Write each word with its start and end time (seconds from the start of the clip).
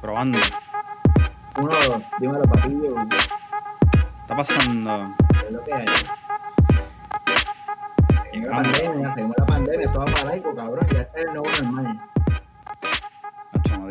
Probando. 0.00 0.38
Uno, 1.58 1.68
dos, 1.68 2.02
dímelo, 2.18 2.42
papillo. 2.42 2.96
Está 4.22 4.36
pasando. 4.36 5.14
¿Qué 5.40 5.46
es 5.46 5.52
lo 5.52 5.62
que 5.62 5.74
hay? 5.74 5.86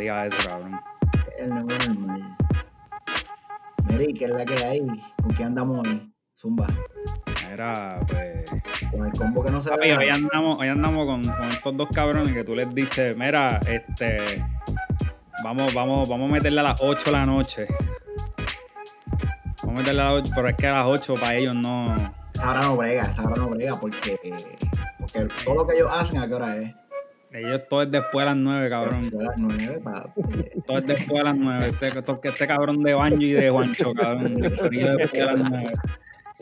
Digas 0.10 0.34
eso, 0.34 0.50
cabrón. 0.50 0.82
Es 1.38 1.44
el 1.44 1.50
nuevo 1.52 1.70
normal. 1.88 2.38
Mary, 3.84 4.12
¿qué 4.12 4.26
es 4.26 4.32
la 4.32 4.44
que 4.44 4.66
hay? 4.66 4.80
¿Con 5.22 5.34
quién 5.36 5.50
andamos 5.50 5.88
hoy? 5.88 6.12
Zumba. 6.36 6.66
Era, 7.52 8.00
pues. 8.08 8.50
Con 8.90 9.06
el 9.06 9.12
combo 9.12 9.44
que 9.44 9.52
no 9.52 9.62
se 9.62 9.70
Papi, 9.70 9.92
hoy 9.92 10.10
andamos, 10.10 10.58
hoy 10.58 10.68
andamos 10.68 11.06
con, 11.06 11.24
con 11.24 11.50
estos 11.52 11.78
dos 11.78 11.90
cabrones 11.94 12.34
que 12.34 12.44
tú 12.44 12.56
les 12.56 12.74
dices, 12.74 13.16
mira, 13.16 13.60
este. 13.68 14.18
Vamos, 15.44 15.76
vamos, 15.76 16.10
vamos 16.10 16.28
a 16.28 16.34
meterle 16.34 16.62
a 16.62 16.64
las 16.64 16.82
8 16.82 17.04
de 17.06 17.12
la 17.12 17.26
noche. 17.28 17.68
Vamos 19.62 19.76
a 19.76 19.78
meterle 19.78 20.02
a 20.02 20.06
las 20.06 20.24
8, 20.24 20.32
pero 20.34 20.50
es 20.50 20.56
que 20.56 20.68
a 20.68 20.72
las 20.72 20.86
8 20.88 21.14
para 21.14 21.36
ellos 21.36 21.54
no. 21.54 21.96
Esa 22.34 22.50
hora 22.50 22.62
no 22.64 22.78
brega, 22.78 23.04
esa 23.04 23.24
hora 23.26 23.36
no 23.36 23.50
brega 23.50 23.80
porque, 23.80 24.18
porque 24.98 25.28
todo 25.46 25.54
lo 25.54 25.68
que 25.68 25.76
ellos 25.76 25.90
hacen, 25.94 26.18
¿a 26.18 26.28
qué 26.28 26.34
hora 26.34 26.58
es? 26.58 26.74
Ellos 27.32 27.62
todo 27.70 27.84
es 27.84 27.92
después 27.92 28.26
de 28.26 28.32
las 28.32 28.38
9, 28.38 28.70
cabrón. 28.70 29.02
A 29.20 29.24
las 29.24 29.38
nueve, 29.38 29.82
papi. 29.84 30.22
Todo 30.66 30.78
es 30.80 30.88
después 30.88 31.18
de 31.20 31.24
las 31.24 31.38
9. 31.38 31.70
Este, 31.70 32.28
este 32.28 32.48
cabrón 32.48 32.84
de 32.84 32.94
Banjo 32.94 33.22
y 33.22 33.32
de 33.34 33.50
Juancho, 33.50 33.94
cabrón. 33.94 34.36
Después 34.36 34.70
después 34.72 35.12
de 35.12 35.26
las 35.26 35.50
9. 35.52 35.70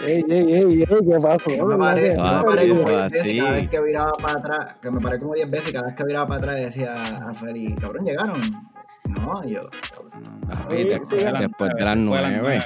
Ey, 0.06 0.24
ey, 0.30 0.54
ey, 0.54 0.64
ey, 0.82 0.86
¿qué 0.86 1.18
pasó? 1.22 1.50
Yo 1.50 1.66
me 1.66 1.76
paré, 1.76 2.16
yo 2.16 2.24
me 2.24 2.44
paré 2.44 2.70
como 2.70 2.82
eso 2.82 3.10
10 3.10 3.12
veces 3.12 3.40
cada 3.42 3.52
vez 3.54 3.70
que 3.70 3.82
viraba 3.82 4.12
para 4.22 4.40
atrás, 4.40 4.76
que 4.80 4.92
me 4.92 5.02
paré 5.02 5.20
como 5.20 5.34
10 5.34 5.50
veces 5.50 5.74
cada 5.74 5.88
vez 5.88 5.96
que 5.96 6.04
viraba 6.06 6.28
para 6.28 6.40
atrás 6.40 6.56
decía 6.58 7.18
a 7.18 7.34
Feli, 7.34 7.74
cabrón, 7.74 8.06
llegaron. 8.06 8.40
No, 9.06 9.44
yo, 9.44 9.70
cabrón, 9.96 10.42
Ah, 10.50 10.68
Oye, 10.70 10.86
después, 10.86 11.10
después 11.10 11.26
de 11.26 11.32
las 11.32 11.42
después 11.42 11.72
de 11.76 11.84
las 11.84 11.98
nueve. 11.98 12.64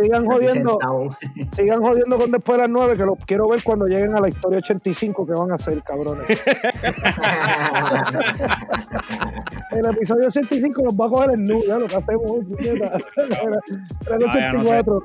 Sigan 0.00 0.24
jodiendo, 0.26 0.78
sigan 1.52 1.80
jodiendo 1.82 2.18
con 2.18 2.30
después 2.30 2.56
de 2.56 2.62
las 2.62 2.70
9, 2.70 2.96
que 2.96 3.04
los 3.04 3.18
quiero 3.26 3.48
ver 3.48 3.62
cuando 3.62 3.86
lleguen 3.86 4.14
a 4.16 4.20
la 4.20 4.28
historia 4.28 4.58
85 4.58 5.26
que 5.26 5.32
van 5.32 5.50
a 5.50 5.56
hacer, 5.56 5.82
cabrones. 5.82 6.26
El 9.70 9.86
episodio 9.86 10.26
85 10.28 10.82
nos 10.82 10.94
va 10.94 11.06
a 11.06 11.08
coger 11.08 11.30
el 11.32 11.44
nudo, 11.44 11.62
ya 11.66 11.78
lo 11.78 11.86
que 11.86 11.96
hacemos. 11.96 12.32
Era 12.58 14.16
el 14.16 14.24
Ah, 14.28 14.38
ya 14.38 14.52
no 14.52 14.64
sé. 14.64 14.78
84. 14.78 15.02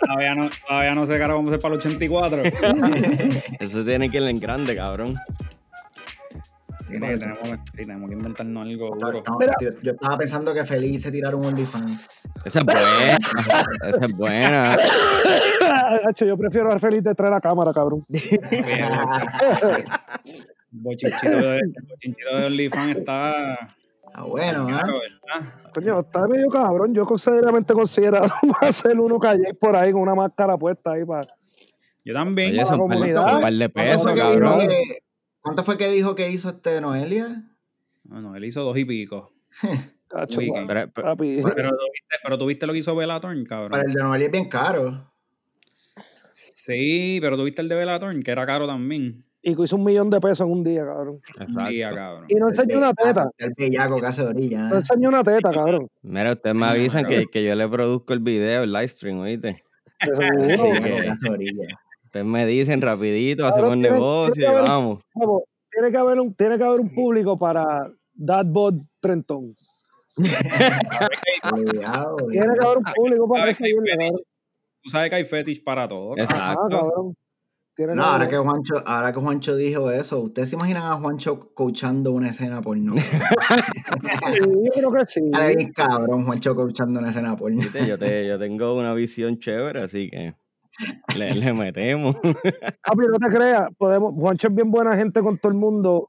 Todavía 0.00 0.34
no, 0.34 0.50
todavía 0.68 0.94
no 0.94 1.06
sé 1.06 1.16
qué 1.16 1.22
ahora 1.22 1.34
vamos 1.34 1.50
a 1.50 1.54
hacer 1.54 1.60
para 1.62 1.74
el 1.74 1.80
84. 1.80 2.42
Eso 3.60 3.84
tiene 3.84 4.10
que 4.10 4.18
ir 4.18 4.24
en 4.24 4.38
grande, 4.38 4.76
cabrón. 4.76 5.14
Sí, 6.92 7.18
tenemos, 7.18 7.38
que- 7.38 7.56
sí, 7.72 7.76
tenemos 7.86 8.08
que 8.08 8.14
inventarnos 8.16 8.62
algo 8.66 8.96
duro. 8.98 9.22
yo, 9.60 9.68
yo 9.82 9.90
estaba 9.92 10.18
pensando 10.18 10.52
que 10.54 10.64
Feliz 10.64 11.02
se 11.02 11.10
tirara 11.12 11.36
un 11.36 11.44
OnlyFans. 11.46 12.08
Esa 12.44 12.60
es 12.60 12.64
buena. 12.66 13.18
Esa 13.88 14.04
es 14.06 14.12
buena. 14.16 14.76
Yo 16.16 16.36
prefiero 16.36 16.72
al 16.72 16.80
feliz 16.80 17.02
detrás 17.02 17.28
de 17.30 17.34
la 17.34 17.40
cámara, 17.40 17.72
cabrón. 17.72 18.00
El 18.08 18.20
bochinchito 20.70 21.28
de, 21.38 21.60
de 21.60 22.46
OnlyFans 22.46 22.96
está. 22.98 23.54
Ah, 24.14 24.24
bueno, 24.26 24.66
¿verdad? 24.66 24.84
Coño, 25.74 26.00
está 26.00 26.26
medio 26.28 26.48
cabrón. 26.48 26.94
Yo 26.94 27.06
seriamente 27.16 27.72
considerado 27.72 28.26
hacer 28.60 28.98
uno 29.00 29.18
calle 29.18 29.54
por 29.54 29.74
ahí 29.76 29.92
con 29.92 30.02
una 30.02 30.14
máscara 30.14 30.56
puesta 30.56 30.92
ahí 30.92 31.04
para. 31.04 31.26
Yo 32.04 32.12
también. 32.14 32.50
Oye, 32.52 32.64
son 32.66 32.80
un 32.80 32.88
par 32.88 32.98
de- 32.98 33.12
comunidad. 33.14 33.22
son 33.22 33.34
un 33.36 33.40
par 33.42 33.52
de 33.52 33.68
¿Cuánto 33.70 33.90
pesos, 33.92 34.02
fue 34.02 34.14
que 34.14 34.20
dijo 34.20 34.38
cabrón. 34.40 34.68
que- 34.68 34.98
¿Cuánto 35.42 35.62
fue 35.64 35.76
que 35.76 35.88
dijo 35.90 36.14
que 36.14 36.30
hizo 36.30 36.48
este 36.50 36.80
Noelia? 36.80 37.42
Bueno, 38.04 38.34
él 38.36 38.44
hizo 38.44 38.62
dos 38.62 38.76
y 38.78 38.84
pico. 38.84 39.32
Papi, 40.08 40.36
Pero- 40.66 40.66
pero-. 40.66 40.92
Pero 40.94 41.14
tuviste, 41.16 42.16
pero 42.22 42.38
tuviste 42.38 42.66
lo 42.66 42.72
que 42.74 42.78
hizo 42.80 42.94
Velatorn, 42.94 43.44
cabrón. 43.44 43.70
Para 43.70 43.84
el 43.84 43.92
de 43.92 44.02
Noelia 44.02 44.26
es 44.26 44.32
bien 44.32 44.48
caro. 44.48 45.10
Sí, 46.34 47.18
pero 47.20 47.36
tuviste 47.36 47.62
el 47.62 47.68
de 47.68 47.74
Velatorn, 47.76 48.22
que 48.22 48.30
era 48.30 48.44
caro 48.46 48.66
también. 48.66 49.24
Y 49.44 49.56
que 49.56 49.62
hizo 49.62 49.74
un 49.76 49.84
millón 49.84 50.10
de 50.10 50.20
pesos 50.20 50.46
en 50.46 50.52
un 50.52 50.62
día, 50.62 50.84
cabrón. 50.84 51.20
Un 51.40 51.68
día, 51.68 51.88
Exacto. 51.88 51.96
cabrón. 51.96 52.24
Y 52.28 52.34
no 52.36 52.48
enseñó 52.48 52.78
una 52.78 52.92
teta. 52.92 53.30
El 53.38 53.54
bellaco 53.56 54.00
que 54.00 54.06
hace 54.06 54.22
orilla. 54.22 54.68
No 54.68 54.76
enseñó 54.76 55.08
una 55.08 55.24
teta, 55.24 55.50
cabrón. 55.52 55.88
Mira, 56.02 56.32
ustedes 56.32 56.54
me 56.54 56.66
avisan 56.66 57.04
que, 57.06 57.26
que 57.26 57.42
yo 57.42 57.54
le 57.56 57.68
produzco 57.68 58.12
el 58.12 58.20
video, 58.20 58.62
el 58.62 58.72
live 58.72 58.88
stream, 58.88 59.18
¿oíste? 59.18 59.48
De 59.48 59.62
El 60.00 60.16
seguro. 60.16 60.48
Sí, 60.48 60.82
bellaco 60.84 61.38
que-. 61.38 61.66
Ustedes 62.12 62.26
me 62.26 62.44
dicen 62.44 62.82
rapidito, 62.82 63.46
hacemos 63.46 63.70
tiene- 63.72 63.90
negocio 63.90 64.34
tiene 64.34 64.48
haber- 64.50 64.68
vamos. 64.68 64.98
Tiene 65.70 65.90
que 65.90 65.96
haber 65.96 66.20
un, 66.20 66.34
tiene 66.34 66.58
que 66.58 66.64
haber 66.64 66.80
un 66.80 66.94
público 66.94 67.38
para 67.38 67.90
Dadbot 68.12 68.74
Trentón. 69.00 69.50
Obligado, 71.50 72.16
Tiene 72.30 72.54
que 72.58 72.66
haber 72.66 72.78
un 72.78 72.84
público 72.94 73.28
para. 73.28 73.52
Tú 73.54 74.90
sabes 74.90 75.08
que 75.08 75.16
hay 75.16 75.24
fetish 75.24 75.64
para 75.64 75.88
todo. 75.88 76.14
cabrón. 76.14 76.26
Ajá, 76.30 76.52
Exacto. 76.52 76.68
cabrón. 76.68 77.16
Tiene 77.74 77.94
No, 77.94 78.04
ahora 78.04 78.28
que, 78.28 78.36
Juancho, 78.36 78.74
ahora 78.84 79.14
que 79.14 79.20
Juancho 79.20 79.56
dijo 79.56 79.90
eso, 79.90 80.20
¿ustedes 80.20 80.50
se 80.50 80.56
imaginan 80.56 80.82
a 80.82 80.96
Juancho 80.96 81.54
coachando 81.54 82.12
una 82.12 82.28
escena 82.28 82.60
porno? 82.60 82.94
Sí, 84.34 84.38
yo 84.40 84.72
creo 84.74 84.92
que 84.92 85.04
sí. 85.06 85.20
Ay, 85.32 85.70
cabrón, 85.72 86.26
Juancho 86.26 86.54
coachando 86.54 87.00
una 87.00 87.08
escena 87.10 87.34
porno. 87.36 87.62
Yo, 87.86 87.98
te, 87.98 88.26
yo 88.28 88.38
tengo 88.38 88.74
una 88.74 88.92
visión 88.92 89.38
chévere, 89.38 89.80
así 89.80 90.10
que 90.10 90.34
le, 91.16 91.34
le 91.34 91.52
metemos. 91.52 92.16
Papi, 92.16 93.06
no 93.10 93.18
te 93.18 93.34
creas. 93.34 93.68
Podemos, 93.76 94.14
Juancho 94.14 94.48
es 94.48 94.54
bien 94.54 94.70
buena 94.70 94.96
gente 94.96 95.20
con 95.20 95.38
todo 95.38 95.52
el 95.52 95.58
mundo. 95.58 96.08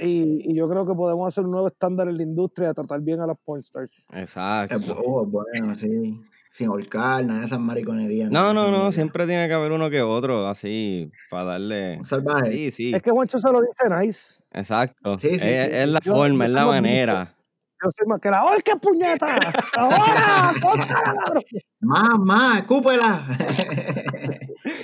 Y, 0.00 0.50
y 0.50 0.54
yo 0.54 0.68
creo 0.68 0.86
que 0.86 0.92
podemos 0.94 1.26
hacer 1.26 1.44
un 1.44 1.52
nuevo 1.52 1.68
estándar 1.68 2.08
en 2.08 2.18
la 2.18 2.22
industria 2.22 2.68
de 2.68 2.74
tratar 2.74 3.00
bien 3.00 3.20
a 3.20 3.26
las 3.26 3.38
pornstars. 3.42 4.04
Exacto. 4.12 5.02
Oh, 5.04 5.24
bueno, 5.24 5.74
sí. 5.74 6.20
Sin 6.50 6.68
holcar, 6.70 7.24
nada 7.24 7.40
de 7.40 7.46
esas 7.46 7.60
mariconerías. 7.60 8.30
No, 8.30 8.54
no, 8.54 8.70
no, 8.70 8.90
siempre 8.92 9.26
tiene 9.26 9.46
que 9.48 9.52
haber 9.54 9.72
uno 9.72 9.90
que 9.90 10.00
otro, 10.00 10.46
así, 10.48 11.10
para 11.30 11.44
darle... 11.44 11.96
Un 11.98 12.04
salvaje. 12.04 12.50
Sí, 12.50 12.70
sí, 12.70 12.94
Es 12.94 13.02
que 13.02 13.10
Juancho 13.10 13.38
se 13.38 13.50
lo 13.52 13.60
dice 13.60 13.94
nice. 14.00 14.42
exacto. 14.52 15.18
Sí, 15.18 15.28
sí, 15.28 15.34
es, 15.34 15.40
sí, 15.42 15.48
es 15.48 15.84
sí. 15.86 15.90
la 15.92 16.00
Yo- 16.00 16.14
forma, 16.14 16.44
yo 16.44 16.48
es 16.48 16.50
la 16.54 16.66
manera. 16.66 17.34
Yo 17.82 17.90
soy 17.96 18.06
más 18.08 18.20
que 18.20 18.30
la 18.30 18.44
¡Orque, 18.44 18.76
puñeta! 18.76 19.38
¡Ahora! 19.76 20.52
Escúpela. 22.58 23.24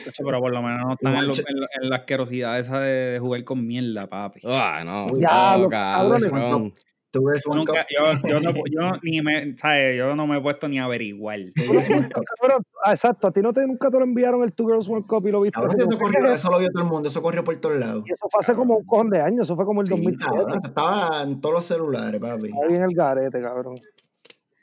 Chacho, 0.04 0.22
Pero 0.25 0.41
por 0.41 0.53
lo 0.53 0.62
menos 0.62 0.80
no 0.86 0.92
están 0.94 1.16
en, 1.16 1.26
lo- 1.26 1.34
en, 1.34 1.60
lo- 1.60 1.66
en 1.82 1.91
la 1.91 1.97
asquerosidad 1.97 2.58
esa 2.58 2.80
de, 2.80 3.12
de 3.12 3.19
jugar 3.19 3.44
con 3.44 3.66
mierda, 3.66 4.06
papi. 4.06 4.41
Ah, 4.44 4.82
no. 4.84 5.06
Diablo, 5.16 5.64
no, 5.64 5.70
cabrones. 5.70 6.30
Tú 7.12 7.20
un 7.50 7.56
nunca- 7.58 7.86
yo, 7.94 8.26
yo 8.26 8.40
no, 8.40 8.52
yo 8.70 8.98
ni 9.02 9.20
me, 9.20 9.54
¿sabes? 9.58 9.98
Yo 9.98 10.16
no 10.16 10.26
me 10.26 10.38
he 10.38 10.40
puesto 10.40 10.66
ni 10.66 10.78
a 10.78 10.84
averiguar. 10.84 11.38
Ah, 12.84 12.90
exacto, 12.92 13.26
a 13.28 13.30
ti 13.32 13.40
no 13.42 13.52
te, 13.52 13.66
nunca 13.66 13.90
te 13.90 13.98
lo 13.98 14.04
enviaron 14.04 14.42
el 14.42 14.52
Two 14.52 14.66
Girls 14.66 14.88
One 14.88 15.04
Cup 15.06 15.26
y 15.26 15.30
lo 15.30 15.42
viste. 15.42 15.60
Eso, 15.60 15.68
como, 15.68 15.90
¿qué 15.90 15.96
corrió, 15.98 16.30
es 16.32 16.38
eso 16.38 16.50
lo 16.50 16.58
vio 16.58 16.68
todo 16.72 16.82
el 16.84 16.88
mundo, 16.90 17.08
eso 17.10 17.22
corrió 17.22 17.44
por 17.44 17.56
todos 17.56 17.76
lados. 17.78 18.02
Y 18.06 18.12
eso 18.12 18.26
fue 18.30 18.40
hace 18.40 18.54
como 18.54 18.76
un 18.78 18.84
cojón 18.86 19.10
de 19.10 19.20
años, 19.20 19.46
eso 19.46 19.56
fue 19.56 19.64
como 19.64 19.82
el 19.82 19.86
Sí, 19.88 19.90
2007. 19.92 20.24
cabrón, 20.24 20.50
eso 20.58 20.68
estaba 20.68 21.22
en 21.22 21.40
todos 21.40 21.54
los 21.56 21.64
celulares, 21.66 22.20
papi. 22.20 22.46
Está 22.46 22.66
bien 22.66 22.82
el 22.82 22.94
garete, 22.94 23.42
cabrón. 23.42 23.74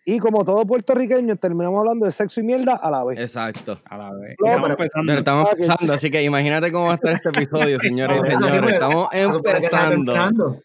Y 0.05 0.17
como 0.17 0.43
todo 0.43 0.65
puertorriqueño, 0.65 1.35
terminamos 1.35 1.79
hablando 1.81 2.07
de 2.07 2.11
sexo 2.11 2.39
y 2.39 2.43
mierda 2.43 2.73
a 2.77 2.89
la 2.89 3.03
vez. 3.03 3.19
Exacto. 3.19 3.79
A 3.85 3.95
la 3.95 4.11
vez. 4.15 4.35
No, 4.39 4.47
Estamos 4.47 4.67
pero- 4.69 4.79
empezando. 4.81 5.05
Pero 5.11 5.19
estamos 5.19 5.45
Ah, 5.45 5.51
empezando, 5.51 5.93
así 5.93 6.09
que 6.09 6.23
imagínate 6.23 6.71
cómo 6.71 6.85
va 6.85 6.93
a 6.93 6.95
estar 6.95 7.11
este 7.13 7.29
episodio, 7.29 7.77
señores 7.79 8.21
y 8.23 8.31
señores. 8.43 8.71
Estamos 8.71 9.07
estaba 9.13 9.93
empezando. 9.93 10.55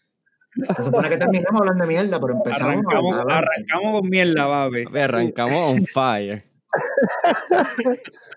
Se 0.75 0.83
supone 0.83 1.09
que 1.09 1.17
terminamos 1.17 1.61
hablando 1.61 1.83
de 1.83 1.87
mierda, 1.89 2.19
pero 2.19 2.33
empezamos. 2.33 2.75
Arrancamos, 2.75 3.15
adelante. 3.15 3.45
arrancamos 3.45 3.99
con 3.99 4.09
mierda. 4.09 4.47
Papi, 4.47 4.99
Arrancamos 4.99 5.71
on 5.71 5.85
fire. 5.85 6.45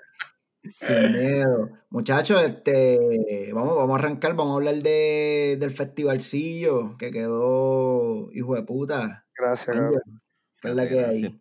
Sin 0.80 1.12
miedo. 1.12 1.70
Muchachos, 1.90 2.42
este, 2.42 3.52
vamos, 3.54 3.76
vamos 3.76 3.96
a 3.96 3.98
arrancar, 4.00 4.34
vamos 4.34 4.52
a 4.52 4.56
hablar 4.56 4.74
de, 4.76 5.56
del 5.58 5.70
festivalcillo 5.70 6.96
que 6.98 7.10
quedó, 7.10 8.30
hijo 8.32 8.54
de 8.54 8.62
puta. 8.64 9.24
Gracias, 9.36 9.76
Angel, 9.76 10.00
cabrón. 10.00 10.22
¿Qué 10.60 10.68
es 10.68 10.74
la 10.74 10.88
que 10.88 11.04
hay? 11.04 11.40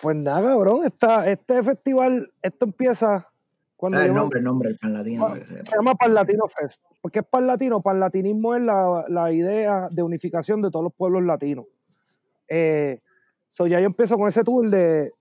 Pues 0.00 0.16
nada, 0.16 0.50
cabrón. 0.50 0.86
Esta, 0.86 1.28
este 1.28 1.62
festival, 1.62 2.32
esto 2.40 2.64
empieza 2.66 3.26
cuando 3.80 3.98
Ah, 3.98 4.04
el 4.04 4.12
nombre, 4.12 4.38
el 4.40 4.44
nombre, 4.44 4.68
el 4.68 4.78
pan 4.78 4.92
latino. 4.92 5.26
Ah, 5.26 5.36
se 5.38 5.74
llama 5.74 5.94
Parlatino 5.94 6.44
Fest. 6.48 6.82
¿Por 7.00 7.10
qué 7.10 7.20
es 7.20 7.24
Parlatino? 7.24 7.80
Parlatinismo 7.80 8.54
es 8.54 8.60
la, 8.62 9.06
la 9.08 9.32
idea 9.32 9.88
de 9.90 10.02
unificación 10.02 10.60
de 10.60 10.70
todos 10.70 10.84
los 10.84 10.92
pueblos 10.92 11.22
latinos. 11.22 11.64
Eh, 12.46 13.00
so 13.48 13.66
ya 13.66 13.80
yo 13.80 13.86
empiezo 13.86 14.18
con 14.18 14.28
ese 14.28 14.44
tour 14.44 14.68
de, 14.68 15.12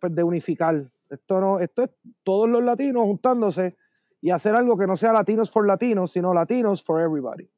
pues, 0.00 0.14
de 0.14 0.22
unificar. 0.22 0.90
Esto, 1.10 1.40
no, 1.42 1.58
esto 1.60 1.82
es 1.82 1.90
todos 2.22 2.48
los 2.48 2.64
latinos 2.64 3.02
juntándose 3.04 3.76
y 4.20 4.30
hacer 4.30 4.54
algo 4.54 4.78
que 4.78 4.86
no 4.86 4.96
sea 4.96 5.12
latinos 5.12 5.50
for 5.50 5.66
latinos, 5.66 6.10
sino 6.12 6.32
latinos 6.32 6.82
for 6.82 7.02
everybody. 7.02 7.50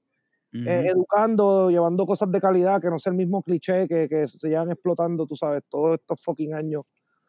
eh, 0.53 0.87
educando, 0.89 1.71
llevando 1.71 2.05
cosas 2.05 2.33
de 2.33 2.41
calidad, 2.41 2.81
que 2.81 2.91
no 2.91 2.99
sea 2.99 3.13
el 3.13 3.17
mismo 3.17 3.41
cliché 3.45 3.87
que, 3.87 4.09
que 4.09 4.27
se 4.27 4.49
llevan 4.49 4.73
explotando, 4.73 5.25
tú 5.25 5.37
sabes, 5.37 5.63
todos 5.69 6.01
estos 6.01 6.21
fucking 6.25 6.53
años. 6.55 6.83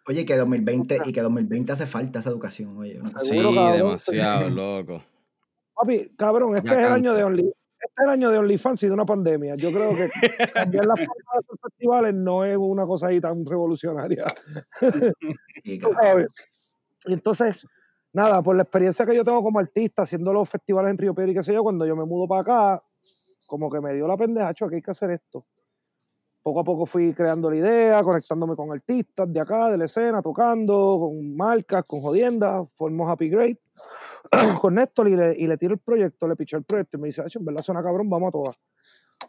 Oye, 0.08 0.26
que 0.26 0.36
2020 0.36 1.00
y 1.06 1.14
que 1.14 1.22
2020 1.22 1.72
hace 1.72 1.86
falta 1.86 2.20
esa 2.20 2.30
educación, 2.30 2.78
oye. 2.78 3.00
Sí, 3.24 3.36
cabrón. 3.36 3.74
demasiado, 3.74 4.50
loco. 4.50 5.04
Papi, 5.76 6.10
cabrón, 6.18 6.56
este 6.58 6.70
Ya 6.70 6.82
es 6.82 6.88
el 6.88 6.94
año 6.94 7.14
de 7.14 7.24
Only, 7.24 7.48
este 7.48 7.94
es 7.98 8.04
el 8.04 8.10
año 8.10 8.30
de 8.30 8.38
OnlyFans 8.38 8.84
y 8.84 8.88
de 8.88 8.94
una 8.94 9.06
pandemia. 9.06 9.56
Yo 9.56 9.72
creo 9.72 9.96
que 9.96 10.10
cambiar 10.54 10.86
las 10.86 11.00
formas 11.00 11.34
de 11.34 11.40
estos 11.42 11.60
festivales 11.62 12.14
no 12.14 12.46
es 12.46 12.58
una 12.58 12.86
cosa 12.86 13.08
ahí 13.08 13.22
tan 13.22 13.46
revolucionaria. 13.46 14.26
y 15.64 17.14
entonces, 17.14 17.66
nada, 18.14 18.42
por 18.42 18.56
la 18.56 18.64
experiencia 18.64 19.06
que 19.06 19.16
yo 19.16 19.24
tengo 19.24 19.42
como 19.44 19.60
artista 19.60 20.04
haciendo 20.04 20.34
los 20.34 20.50
festivales 20.50 20.92
en 20.92 20.98
Río 20.98 21.16
Piedra 21.16 21.32
y 21.32 21.36
qué 21.36 21.44
sé 21.44 21.54
yo, 21.54 21.64
cuando 21.64 21.86
yo 21.86 21.96
me 21.96 22.06
mudo 22.06 22.28
para 22.28 22.42
acá, 22.42 22.84
como 23.48 23.70
que 23.70 23.82
me 23.82 23.94
dio 23.94 24.08
la 24.08 24.18
pendeja, 24.18 24.54
"Cho, 24.54 24.68
que 24.68 24.76
hay 24.76 24.82
que 24.82 24.92
hacer 24.92 25.12
esto. 25.12 25.46
Poco 26.44 26.60
a 26.60 26.64
poco 26.64 26.86
fui 26.88 27.14
creando 27.14 27.52
la 27.52 27.58
idea, 27.58 28.02
conectándome 28.02 28.56
con 28.56 28.72
artistas 28.72 29.32
de 29.32 29.40
acá, 29.40 29.70
de 29.70 29.78
la 29.78 29.86
escena, 29.86 30.22
tocando, 30.24 30.98
con 31.00 31.36
marcas, 31.36 31.86
con 31.86 32.02
jodiendas, 32.02 32.68
formó 32.74 33.08
Happy 33.08 33.30
Great 33.30 33.60
con 34.60 34.74
Néstor 34.74 35.08
y 35.08 35.16
le, 35.16 35.36
y 35.38 35.46
le 35.46 35.58
tiro 35.58 35.74
el 35.74 35.80
proyecto, 35.80 36.28
le 36.28 36.36
piché 36.36 36.58
el 36.58 36.64
proyecto 36.64 36.98
y 36.98 37.02
me 37.02 37.08
dice, 37.08 37.22
"Acho, 37.22 37.40
en 37.40 37.46
verdad 37.46 37.62
suena 37.62 37.84
cabrón, 37.84 38.10
vamos 38.10 38.30
a 38.30 38.32
todas. 38.32 38.60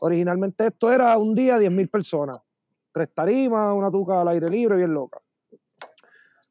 Originalmente 0.00 0.66
esto 0.66 0.90
era 0.90 1.18
un 1.18 1.34
día 1.34 1.58
10.000 1.58 1.88
personas, 1.88 2.38
tres 2.92 3.10
tarimas, 3.14 3.74
una 3.74 3.90
tuca 3.90 4.20
al 4.22 4.28
aire 4.28 4.48
libre, 4.48 4.76
bien 4.76 4.94
loca. 4.94 5.20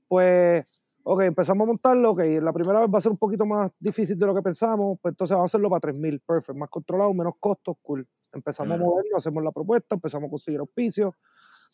Pues, 0.07 0.83
ok, 1.03 1.21
empezamos 1.21 1.65
a 1.65 1.67
montarlo, 1.67 2.11
ok, 2.11 2.21
la 2.41 2.53
primera 2.53 2.79
vez 2.81 2.89
va 2.93 2.97
a 2.97 3.01
ser 3.01 3.11
un 3.11 3.17
poquito 3.17 3.45
más 3.45 3.71
difícil 3.79 4.17
de 4.17 4.25
lo 4.25 4.35
que 4.35 4.41
pensamos, 4.41 4.97
pues 5.01 5.13
entonces 5.13 5.35
vamos 5.35 5.49
a 5.49 5.51
hacerlo 5.51 5.69
para 5.69 5.91
3.000, 5.91 6.21
perfecto, 6.25 6.53
más 6.53 6.69
controlado, 6.69 7.13
menos 7.13 7.33
costos, 7.39 7.75
cool. 7.81 8.07
Empezamos 8.33 8.73
a 8.73 8.77
moverlo, 8.77 9.17
hacemos 9.17 9.43
la 9.43 9.51
propuesta, 9.51 9.95
empezamos 9.95 10.27
a 10.27 10.31
conseguir 10.31 10.59
auspicios, 10.59 11.13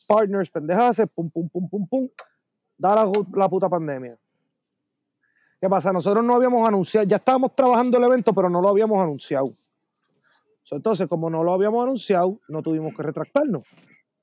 partners, 0.07 0.49
pendejaces, 0.49 1.09
pum, 1.13 1.29
pum, 1.29 1.49
pum, 1.49 1.69
pum, 1.69 1.87
pum, 1.87 2.09
da 2.77 2.95
la, 2.95 3.11
la 3.33 3.49
puta 3.49 3.69
pandemia. 3.69 4.17
¿Qué 5.59 5.67
pasa? 5.67 5.91
Nosotros 5.91 6.23
no 6.23 6.35
habíamos 6.35 6.67
anunciado, 6.67 7.07
ya 7.07 7.15
estábamos 7.15 7.55
trabajando 7.55 7.97
el 7.97 8.03
evento, 8.03 8.33
pero 8.33 8.49
no 8.49 8.61
lo 8.61 8.69
habíamos 8.69 8.99
anunciado. 8.99 9.47
Entonces, 10.69 11.07
como 11.07 11.29
no 11.29 11.43
lo 11.43 11.53
habíamos 11.53 11.81
anunciado, 11.83 12.39
no 12.49 12.61
tuvimos 12.61 12.95
que 12.95 13.01
retractarnos. 13.01 13.63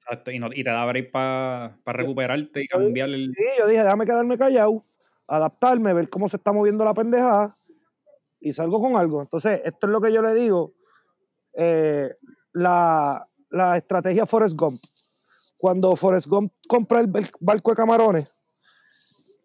Exacto, 0.07 0.31
y, 0.31 0.39
no- 0.39 0.53
y 0.53 0.63
te 0.65 0.71
da 0.71 0.85
break 0.87 1.11
para 1.11 1.77
recuperarte 1.87 2.63
y 2.63 2.67
cambiar 2.69 3.09
el. 3.09 3.33
Sí, 3.37 3.43
yo 3.59 3.67
dije, 3.67 3.83
déjame 3.83 4.05
quedarme 4.05 4.37
callado, 4.39 4.85
adaptarme, 5.29 5.93
ver 5.95 6.09
cómo 6.11 6.29
se 6.29 6.37
está 6.37 6.53
moviendo 6.53 6.85
la 6.85 6.93
pendejada 6.95 7.55
y 8.41 8.53
salgo 8.53 8.81
con 8.81 8.97
algo. 8.97 9.23
Entonces, 9.23 9.63
esto 9.65 9.87
es 9.87 9.91
lo 9.91 10.01
que 10.01 10.13
yo 10.13 10.21
le 10.23 10.35
digo. 10.35 10.73
eh, 11.55 12.15
la, 12.53 13.27
la 13.51 13.77
estrategia 13.77 14.27
Forrest 14.27 14.57
Gump. 14.59 14.79
Cuando 15.59 15.97
Forrest 15.97 16.27
Gump 16.27 16.53
compra 16.69 17.01
el 17.01 17.11
barco 17.41 17.71
de 17.71 17.77
camarones, 17.77 18.41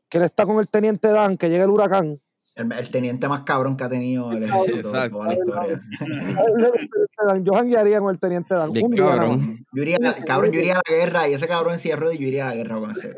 que 0.09 0.17
él 0.17 0.23
está 0.25 0.45
con 0.45 0.57
el 0.59 0.67
teniente 0.69 1.07
Dan, 1.09 1.37
que 1.37 1.49
llega 1.49 1.63
el 1.63 1.69
huracán. 1.69 2.19
El, 2.55 2.71
el 2.71 2.89
teniente 2.91 3.27
más 3.27 3.41
cabrón 3.41 3.77
que 3.77 3.83
ha 3.83 3.89
tenido 3.89 4.31
el 4.31 4.43
ejército 4.43 4.75
de 4.75 4.79
Exacto. 4.81 5.17
toda 5.17 5.27
la 5.27 5.33
historia. 5.33 5.81
yo 7.41 7.53
janguearía 7.53 7.99
con 7.99 8.09
el 8.09 8.19
teniente 8.19 8.53
Dan. 8.55 8.69
Un 8.69 8.91
cabrón. 8.95 9.65
Yo 9.71 9.81
iría, 9.83 9.97
cabrón, 10.25 10.51
yo 10.51 10.59
iría 10.59 10.73
a 10.73 10.81
la 10.89 10.95
guerra 10.95 11.27
y 11.29 11.33
ese 11.33 11.47
cabrón 11.47 11.77
en 11.81 11.97
ruedas, 11.97 12.17
yo 12.17 12.27
iría 12.27 12.45
a 12.45 12.49
la 12.49 12.55
guerra 12.55 12.79
con 12.79 12.91
ese. 12.91 13.15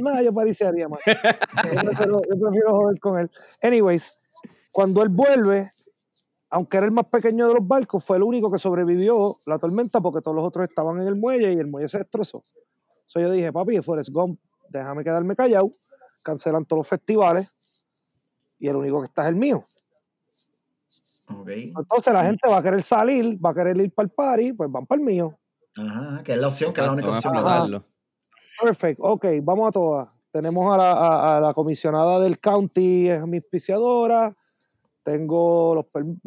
Nada, 0.00 0.22
yo 0.22 0.32
parecería 0.32 0.88
más. 0.88 1.00
Yo 1.06 1.80
prefiero, 1.80 2.20
yo 2.30 2.40
prefiero 2.40 2.70
joder 2.70 3.00
con 3.00 3.18
él. 3.18 3.30
Anyways, 3.62 4.20
cuando 4.70 5.02
él 5.02 5.08
vuelve, 5.08 5.70
aunque 6.50 6.76
era 6.76 6.86
el 6.86 6.92
más 6.92 7.06
pequeño 7.06 7.48
de 7.48 7.54
los 7.54 7.66
barcos, 7.66 8.04
fue 8.04 8.16
el 8.16 8.22
único 8.22 8.50
que 8.50 8.58
sobrevivió 8.58 9.36
la 9.46 9.58
tormenta 9.58 10.00
porque 10.00 10.20
todos 10.20 10.36
los 10.36 10.44
otros 10.44 10.68
estaban 10.68 11.00
en 11.00 11.08
el 11.08 11.16
muelle 11.16 11.52
y 11.52 11.58
el 11.58 11.66
muelle 11.66 11.88
se 11.88 11.98
destrozó. 11.98 12.42
So 13.06 13.20
yo 13.20 13.30
dije, 13.30 13.52
papi, 13.52 13.80
Forrest 13.82 14.10
Gump, 14.10 14.40
déjame 14.68 15.04
quedarme 15.04 15.36
callado, 15.36 15.70
cancelan 16.22 16.64
todos 16.64 16.80
los 16.80 16.88
festivales 16.88 17.53
y 18.58 18.68
el 18.68 18.76
único 18.76 19.00
que 19.00 19.06
está 19.06 19.22
es 19.22 19.28
el 19.28 19.36
mío. 19.36 19.64
Ok. 21.36 21.48
Entonces 21.48 22.12
la 22.12 22.24
gente 22.24 22.48
va 22.48 22.58
a 22.58 22.62
querer 22.62 22.82
salir, 22.82 23.38
va 23.44 23.50
a 23.50 23.54
querer 23.54 23.76
ir 23.78 23.92
para 23.92 24.04
el 24.06 24.10
party, 24.12 24.52
pues 24.52 24.70
van 24.70 24.86
para 24.86 25.00
el 25.00 25.06
mío. 25.06 25.38
Ajá, 25.76 26.22
que 26.22 26.32
es 26.32 26.38
la 26.38 26.48
opción, 26.48 26.72
que 26.72 26.80
es 26.80 26.86
la 26.86 26.92
única 26.92 27.10
opción. 27.10 27.32
vamos 27.34 27.50
a 27.50 27.52
¿verdad? 27.54 27.64
explotarlo. 27.66 27.94
Perfecto, 28.62 29.02
ok, 29.02 29.26
vamos 29.42 29.68
a 29.68 29.72
todas. 29.72 30.16
Tenemos 30.30 30.72
a 30.72 30.76
la, 30.76 30.92
a- 30.92 31.36
a 31.36 31.40
la 31.40 31.54
comisionada 31.54 32.20
del 32.20 32.38
county, 32.38 33.08
es 33.08 33.26
mi 33.26 33.38
auspiciadora. 33.38 34.34
Tengo 35.02 35.74
los 35.74 35.86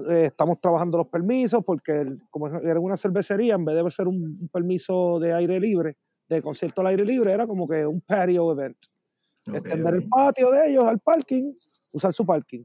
eh, 0.10 0.26
estamos 0.26 0.60
trabajando 0.62 0.98
los 1.00 1.08
permisos 1.08 1.64
porque 1.66 2.02
el- 2.02 2.18
como 2.30 2.48
era 2.48 2.80
una 2.80 2.98
cervecería, 2.98 3.56
en 3.56 3.66
vez 3.66 3.82
de 3.84 3.92
ser 3.92 4.08
un, 4.08 4.16
un 4.42 4.50
permiso 4.52 5.20
de 5.20 5.34
aire 5.34 5.60
libre, 5.60 5.98
de 6.28 6.42
concierto 6.42 6.82
al 6.82 6.88
aire 6.88 7.06
libre, 7.06 7.32
era 7.32 7.48
como 7.48 7.68
que 7.68 7.86
un 7.86 8.02
patio 8.02 8.52
event. 8.52 8.78
Extender 9.56 9.94
el 9.94 10.08
patio 10.08 10.52
de 10.52 10.70
ellos 10.70 10.86
al 10.86 11.00
parking, 11.00 11.54
usar 11.94 12.14
su 12.14 12.26
parking. 12.26 12.64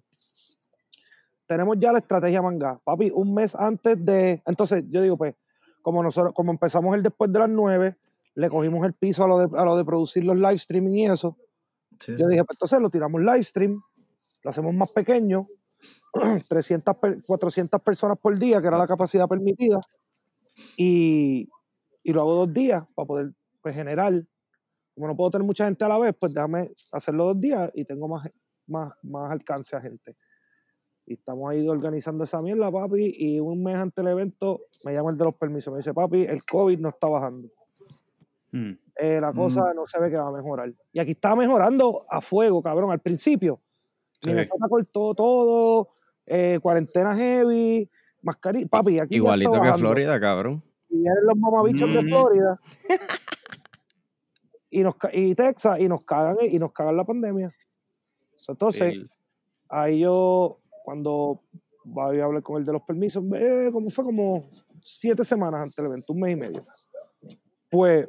Tenemos 1.46 1.76
ya 1.78 1.92
la 1.92 1.98
estrategia 1.98 2.40
manga. 2.40 2.80
Papi, 2.82 3.10
un 3.14 3.34
mes 3.34 3.54
antes 3.54 4.04
de. 4.04 4.42
Entonces, 4.46 4.84
yo 4.88 5.02
digo, 5.02 5.16
pues, 5.16 5.34
como 5.82 6.02
nosotros, 6.02 6.32
como 6.34 6.50
empezamos 6.52 6.94
el 6.94 7.02
después 7.02 7.32
de 7.32 7.38
las 7.40 7.50
9, 7.50 7.96
le 8.34 8.48
cogimos 8.50 8.86
el 8.86 8.94
piso 8.94 9.24
a 9.24 9.28
lo 9.28 9.38
de, 9.38 9.58
a 9.58 9.64
lo 9.64 9.76
de 9.76 9.84
producir 9.84 10.24
los 10.24 10.36
live 10.36 10.54
streaming 10.54 10.92
y 10.94 11.06
eso. 11.06 11.36
Sí, 11.98 12.16
Yo 12.16 12.26
dije, 12.26 12.42
pues 12.44 12.56
entonces 12.56 12.80
lo 12.80 12.88
tiramos 12.90 13.20
live 13.20 13.42
stream, 13.42 13.82
lo 14.42 14.50
hacemos 14.50 14.74
más 14.74 14.90
pequeño, 14.92 15.46
300, 16.48 16.96
per- 16.96 17.18
400 17.26 17.80
personas 17.82 18.18
por 18.18 18.38
día, 18.38 18.60
que 18.60 18.68
era 18.68 18.78
la 18.78 18.86
capacidad 18.86 19.28
permitida, 19.28 19.80
y, 20.76 21.48
y 22.02 22.12
lo 22.12 22.22
hago 22.22 22.34
dos 22.34 22.52
días 22.54 22.84
para 22.94 23.06
poder 23.06 23.32
pues, 23.60 23.74
generar. 23.74 24.24
Como 24.94 25.06
no 25.08 25.16
puedo 25.16 25.30
tener 25.30 25.46
mucha 25.46 25.64
gente 25.64 25.84
a 25.84 25.88
la 25.88 25.98
vez, 25.98 26.14
pues 26.18 26.34
déjame 26.34 26.68
hacerlo 26.92 27.24
dos 27.26 27.40
días 27.40 27.70
y 27.74 27.84
tengo 27.84 28.08
más, 28.08 28.28
más, 28.66 28.92
más 29.02 29.30
alcance 29.30 29.74
a 29.76 29.80
gente. 29.80 30.16
Y 31.06 31.14
estamos 31.14 31.50
ahí 31.50 31.66
organizando 31.68 32.24
esa 32.24 32.40
mierda, 32.42 32.70
papi, 32.70 33.14
y 33.18 33.40
un 33.40 33.62
mes 33.62 33.76
antes 33.76 34.04
del 34.04 34.12
evento 34.12 34.60
me 34.84 34.92
llama 34.92 35.10
el 35.10 35.16
de 35.18 35.24
los 35.24 35.34
permisos, 35.34 35.72
me 35.72 35.78
dice, 35.78 35.92
papi, 35.92 36.22
el 36.24 36.44
COVID 36.44 36.78
no 36.78 36.88
está 36.90 37.08
bajando 37.08 37.48
Mm. 38.54 38.72
eh, 38.96 39.18
la 39.18 39.32
cosa 39.32 39.72
no 39.74 39.86
se 39.86 39.98
ve 39.98 40.10
que 40.10 40.16
va 40.18 40.28
a 40.28 40.30
mejorar. 40.30 40.70
Y 40.92 41.00
aquí 41.00 41.12
estaba 41.12 41.36
mejorando 41.36 42.04
a 42.10 42.20
fuego, 42.20 42.62
cabrón, 42.62 42.90
al 42.90 43.00
principio. 43.00 43.62
Sí. 44.20 44.28
Minnesota 44.28 44.66
cortó 44.68 45.14
todo, 45.14 45.88
eh, 46.26 46.58
cuarentena 46.60 47.16
heavy, 47.16 47.88
mascarilla. 48.20 48.68
Papi, 48.68 48.98
aquí 48.98 49.14
Igualito 49.16 49.54
está 49.54 49.72
que. 49.72 49.78
Florida, 49.78 50.20
cabrón. 50.20 50.62
Y 50.90 50.96
vienen 50.98 51.24
los 51.26 51.38
mamabichos 51.38 51.88
de 51.94 51.98
Ujú. 52.00 52.08
Florida 52.08 52.60
y, 54.72 54.80
nos, 54.80 54.96
y 55.12 55.34
Texas 55.34 55.78
y 55.80 55.86
nos 55.86 56.02
cagan 56.02 56.38
y 56.40 56.58
nos 56.58 56.72
cagan 56.72 56.96
la 56.96 57.04
pandemia. 57.04 57.54
Entonces, 58.48 58.94
ahí 59.68 60.00
yo, 60.00 60.60
cuando 60.82 61.42
voy 61.84 62.20
a 62.20 62.24
hablar 62.24 62.42
con 62.42 62.56
el 62.56 62.64
de 62.64 62.72
los 62.72 62.82
permisos, 62.82 63.22
eh, 63.34 63.68
como 63.70 63.90
fue 63.90 64.02
como 64.02 64.48
siete 64.80 65.24
semanas 65.24 65.60
antes 65.62 65.76
del 65.76 65.86
evento, 65.86 66.14
un 66.14 66.20
mes 66.20 66.32
y 66.32 66.36
medio. 66.36 66.62
Pues, 67.70 68.08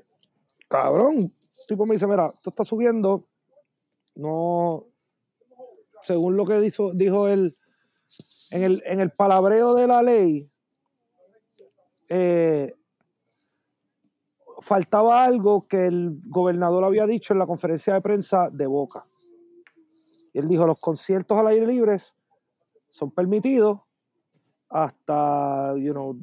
cabrón, 0.69 1.15
el 1.17 1.31
tipo 1.67 1.85
me 1.85 1.95
dice, 1.95 2.07
mira, 2.07 2.27
esto 2.27 2.49
está 2.49 2.63
subiendo, 2.63 3.27
no, 4.15 4.85
según 6.01 6.37
lo 6.37 6.45
que 6.45 6.61
dijo, 6.61 6.93
dijo 6.93 7.27
él, 7.27 7.53
en 8.51 8.63
el, 8.63 8.81
en 8.85 9.01
el 9.01 9.09
palabreo 9.09 9.75
de 9.75 9.87
la 9.87 10.01
ley, 10.01 10.45
eh, 12.09 12.73
faltaba 14.63 15.23
algo 15.23 15.61
que 15.67 15.85
el 15.85 16.21
gobernador 16.25 16.83
había 16.83 17.05
dicho 17.05 17.33
en 17.33 17.39
la 17.39 17.45
conferencia 17.45 17.93
de 17.93 18.01
prensa 18.01 18.49
de 18.49 18.65
Boca. 18.65 19.03
Él 20.33 20.47
dijo, 20.47 20.65
los 20.65 20.79
conciertos 20.79 21.37
al 21.37 21.47
aire 21.47 21.67
libre 21.67 21.97
son 22.89 23.11
permitidos 23.11 23.81
hasta, 24.69 25.75
you 25.77 25.91
know, 25.91 26.17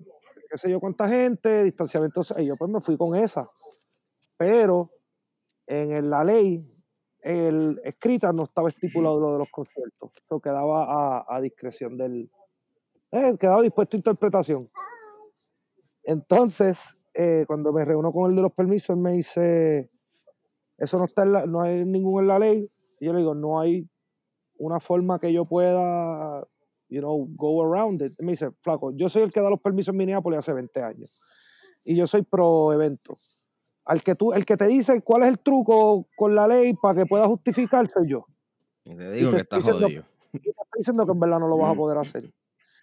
qué 0.50 0.59
sé 0.59 0.70
yo 0.70 0.80
cuánta 0.80 1.06
gente, 1.06 1.62
distanciamiento. 1.62 2.23
Y 2.38 2.47
yo 2.47 2.54
pues 2.59 2.70
me 2.70 2.80
fui 2.80 2.97
con 2.97 3.14
esa. 3.14 3.49
Pero 4.37 4.90
en 5.66 6.11
la 6.11 6.25
ley 6.25 6.61
el, 7.20 7.80
escrita 7.85 8.32
no 8.32 8.44
estaba 8.44 8.68
estipulado 8.68 9.20
lo 9.20 9.32
de 9.35 9.38
los 9.38 9.50
conciertos. 9.50 10.11
Eso 10.16 10.40
quedaba 10.40 10.85
a, 11.20 11.26
a 11.28 11.40
discreción 11.40 11.97
del... 11.97 12.30
eh, 13.12 13.37
quedaba 13.38 13.62
dispuesto 13.62 13.97
a 13.97 13.99
interpretación. 13.99 14.68
Entonces, 16.02 17.00
eh, 17.14 17.45
cuando 17.47 17.73
me 17.73 17.85
reúno 17.85 18.12
con 18.12 18.31
el 18.31 18.37
de 18.37 18.43
los 18.43 18.52
permisos, 18.52 18.90
él 18.90 19.02
me 19.02 19.12
dice, 19.12 19.90
eso 20.79 20.99
no 20.99 21.05
está 21.05 21.23
en 21.25 21.33
la- 21.33 21.47
no 21.47 21.61
hay 21.61 21.85
ningún 21.85 22.23
en 22.23 22.29
la 22.29 22.38
ley. 22.38 22.69
Y 23.00 23.07
yo 23.07 23.12
le 23.12 23.19
digo, 23.21 23.35
no 23.35 23.61
hay 23.61 23.88
una 24.59 24.79
forma 24.81 25.19
que 25.19 25.33
yo 25.33 25.45
pueda, 25.45 26.47
you 26.88 27.00
know, 27.00 27.26
go 27.37 27.62
around 27.64 28.02
it. 28.02 28.12
Y 28.19 28.25
me 28.25 28.33
dice, 28.33 28.50
flaco, 28.62 28.93
yo 28.93 29.09
soy 29.09 29.23
el 29.23 29.33
que 29.33 29.40
da 29.40 29.50
los 29.50 29.61
permisos 29.61 29.93
en 29.93 29.99
Minneapolis 29.99 30.38
hace 30.40 30.52
20 30.52 30.83
años. 30.83 31.23
Y 31.85 31.97
yo 31.97 32.07
soy 32.07 32.23
pro 32.23 32.73
evento. 32.73 33.14
Al 33.87 34.02
que 34.02 34.14
tú, 34.14 34.33
el 34.35 34.45
que 34.45 34.57
te 34.57 34.67
dice 34.67 35.00
cuál 35.02 35.23
es 35.23 35.29
el 35.31 35.38
truco 35.38 36.07
con 36.17 36.35
la 36.35 36.47
ley 36.47 36.75
para 36.75 37.00
que 37.00 37.07
pueda 37.07 37.26
justificar 37.26 37.88
soy 37.88 38.09
yo. 38.11 38.26
y 38.85 38.95
te 38.97 39.12
digo 39.12 39.31
te 39.31 39.37
que 39.37 39.43
está 39.43 39.57
estoy 39.59 39.73
diciendo- 39.75 39.87
jodido. 39.87 40.05
Y 40.33 40.38
te 40.38 40.50
estoy 40.50 40.64
diciendo 40.79 41.05
que 41.07 41.12
en 41.12 41.21
verdad 41.21 41.38
no 41.40 41.49
lo 41.49 41.57
vas 41.59 41.73
a 41.73 41.75
poder 41.75 41.99
hacer. 41.99 42.31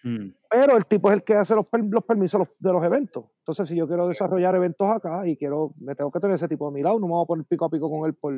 Mm. 0.04 0.30
pero 0.50 0.78
el 0.78 0.86
tipo 0.86 1.10
es 1.10 1.16
el 1.18 1.24
que 1.24 1.34
hace 1.34 1.56
los, 1.56 1.68
los 1.72 2.04
permisos 2.04 2.40
los- 2.40 2.50
de 2.60 2.72
los 2.72 2.84
eventos. 2.84 3.26
Entonces, 3.40 3.68
si 3.68 3.76
yo 3.76 3.88
quiero 3.88 4.08
desarrollar 4.08 4.56
eventos 4.56 4.88
acá 4.88 5.28
y 5.28 5.36
quiero, 5.36 5.74
me 5.80 5.96
tengo 5.96 6.12
que 6.12 6.20
tener 6.20 6.36
ese 6.36 6.48
tipo 6.48 6.68
de 6.68 6.74
mi 6.74 6.84
lado, 6.84 7.00
no 7.00 7.08
me 7.08 7.14
voy 7.14 7.24
a 7.24 7.28
poner 7.28 7.46
pico 7.46 7.66
a 7.66 7.70
pico 7.70 7.88
con 7.88 8.06
él 8.08 8.14
por... 8.14 8.34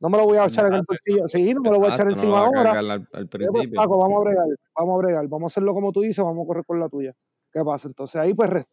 No 0.00 0.08
me 0.08 0.16
lo 0.18 0.26
voy 0.26 0.38
a 0.38 0.44
echar 0.44 0.66
en 0.66 0.74
el 0.74 0.84
bolsillo. 0.86 1.26
Sí, 1.26 1.52
no 1.52 1.60
me 1.60 1.70
lo 1.70 1.80
voy 1.80 1.90
a 1.90 1.94
echar 1.94 2.06
encima 2.06 2.32
no 2.32 2.36
a 2.36 2.46
ahora. 2.46 2.78
al, 2.78 2.90
al 2.90 3.08
pues. 3.28 3.68
Paco, 3.74 3.98
vamos 3.98 4.18
a 4.18 4.20
bregar, 4.28 4.46
vamos 4.76 4.94
a 4.94 4.98
bregar, 4.98 5.26
vamos 5.28 5.50
a 5.50 5.52
hacerlo 5.52 5.74
como 5.74 5.90
tú 5.90 6.02
dices, 6.02 6.24
vamos 6.24 6.44
a 6.44 6.46
correr 6.46 6.64
con 6.64 6.78
la 6.78 6.88
tuya. 6.88 7.14
¿Qué 7.52 7.64
pasa? 7.64 7.88
Entonces 7.88 8.14
ahí 8.16 8.32
pues 8.32 8.64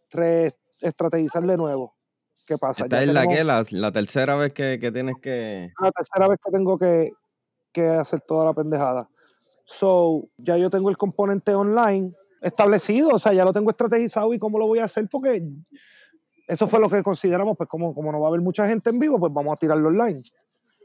estrategizar 0.81 1.41
de 1.43 1.57
nuevo. 1.57 1.95
¿Qué 2.47 2.57
pasa? 2.59 2.83
Esta 2.83 2.97
Ya 2.97 3.03
es 3.03 3.11
la 3.13 3.25
que, 3.25 3.43
la, 3.43 3.65
la 3.71 3.91
tercera 3.91 4.35
vez 4.35 4.53
que, 4.53 4.77
que 4.79 4.91
tienes 4.91 5.15
que. 5.19 5.71
la 5.81 5.91
tercera 5.91 6.27
vez 6.27 6.39
que 6.45 6.51
tengo 6.51 6.77
que, 6.77 7.11
que 7.71 7.87
hacer 7.87 8.21
toda 8.21 8.45
la 8.45 8.53
pendejada. 8.53 9.09
So, 9.65 10.29
ya 10.37 10.57
yo 10.57 10.69
tengo 10.69 10.89
el 10.89 10.97
componente 10.97 11.53
online 11.55 12.13
establecido, 12.41 13.09
o 13.09 13.19
sea, 13.19 13.33
ya 13.33 13.43
lo 13.43 13.51
tengo 13.53 13.71
estrategizado 13.71 14.33
y 14.33 14.39
cómo 14.39 14.59
lo 14.59 14.67
voy 14.67 14.79
a 14.79 14.85
hacer, 14.85 15.07
porque 15.11 15.43
eso 16.47 16.67
fue 16.67 16.79
lo 16.79 16.89
que 16.89 17.01
consideramos, 17.01 17.57
pues 17.57 17.67
como, 17.69 17.93
como 17.95 18.11
no 18.11 18.19
va 18.19 18.27
a 18.27 18.29
haber 18.29 18.41
mucha 18.41 18.67
gente 18.67 18.91
en 18.91 18.99
vivo, 18.99 19.19
pues 19.19 19.33
vamos 19.33 19.57
a 19.57 19.59
tirarlo 19.59 19.87
online. 19.89 20.19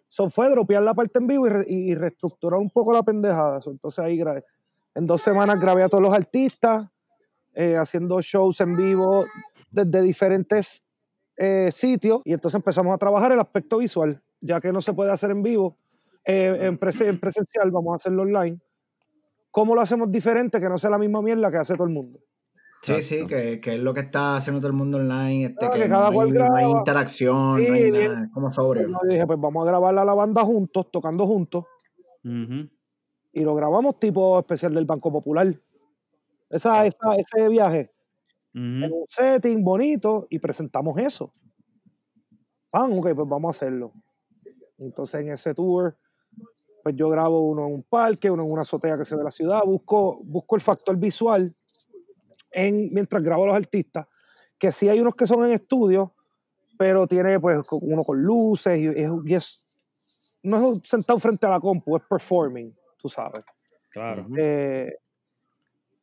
So, 0.09 0.29
fue 0.31 0.49
dropear 0.49 0.83
la 0.83 0.95
parte 0.95 1.19
en 1.19 1.27
vivo 1.27 1.47
y, 1.47 1.51
re- 1.51 1.67
y 1.69 1.95
reestructurar 1.95 2.59
un 2.59 2.71
poco 2.71 2.93
la 2.93 3.03
pendejada. 3.03 3.61
So, 3.61 3.71
entonces 3.71 3.99
ahí 4.05 4.17
grabé. 4.17 4.45
En 4.95 5.07
dos 5.07 5.21
semanas 5.23 5.61
grabé 5.61 5.83
a 5.83 5.89
todos 5.89 6.03
los 6.03 6.13
artistas, 6.15 6.89
eh, 7.55 7.77
haciendo 7.77 8.21
shows 8.23 8.61
en 8.61 8.77
vivo 8.77 9.25
desde 9.71 10.03
diferentes 10.03 10.81
eh, 11.37 11.71
sitios 11.73 12.23
y 12.25 12.33
entonces 12.33 12.57
empezamos 12.57 12.95
a 12.95 12.99
trabajar 12.99 13.33
el 13.33 13.41
aspecto 13.41 13.79
visual, 13.79 14.21
ya 14.41 14.61
que 14.61 14.73
no 14.73 14.81
se 14.81 14.93
puede 14.93 15.13
hacer 15.13 15.31
en 15.31 15.43
vivo, 15.43 15.77
eh, 16.25 16.57
en, 16.61 16.79
en 17.07 17.21
presencial, 17.21 17.71
vamos 17.71 17.93
a 17.93 17.97
hacerlo 17.97 18.23
online. 18.23 18.59
¿Cómo 19.51 19.75
lo 19.75 19.81
hacemos 19.81 20.11
diferente? 20.11 20.61
Que 20.61 20.69
no 20.69 20.79
sea 20.79 20.91
la 20.91 20.99
misma 20.99 21.23
mierda 21.23 21.51
que 21.51 21.57
hace 21.59 21.75
todo 21.75 21.85
el 21.85 21.91
mundo. 21.93 22.21
Sí, 22.83 23.03
sí, 23.03 23.27
que, 23.27 23.61
que 23.61 23.75
es 23.75 23.81
lo 23.83 23.93
que 23.93 24.01
está 24.01 24.37
haciendo 24.37 24.61
todo 24.61 24.69
el 24.71 24.77
mundo 24.77 24.97
online, 24.97 25.45
este, 25.47 25.67
Ah, 25.67 25.71
que, 25.71 25.81
que 25.81 25.89
no, 25.89 25.97
cada 25.97 26.09
hay, 26.09 26.15
cual 26.15 26.33
no 26.33 26.45
hay 26.45 26.65
graba. 26.65 26.79
interacción, 26.79 27.59
Sí, 27.59 27.67
no 27.69 27.75
hay 27.75 27.91
bien. 27.91 28.05
nada, 28.05 28.25
es 28.25 28.31
como. 28.33 28.51
Yo 28.51 28.99
dije, 29.09 29.27
pues 29.27 29.39
vamos 29.39 29.63
a 29.67 29.71
grabarla 29.71 30.03
a 30.03 30.05
la 30.07 30.15
banda 30.15 30.43
juntos, 30.45 30.91
tocando 30.91 31.27
juntos, 31.27 31.65
y 33.33 33.43
lo 33.45 33.55
grabamos 33.55 33.99
tipo 33.99 34.39
especial 34.39 34.73
del 34.75 34.87
Banco 34.87 35.13
Popular. 35.13 35.55
Esa, 36.49 36.87
esa, 36.87 37.15
ese 37.17 37.49
viaje, 37.49 37.93
en 38.55 38.85
un 38.85 39.05
setting 39.09 39.63
bonito, 39.63 40.27
y 40.31 40.39
presentamos 40.39 40.99
eso. 40.99 41.35
Ah, 42.73 42.87
ok, 42.91 43.11
pues 43.15 43.29
vamos 43.29 43.49
a 43.49 43.51
hacerlo. 43.57 43.93
Entonces 44.79 45.21
en 45.21 45.33
ese 45.33 45.55
tour, 45.55 45.99
pues 46.91 46.97
yo 46.99 47.09
grabo 47.09 47.41
uno 47.49 47.67
en 47.67 47.75
un 47.75 47.83
parque, 47.83 48.31
uno 48.31 48.43
en 48.45 48.51
una 48.51 48.63
azotea 48.63 48.97
que 48.99 49.05
se 49.05 49.15
ve 49.17 49.23
la 49.25 49.31
ciudad, 49.31 49.63
busco, 49.65 50.19
busco 50.23 50.57
el 50.57 50.61
factor 50.63 50.97
visual 50.97 51.55
en, 52.51 52.93
mientras 52.93 53.23
grabo 53.23 53.45
a 53.45 53.47
los 53.49 53.57
artistas, 53.57 54.07
que 54.59 54.73
sí 54.73 54.89
hay 54.89 55.01
unos 55.01 55.15
que 55.15 55.27
son 55.27 55.45
en 55.45 55.53
estudio, 55.53 56.13
pero 56.77 57.07
tiene 57.07 57.39
pues 57.39 57.59
uno 57.73 58.03
con 58.03 58.21
luces 58.21 58.79
y, 58.79 58.87
es- 58.89 59.11
y 59.27 59.35
es, 59.35 59.67
no 60.43 60.73
es 60.73 60.83
sentado 60.83 61.19
frente 61.19 61.47
a 61.47 61.51
la 61.51 61.61
compu, 61.61 61.97
es 61.97 62.03
performing, 62.09 62.75
tú 62.97 63.09
sabes. 63.09 63.45
Claro. 63.91 64.27
Eh, 64.37 64.95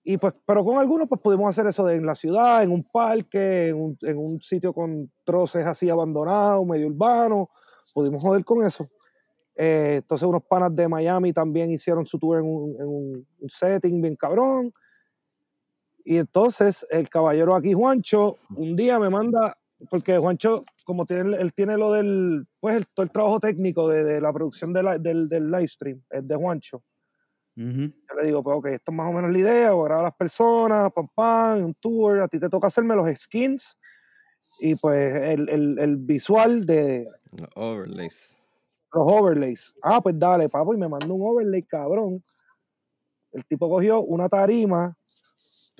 y 0.04 0.18
pues, 0.18 0.34
pero 0.46 0.64
con 0.64 0.78
algunos 0.78 1.10
pues 1.10 1.20
pudimos 1.20 1.50
hacer 1.50 1.68
eso 1.68 1.86
de 1.86 1.96
en 1.96 2.06
la 2.06 2.16
ciudad, 2.16 2.64
en 2.64 2.72
un 2.72 2.84
parque, 2.84 3.68
en 3.70 3.76
un, 3.76 3.98
en 4.04 4.18
un 4.18 4.40
sitio 4.42 4.72
con 4.74 5.12
troces 5.26 5.66
así 5.66 5.90
abandonados, 5.90 6.66
medio 6.66 6.88
urbano, 6.88 7.46
pudimos 7.94 8.22
joder 8.22 8.46
con 8.46 8.66
eso. 8.66 8.86
Eh, 9.60 9.96
entonces 9.98 10.28
unos 10.28 10.44
panas 10.44 10.76
de 10.76 10.88
Miami 10.88 11.34
también 11.34 11.72
hicieron 11.72 12.06
su 12.06 12.20
tour 12.20 12.38
en 12.38 12.46
un, 12.46 12.76
en 12.80 12.88
un- 12.88 13.28
un 13.40 13.50
setting 13.50 14.00
bien 14.02 14.16
cabrón. 14.16 14.72
Y 16.06 16.18
entonces 16.18 16.86
el 16.90 17.10
caballero 17.10 17.56
aquí, 17.56 17.74
Juancho, 17.74 18.38
un 18.56 18.76
día 18.76 19.00
me 19.00 19.10
manda, 19.10 19.58
porque 19.90 20.18
Juancho, 20.20 20.64
como 20.86 21.06
tiene, 21.06 21.36
él 21.38 21.54
tiene 21.54 21.76
lo 21.78 21.92
del, 21.92 22.44
pues 22.62 22.78
el- 22.78 22.88
todo 22.88 23.04
el 23.04 23.12
trabajo 23.12 23.40
técnico 23.40 23.90
de, 23.90 24.04
de 24.04 24.22
la 24.22 24.32
producción 24.32 24.72
de 24.74 24.84
la- 24.84 24.98
del, 24.98 25.28
del 25.28 25.50
live 25.52 25.68
stream, 25.68 26.02
es 26.10 26.26
de 26.28 26.36
Juancho. 26.36 26.82
Ujú. 27.58 27.82
Yo 27.92 28.20
le 28.22 28.28
digo, 28.28 28.44
pues 28.44 28.56
ok, 28.58 28.66
esto 28.68 28.92
es 28.92 28.96
más 28.96 29.10
o 29.10 29.14
menos 29.14 29.32
la 29.32 29.40
idea, 29.40 29.72
voy 29.72 29.82
a 29.82 29.86
grabar 29.86 30.06
a 30.06 30.08
las 30.10 30.16
personas, 30.16 30.94
pam, 30.94 31.08
pam, 31.16 31.66
un 31.66 31.74
tour, 31.74 32.22
a 32.22 32.28
ti 32.28 32.40
te 32.40 32.48
toca 32.50 32.68
hacerme 32.68 32.96
los 32.96 33.10
skins 33.20 33.78
y 34.62 34.76
pues 34.76 35.16
el, 35.16 35.50
el, 35.50 35.80
el 35.80 35.98
visual 35.98 36.66
de 36.68 37.10
Los 37.32 37.50
overlays. 37.56 38.37
Los 38.94 39.04
overlays. 39.06 39.78
Ah, 39.82 40.02
pues 40.02 40.18
dale, 40.18 40.50
papo, 40.50 40.74
y 40.74 40.78
me 40.78 40.88
mandó 40.88 41.14
un 41.14 41.28
overlay, 41.28 41.64
cabrón. 41.64 42.22
El 43.32 43.46
tipo 43.46 43.70
cogió 43.70 44.02
una 44.02 44.30
tarima 44.30 44.96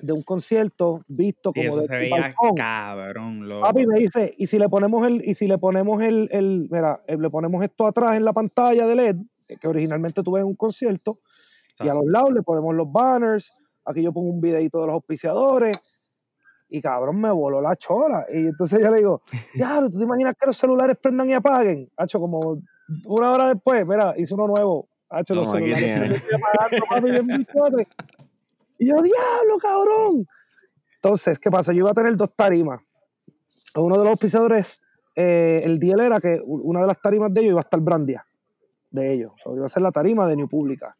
de 0.00 0.12
un 0.12 0.22
concierto 0.22 1.02
visto 1.08 1.50
Sí, 1.52 1.60
como 1.60 1.68
eso 1.70 1.80
de 1.80 1.86
se 1.86 1.96
veía 1.96 2.34
cabrón, 2.56 3.48
loco. 3.48 3.62
Papi 3.62 3.86
me 3.86 3.98
dice, 3.98 4.34
y 4.36 4.46
si 4.46 4.58
le 4.58 4.68
ponemos 4.68 5.06
el, 5.06 5.22
y 5.28 5.34
si 5.34 5.48
le 5.48 5.58
ponemos 5.58 6.00
el, 6.02 6.28
el, 6.30 6.68
mira, 6.70 7.02
eh, 7.06 7.16
le 7.16 7.30
ponemos 7.30 7.62
esto 7.64 7.86
atrás 7.86 8.16
en 8.16 8.24
la 8.24 8.32
pantalla 8.32 8.86
de 8.86 8.94
LED, 8.94 9.16
que 9.60 9.68
originalmente 9.68 10.22
tuve 10.22 10.40
en 10.40 10.46
un 10.46 10.54
concierto, 10.54 11.16
y 11.80 11.88
a 11.88 11.94
los 11.94 12.04
lados 12.06 12.32
le 12.32 12.42
ponemos 12.42 12.74
los 12.74 12.90
banners, 12.90 13.64
aquí 13.84 14.02
yo 14.02 14.12
pongo 14.12 14.30
un 14.30 14.40
videito 14.40 14.80
de 14.80 14.86
los 14.86 14.94
auspiciadores, 14.94 15.76
y 16.68 16.80
cabrón 16.80 17.20
me 17.20 17.30
voló 17.30 17.60
la 17.60 17.74
chola. 17.76 18.26
Y 18.32 18.46
entonces 18.46 18.80
yo 18.80 18.90
le 18.90 18.98
digo, 18.98 19.22
diablo, 19.54 19.90
¿tú 19.90 19.98
te 19.98 20.04
imaginas 20.04 20.34
que 20.38 20.46
los 20.46 20.56
celulares 20.56 20.96
prendan 21.00 21.28
y 21.30 21.34
apaguen? 21.34 21.90
Hacho, 21.96 22.20
como 22.20 22.58
una 23.04 23.32
hora 23.32 23.48
después, 23.48 23.86
mira, 23.86 24.14
hice 24.16 24.34
uno 24.34 24.46
nuevo. 24.48 24.88
Hacho, 25.10 25.34
los 25.34 25.50
celulares 25.50 26.22
y 28.78 28.86
yo, 28.86 28.94
diablo, 29.02 29.58
cabrón. 29.60 30.26
Entonces, 30.96 31.38
¿qué 31.38 31.50
pasa? 31.50 31.72
Yo 31.72 31.78
iba 31.80 31.90
a 31.90 31.94
tener 31.94 32.16
dos 32.16 32.34
tarimas. 32.34 32.80
Uno 33.74 33.98
de 33.98 34.04
los 34.04 34.10
auspiciadores, 34.12 34.80
eh, 35.16 35.62
el 35.64 35.78
deal 35.78 36.00
era 36.00 36.20
que 36.20 36.40
una 36.44 36.80
de 36.80 36.86
las 36.86 37.00
tarimas 37.00 37.32
de 37.32 37.40
ellos 37.40 37.50
iba 37.52 37.60
a 37.60 37.62
estar 37.62 37.80
Brandia, 37.80 38.24
de 38.90 39.12
ellos. 39.12 39.32
O 39.32 39.38
sea, 39.38 39.52
iba 39.54 39.66
a 39.66 39.68
ser 39.68 39.82
la 39.82 39.92
tarima 39.92 40.28
de 40.28 40.36
New 40.36 40.48
Pública. 40.48 40.96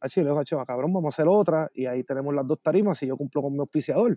Así 0.00 0.20
le 0.20 0.26
digo, 0.26 0.38
"Acho, 0.38 0.62
cabrón, 0.64 0.92
vamos 0.92 1.12
a 1.12 1.14
hacer 1.14 1.28
otra. 1.28 1.70
Y 1.74 1.86
ahí 1.86 2.04
tenemos 2.04 2.34
las 2.34 2.46
dos 2.46 2.60
tarimas 2.62 3.02
y 3.02 3.06
yo 3.06 3.16
cumplo 3.16 3.42
con 3.42 3.52
mi 3.52 3.58
auspiciador. 3.58 4.16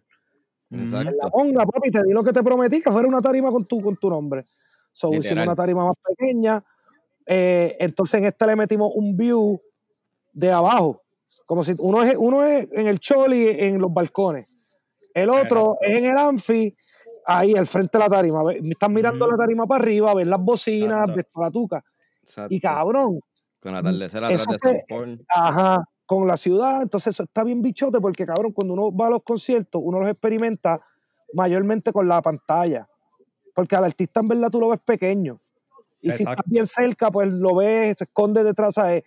En 0.69 0.79
la 0.79 0.83
Exacto. 0.83 1.29
ponga, 1.29 1.65
papi, 1.65 1.91
te 1.91 2.03
di 2.03 2.13
lo 2.13 2.23
que 2.23 2.31
te 2.31 2.41
prometí, 2.41 2.81
que 2.81 2.91
fuera 2.91 3.07
una 3.07 3.21
tarima 3.21 3.51
con 3.51 3.63
tu, 3.65 3.81
con 3.81 3.95
tu 3.95 4.09
nombre. 4.09 4.43
So, 4.93 5.07
hicimos 5.09 5.23
Literal. 5.25 5.47
una 5.47 5.55
tarima 5.55 5.85
más 5.85 5.95
pequeña. 6.07 6.63
eh, 7.25 7.75
entonces 7.79 8.15
en 8.19 8.25
esta 8.25 8.45
le 8.47 8.55
metimos 8.55 8.91
un 8.95 9.15
view 9.17 9.59
de 10.33 10.51
abajo. 10.51 11.01
Como 11.45 11.63
si 11.63 11.73
uno 11.79 12.03
es, 12.03 12.15
uno 12.17 12.43
es 12.43 12.67
en 12.73 12.87
el 12.87 12.99
choli, 12.99 13.47
en 13.49 13.79
los 13.79 13.93
balcones. 13.93 14.77
El 15.13 15.29
otro 15.29 15.77
es 15.81 15.97
en 15.97 16.05
el 16.05 16.17
anfi, 16.17 16.75
ahí 17.25 17.53
al 17.55 17.65
frente 17.65 17.97
de 17.97 18.03
la 18.03 18.09
tarima. 18.09 18.41
Estás 18.63 18.89
mirando 18.89 19.25
la 19.27 19.37
tarima 19.37 19.65
para 19.65 19.81
arriba, 19.83 20.13
ves 20.13 20.27
las 20.27 20.43
bocinas, 20.43 21.09
Exacto. 21.09 21.13
ves 21.15 21.25
la 21.35 21.51
tuca. 21.51 21.83
Exacto. 22.21 22.53
Y 22.53 22.59
cabrón, 22.59 23.19
Con 23.61 23.75
atardecer 23.75 24.23
atrás 24.23 24.41
eso 24.41 24.51
de 24.51 24.59
fue- 24.59 24.71
San 24.71 24.97
Paul. 24.97 25.25
Ajá, 25.29 25.83
con 26.05 26.27
la 26.27 26.35
ciudad, 26.35 26.81
entonces 26.81 27.15
eso 27.15 27.23
está 27.23 27.43
bien 27.45 27.61
bichote 27.61 27.99
porque 28.01 28.25
cabrón, 28.25 28.51
cuando 28.51 28.73
uno 28.73 28.95
va 28.95 29.07
a 29.07 29.11
los 29.11 29.23
conciertos, 29.23 29.81
uno 29.83 29.99
los 29.99 30.09
experimenta 30.09 30.77
mayormente 31.33 31.93
con 31.93 32.07
la 32.07 32.21
pantalla, 32.21 32.87
porque 33.53 33.75
al 33.75 33.83
artista 33.85 34.19
en 34.19 34.27
verdad 34.29 34.49
tú 34.49 34.59
lo 34.59 34.69
ves 34.69 34.79
pequeño. 34.81 35.39
Y 36.01 36.09
si 36.17 36.23
estás 36.31 36.45
bien 36.47 36.67
cerca, 36.67 37.09
pues 37.11 37.33
lo 37.35 37.55
ves, 37.55 37.97
se 37.99 38.03
esconde 38.05 38.43
detrás, 38.43 38.73
¿sabes? 38.75 39.03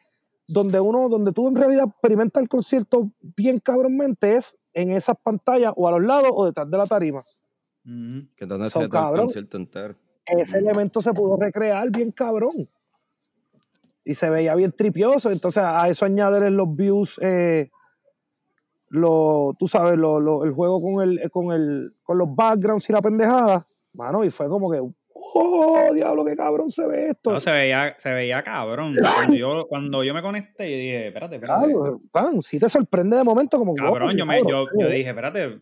Donde 0.48 0.80
uno, 0.80 1.08
donde 1.08 1.32
tú 1.32 1.48
en 1.48 1.56
realidad 1.56 1.86
experimentas 1.88 2.42
el 2.42 2.48
concierto 2.48 3.10
bien 3.36 3.58
cabronmente 3.60 4.36
es 4.36 4.56
en 4.72 4.92
esas 4.92 5.16
pantallas 5.22 5.72
o 5.76 5.88
a 5.88 5.90
los 5.92 6.02
lados 6.02 6.30
o 6.32 6.46
detrás 6.46 6.70
de 6.70 6.78
la 6.78 6.86
tarima. 6.86 7.22
Que 8.36 8.46
donde 8.46 8.70
se 8.70 8.78
el 8.84 8.90
concierto 9.26 9.56
entero. 9.56 9.94
Ese 10.26 10.58
elemento 10.58 11.02
se 11.02 11.12
pudo 11.12 11.36
recrear 11.36 11.90
bien 11.90 12.12
cabrón. 12.12 12.52
Y 14.04 14.14
se 14.14 14.30
veía 14.30 14.54
bien 14.54 14.72
tripioso. 14.72 15.30
Entonces 15.30 15.62
a 15.64 15.88
eso 15.88 16.04
añadirle 16.04 16.50
los 16.50 16.74
views, 16.74 17.18
eh, 17.20 17.70
lo, 18.88 19.54
tú 19.58 19.66
sabes, 19.68 19.98
lo- 19.98 20.20
lo- 20.20 20.44
el 20.44 20.52
juego 20.52 20.80
con, 20.80 21.02
el, 21.02 21.30
con, 21.30 21.52
el, 21.52 21.92
con 22.04 22.18
los 22.18 22.34
backgrounds 22.34 22.88
y 22.88 22.92
la 22.92 23.02
pendejada. 23.02 23.64
Mano, 23.96 24.24
y 24.24 24.30
fue 24.30 24.48
como 24.48 24.70
que, 24.70 24.80
oh, 25.14 25.92
diablo, 25.94 26.24
qué 26.24 26.36
cabrón 26.36 26.70
se 26.70 26.86
ve 26.86 27.08
esto. 27.10 27.32
No, 27.32 27.40
se 27.40 27.50
veía, 27.50 27.94
se 27.98 28.12
veía 28.12 28.42
cabrón. 28.42 28.94
Cuando 29.30 29.34
yo, 29.34 29.66
cuando 29.68 30.04
yo 30.04 30.14
me 30.14 30.22
conecté, 30.22 30.70
yo 30.70 30.76
dije, 30.76 31.06
espérate, 31.08 31.36
espérate. 31.36 31.72
Claro, 31.72 32.00
pan, 32.12 32.42
si 32.42 32.58
te 32.58 32.68
sorprende 32.68 33.16
de 33.16 33.24
momento 33.24 33.58
como 33.58 33.74
Cabrón, 33.74 34.08
wow, 34.10 34.16
yo, 34.18 34.26
me, 34.26 34.38
yo, 34.40 34.44
cabrón, 34.66 34.68
yo 34.80 34.88
dije, 34.88 35.08
espérate, 35.08 35.60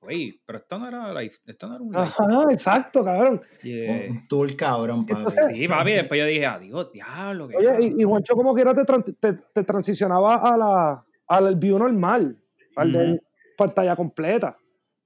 güey, 0.00 0.40
pero 0.46 0.58
esto 0.58 0.78
no 0.78 0.88
era 0.88 1.12
live, 1.20 1.34
esto 1.46 1.66
no 1.68 1.74
era 1.74 1.82
un 1.84 1.90
live. 1.92 2.02
Ajá, 2.02 2.42
exacto, 2.52 3.04
cabrón. 3.04 3.40
Y, 3.62 3.80
eh, 3.80 4.08
Un 4.10 4.26
tour 4.28 4.54
cabrón, 4.56 5.04
papi. 5.06 5.18
Entonces- 5.20 5.46
sí, 5.56 5.68
papi, 5.68 5.92
después 5.92 6.20
yo 6.20 6.26
dije, 6.26 6.46
adiós, 6.46 6.90
diablo, 6.92 7.48
qué 7.48 7.56
Oye, 7.56 7.66
cabrón. 7.66 7.82
y, 7.98 8.02
y 8.02 8.04
Juancho 8.04 8.34
como 8.34 8.54
quiera 8.54 8.72
te, 8.74 8.84
te, 9.12 9.32
te 9.34 9.64
transicionaba 9.64 10.36
a 10.36 10.56
la, 10.56 11.04
al 11.28 11.56
view 11.56 11.78
normal, 11.78 12.38
al 12.76 12.92
de 12.92 12.98
Ujú. 13.12 13.20
pantalla 13.58 13.94
completa. 13.96 14.56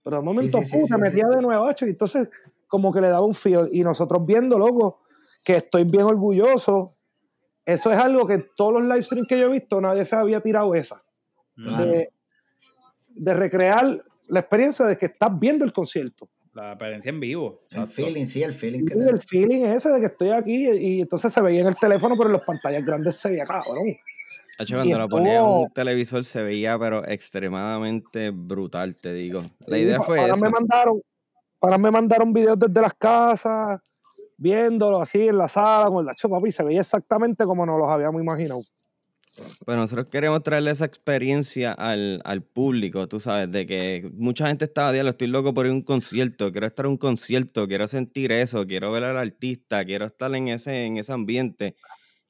Pero 0.02 0.16
de 0.16 0.22
momento, 0.22 0.58
Sí, 0.58 0.64
sí, 0.64 0.70
sí, 0.70 0.76
¡pum! 0.78 0.86
sí, 0.86 0.92
se 0.94 0.98
metía 0.98 1.26
sí. 1.30 1.36
de 1.36 1.42
nuevo, 1.42 1.64
hacho, 1.66 1.86
y 1.86 1.90
entonces 1.90 2.28
como 2.70 2.92
que 2.92 3.00
le 3.02 3.10
daba 3.10 3.26
un 3.26 3.34
feel. 3.34 3.66
Y 3.72 3.82
nosotros 3.82 4.24
viendo, 4.24 4.58
loco, 4.58 5.02
que 5.44 5.56
estoy 5.56 5.84
bien 5.84 6.04
orgulloso. 6.04 6.96
Eso 7.66 7.92
es 7.92 7.98
algo 7.98 8.26
que 8.26 8.38
todos 8.56 8.72
los 8.74 8.84
live 8.84 9.02
streams 9.02 9.28
que 9.28 9.38
yo 9.38 9.48
he 9.48 9.52
visto, 9.52 9.80
nadie 9.80 10.04
se 10.04 10.16
había 10.16 10.40
tirado 10.40 10.74
esa. 10.74 11.02
De, 11.56 12.08
de 13.08 13.34
recrear 13.34 14.02
la 14.28 14.40
experiencia 14.40 14.86
de 14.86 14.96
que 14.96 15.06
estás 15.06 15.38
viendo 15.38 15.64
el 15.64 15.72
concierto. 15.72 16.28
La 16.54 16.70
experiencia 16.72 17.10
en 17.10 17.20
vivo. 17.20 17.60
El 17.70 17.86
feeling, 17.86 18.26
sí, 18.26 18.42
el 18.42 18.54
feeling 18.54 18.86
que 18.86 18.94
te 18.94 19.04
el 19.08 19.20
feeling 19.20 19.64
ese 19.64 19.90
de 19.90 20.00
que 20.00 20.06
estoy 20.06 20.30
aquí 20.30 20.70
y 20.70 21.00
entonces 21.02 21.32
se 21.32 21.40
veía 21.42 21.60
en 21.60 21.66
el 21.66 21.76
teléfono, 21.76 22.14
pero 22.16 22.28
en 22.28 22.34
las 22.34 22.42
pantallas 22.42 22.84
grandes 22.84 23.16
se 23.16 23.30
veía 23.30 23.44
cabrón. 23.44 23.84
Hacho, 24.58 24.66
Sí, 24.66 24.74
cuando 24.74 24.98
lo 24.98 25.08
ponía 25.08 25.38
en 25.38 25.44
un 25.44 25.70
televisor 25.72 26.24
se 26.24 26.42
veía, 26.42 26.78
pero 26.78 27.06
extremadamente 27.06 28.30
brutal, 28.30 28.96
te 28.96 29.12
digo. 29.12 29.42
La 29.66 29.76
Sí, 29.76 29.82
idea 29.82 30.02
fue 30.02 30.18
para 30.18 30.34
esa. 30.34 30.44
me 30.44 30.50
mandaron, 30.50 31.00
para 31.60 31.78
me 31.78 31.90
mandaron 31.90 32.32
videos 32.32 32.58
desde 32.58 32.80
las 32.80 32.94
casas, 32.94 33.80
viéndolo 34.36 35.00
así 35.00 35.28
en 35.28 35.38
la 35.38 35.46
sala 35.46 35.88
con 35.88 36.00
el 36.00 36.06
lacho 36.06 36.28
papi, 36.28 36.48
y 36.48 36.52
se 36.52 36.64
veía 36.64 36.80
exactamente 36.80 37.44
como 37.44 37.64
nos 37.66 37.78
los 37.78 37.88
habíamos 37.88 38.20
imaginado. 38.20 38.60
Pues 39.64 39.76
nosotros 39.76 40.08
queremos 40.10 40.42
traerle 40.42 40.72
esa 40.72 40.84
experiencia 40.84 41.72
al, 41.72 42.20
al 42.24 42.42
público, 42.42 43.06
tú 43.06 43.20
sabes, 43.20 43.50
de 43.50 43.66
que 43.66 44.10
mucha 44.14 44.48
gente 44.48 44.64
estaba, 44.64 44.92
diablo, 44.92 45.10
estoy 45.10 45.28
loco 45.28 45.54
por 45.54 45.66
ir 45.66 45.72
a 45.72 45.74
un 45.74 45.82
concierto, 45.82 46.50
quiero 46.50 46.66
estar 46.66 46.86
en 46.86 46.92
un 46.92 46.98
concierto, 46.98 47.68
quiero 47.68 47.86
sentir 47.86 48.32
eso, 48.32 48.66
quiero 48.66 48.90
ver 48.90 49.04
al 49.04 49.16
artista, 49.16 49.84
quiero 49.84 50.06
estar 50.06 50.34
en 50.34 50.48
ese, 50.48 50.84
en 50.84 50.96
ese 50.96 51.12
ambiente. 51.12 51.76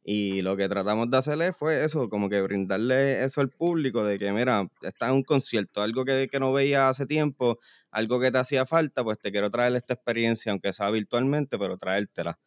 Y 0.03 0.41
lo 0.43 0.57
que 0.57 0.67
tratamos 0.69 1.11
de 1.11 1.19
hacerle 1.19 1.53
fue 1.53 1.85
eso, 1.85 2.09
como 2.09 2.29
que 2.31 2.41
brindarle 2.41 3.23
eso 3.23 3.41
al 3.43 3.51
público, 3.51 4.03
de 4.03 4.19
que, 4.19 4.33
mira, 4.33 4.67
está 4.83 5.09
en 5.09 5.17
un 5.17 5.23
concierto, 5.23 5.83
algo 5.83 6.05
que, 6.07 6.27
que 6.31 6.41
no 6.41 6.53
veía 6.55 6.89
hace 6.89 7.05
tiempo, 7.07 7.59
algo 7.91 8.19
que 8.19 8.31
te 8.33 8.39
hacía 8.39 8.65
falta, 8.65 9.05
pues 9.05 9.19
te 9.19 9.31
quiero 9.31 9.51
traer 9.51 9.75
esta 9.77 9.93
experiencia, 9.95 10.53
aunque 10.53 10.73
sea 10.73 10.91
virtualmente, 10.91 11.59
pero 11.59 11.77
traértela. 11.77 12.39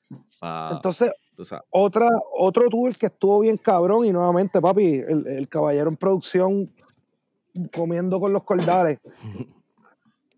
pa- 0.42 0.70
Entonces, 0.78 1.12
otra, 1.70 2.10
otro 2.38 2.68
tour 2.70 2.96
que 2.98 3.06
estuvo 3.06 3.42
bien 3.42 3.58
cabrón 3.58 4.06
y 4.06 4.12
nuevamente, 4.12 4.60
papi, 4.60 4.96
el, 5.08 5.28
el 5.28 5.48
caballero 5.48 5.90
en 5.90 5.98
producción 5.98 6.74
comiendo 7.72 8.20
con 8.20 8.34
los 8.34 8.44
cordales. 8.44 9.00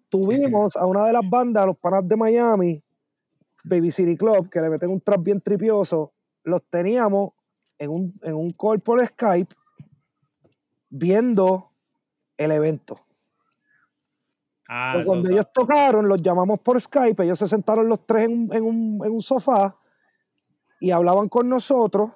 Tuvimos 0.09 0.75
a 0.75 0.85
una 0.85 1.05
de 1.07 1.13
las 1.13 1.27
bandas, 1.29 1.65
los 1.65 1.77
panas 1.77 2.07
de 2.07 2.15
Miami, 2.15 2.81
Baby 3.63 3.91
City 3.91 4.15
Club, 4.15 4.49
que 4.49 4.61
le 4.61 4.69
meten 4.69 4.89
un 4.89 5.01
trap 5.01 5.21
bien 5.23 5.41
tripioso, 5.41 6.11
los 6.45 6.63
teníamos 6.69 7.31
en 7.77 7.89
un, 7.89 8.19
en 8.23 8.33
un 8.35 8.51
call 8.51 8.79
por 8.79 9.05
Skype 9.05 9.53
viendo 10.89 11.71
el 12.37 12.51
evento. 12.51 12.99
Ah, 14.67 15.01
cuando 15.05 15.29
ellos 15.29 15.45
tocaron, 15.53 16.07
los 16.07 16.21
llamamos 16.21 16.59
por 16.59 16.79
Skype, 16.81 17.23
ellos 17.23 17.37
se 17.37 17.47
sentaron 17.47 17.87
los 17.87 18.05
tres 18.05 18.25
en, 18.25 18.49
en 18.51 18.63
un, 18.63 19.01
en 19.05 19.11
un 19.11 19.21
sofá 19.21 19.75
y 20.79 20.89
hablaban 20.91 21.29
con 21.29 21.47
nosotros, 21.47 22.11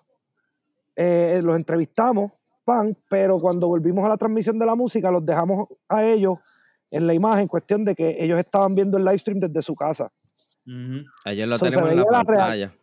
eh, 0.96 1.42
los 1.44 1.56
entrevistamos, 1.56 2.32
pan, 2.66 2.98
pero 3.08 3.38
cuando 3.38 3.68
volvimos 3.68 4.04
a 4.06 4.10
la 4.10 4.18
transmisión 4.18 4.58
de 4.58 4.66
la 4.66 4.76
música, 4.76 5.12
los 5.12 5.26
dejamos 5.26 5.68
a 5.88 6.04
ellos 6.04 6.40
en 6.92 7.06
la 7.06 7.14
imagen, 7.14 7.48
cuestión 7.48 7.86
de 7.86 7.94
que 7.96 8.18
ellos 8.20 8.40
estaban 8.40 8.74
viendo 8.74 8.98
el 8.98 9.06
live 9.06 9.20
stream 9.20 9.40
desde 9.40 9.62
su 9.62 9.76
casa. 9.76 10.12
Ujú. 10.66 11.06
Ayer 11.26 11.48
lo 11.48 11.58
So, 11.58 11.66
tenemos 11.66 11.92
en 11.92 11.98
la 11.98 12.24
real- 12.24 12.74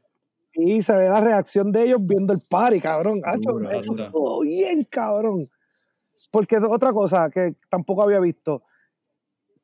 Y 0.59 0.83
se 0.83 0.97
ve 0.97 1.09
la 1.09 1.21
reacción 1.21 1.71
de 1.71 1.85
ellos 1.85 2.07
viendo 2.09 2.33
el 2.33 2.41
party, 2.49 2.81
cabrón. 2.81 3.21
Hacho, 3.25 3.53
Duro, 3.53 3.71
eso 3.71 3.93
duro. 3.93 4.05
estuvo 4.07 4.41
bien, 4.41 4.85
cabrón. 4.85 5.45
Porque 6.31 6.57
otra 6.57 6.93
cosa 6.93 7.29
que 7.31 7.55
tampoco 7.71 8.03
había 8.03 8.21
visto. 8.21 8.63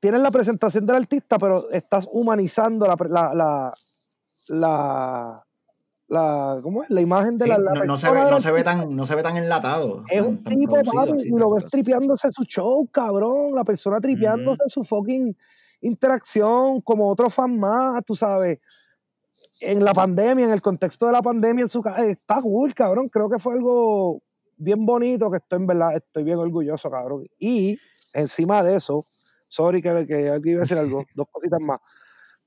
Tienes 0.01 0.21
la 0.21 0.31
presentación 0.31 0.85
del 0.85 0.97
artista, 0.97 1.39
pero 1.39 1.71
estás 1.71 2.07
humanizando 2.13 2.87
la, 2.87 2.97
la, 3.09 3.35
la, 3.35 3.73
la, 4.49 5.47
la- 6.09 6.61
¿cómo 6.63 6.83
es? 6.83 6.91
La 6.91 7.01
imagen 7.01 7.37
de 7.39 7.45
Sí, 7.45 7.49
la, 7.51 7.59
la 7.59 7.73
no, 7.75 7.85
no 7.85 7.97
se 7.97 8.11
ve, 8.11 8.21
no 8.31 8.41
se 8.41 8.53
ve 8.53 8.65
tan, 8.65 8.95
no 8.95 9.07
se 9.07 9.15
ve 9.15 9.23
tan 9.23 9.37
enlatado. 9.39 10.05
Es 10.11 10.19
tan- 10.23 10.27
un 10.27 10.45
tipo, 10.45 10.77
papi, 10.93 11.19
sí, 11.21 11.29
y 11.29 11.39
lo 11.39 11.51
ves 11.55 11.71
tripeándose 11.71 12.29
su 12.33 12.43
show, 12.45 12.87
cabrón. 12.91 13.55
La 13.55 13.65
persona 13.65 13.99
tripeándose 14.01 14.65
su 14.67 14.85
fucking 14.85 15.35
interacción 15.81 16.81
como 16.83 17.09
otro 17.09 17.31
fan 17.31 17.59
más, 17.59 18.05
tú 18.05 18.15
sabes. 18.15 18.59
En 19.61 19.85
la 19.85 19.95
pandemia, 19.95 20.45
en 20.45 20.51
el 20.51 20.63
contexto 20.63 21.07
de 21.07 21.13
la 21.13 21.23
pandemia, 21.23 21.63
en 21.63 21.69
su 21.69 21.83
casa, 21.83 22.05
está 22.07 22.41
cool, 22.43 22.75
cabrón. 22.75 23.09
Creo 23.09 23.31
que 23.31 23.39
fue 23.39 23.55
algo 23.55 24.23
bien 24.57 24.87
bonito 24.87 25.31
que 25.31 25.39
estoy 25.39 25.59
en 25.59 25.67
verdad, 25.67 25.97
estoy 25.97 26.25
bien 26.25 26.39
orgulloso, 26.39 26.91
cabrón. 26.91 27.27
Y 27.39 27.79
encima 28.15 28.63
de 28.63 28.77
eso, 28.77 29.05
sorry 29.49 29.83
que, 29.83 30.07
que 30.07 30.31
alguien 30.31 30.55
iba 30.55 30.61
a 30.61 30.65
decir 30.65 30.79
algo, 30.79 31.05
dos 31.15 31.27
cositas 31.31 31.61
más. 31.61 31.81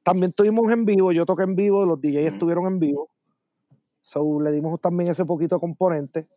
También 0.03 0.29
estuvimos 0.29 0.71
en 0.71 0.85
vivo, 0.85 1.11
yo 1.11 1.25
toqué 1.25 1.43
en 1.43 1.55
vivo, 1.55 1.85
los 1.85 1.99
DJs 1.99 2.33
estuvieron 2.33 2.67
en 2.67 2.79
vivo. 2.79 3.09
So, 4.01 4.39
le 4.39 4.51
dimos 4.51 4.79
también 4.79 5.09
ese 5.09 5.25
poquito 5.25 5.59
componente, 5.59 6.27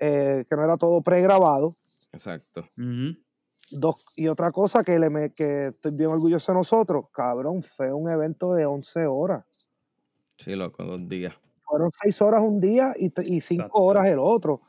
eh, 0.00 0.46
que 0.48 0.56
no 0.56 0.64
era 0.64 0.78
todo 0.78 1.02
pregrabado. 1.02 1.74
Exacto. 2.12 2.64
Dos, 3.70 4.14
y 4.16 4.28
otra 4.28 4.50
cosa 4.52 4.82
que, 4.84 4.98
le 4.98 5.10
me, 5.10 5.32
que 5.32 5.66
estoy 5.66 5.94
bien 5.96 6.10
orgulloso 6.10 6.52
de 6.52 6.58
nosotros, 6.58 7.06
cabrón, 7.12 7.62
fue 7.62 7.92
un 7.92 8.10
evento 8.10 8.54
de 8.54 8.64
11 8.64 9.06
horas. 9.06 9.44
Sí, 10.44 10.54
loco, 10.54 10.84
dos 10.84 11.08
días. 11.08 11.34
Fueron 11.62 11.90
6 12.02 12.22
horas 12.22 12.42
un 12.42 12.60
día 12.60 12.94
y, 12.96 13.08
5 13.08 13.62
Exacto. 13.62 13.78
horas 13.78 14.06
el 14.08 14.18
otro. 14.18 14.60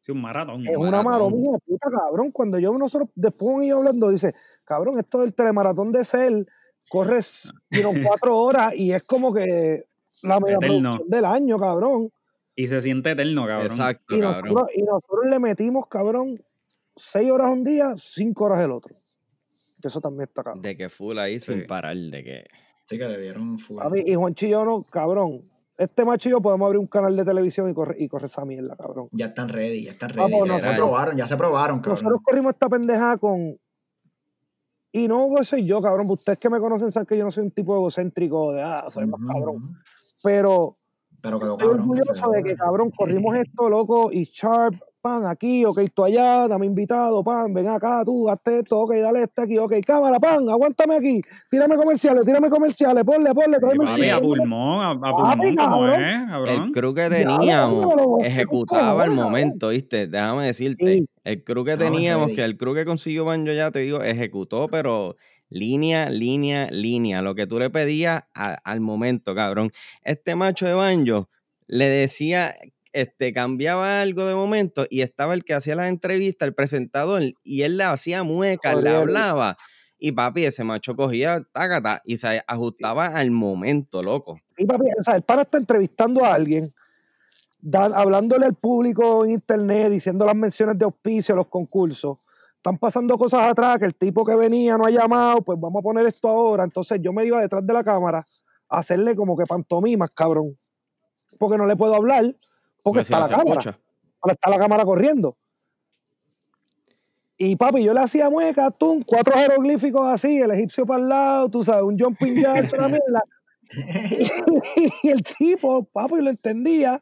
Sí, 0.00 0.12
un 0.12 0.20
maratón. 0.22 0.66
Es 0.66 0.76
Un 0.76 0.88
una 0.88 1.02
maratón. 1.02 1.32
puta, 1.66 1.88
cabrón. 1.90 2.30
Cuando 2.30 2.58
yo 2.58 2.76
nosotros, 2.78 3.08
después 3.14 3.56
un 3.56 3.64
ido 3.64 3.78
hablando, 3.78 4.10
dice, 4.10 4.32
cabrón, 4.64 4.98
esto 4.98 5.20
del 5.20 5.34
telemaratón 5.34 5.90
de 5.92 6.04
Cell, 6.04 6.44
corres 6.88 7.52
you 7.70 7.80
know, 7.80 7.92
cuatro 8.06 8.36
horas 8.38 8.74
y 8.76 8.92
es 8.92 9.04
como 9.06 9.32
que 9.32 9.84
la 10.22 10.38
mega 10.40 10.56
Eterno. 10.58 10.80
producción 10.90 11.08
del 11.10 11.24
año, 11.24 11.58
cabrón. 11.58 12.10
Y 12.54 12.68
se 12.68 12.80
siente 12.82 13.10
eterno, 13.12 13.46
cabrón. 13.46 13.66
Exacto, 13.66 14.16
Y 14.16 14.20
cabrón. 14.20 14.54
nosotros, 14.54 14.70
y 14.76 14.82
nosotros 14.82 15.24
le 15.30 15.38
metimos, 15.38 15.86
cabrón, 15.88 16.40
seis 16.96 17.30
horas 17.30 17.50
un 17.50 17.64
día, 17.64 17.94
cinco 17.96 18.44
horas 18.44 18.60
el 18.60 18.70
otro. 18.72 18.94
Que 19.80 19.88
eso 19.88 20.00
también 20.00 20.28
está 20.28 20.44
cabrón. 20.44 20.62
De 20.62 20.76
que 20.76 20.88
full 20.88 21.18
ahí 21.18 21.38
Sí. 21.40 21.52
sin 21.54 21.66
parar, 21.66 21.96
de 21.96 22.22
que. 22.24 22.44
Sí, 22.92 22.98
que 22.98 23.08
le 23.08 23.20
dieron 23.20 23.58
full. 23.58 23.80
A 23.82 23.88
mí, 23.88 24.02
y 24.04 24.14
Juancho 24.14 24.46
y 24.46 24.50
yo 24.50 24.64
no, 24.64 24.82
cabrón. 24.82 25.42
Este 25.78 26.04
macho 26.04 26.28
y 26.28 26.32
yo 26.32 26.40
podemos 26.42 26.66
abrir 26.66 26.78
un 26.78 26.86
canal 26.86 27.16
de 27.16 27.24
televisión 27.24 27.70
y 27.70 27.74
correr, 27.74 28.00
y 28.00 28.06
correr 28.06 28.26
esa 28.26 28.44
mierda, 28.44 28.76
cabrón. 28.76 29.08
Ya 29.12 29.26
están 29.26 29.48
ready, 29.48 29.84
ya 29.84 29.92
están 29.92 30.10
ready. 30.10 30.30
Vamos, 30.30 30.48
ya 30.48 30.60
se 30.60 30.76
probaron, 30.76 31.16
ya 31.16 31.26
se 31.26 31.36
probaron, 31.36 31.78
cabrón. 31.78 31.92
Nosotros 31.94 32.20
corrimos 32.22 32.50
esta 32.50 32.68
pendeja 32.68 33.16
con. 33.16 33.56
Y 34.92 35.08
no 35.08 35.28
pues 35.28 35.48
soy 35.48 35.64
yo, 35.66 35.80
cabrón. 35.80 36.06
Ustedes 36.10 36.38
que 36.38 36.50
me 36.50 36.60
conocen 36.60 36.92
saben 36.92 37.06
que 37.06 37.16
yo 37.16 37.24
no 37.24 37.30
soy 37.30 37.44
un 37.44 37.50
tipo 37.50 37.74
egocéntrico 37.74 38.52
de, 38.52 38.62
ah, 38.62 38.84
soy 38.90 39.06
más 39.06 39.20
cabrón. 39.26 39.78
Pero 40.22 40.76
Pero 41.22 41.40
quedó 41.40 41.52
estoy 41.52 41.68
cabrón. 41.68 41.86
que 41.86 42.00
orgulloso 42.00 42.30
de 42.30 42.42
vea. 42.42 42.52
que, 42.52 42.56
cabrón, 42.58 42.90
corrimos 42.90 43.36
esto, 43.38 43.68
loco, 43.70 44.12
y 44.12 44.24
sharp, 44.24 44.74
pan, 45.02 45.26
aquí, 45.26 45.64
ok, 45.64 45.80
tú 45.92 46.04
allá, 46.04 46.46
dame 46.48 46.64
invitado, 46.66 47.22
pan, 47.24 47.52
ven 47.52 47.68
acá, 47.68 48.02
tú, 48.04 48.30
hazte 48.30 48.60
esto, 48.60 48.78
ok, 48.80 48.92
dale 48.94 49.24
este 49.24 49.42
aquí, 49.42 49.58
ok, 49.58 49.72
cámara, 49.84 50.18
pan, 50.18 50.48
aguántame 50.48 50.94
aquí, 50.94 51.20
tírame 51.50 51.76
comerciales, 51.76 52.24
tírame 52.24 52.48
comerciales, 52.48 53.04
ponle, 53.04 53.34
ponle, 53.34 53.58
tráeme 53.58 53.84
Papi, 53.84 54.08
a 54.08 54.16
el- 54.16 54.22
pulmón, 54.22 54.80
a, 54.80 54.90
a 54.90 55.12
pulmón, 55.36 55.56
como 55.56 55.56
cabrón. 55.56 56.00
es, 56.04 56.20
El 56.22 56.28
cabrón. 56.28 56.72
crew 56.72 56.94
que 56.94 57.10
teníamos 57.10 57.94
ejecutaba 58.22 59.02
al 59.02 59.08
cojones, 59.10 59.14
momento, 59.24 59.68
¿viste? 59.70 60.06
Déjame 60.06 60.46
decirte. 60.46 60.94
Sí. 60.98 61.06
El 61.24 61.44
crew 61.44 61.64
que 61.64 61.72
Estaban 61.72 61.92
teníamos, 61.92 62.30
que 62.30 62.44
el 62.44 62.56
crew 62.56 62.74
que 62.74 62.84
consiguió 62.84 63.24
Banjo 63.24 63.52
ya 63.52 63.70
te 63.70 63.80
digo, 63.80 64.02
ejecutó, 64.02 64.68
pero 64.68 65.16
línea, 65.48 66.08
línea, 66.10 66.68
línea. 66.70 67.22
Lo 67.22 67.34
que 67.34 67.46
tú 67.46 67.58
le 67.58 67.70
pedías 67.70 68.24
a- 68.34 68.54
al 68.64 68.80
momento, 68.80 69.34
cabrón. 69.34 69.70
Este 70.02 70.34
macho 70.36 70.66
de 70.66 70.74
Banjo 70.74 71.28
le 71.66 71.88
decía, 71.88 72.54
este, 72.92 73.32
cambiaba 73.32 74.02
algo 74.02 74.26
de 74.26 74.34
momento 74.34 74.86
y 74.90 75.00
estaba 75.00 75.34
el 75.34 75.44
que 75.44 75.54
hacía 75.54 75.74
las 75.74 75.88
entrevistas, 75.88 76.46
el 76.46 76.54
presentador, 76.54 77.22
y 77.42 77.62
él 77.62 77.76
le 77.76 77.84
hacía 77.84 78.22
muecas, 78.22 78.82
le 78.82 78.90
hablaba. 78.90 79.56
Y 79.98 80.12
papi, 80.12 80.44
ese 80.44 80.64
macho 80.64 80.96
cogía 80.96 81.46
y 82.04 82.16
se 82.16 82.42
ajustaba 82.46 83.06
al 83.06 83.30
momento, 83.30 84.02
loco. 84.02 84.40
Sí, 84.56 84.66
papi, 84.66 84.86
o 84.98 85.02
sea, 85.04 85.16
el 85.16 85.22
pana 85.22 85.42
está 85.42 85.58
entrevistando 85.58 86.24
a 86.24 86.34
alguien, 86.34 86.68
hablándole 87.72 88.46
al 88.46 88.54
público 88.54 89.24
en 89.24 89.32
internet, 89.32 89.90
diciendo 89.90 90.26
las 90.26 90.34
menciones 90.34 90.78
de 90.78 90.84
auspicio, 90.84 91.36
los 91.36 91.46
concursos. 91.46 92.26
Están 92.56 92.78
pasando 92.78 93.18
cosas 93.18 93.42
atrás 93.42 93.78
que 93.78 93.86
el 93.86 93.94
tipo 93.94 94.24
que 94.24 94.36
venía 94.36 94.76
no 94.76 94.86
ha 94.86 94.90
llamado, 94.90 95.42
pues 95.42 95.58
vamos 95.58 95.80
a 95.80 95.82
poner 95.82 96.06
esto 96.06 96.28
ahora. 96.28 96.64
Entonces 96.64 97.00
yo 97.02 97.12
me 97.12 97.24
iba 97.24 97.40
detrás 97.40 97.66
de 97.66 97.72
la 97.72 97.82
cámara 97.82 98.24
a 98.68 98.78
hacerle 98.78 99.16
como 99.16 99.36
que 99.36 99.46
pantomimas, 99.46 100.14
cabrón. 100.14 100.46
Porque 101.38 101.58
no 101.58 101.66
le 101.66 101.74
puedo 101.74 101.94
hablar, 101.94 102.36
porque 102.82 103.04
si 103.04 103.12
está 103.12 103.20
la 103.20 103.28
cámara. 103.28 103.50
escucha. 103.60 103.78
Ahora 104.20 104.32
está 104.34 104.50
la 104.50 104.58
cámara 104.58 104.84
corriendo. 104.84 105.36
Y 107.38 107.56
papi, 107.56 107.82
yo 107.82 107.92
le 107.92 108.00
hacía 108.00 108.30
mueca, 108.30 108.70
tú, 108.70 109.02
cuatro 109.06 109.34
jeroglíficos 109.34 110.06
así, 110.06 110.38
el 110.38 110.50
egipcio 110.52 110.86
para 110.86 111.02
el 111.02 111.08
lado, 111.08 111.48
tú 111.48 111.64
sabes, 111.64 111.82
un 111.82 111.98
jumping 111.98 112.40
jack, 112.40 112.72
una 112.78 112.88
mierda. 112.88 113.22
y 115.02 115.08
el 115.08 115.22
tipo, 115.24 115.82
papi, 115.84 116.20
lo 116.20 116.30
entendía 116.30 117.00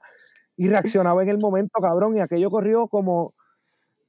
y 0.57 0.69
reaccionaba 0.69 1.23
en 1.23 1.29
el 1.29 1.39
momento, 1.39 1.81
cabrón, 1.81 2.17
y 2.17 2.21
aquello 2.21 2.49
corrió 2.51 2.87
como... 2.87 3.35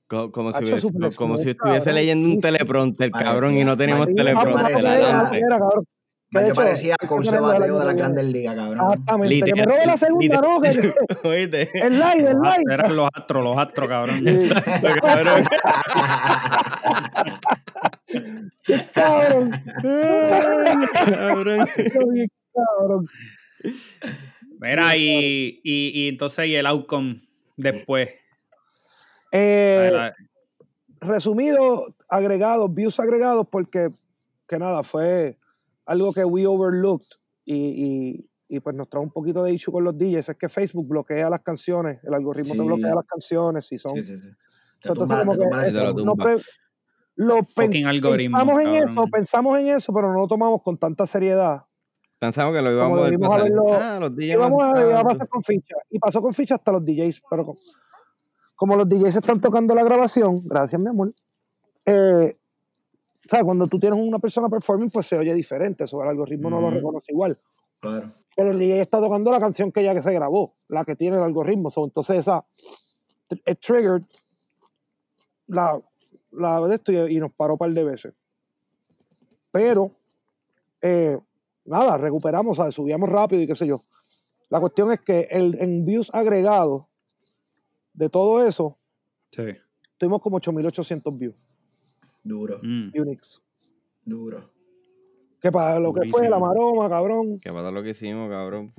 Co- 0.08 0.32
Como, 0.32 0.52
si, 0.54 0.78
súper 0.78 1.16
como 1.16 1.38
si 1.38 1.52
estuviese 1.52 1.92
leyendo 1.94 2.28
un 2.30 2.40
teleprompter, 2.40 3.12
cabrón, 3.12 3.54
y 3.56 3.64
no 3.64 3.76
teníamos 3.78 4.08
teleprompter 4.14 4.76
de 6.32 6.40
Yo 6.40 6.46
hecho, 6.48 6.56
parecía 6.56 6.96
el 7.02 7.40
bateo 7.42 7.80
de 7.80 7.86
la. 7.86 7.94
Grandes 7.94 8.26
Ligas, 8.26 8.56
cabrón. 8.56 8.88
Exactamente. 8.92 9.36
Que 9.36 9.42
me 9.42 9.52
Literal- 9.52 9.66
robe 9.70 9.86
la 9.86 9.98
segunda, 9.98 10.38
¿no? 10.42 10.62
Que- 10.62 10.70
literal- 10.74 10.96
Oíste. 11.24 11.70
El 11.86 11.94
live, 12.00 12.30
el 12.32 12.38
Los 12.38 12.58
live. 12.58 12.74
eran 12.74 12.96
los 12.96 13.10
astros, 13.14 13.44
los 13.44 13.58
astros, 13.58 13.88
cabrón. 13.90 14.24
Sí. 14.26 14.50
Cabrón. 15.02 15.44
Cabrón. 18.94 19.52
Cabrón. 20.94 21.68
Cabrón. 22.54 23.08
Mira, 24.60 24.96
y, 24.98 25.60
y, 25.64 25.92
y 26.06 26.08
entonces, 26.10 26.46
y 26.48 26.56
el 26.56 26.66
outcome 26.66 27.22
después. 27.58 28.10
Eh, 29.32 30.12
resumido, 31.00 31.96
agregados, 32.10 32.74
views 32.74 33.00
agregados, 33.00 33.48
porque 33.50 33.88
que 34.48 34.58
nada, 34.60 34.84
fue 34.84 35.38
algo 35.86 36.14
que 36.14 36.24
we 36.26 36.46
overlooked 36.48 37.08
y, 37.46 37.56
y, 37.56 38.30
y 38.48 38.60
pues 38.60 38.76
nos 38.76 38.88
trae 38.90 39.04
un 39.04 39.12
poquito 39.12 39.44
de 39.44 39.54
issue 39.54 39.72
con 39.72 39.84
los 39.84 39.98
DJs. 39.98 40.30
Es 40.30 40.38
que 40.38 40.50
Facebook 40.50 40.88
bloquea 40.88 41.30
las 41.30 41.42
canciones, 41.42 42.00
el 42.04 42.14
algoritmo 42.14 42.54
te 42.54 42.60
Sí. 42.60 42.66
bloquea 42.66 42.96
las 42.96 43.06
canciones 43.06 43.66
si 43.66 43.78
son. 43.78 43.96
Sí, 43.96 44.04
sí, 44.04 44.20
sí. 44.20 44.28
Te 44.82 44.88
So, 44.88 44.94
entonces, 44.94 45.18
tumba- 45.18 45.20
como 45.20 45.32
te 45.34 45.38
que 45.38 45.44
tumba 45.44 45.64
Te 45.64 45.72
lo 45.72 45.94
no 45.94 47.36
lo 47.36 47.44
pen- 47.44 47.72
pensamos 47.72 48.58
en 48.60 48.64
cabrón. 48.74 48.90
eso, 48.90 49.06
pensamos 49.12 49.60
en 49.60 49.68
eso, 49.68 49.94
pero 49.94 50.12
no 50.14 50.20
lo 50.22 50.28
tomamos 50.28 50.62
con 50.64 50.78
tanta 50.78 51.06
seriedad. 51.06 51.62
Pensamos 52.20 52.54
que 52.56 52.62
lo 52.62 52.72
íbamos 52.72 53.00
a 53.02 53.08
empezar. 53.10 53.40
haberlo- 53.42 53.74
Ah, 53.74 53.98
los 54.00 54.16
DJs 54.16 54.30
Y 54.32 54.36
vamos 54.36 54.64
a, 54.64 55.00
a 55.00 55.04
pasar 55.04 55.28
con 55.28 55.44
ficha. 55.44 55.76
Y 55.90 56.00
pasó 56.00 56.22
con 56.22 56.34
ficha 56.34 56.56
hasta 56.56 56.72
los 56.72 56.84
DJs, 56.86 57.22
pero 57.30 57.46
como, 57.46 57.58
como 58.56 58.76
los 58.76 58.88
DJs 58.88 59.16
están 59.18 59.42
tocando 59.42 59.74
la 59.76 59.84
grabación, 59.84 60.40
gracias 60.46 60.80
mi 60.82 60.88
amor, 60.88 61.14
eh, 61.86 62.38
sea, 63.32 63.44
cuando 63.44 63.68
tú 63.68 63.80
tienes 63.80 64.00
una 64.00 64.20
persona 64.20 64.50
performing, 64.50 64.90
pues 64.92 65.06
se 65.08 65.18
oye 65.18 65.34
diferente, 65.34 65.84
eso 65.86 66.02
el 66.04 66.10
algoritmo 66.10 66.50
no 66.50 66.62
lo 66.62 66.70
reconoce 66.70 67.12
igual. 67.12 67.38
Claro. 67.80 68.14
Pero 68.36 68.52
el 68.52 68.60
DJ 68.60 68.82
está 68.82 69.00
tocando 69.00 69.32
la 69.32 69.40
canción 69.40 69.72
que 69.72 69.84
ya 69.84 69.94
que 69.94 70.02
se 70.02 70.14
grabó, 70.14 70.54
la 70.68 70.86
que 70.86 70.96
tiene 70.96 71.18
el 71.18 71.24
algoritmo. 71.24 71.70
So, 71.70 71.84
entonces 71.84 72.20
esa 72.20 72.46
es 73.46 73.60
triggered 73.60 74.04
la, 75.48 75.82
la 76.32 76.62
de 76.68 76.76
esto 76.76 76.92
y, 76.92 77.16
y 77.18 77.20
nos 77.20 77.32
paró 77.34 77.54
un 77.54 77.60
par 77.60 77.72
de 77.72 77.84
veces. 77.84 78.14
Pero, 79.52 79.92
eh, 80.82 81.18
nada, 81.66 81.98
recuperamos, 81.98 82.58
¿sabes? 82.58 82.76
subíamos 82.76 83.10
rápido 83.10 83.42
y 83.42 83.48
qué 83.48 83.56
sé 83.56 83.68
yo. 83.68 83.80
La 84.50 84.60
cuestión 84.60 84.92
es 84.92 85.00
que 85.02 85.28
el, 85.30 85.58
en 85.62 85.86
views 85.86 86.10
agregados 86.14 86.90
de 87.94 88.10
todo 88.10 88.46
eso, 88.46 88.78
Sí. 89.30 89.44
tuvimos 89.98 90.22
como 90.22 90.38
8800 90.38 91.18
views, 91.18 91.51
Duro, 92.24 92.60
Mm. 92.62 92.92
Unix. 92.96 93.42
duro. 94.04 94.50
Que 95.40 95.52
para 95.52 95.80
lo 95.80 95.92
que 95.94 96.08
fue 96.10 96.30
la 96.30 96.38
maroma, 96.40 96.88
cabrón. 96.88 97.40
Que 97.40 97.52
pasa 97.52 97.72
lo 97.72 97.82
que 97.82 97.90
hicimos, 97.92 98.30
cabrón. 98.30 98.74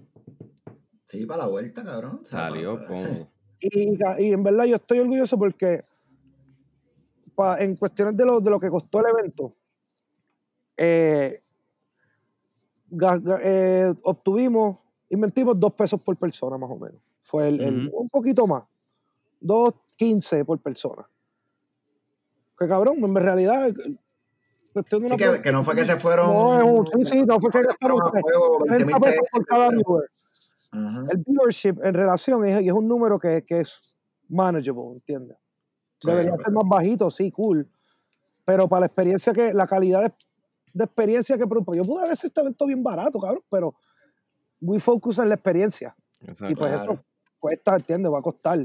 Sí, 1.09 1.26
para 1.26 1.44
la 1.44 1.48
vuelta, 1.48 1.83
cabrón. 1.85 2.20
O 2.22 2.26
sea, 2.26 2.38
Salió 2.50 2.74
para- 2.76 2.87
cómodo. 2.87 3.28
Y, 3.64 3.96
y 4.18 4.33
en 4.33 4.42
verdad 4.42 4.64
yo 4.64 4.74
estoy 4.74 4.98
orgulloso 4.98 5.38
porque 5.38 5.78
pa- 7.37 7.61
en 7.61 7.76
cuestiones 7.76 8.16
de 8.16 8.24
lo, 8.24 8.40
de 8.40 8.50
lo 8.50 8.59
que 8.59 8.68
costó 8.68 8.98
el 8.98 9.07
evento, 9.16 9.55
eh, 10.76 11.40
ga- 12.90 13.20
ga- 13.22 13.40
eh, 13.42 13.94
obtuvimos, 14.02 14.81
inventimos 15.11 15.59
dos 15.61 15.72
pesos 15.74 16.02
por 16.02 16.16
persona 16.18 16.59
más 16.59 16.70
o 16.70 16.76
menos. 16.76 17.00
Fue 17.20 17.48
el, 17.48 17.61
el- 17.61 17.90
un 17.92 18.09
poquito 18.09 18.48
más, 18.48 18.64
dos 19.40 19.74
quince 19.96 20.44
por 20.44 20.59
persona. 20.61 21.07
Que 22.62 22.68
cabrón, 22.68 22.96
en 23.03 23.14
realidad, 23.14 23.68
cuestión 24.72 25.03
de 25.03 25.09
Sí, 25.09 25.14
una 25.14 25.33
que, 25.35 25.42
que 25.42 25.53
no 25.53 25.62
fue 25.62 25.75
que 25.75 25.85
se 25.85 25.96
fueron. 25.96 26.27
No, 26.29 26.59
es 26.59 26.64
un- 26.94 27.05
sí, 27.05 27.11
sí, 27.11 27.22
no 27.25 27.38
fue 27.40 27.51
que 27.51 27.59
se 27.59 27.64
gastaron 27.64 27.98
fueron 27.98 28.16
a 28.18 28.20
juego 28.22 28.64
30 28.66 28.85
20,000 28.87 29.01
pesos 29.03 29.29
por 29.33 29.46
cada 29.46 29.68
pesos. 29.70 29.85
viewer. 29.87 30.09
Ajá. 30.72 31.05
El 31.11 31.18
viewership 31.27 31.75
en 31.85 31.94
relación 31.94 32.44
es, 32.46 32.66
es 32.66 32.72
un 32.72 32.88
número 32.88 33.18
que, 33.18 33.44
que 33.44 33.61
es 33.61 33.98
manageable, 34.29 34.92
¿entiendes? 34.94 35.37
Debería 36.03 36.37
ser 36.37 36.51
más 36.51 36.64
bajito, 36.66 37.11
sí, 37.11 37.31
cool. 37.31 37.68
Pero 38.44 38.66
para 38.68 38.81
la 38.81 38.87
experiencia 38.87 39.33
que, 39.33 39.53
la 39.53 39.66
calidad 39.66 40.03
de, 40.03 40.12
de 40.72 40.85
experiencia 40.85 41.37
que 41.38 41.46
produjo, 41.46 41.75
yo 41.75 41.83
pude 41.85 42.01
haber 42.01 42.14
hecho 42.14 42.27
este 42.27 42.40
evento 42.40 42.66
bien 42.66 42.83
barato, 42.83 43.20
cabrón, 43.20 43.42
pero 43.51 43.75
we 44.61 44.81
focus 44.81 45.18
en 45.18 45.29
la 45.29 45.35
experiencia. 45.35 45.94
Exacto. 46.22 46.51
Y 46.51 46.55
pues 46.57 46.72
Claro. 46.72 46.92
eso 46.94 47.05
cuesta, 47.38 47.77
¿entiendes? 47.77 48.11
Va 48.12 48.18
a 48.18 48.22
costar. 48.22 48.59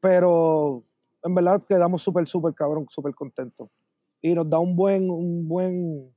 Pero 0.00 0.82
en 1.26 1.34
verdad 1.34 1.62
quedamos 1.68 2.02
súper, 2.02 2.26
súper, 2.26 2.54
cabrón, 2.54 2.86
súper 2.88 3.14
contentos. 3.14 3.68
Y 4.22 4.34
nos 4.34 4.48
da 4.48 4.58
un 4.58 4.74
buen, 4.74 5.10
un 5.10 5.46
buen, 5.46 6.14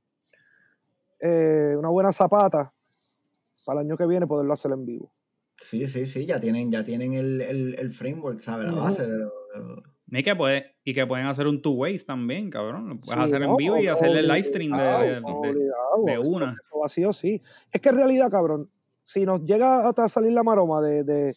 eh, 1.20 1.74
una 1.78 1.88
buena 1.88 2.12
zapata 2.12 2.72
para 3.66 3.80
el 3.80 3.86
año 3.86 3.96
que 3.96 4.06
viene 4.06 4.26
poderlo 4.26 4.52
hacer 4.52 4.72
en 4.72 4.86
vivo. 4.86 5.12
Sí, 5.56 5.86
sí, 5.86 6.06
sí, 6.06 6.24
ya 6.24 6.40
tienen, 6.40 6.70
ya 6.72 6.82
tienen 6.82 7.12
el, 7.12 7.40
el, 7.42 7.74
el 7.78 7.90
framework, 7.90 8.40
¿sabes? 8.40 8.66
La 8.66 8.74
base 8.74 9.02
de 9.06 9.18
lo. 9.18 9.30
de 9.54 9.60
lo- 9.60 9.82
Y 10.12 10.22
que, 10.22 10.34
puede, 10.34 10.76
y 10.84 10.94
que 10.94 11.06
pueden 11.06 11.26
hacer 11.26 11.46
un 11.46 11.60
two 11.60 11.72
ways 11.72 12.06
también, 12.06 12.50
cabrón. 12.50 12.88
Lo 12.88 12.94
puedes 13.00 13.18
Sí, 13.18 13.26
hacer 13.26 13.42
en 13.42 13.50
no, 13.50 13.56
vivo 13.56 13.76
y 13.76 13.86
hacerle 13.88 14.20
el 14.20 14.28
live 14.28 14.42
stream 14.42 14.72
de, 14.72 16.18
una. 16.18 16.54
vacío, 16.80 17.12
sí. 17.12 17.40
Es 17.70 17.80
que 17.80 17.90
en 17.90 17.96
realidad, 17.96 18.30
cabrón, 18.30 18.70
si 19.04 19.26
nos 19.26 19.42
llega 19.42 19.86
a 19.88 20.08
salir 20.08 20.32
la 20.32 20.42
maroma 20.42 20.80
de, 20.80 21.04
de, 21.04 21.34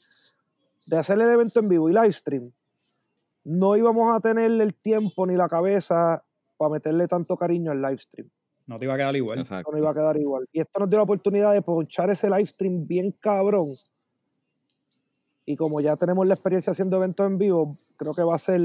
de 0.87 0.97
hacer 0.97 1.19
el 1.19 1.29
evento 1.29 1.59
en 1.59 1.67
vivo 1.67 1.89
y 1.89 1.93
live 1.93 2.11
stream, 2.13 2.51
no 3.45 3.75
íbamos 3.75 4.15
a 4.15 4.19
tener 4.19 4.49
el 4.51 4.73
tiempo 4.75 5.25
ni 5.27 5.35
la 5.35 5.47
cabeza 5.49 6.23
para 6.57 6.71
meterle 6.71 7.07
tanto 7.07 7.35
cariño 7.35 7.71
al 7.71 7.81
live 7.81 7.97
stream. 7.97 8.29
No 8.65 8.79
te 8.79 8.85
iba 8.85 8.93
a 8.93 8.97
quedar 8.97 9.15
igual. 9.15 9.39
Exacto. 9.39 9.71
No 9.71 9.77
iba 9.77 9.91
a 9.91 9.93
quedar 9.93 10.17
igual. 10.17 10.47
Y 10.53 10.61
esto 10.61 10.79
nos 10.79 10.89
dio 10.89 10.97
la 10.99 11.03
oportunidad 11.03 11.51
de 11.53 11.61
ponchar 11.61 12.09
ese 12.09 12.29
live 12.29 12.45
stream 12.45 12.87
bien 12.87 13.11
cabrón. 13.19 13.67
Y 15.45 15.55
como 15.57 15.81
ya 15.81 15.97
tenemos 15.97 16.25
la 16.25 16.33
experiencia 16.35 16.71
haciendo 16.71 16.95
eventos 16.97 17.25
en 17.29 17.37
vivo, 17.37 17.77
creo 17.97 18.13
que 18.13 18.23
va 18.23 18.35
a 18.35 18.39
ser 18.39 18.61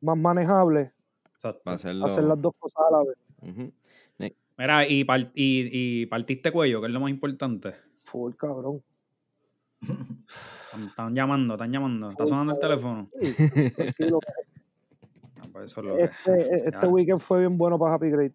más 0.00 0.16
manejable 0.16 0.92
Exacto. 1.34 1.62
Va 1.66 1.72
a 1.72 1.74
hacerlo. 1.76 2.06
hacer 2.06 2.24
las 2.24 2.40
dos 2.42 2.52
cosas 2.58 2.78
a 2.88 2.90
la 2.92 3.04
vez. 3.04 3.72
Mira, 4.58 4.88
y, 4.88 5.04
par- 5.04 5.30
y, 5.36 6.00
y 6.02 6.06
partiste 6.06 6.50
cuello, 6.50 6.80
que 6.80 6.88
es 6.88 6.92
lo 6.92 6.98
más 6.98 7.10
importante. 7.10 7.74
Full, 7.98 8.34
cabrón. 8.34 8.82
Están, 9.80 10.82
están 10.88 11.14
llamando, 11.14 11.54
están 11.54 11.72
llamando. 11.72 12.08
Está 12.10 12.26
sonando 12.26 12.52
el 12.52 12.58
teléfono. 12.60 13.08
Sí, 13.20 13.70
tranquilo. 13.70 14.20
Pues 15.52 15.64
eso 15.72 15.80
es 15.80 15.86
lo 15.86 15.96
que. 15.96 16.04
Este, 16.04 16.54
este 16.68 16.78
Ya. 16.82 16.88
weekend 16.88 17.20
fue 17.20 17.40
bien 17.40 17.56
bueno 17.56 17.78
para 17.78 17.94
Happy 17.94 18.10
Great. 18.10 18.32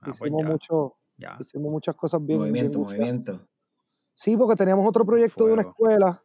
Ah, 0.00 0.04
pues 0.06 0.20
hicimos, 0.20 0.42
ya, 0.42 0.48
mucho, 0.48 0.94
ya. 1.16 1.36
hicimos 1.40 1.72
muchas 1.72 1.94
cosas 1.96 2.24
bien. 2.24 2.38
movimiento, 2.38 2.78
bien 2.78 2.90
movimiento. 2.90 3.40
Sí, 4.14 4.36
porque 4.36 4.56
teníamos 4.56 4.86
otro 4.86 5.04
proyecto 5.04 5.46
de 5.46 5.52
una 5.54 5.62
escuela 5.62 6.22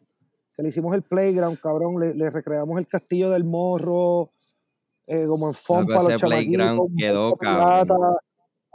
que 0.55 0.63
le 0.63 0.69
hicimos 0.69 0.93
el 0.93 1.03
playground, 1.03 1.59
cabrón. 1.59 1.99
Le, 1.99 2.13
le 2.13 2.29
recreamos 2.29 2.77
el 2.77 2.87
castillo 2.87 3.29
del 3.31 3.43
morro, 3.45 4.31
eh, 5.07 5.25
como 5.27 5.49
en 5.49 5.55
para 5.87 6.03
los 6.03 6.09
ese 6.13 6.25
playground 6.25 6.95
quedó 6.97 7.35
cabrón. 7.37 8.15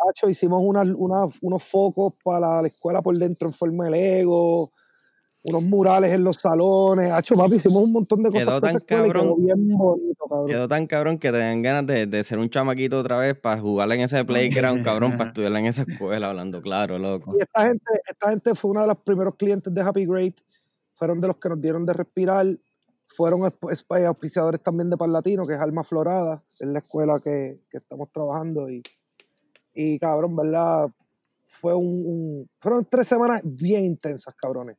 Hacho, 0.09 0.29
hicimos 0.29 0.61
unas- 0.65 0.89
unas- 0.89 1.39
unos 1.43 1.63
focos 1.63 2.17
para 2.25 2.61
la 2.61 2.67
escuela 2.67 3.01
por 3.01 3.17
dentro 3.17 3.47
en 3.47 3.55
forma 3.55 3.85
de 3.85 3.91
Lego, 3.93 4.69
unos 5.45 5.63
murales 5.63 6.13
en 6.13 6.23
los 6.25 6.37
salones. 6.37 7.11
Hacho, 7.11 7.35
papi, 7.35 7.57
hicimos 7.57 7.83
un 7.85 7.93
montón 7.93 8.23
de 8.23 8.31
cosas 8.31 8.45
Quedó 8.47 8.61
tan 8.61 8.77
y 8.77 8.81
quedó 8.87 9.03
cabrón. 9.03 9.45
bien 9.45 9.69
bonito, 9.77 10.25
cabrón. 10.29 10.47
Quedó 10.47 10.69
tan 10.69 10.87
cabrón 10.87 11.19
que 11.19 11.31
te 11.33 11.39
dan 11.39 11.63
ganas 11.63 11.87
de, 11.87 12.07
de 12.07 12.23
ser 12.25 12.39
un 12.39 12.49
chamaquito 12.49 12.99
otra 12.99 13.19
vez 13.19 13.37
para 13.39 13.61
jugar 13.61 13.91
en 13.93 14.01
ese 14.01 14.25
playground, 14.25 14.85
cabrón, 14.85 15.17
para 15.19 15.31
estudiar 15.31 15.53
en 15.57 15.67
esa 15.67 15.83
escuela, 15.83 16.29
hablando 16.31 16.63
claro, 16.63 16.99
loco. 16.99 17.35
Y 17.37 17.43
esta 17.43 17.65
gente, 17.65 17.85
esta 18.09 18.31
gente 18.31 18.55
fue 18.55 18.71
uno 18.71 18.83
de 18.83 18.87
los 18.89 18.99
primeros 18.99 19.35
clientes 19.37 19.75
de 19.75 19.81
Happy 19.81 20.07
Great, 20.07 20.37
fueron 20.95 21.21
de 21.21 21.27
los 21.27 21.37
que 21.39 21.49
nos 21.49 21.61
dieron 21.61 21.85
de 21.87 21.93
respirar, 21.93 22.47
fueron 23.09 23.41
esp- 23.41 24.07
auspiciadores 24.07 24.63
también 24.63 24.89
de 24.91 24.97
Parlatino, 24.97 25.45
que 25.45 25.55
es 25.55 25.61
Alma 25.61 25.83
Florada, 25.83 26.41
es 26.49 26.67
la 26.67 26.79
escuela 26.79 27.19
que, 27.23 27.59
que 27.69 27.79
estamos 27.79 28.09
trabajando 28.13 28.71
y, 28.71 28.83
y 29.75 29.99
cabrón, 29.99 30.37
¿verdad? 30.37 30.89
Fue 31.45 31.75
un, 31.75 31.87
un- 32.07 32.51
fueron 32.61 32.87
tres 32.89 33.09
semanas 33.09 33.41
bien 33.45 33.85
intensas, 33.85 34.35
cabrones. 34.37 34.77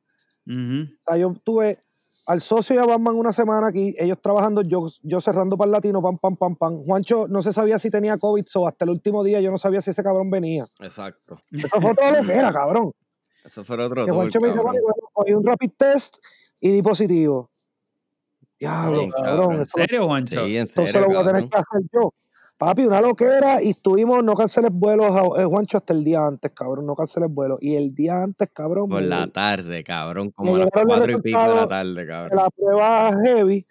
O 0.47 0.87
sea, 1.07 1.17
yo 1.17 1.33
tuve 1.43 1.79
al 2.27 2.39
socio 2.39 2.75
y 2.75 2.79
a 2.79 2.85
Batman 2.85 3.15
una 3.15 3.31
semana 3.33 3.67
aquí, 3.67 3.95
ellos 3.97 4.17
trabajando, 4.21 4.61
yo, 4.61 4.87
yo 5.01 5.19
cerrando 5.19 5.57
Parlatino, 5.57 6.01
pam, 6.01 6.17
pam, 6.17 6.37
pam, 6.37 6.55
pam. 6.55 6.83
Juancho 6.85 7.27
no 7.27 7.41
se 7.41 7.51
sabía 7.51 7.77
si 7.79 7.89
tenía 7.89 8.17
COVID, 8.17 8.45
so 8.45 8.67
hasta 8.67 8.85
el 8.85 8.91
último 8.91 9.23
día 9.23 9.41
yo 9.41 9.51
no 9.51 9.57
sabía 9.57 9.81
si 9.81 9.89
ese 9.91 10.03
cabrón 10.03 10.29
venía. 10.31 10.63
Exacto. 10.79 11.41
Eso 11.51 11.81
fue 11.81 11.93
todo 11.95 12.11
lo 12.11 12.25
que 12.25 12.33
era, 12.33 12.51
cabrón. 12.53 12.91
Eso 13.45 13.63
fue 13.65 13.75
otro 13.83 14.05
Que 14.05 14.11
Juancho 14.11 14.39
me 14.39 14.47
dice, 14.47 14.57
cabrón. 14.59 14.75
"Vale, 14.75 14.81
bueno, 14.81 15.09
cogí 15.11 15.33
un 15.33 15.45
rapid 15.45 15.71
test 15.77 16.15
y 16.61 16.69
di 16.69 16.81
positivo. 16.81 17.49
Diablo, 18.57 19.01
Sí, 19.01 19.09
cabrón. 19.09 19.25
cabrón. 19.37 19.59
¿En 19.59 19.65
serio, 19.65 20.05
Juancho? 20.07 20.45
Sí, 20.45 20.57
en 20.57 20.67
serio, 20.67 21.01
lo 21.01 21.07
voy 21.07 21.17
a 21.17 21.25
tener 21.27 21.49
que 21.49 21.57
hacer 21.57 21.81
yo. 21.91 22.13
Papi, 22.65 22.85
una 22.85 23.01
loquera 23.01 23.61
y 23.61 23.71
estuvimos, 23.71 24.23
no 24.23 24.35
canceles 24.35 24.71
vuelos, 24.71 25.13
eh, 25.37 25.43
Juancho, 25.43 25.79
hasta 25.79 25.91
el 25.91 26.01
día 26.01 26.25
antes, 26.25 26.49
cabrón, 26.51 26.85
no 26.85 26.95
canceles 26.95 27.29
vuelos. 27.29 27.61
Y 27.61 27.75
el 27.75 27.93
día 27.93 28.23
antes, 28.23 28.49
cabrón, 28.53 28.87
Por 28.87 29.01
me- 29.01 29.07
la 29.09 29.27
tarde, 29.27 29.83
cabrón, 29.83 30.31
como 30.31 30.55
a 30.55 30.59
las 30.59 30.69
cuatro 30.71 31.11
y 31.11 31.21
pico 31.21 31.41
de 31.41 31.55
la 31.55 31.67
tarde, 31.67 31.93
de 32.01 32.07
cabrón. 32.07 32.37
la 32.37 32.49
prueba 32.49 33.11
heavy, 33.21 33.67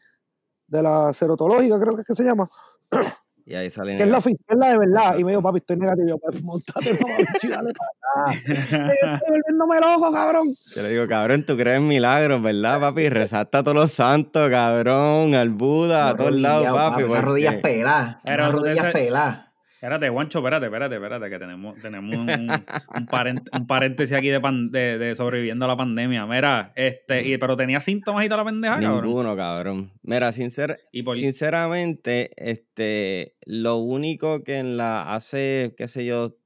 de 0.66 0.82
la 0.82 1.10
serotológica, 1.14 1.80
creo 1.80 1.94
que 1.94 2.02
es 2.02 2.06
que 2.06 2.12
se 2.14 2.22
llama, 2.24 2.46
Y 3.44 3.54
ahí 3.54 3.70
salí 3.70 3.96
que 3.96 4.04
es 4.04 4.08
la 4.08 4.18
oficial, 4.18 4.58
la 4.58 4.70
de 4.70 4.78
verdad. 4.78 5.18
Y 5.18 5.24
me 5.24 5.32
dijo, 5.32 5.42
papi, 5.42 5.58
estoy 5.58 5.76
negativo. 5.76 6.08
Yo, 6.08 6.18
pues, 6.18 6.44
montate, 6.44 6.92
no, 7.00 7.08
y 7.42 7.48
dale 7.48 7.72
para 7.72 8.30
acá. 8.30 8.38
Estoy 9.14 9.28
volviéndome 9.28 9.80
loco, 9.80 10.12
cabrón. 10.12 10.48
Yo 10.74 10.82
le 10.82 10.90
digo, 10.90 11.08
cabrón, 11.08 11.44
tú 11.44 11.56
crees 11.56 11.78
en 11.78 11.88
milagros, 11.88 12.42
¿verdad, 12.42 12.80
papi? 12.80 13.08
Rezaste 13.08 13.58
a 13.58 13.62
todos 13.62 13.76
los 13.76 13.90
santos, 13.90 14.48
cabrón, 14.48 15.34
al 15.34 15.50
Buda, 15.50 16.10
a 16.10 16.16
todos 16.16 16.32
lados, 16.32 16.68
papi. 16.68 17.02
Esas 17.02 17.24
rodillas 17.24 17.54
peladas. 17.56 18.18
Esas 18.24 18.52
rodillas 18.52 18.92
peladas. 18.92 19.51
Espérate, 19.82 20.08
Guancho, 20.10 20.38
espérate, 20.38 20.66
espérate, 20.66 20.94
espérate, 20.94 21.28
que 21.28 21.38
tenemos, 21.40 21.76
tenemos 21.80 22.14
un, 22.16 22.28
un, 22.30 23.06
parent- 23.08 23.48
un 23.52 23.66
paréntesis 23.66 24.16
aquí 24.16 24.28
de, 24.28 24.40
pan- 24.40 24.70
de, 24.70 24.96
de 24.96 25.16
sobreviviendo 25.16 25.64
a 25.64 25.68
la 25.68 25.76
pandemia. 25.76 26.24
Mira, 26.24 26.72
este, 26.76 27.26
y, 27.26 27.36
pero 27.36 27.56
tenía 27.56 27.80
síntomas 27.80 28.24
y 28.24 28.28
toda 28.28 28.44
la 28.44 28.50
pendeja, 28.50 28.78
cabrón. 28.80 29.04
Ninguno, 29.04 29.36
cabrón. 29.36 29.90
Mira, 30.02 30.30
sincer- 30.30 30.78
Y 30.92 31.02
sinceramente, 31.24 32.30
este, 32.36 33.34
lo 33.44 33.78
único 33.78 34.44
que 34.44 34.58
en 34.58 34.76
la 34.76 35.14
hace, 35.14 35.74
qué 35.76 35.88
sé 35.88 36.04
yo, 36.04 36.36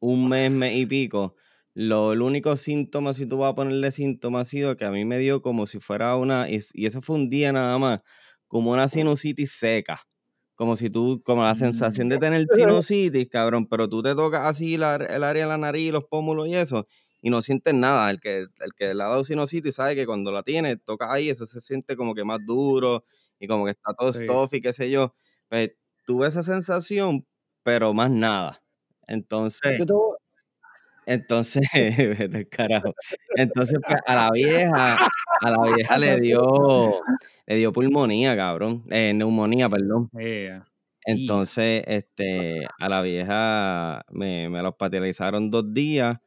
un 0.00 0.30
mes, 0.30 0.50
mes 0.50 0.74
y 0.74 0.86
pico, 0.86 1.36
lo, 1.74 2.14
el 2.14 2.22
único 2.22 2.56
síntoma, 2.56 3.12
si 3.12 3.26
tú 3.26 3.36
vas 3.36 3.52
a 3.52 3.54
ponerle 3.54 3.90
síntoma, 3.90 4.40
ha 4.40 4.44
sido 4.46 4.78
que 4.78 4.86
a 4.86 4.90
mí 4.90 5.04
me 5.04 5.18
dio 5.18 5.42
como 5.42 5.66
si 5.66 5.80
fuera 5.80 6.16
una, 6.16 6.48
y, 6.48 6.58
y 6.72 6.86
eso 6.86 7.02
fue 7.02 7.16
un 7.16 7.28
día 7.28 7.52
nada 7.52 7.78
más, 7.78 8.00
como 8.48 8.72
una 8.72 8.88
sinusitis 8.88 9.52
seca. 9.52 10.00
Como 10.60 10.76
si 10.76 10.90
tú, 10.90 11.22
como 11.24 11.42
la 11.42 11.54
sensación 11.54 12.10
de 12.10 12.18
tener 12.18 12.46
sinusitis, 12.84 13.30
cabrón, 13.30 13.64
pero 13.66 13.88
tú 13.88 14.02
te 14.02 14.14
tocas 14.14 14.42
así 14.44 14.76
la- 14.76 14.96
el 14.96 15.24
área 15.24 15.44
de 15.44 15.48
la 15.48 15.56
nariz, 15.56 15.90
los 15.90 16.04
pómulos 16.04 16.48
y 16.48 16.54
eso, 16.54 16.86
y 17.22 17.30
no 17.30 17.40
sientes 17.40 17.72
nada. 17.72 18.10
El 18.10 18.20
que, 18.20 18.40
el 18.40 18.74
que 18.76 18.92
le 18.92 19.02
ha 19.02 19.06
dado 19.08 19.24
sinusitis 19.24 19.76
sabe 19.76 19.94
que 19.94 20.04
cuando 20.04 20.30
la 20.32 20.42
tiene, 20.42 20.76
toca 20.76 21.10
ahí, 21.10 21.30
eso 21.30 21.46
se 21.46 21.62
siente 21.62 21.96
como 21.96 22.14
que 22.14 22.24
más 22.24 22.40
duro 22.44 23.04
y 23.38 23.46
como 23.46 23.64
que 23.64 23.70
está 23.70 23.94
todo 23.94 24.12
Sí. 24.12 24.24
stuffy, 24.26 24.60
qué 24.60 24.74
sé 24.74 24.90
yo. 24.90 25.14
Pues 25.48 25.70
tuve 26.04 26.28
esa 26.28 26.42
sensación, 26.42 27.26
pero 27.62 27.94
más 27.94 28.10
nada. 28.10 28.62
Entonces, 29.06 29.78
Yo 29.78 29.86
tengo- 29.86 30.18
entonces, 31.06 31.62
carajo. 32.50 32.94
Entonces, 33.36 33.78
pues, 33.86 33.98
a 34.06 34.14
la 34.14 34.30
vieja, 34.76 35.08
a 35.40 35.50
la 35.50 35.58
vieja 35.74 35.98
le 35.98 36.16
dio, 36.20 37.00
le 37.46 37.56
dio 37.56 37.72
pulmonía, 37.72 38.36
cabrón. 38.36 38.84
Eh, 38.90 39.12
neumonía, 39.14 39.68
perdón. 39.68 40.10
Entonces, 41.04 41.82
este, 41.86 42.66
a 42.78 42.88
la 42.88 43.00
vieja 43.02 44.02
me, 44.10 44.48
me 44.50 44.62
la 44.62 44.68
hospitalizaron 44.70 45.50
dos 45.50 45.72
días. 45.72 46.18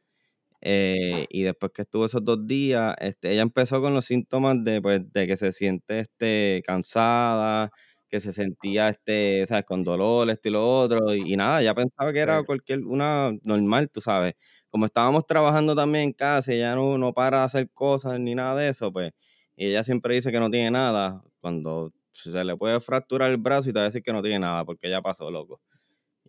eh, 0.62 1.26
y 1.30 1.42
después 1.42 1.72
que 1.74 1.82
estuvo 1.82 2.06
esos 2.06 2.24
dos 2.24 2.46
días, 2.46 2.94
este, 3.00 3.32
ella 3.32 3.42
empezó 3.42 3.80
con 3.82 3.94
los 3.94 4.06
síntomas 4.06 4.64
de, 4.64 4.82
pues, 4.82 5.02
de 5.12 5.26
que 5.28 5.36
se 5.36 5.52
siente 5.52 6.00
este, 6.00 6.62
cansada, 6.66 7.70
que 8.08 8.20
se 8.20 8.32
sentía 8.32 8.88
este, 8.90 9.46
¿sabes? 9.46 9.64
con 9.66 9.84
dolor, 9.84 10.30
esto 10.30 10.48
y 10.50 10.52
lo 10.52 10.66
otro. 10.66 11.14
Y, 11.14 11.34
y 11.34 11.36
nada, 11.36 11.62
ya 11.62 11.74
pensaba 11.74 12.12
que 12.12 12.20
era 12.20 12.44
cualquier, 12.44 12.80
una 12.86 13.32
normal, 13.44 13.90
tú 13.90 14.00
sabes. 14.00 14.34
Como 14.74 14.86
estábamos 14.86 15.24
trabajando 15.24 15.76
también 15.76 16.06
en 16.06 16.12
casa, 16.12 16.52
ella 16.52 16.74
no, 16.74 16.98
no 16.98 17.12
para 17.14 17.38
de 17.38 17.44
hacer 17.44 17.70
cosas 17.70 18.18
ni 18.18 18.34
nada 18.34 18.56
de 18.60 18.68
eso, 18.70 18.92
pues. 18.92 19.12
Y 19.56 19.66
ella 19.68 19.84
siempre 19.84 20.16
dice 20.16 20.32
que 20.32 20.40
no 20.40 20.50
tiene 20.50 20.72
nada. 20.72 21.22
Cuando 21.40 21.92
se 22.10 22.42
le 22.42 22.56
puede 22.56 22.80
fracturar 22.80 23.30
el 23.30 23.36
brazo 23.36 23.70
y 23.70 23.72
te 23.72 23.78
va 23.78 23.82
a 23.84 23.84
decir 23.84 24.02
que 24.02 24.12
no 24.12 24.20
tiene 24.20 24.40
nada, 24.40 24.64
porque 24.64 24.88
ella 24.88 25.00
pasó, 25.00 25.30
loco. 25.30 25.60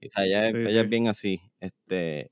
O 0.06 0.10
sea, 0.12 0.26
ella, 0.26 0.52
Sí, 0.52 0.58
ella 0.64 0.82
sí. 0.82 0.84
es 0.84 0.90
bien 0.90 1.08
así. 1.08 1.42
Este, 1.60 2.30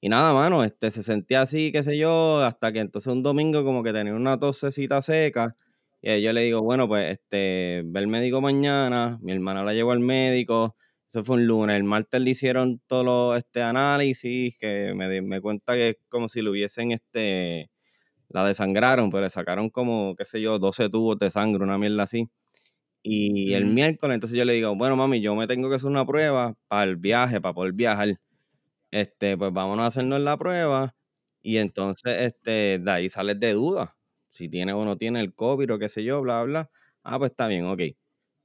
y 0.00 0.08
nada, 0.08 0.32
mano, 0.34 0.64
este, 0.64 0.90
se 0.90 1.02
sentía 1.02 1.42
así, 1.42 1.72
qué 1.72 1.82
sé 1.82 1.98
yo, 1.98 2.40
hasta 2.42 2.72
que 2.72 2.80
entonces 2.80 3.12
un 3.12 3.22
domingo 3.22 3.64
como 3.64 3.82
que 3.82 3.92
tenía 3.92 4.14
una 4.14 4.38
tosecita 4.40 5.02
seca. 5.02 5.56
Y 6.02 6.22
yo 6.22 6.32
le 6.32 6.42
digo, 6.42 6.62
bueno, 6.62 6.88
pues, 6.88 7.12
este, 7.12 7.82
ve 7.86 8.00
al 8.00 8.08
médico 8.08 8.40
mañana. 8.40 9.18
Mi 9.22 9.32
hermana 9.32 9.64
la 9.64 9.74
llevó 9.74 9.92
al 9.92 10.00
médico. 10.00 10.76
Eso 11.10 11.24
fue 11.24 11.36
un 11.36 11.46
lunes. 11.46 11.76
El 11.76 11.84
martes 11.84 12.20
le 12.20 12.30
hicieron 12.30 12.80
todos 12.86 13.04
los 13.04 13.38
este, 13.38 13.62
análisis, 13.62 14.56
que 14.58 14.94
me, 14.94 15.20
me 15.22 15.40
cuenta 15.40 15.74
que 15.74 15.88
es 15.90 15.96
como 16.08 16.28
si 16.28 16.40
le 16.42 16.50
hubiesen, 16.50 16.92
este, 16.92 17.70
la 18.28 18.46
desangraron, 18.46 19.10
pero 19.10 19.22
le 19.24 19.30
sacaron 19.30 19.70
como, 19.70 20.16
qué 20.16 20.24
sé 20.26 20.40
yo, 20.42 20.58
12 20.58 20.88
tubos 20.90 21.18
de 21.18 21.30
sangre, 21.30 21.64
una 21.64 21.78
mierda 21.78 22.04
así. 22.04 22.30
Y 23.02 23.54
el 23.54 23.64
Ujú. 23.64 23.66
miércoles, 23.66 24.14
entonces 24.16 24.38
yo 24.38 24.44
le 24.44 24.54
digo, 24.54 24.74
bueno, 24.76 24.96
mami, 24.96 25.20
yo 25.22 25.34
me 25.36 25.46
tengo 25.46 25.68
que 25.70 25.76
hacer 25.76 25.88
una 25.90 26.06
prueba 26.06 26.56
para 26.68 26.84
el 26.84 26.96
viaje, 26.96 27.40
para 27.40 27.54
poder 27.54 27.72
viajar. 27.74 28.16
Este, 28.90 29.36
pues 29.38 29.52
vámonos 29.52 29.84
a 29.84 29.86
hacernos 29.88 30.20
la 30.20 30.36
prueba. 30.38 30.94
Y 31.42 31.58
entonces, 31.58 32.20
este, 32.22 32.78
de 32.80 32.90
ahí 32.90 33.08
sales 33.08 33.38
de 33.40 33.52
duda. 33.52 33.96
Si 34.30 34.48
tiene 34.48 34.72
o 34.72 34.84
no 34.84 34.96
tiene 34.96 35.20
el 35.20 35.34
COVID 35.34 35.72
o 35.74 35.78
qué 35.78 35.88
sé 35.88 36.04
yo, 36.04 36.20
bla, 36.22 36.42
bla. 36.44 36.70
Ah, 37.02 37.18
pues 37.18 37.30
está 37.32 37.48
bien, 37.48 37.66
ok. 37.66 37.80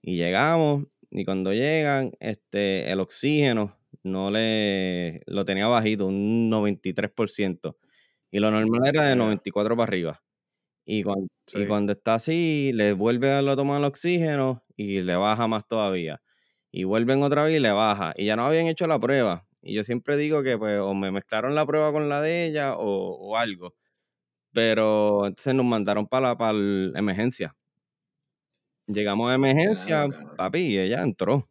Y 0.02 0.16
llegamos, 0.18 0.86
y 1.16 1.26
cuando 1.26 1.54
llegan, 1.54 2.12
este, 2.20 2.92
el 2.92 3.00
oxígeno 3.00 3.78
no 4.04 4.32
le, 4.32 5.22
lo 5.28 5.46
tenía 5.46 5.68
bajito, 5.68 6.08
un 6.08 6.50
93%. 6.50 7.78
Y 8.32 8.40
lo 8.40 8.52
normal 8.52 8.82
era 8.88 9.06
de 9.06 9.16
Ya. 9.16 9.16
94 9.16 9.78
para 9.78 9.88
arriba. 9.90 10.24
Y 10.86 11.04
cuando, 11.04 11.28
y 11.54 11.66
cuando 11.66 11.94
está 11.94 12.16
así, 12.16 12.72
le 12.74 12.94
vuelve 12.94 13.32
a 13.32 13.56
tomar 13.56 13.80
el 13.80 13.86
oxígeno 13.86 14.62
y 14.78 15.02
le 15.02 15.16
baja 15.16 15.48
más 15.48 15.68
todavía. 15.68 16.22
Y 16.72 16.84
vuelven 16.86 17.24
otra 17.24 17.46
vez 17.46 17.58
y 17.58 17.60
le 17.60 17.72
baja. 17.72 18.14
Y 18.18 18.26
ya 18.26 18.36
no 18.36 18.46
habían 18.46 18.68
hecho 18.68 18.88
la 18.88 19.00
prueba. 19.00 19.48
Y 19.62 19.74
yo 19.76 19.84
siempre 19.84 20.18
digo 20.18 20.44
que 20.44 20.58
pues 20.58 20.80
o 20.80 20.94
me 20.94 21.12
mezclaron 21.12 21.56
la 21.56 21.66
prueba 21.66 21.92
con 21.94 22.10
la 22.10 22.22
de 22.22 22.46
ella 22.48 22.76
o, 22.78 22.86
o 23.18 23.38
algo. 23.38 23.74
Pero 24.54 25.26
entonces 25.28 25.54
nos 25.56 25.66
mandaron 25.66 26.08
para 26.08 26.38
para 26.38 26.54
la 26.54 27.00
emergencia. 27.00 27.56
Llegamos 28.88 29.32
a 29.32 29.36
emergencia, 29.36 30.08
Claro, 30.08 30.36
papi, 30.38 30.60
y 30.60 30.78
ella 30.80 31.02
entró. 31.02 31.50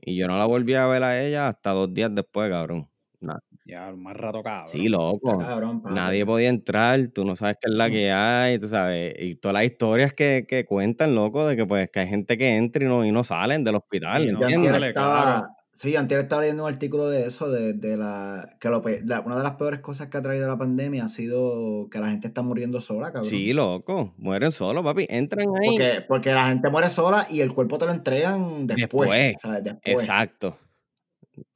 Y 0.00 0.16
yo 0.16 0.28
no 0.28 0.38
la 0.38 0.46
volví 0.46 0.74
a 0.74 0.86
ver 0.86 1.02
a 1.02 1.20
ella 1.22 1.48
hasta 1.48 1.70
dos 1.70 1.92
días 1.92 2.14
después, 2.14 2.50
cabrón. 2.50 2.88
Na- 3.20 3.40
Ya, 3.64 3.90
más 3.92 4.16
rato 4.16 4.42
cabrón. 4.42 4.68
Sí, 4.68 4.88
loco. 4.88 5.38
Cabrón. 5.38 5.82
Nadie 5.84 6.24
podía 6.24 6.48
entrar, 6.48 7.08
tú 7.08 7.24
no 7.24 7.34
sabes 7.34 7.56
qué 7.60 7.68
es 7.70 7.74
la 7.76 7.88
Mm. 7.88 7.92
que 7.92 8.12
hay, 8.12 8.58
tú 8.60 8.68
sabes, 8.68 9.14
y 9.18 9.34
todas 9.36 9.54
las 9.54 9.64
historias 9.64 10.12
que, 10.12 10.44
que 10.48 10.64
cuentan, 10.64 11.14
loco, 11.14 11.46
de 11.46 11.56
que 11.56 11.66
pues 11.66 11.90
que 11.90 12.00
hay 12.00 12.08
gente 12.08 12.38
que 12.38 12.56
entra 12.56 12.84
y 12.84 12.88
no, 12.88 13.04
y 13.04 13.10
no 13.12 13.24
salen 13.24 13.64
del 13.64 13.76
hospital, 13.76 14.22
Sí, 14.22 14.32
no, 14.32 14.40
¿entiendes? 14.42 14.56
antier 14.58 14.72
sale, 14.74 14.88
estaba, 14.88 15.22
claro. 15.22 15.55
Sí, 15.76 15.92
yo 15.92 16.00
antier 16.00 16.18
estaba 16.20 16.42
leyendo 16.42 16.64
un 16.64 16.72
artículo 16.72 17.08
de 17.08 17.26
eso, 17.26 17.48
de, 17.50 17.72
de 17.74 17.96
la, 17.96 18.56
que 18.58 18.68
lo 18.68 18.82
pe- 18.82 19.02
la- 19.06 19.20
una 19.20 19.36
de 19.36 19.44
las 19.44 19.52
peores 19.52 19.78
cosas 19.78 20.08
que 20.08 20.16
ha 20.18 20.22
traído 20.22 20.48
la 20.48 20.58
pandemia 20.58 21.04
ha 21.04 21.08
sido 21.08 21.88
que 21.90 22.00
la 22.00 22.08
gente 22.10 22.26
está 22.26 22.42
muriendo 22.42 22.80
sola, 22.80 23.12
cabrón. 23.12 23.30
Sí, 23.30 23.52
loco, 23.52 24.12
mueren 24.18 24.50
solos, 24.50 24.82
papi, 24.82 25.06
entran 25.08 25.46
ahí. 25.60 25.68
Porque, 25.68 26.04
porque 26.08 26.32
la 26.32 26.46
gente 26.48 26.68
muere 26.70 26.88
sola 26.88 27.26
y 27.30 27.40
el 27.42 27.54
cuerpo 27.54 27.78
te 27.78 27.86
lo 27.86 27.92
entregan 27.92 28.66
después. 28.66 29.08
Después. 29.08 29.36
¿sabes? 29.40 29.62
Después. 29.62 29.94
Exacto. 29.96 30.58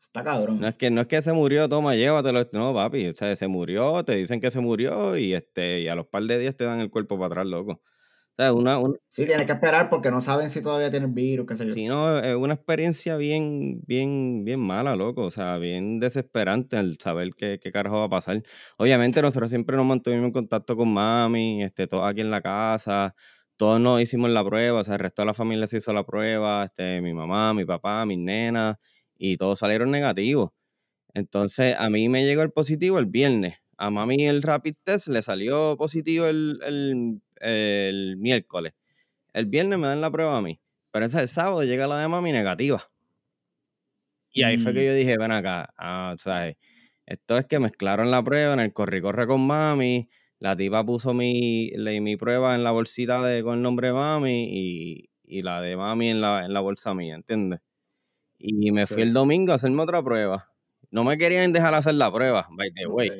Está 0.03 0.25
cabrón. 0.25 0.61
No 0.61 0.67
es 0.69 0.75
que 0.75 0.91
no 0.91 1.01
es 1.03 1.07
que 1.07 1.23
se 1.23 1.33
murió, 1.33 1.69
toma, 1.69 1.95
llévatelo. 1.95 2.45
No, 2.53 2.75
papi, 2.75 3.07
o 3.09 3.15
sea, 3.15 3.35
se 3.37 3.47
murió, 3.47 4.05
te 4.05 4.17
dicen 4.17 4.41
que 4.41 4.51
se 4.51 4.59
murió 4.61 5.17
y 5.17 5.35
este 5.35 5.81
y 5.83 5.89
a 5.89 5.95
los 5.95 6.07
par 6.07 6.25
de 6.25 6.37
días 6.39 6.57
te 6.57 6.65
dan 6.65 6.81
el 6.81 6.91
cuerpo 6.91 7.15
para 7.17 7.27
atrás, 7.27 7.47
loco. 7.47 7.81
Sea, 8.41 8.55
una, 8.55 8.79
una, 8.79 8.97
Sí, 9.09 9.27
tienes 9.27 9.45
que 9.45 9.53
esperar 9.53 9.91
porque 9.91 10.11
no 10.11 10.23
saben 10.23 10.49
si 10.49 10.63
todavía 10.63 10.91
tiene 10.91 11.05
el 11.05 11.13
virus, 11.13 11.47
qué 11.47 11.57
sé 11.57 11.67
yo. 11.67 11.73
Sí, 11.73 11.87
no, 11.87 12.19
es 12.19 12.35
una 12.35 12.55
experiencia 12.55 13.17
bien, 13.17 13.83
bien, 13.87 14.47
bien 14.47 14.61
mala, 14.61 14.97
loco. 14.97 15.25
O 15.25 15.31
sea, 15.31 15.59
bien 15.59 16.01
desesperante 16.01 16.79
al 16.79 16.97
saber 16.99 17.33
qué, 17.37 17.61
qué 17.63 17.71
carajo 17.71 17.99
va 17.99 18.07
a 18.07 18.09
pasar. 18.09 18.43
Obviamente, 18.79 19.21
nosotros 19.21 19.51
siempre 19.51 19.77
nos 19.77 19.85
mantuvimos 19.85 20.25
en 20.25 20.33
contacto 20.33 20.75
con 20.75 20.91
mami, 20.91 21.63
este, 21.63 21.87
todos 21.87 22.09
aquí 22.09 22.23
en 22.23 22.31
la 22.31 22.41
casa. 22.41 23.15
Todos 23.57 23.79
nos 23.79 24.01
hicimos 24.01 24.31
la 24.31 24.43
prueba, 24.43 24.81
o 24.81 24.85
sea, 24.85 24.95
el 24.95 25.01
resto 25.01 25.21
de 25.21 25.27
la 25.27 25.35
familia 25.35 25.67
se 25.67 25.77
hizo 25.77 25.93
la 25.93 26.05
prueba, 26.05 26.65
este, 26.65 27.03
mi 27.03 27.13
mamá, 27.13 27.53
mi 27.53 27.67
papá, 27.67 28.07
mis 28.07 28.19
nenas, 28.19 28.77
y 29.19 29.37
todos 29.37 29.59
salieron 29.59 29.91
negativos. 29.91 30.49
Entonces, 31.13 31.77
a 31.79 31.91
mí 31.91 32.09
me 32.09 32.25
llegó 32.25 32.41
el 32.41 32.53
positivo 32.53 32.99
el 32.99 33.05
viernes. 33.05 33.57
A 33.77 33.91
mami 33.91 34.27
el 34.27 34.43
rapid 34.43 34.77
test 34.85 35.09
le 35.09 35.23
salió 35.23 35.77
positivo 35.77 36.27
el, 36.27 36.59
el, 36.67 37.21
el 37.41 38.17
miércoles. 38.19 38.75
El 39.33 39.47
viernes 39.47 39.79
me 39.79 39.87
dan 39.89 40.01
la 40.01 40.11
prueba 40.11 40.37
a 40.37 40.43
mí. 40.43 40.61
Pero 40.93 41.07
ese 41.07 41.21
el 41.21 41.29
sábado 41.29 41.65
llega 41.65 41.87
la 41.87 41.99
de 42.01 42.09
mami 42.09 42.33
negativa. 42.33 42.83
Y 44.33 44.43
ahí 44.45 44.59
fue 44.59 44.73
que 44.73 44.81
Mm. 44.83 44.87
yo 44.87 44.95
dije, 44.95 45.17
ven 45.19 45.33
acá, 45.33 45.73
ah, 45.77 46.15
¿sabes? 46.19 46.57
Esto 47.07 47.37
es 47.39 47.47
que 47.47 47.59
mezclaron 47.59 48.11
la 48.11 48.23
prueba 48.23 48.55
en 48.55 48.61
el 48.61 48.73
corre-corre 48.73 49.27
con 49.27 49.47
mami. 49.47 50.09
La 50.39 50.55
tipa 50.57 50.85
puso 50.85 51.13
mi, 51.15 51.71
le- 51.73 52.01
mi 52.01 52.17
prueba 52.17 52.55
en 52.55 52.65
la 52.65 52.71
bolsita 52.71 53.23
de, 53.25 53.43
con 53.43 53.57
el 53.57 53.63
nombre 53.63 53.89
de 53.89 53.95
mami 53.95 54.49
y, 54.51 55.11
y 55.25 55.43
la 55.43 55.61
de 55.61 55.77
mami 55.77 56.09
en 56.11 56.21
la, 56.21 56.45
en 56.45 56.53
la 56.55 56.61
bolsa 56.61 56.95
mía, 56.95 57.15
¿entiendes? 57.17 57.61
Y 58.39 58.73
me 58.73 58.87
fui 58.87 59.03
el 59.03 59.13
domingo 59.13 59.53
a 59.53 59.57
hacerme 59.57 59.83
otra 59.83 60.03
prueba. 60.03 60.53
No 60.91 61.05
me 61.05 61.19
querían 61.19 61.53
dejar 61.53 61.75
hacer 61.75 61.95
la 61.95 62.13
prueba, 62.13 62.49
by 62.51 62.73
the 62.73 62.87
way, 62.87 63.11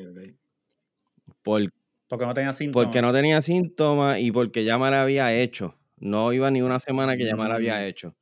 Porque 2.11 2.25
no 2.25 2.33
tenía 2.33 2.51
síntomas. 2.53 2.85
porque 2.85 3.01
no 3.01 3.13
tenía 3.13 3.41
síntomas 3.41 4.19
y 4.19 4.31
porque 4.33 4.65
ya 4.65 4.77
me 4.77 4.91
la 4.91 5.01
había 5.03 5.33
hecho. 5.33 5.77
No 5.97 6.33
iba 6.33 6.51
ni 6.51 6.61
una 6.61 6.77
semana 6.79 7.15
que 7.15 7.23
ya 7.25 7.37
me 7.37 7.47
la 7.47 7.55
había 7.55 7.77
Mm. 7.79 7.83
hecho. 7.85 8.15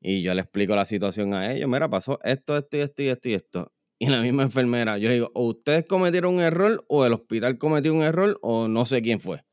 Y 0.00 0.22
yo 0.22 0.34
le 0.34 0.40
explico 0.40 0.74
la 0.74 0.84
situación 0.84 1.32
a 1.32 1.52
ellos. 1.52 1.68
Mira, 1.70 1.88
pasó 1.88 2.18
esto, 2.24 2.56
esto 2.56 2.76
y 2.76 2.80
esto 2.80 3.02
y 3.02 3.08
esto 3.08 3.28
y 3.28 3.34
esto. 3.34 3.72
Y 4.00 4.06
la 4.08 4.20
misma 4.20 4.42
enfermera, 4.42 4.98
yo 4.98 5.06
le 5.08 5.14
digo, 5.14 5.30
o 5.34 5.46
ustedes 5.46 5.86
cometieron 5.86 6.34
un 6.34 6.40
error, 6.40 6.84
o 6.88 7.06
el 7.06 7.12
hospital 7.12 7.56
cometió 7.58 7.94
un 7.94 8.02
error, 8.02 8.36
o 8.42 8.66
no 8.66 8.84
sé 8.86 9.00
quién 9.00 9.20
fue. 9.20 9.44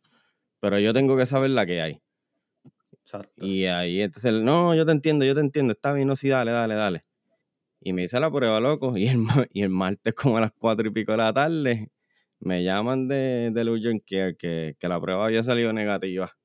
Pero 0.59 0.79
yo 0.79 0.91
tengo 0.91 1.15
que 1.15 1.27
saber 1.27 1.51
la 1.51 1.67
que 1.67 1.79
hay. 1.81 2.01
Exacto. 3.03 3.45
Y 3.45 3.65
ahí, 3.65 4.01
entonces, 4.01 4.33
no, 4.33 4.73
yo 4.73 4.87
te 4.87 4.91
entiendo, 4.91 5.23
yo 5.25 5.35
te 5.35 5.41
entiendo, 5.41 5.73
está 5.73 5.93
bien, 5.93 6.07
no, 6.07 6.15
sí, 6.15 6.29
dale, 6.29 6.49
dale, 6.51 6.73
dale. 6.73 7.05
Y 7.81 7.93
me 7.93 8.03
hice 8.03 8.19
la 8.19 8.31
prueba, 8.31 8.59
loco, 8.59 8.97
y 8.97 9.07
el, 9.07 9.19
y 9.51 9.61
el 9.61 9.69
martes 9.69 10.15
como 10.15 10.37
a 10.37 10.41
las 10.41 10.51
cuatro 10.57 10.87
y 10.87 10.91
pico 10.91 11.11
de 11.11 11.17
la 11.19 11.31
tarde, 11.31 11.91
me 12.39 12.63
llaman 12.63 13.07
de, 13.07 13.51
del 13.51 13.69
Urgent 13.69 14.03
Care 14.07 14.35
que, 14.37 14.75
que 14.79 14.87
la 14.87 14.99
prueba 14.99 15.25
había 15.25 15.43
salido 15.43 15.73
negativa. 15.73 16.35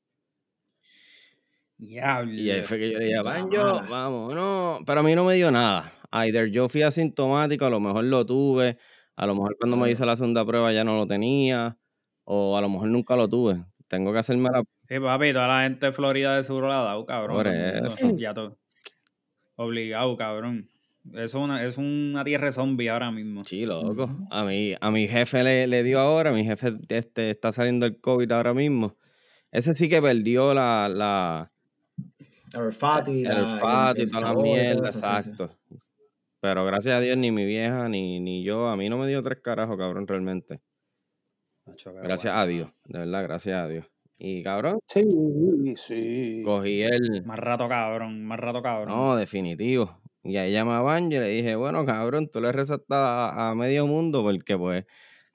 Diablo. 1.77 2.33
Y 2.33 2.51
ahí 2.51 2.63
fue 2.63 2.79
que 2.79 2.91
yo 2.91 2.99
le 2.99 3.07
dije, 3.07 3.23
mala. 3.23 3.87
vamos, 3.89 4.35
no. 4.35 4.81
Pero 4.87 5.01
a 5.01 5.03
mí 5.03 5.15
no 5.15 5.25
me 5.25 5.35
dio 5.35 5.51
nada. 5.51 5.93
Either 6.13 6.49
yo 6.49 6.69
fui 6.69 6.83
asintomático, 6.83 7.65
a 7.65 7.71
lo 7.71 7.81
mejor 7.81 8.05
lo 8.05 8.25
tuve, 8.25 8.79
a 9.17 9.27
lo 9.27 9.35
mejor 9.35 9.57
cuando 9.59 9.77
me 9.77 9.91
hice 9.91 10.07
la 10.07 10.17
segunda 10.17 10.45
prueba 10.47 10.73
ya 10.73 10.85
no 10.85 10.97
lo 10.97 11.07
tenía, 11.07 11.77
o 12.25 12.57
a 12.57 12.61
lo 12.61 12.69
mejor 12.69 12.89
nunca 12.89 13.17
lo 13.17 13.29
tuve. 13.29 13.65
Tengo 13.89 14.13
que 14.13 14.21
hacerme 14.21 14.51
la... 14.51 14.63
Sí, 14.89 15.01
papi, 15.01 15.33
toda 15.33 15.49
la 15.49 15.63
gente 15.65 15.87
de 15.87 15.93
Florida 15.93 16.37
de 16.37 16.45
seguro 16.45 16.69
la 16.69 16.81
ha 16.81 16.85
dado, 16.85 17.05
cabrón. 17.05 17.37
Por 17.37 17.49
eso. 17.49 18.17
Ya 18.17 18.33
todo. 18.33 18.59
Obligado, 19.57 20.17
cabrón. 20.17 20.69
Eso 21.13 21.25
es 21.25 21.35
una, 21.35 21.65
es 21.65 21.77
una 21.79 22.25
tierra 22.25 22.51
zombie 22.51 22.89
ahora 22.89 23.11
mismo. 23.11 23.45
Sí, 23.45 23.67
loco. 23.67 24.09
A 24.31 24.45
mi, 24.45 24.75
a 24.81 24.91
mi 24.91 25.07
jefe 25.07 25.43
le, 25.45 25.67
le 25.67 25.83
dio 25.83 25.99
ahora, 26.01 26.33
mi 26.33 26.45
jefe 26.45 26.75
este, 26.89 27.31
está 27.31 27.53
saliendo 27.53 27.85
el 27.87 28.01
COVID 28.01 28.33
ahora 28.33 28.55
mismo. 28.55 28.97
Ese 29.53 29.75
sí 29.75 29.89
que 29.89 30.01
perdió 30.01 30.55
la, 30.55 30.89
la, 30.89 31.53
El 32.53 32.61
olfato 32.61 33.13
y, 33.13 33.19
el 33.19 33.29
la, 33.29 33.55
olfato 33.55 34.01
y, 34.01 34.03
el 34.05 34.11
toda 34.11 34.35
la 34.35 34.43
mierda, 34.43 34.89
eso, 34.89 34.93
sí, 34.93 34.93
sí. 34.93 34.99
exacto. 34.99 35.51
Pero 36.41 36.65
gracias 36.65 36.97
a 36.97 37.01
Dios, 37.01 37.17
ni 37.17 37.31
mi 37.31 37.45
vieja, 37.45 37.89
ni, 37.89 38.19
ni 38.21 38.43
yo, 38.43 38.67
a 38.69 38.77
mí 38.77 38.89
no 38.89 38.99
me 38.99 39.07
dio 39.07 39.23
tres 39.23 39.41
carajos, 39.41 39.77
cabrón, 39.79 40.07
realmente. 40.07 40.61
Gracias 42.03 42.35
a 42.35 42.47
Dios, 42.47 42.71
de 42.85 42.99
verdad, 42.99 43.23
gracias 43.23 43.57
a 43.63 43.69
Dios. 43.69 43.87
Y 44.19 44.43
cabrón, 44.43 44.79
Sí, 44.87 45.03
sí. 45.77 46.43
cogí 46.45 46.83
el. 46.83 47.25
Más 47.25 47.39
rato 47.39 47.69
cabrón, 47.69 48.25
más 48.25 48.39
rato 48.39 48.63
cabrón. 48.63 48.95
No, 48.97 49.17
definitivo. 49.17 49.99
Y 50.25 50.37
ahí 50.39 50.53
llamaban 50.53 51.13
y 51.13 51.19
le 51.19 51.29
dije, 51.29 51.55
bueno, 51.55 51.85
cabrón, 51.85 52.29
tú 52.29 52.41
le 52.41 52.51
rezaste 52.51 52.95
a, 52.95 53.51
a 53.51 53.55
medio 53.55 53.87
mundo 53.87 54.23
porque 54.23 54.57
pues 54.57 54.85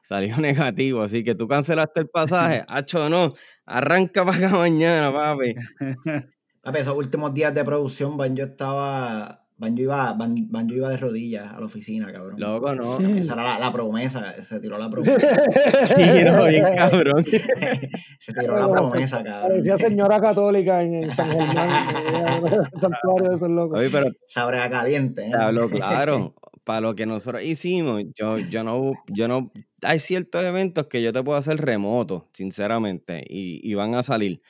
salió 0.02 0.38
negativo, 0.42 1.02
así 1.04 1.24
que 1.24 1.36
tú 1.36 1.48
cancelaste 1.48 2.02
el 2.02 2.10
pasaje. 2.10 2.66
Hacho, 2.68 3.10
no, 3.10 3.36
arranca 3.66 4.26
para 4.26 4.38
acá 4.48 4.58
mañana, 4.58 5.14
papi. 5.14 5.56
Papi, 6.62 6.80
esos 6.80 6.96
últimos 6.98 7.34
días 7.34 7.54
de 7.54 7.64
producción, 7.64 8.18
Banjo 8.18 8.44
estaba. 8.44 9.46
Banjo 9.60 9.82
iba, 9.82 10.14
Ban- 10.14 10.48
Banjo 10.50 10.74
iba 10.74 10.90
de 10.90 10.96
rodillas 10.98 11.46
a 11.54 11.60
la 11.60 11.66
oficina, 11.66 12.12
cabrón. 12.14 12.40
Loco, 12.40 12.74
no. 12.76 12.98
Esa 12.98 13.34
era 13.34 13.44
la, 13.44 13.60
la 13.60 13.74
promesa, 13.74 14.34
se 14.42 14.60
tiró 14.62 14.78
la 14.78 14.90
promesa. 14.90 15.16
Sí, 15.86 16.02
no, 16.26 16.46
bien 16.48 16.66
cabrón. 16.76 17.26
se 18.20 18.34
tiró 18.34 18.58
la 18.58 18.72
promesa, 18.72 19.22
cabrón. 19.24 19.50
Parecía 19.50 19.78
señora 19.78 20.22
católica 20.22 20.82
en, 20.82 21.04
en 21.04 21.12
San 21.12 21.30
Germán, 21.30 21.70
en 22.16 22.16
el 22.54 22.82
santuario 22.82 23.30
de 23.30 23.36
esos 23.36 23.50
locos. 23.50 23.80
Oye, 23.80 23.90
pero 23.92 24.08
Sabrea 24.28 24.70
caliente, 24.70 25.28
¿eh? 25.28 25.32
hablo 25.38 25.70
claro. 25.70 26.34
Para 26.64 26.82
lo 26.82 26.96
que 26.96 27.06
nosotros 27.06 27.44
hicimos, 27.44 28.04
yo, 28.16 28.38
yo 28.38 28.64
no, 28.64 28.94
yo 29.12 29.28
no, 29.28 29.52
hay 29.82 29.98
ciertos 30.00 30.46
eventos 30.46 30.86
que 30.88 31.02
yo 31.02 31.12
te 31.12 31.24
puedo 31.24 31.38
hacer 31.38 31.58
remoto, 31.58 32.30
sinceramente, 32.32 33.26
y, 33.28 33.60
y 33.70 33.74
van 33.74 33.96
a 33.96 34.04
salir. 34.04 34.42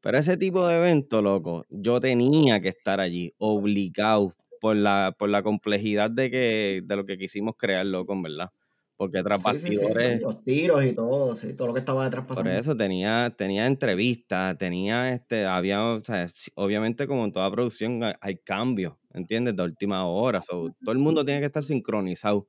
Pero 0.00 0.18
ese 0.18 0.36
tipo 0.36 0.66
de 0.66 0.78
evento, 0.78 1.22
loco, 1.22 1.66
yo 1.70 2.00
tenía 2.00 2.60
que 2.60 2.70
estar 2.70 2.98
allí, 3.00 3.34
obligado, 3.38 4.34
por 4.60 4.76
la, 4.76 5.14
por 5.18 5.28
la 5.28 5.42
complejidad 5.42 6.10
de 6.10 6.30
que, 6.30 6.82
de 6.84 6.96
lo 6.96 7.06
que 7.06 7.18
quisimos 7.18 7.54
crear, 7.56 7.86
loco, 7.86 8.12
en 8.12 8.22
verdad. 8.22 8.50
Porque 8.96 9.22
tras 9.22 9.42
Sí, 9.42 9.58
sí, 9.58 9.76
sí, 9.76 10.18
los 10.20 10.44
tiros 10.44 10.84
y 10.84 10.92
todo, 10.92 11.34
sí, 11.34 11.54
todo 11.54 11.68
lo 11.68 11.72
que 11.72 11.80
estaba 11.80 12.04
detrás 12.04 12.26
por 12.26 12.36
pasando. 12.36 12.50
eso 12.60 12.76
tenía, 12.76 13.30
tenía 13.30 13.66
entrevistas, 13.66 14.58
tenía 14.58 15.14
este, 15.14 15.46
había, 15.46 15.82
o 15.94 16.04
sea, 16.04 16.26
obviamente 16.54 17.06
como 17.06 17.24
en 17.24 17.32
toda 17.32 17.50
producción 17.50 18.04
hay, 18.04 18.12
hay 18.20 18.36
cambios, 18.36 18.94
¿entiendes? 19.14 19.56
De 19.56 19.62
última 19.62 20.04
hora. 20.06 20.42
so, 20.42 20.68
todo 20.84 20.92
el 20.92 20.98
mundo 20.98 21.24
tiene 21.24 21.40
que 21.40 21.46
estar 21.46 21.64
sincronizado. 21.64 22.46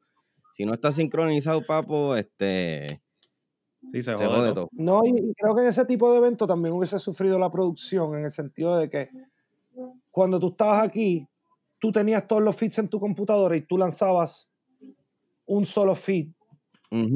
Si 0.51 0.65
no 0.65 0.73
está 0.73 0.91
sincronizado, 0.91 1.65
papo, 1.65 2.17
este, 2.17 3.01
Sí, 3.93 4.01
se 4.03 4.15
se 4.15 4.25
jode 4.25 4.27
jode 4.27 4.53
todo. 4.53 4.69
No, 4.71 5.05
y, 5.05 5.09
y 5.09 5.33
creo 5.33 5.55
que 5.55 5.61
en 5.63 5.67
ese 5.67 5.85
tipo 5.85 6.11
de 6.11 6.17
evento 6.19 6.47
también 6.47 6.73
hubiese 6.73 6.99
sufrido 6.99 7.39
la 7.39 7.51
producción, 7.51 8.15
en 8.17 8.25
el 8.25 8.31
sentido 8.31 8.77
de 8.77 8.89
que 8.89 9.09
cuando 10.11 10.39
tú 10.39 10.49
estabas 10.49 10.87
aquí, 10.87 11.27
tú 11.81 11.91
tenías 11.91 12.27
todos 12.27 12.43
los 12.43 12.55
feeds 12.55 12.77
en 12.77 12.87
tu 12.89 12.99
computadora 12.99 13.55
y 13.57 13.61
tú 13.63 13.75
lanzabas 13.77 14.47
un 15.47 15.65
solo 15.65 15.95
feed 15.95 16.27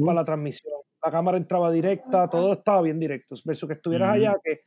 para 0.04 0.14
la 0.14 0.24
transmisión. 0.24 0.74
La 1.04 1.10
cámara 1.12 1.36
entraba 1.38 1.70
directa, 1.70 2.28
todo 2.28 2.54
estaba 2.54 2.82
bien 2.82 2.98
directo. 2.98 3.36
Versus 3.44 3.68
que 3.68 3.74
estuvieras 3.74 4.10
allá, 4.10 4.36
que 4.42 4.62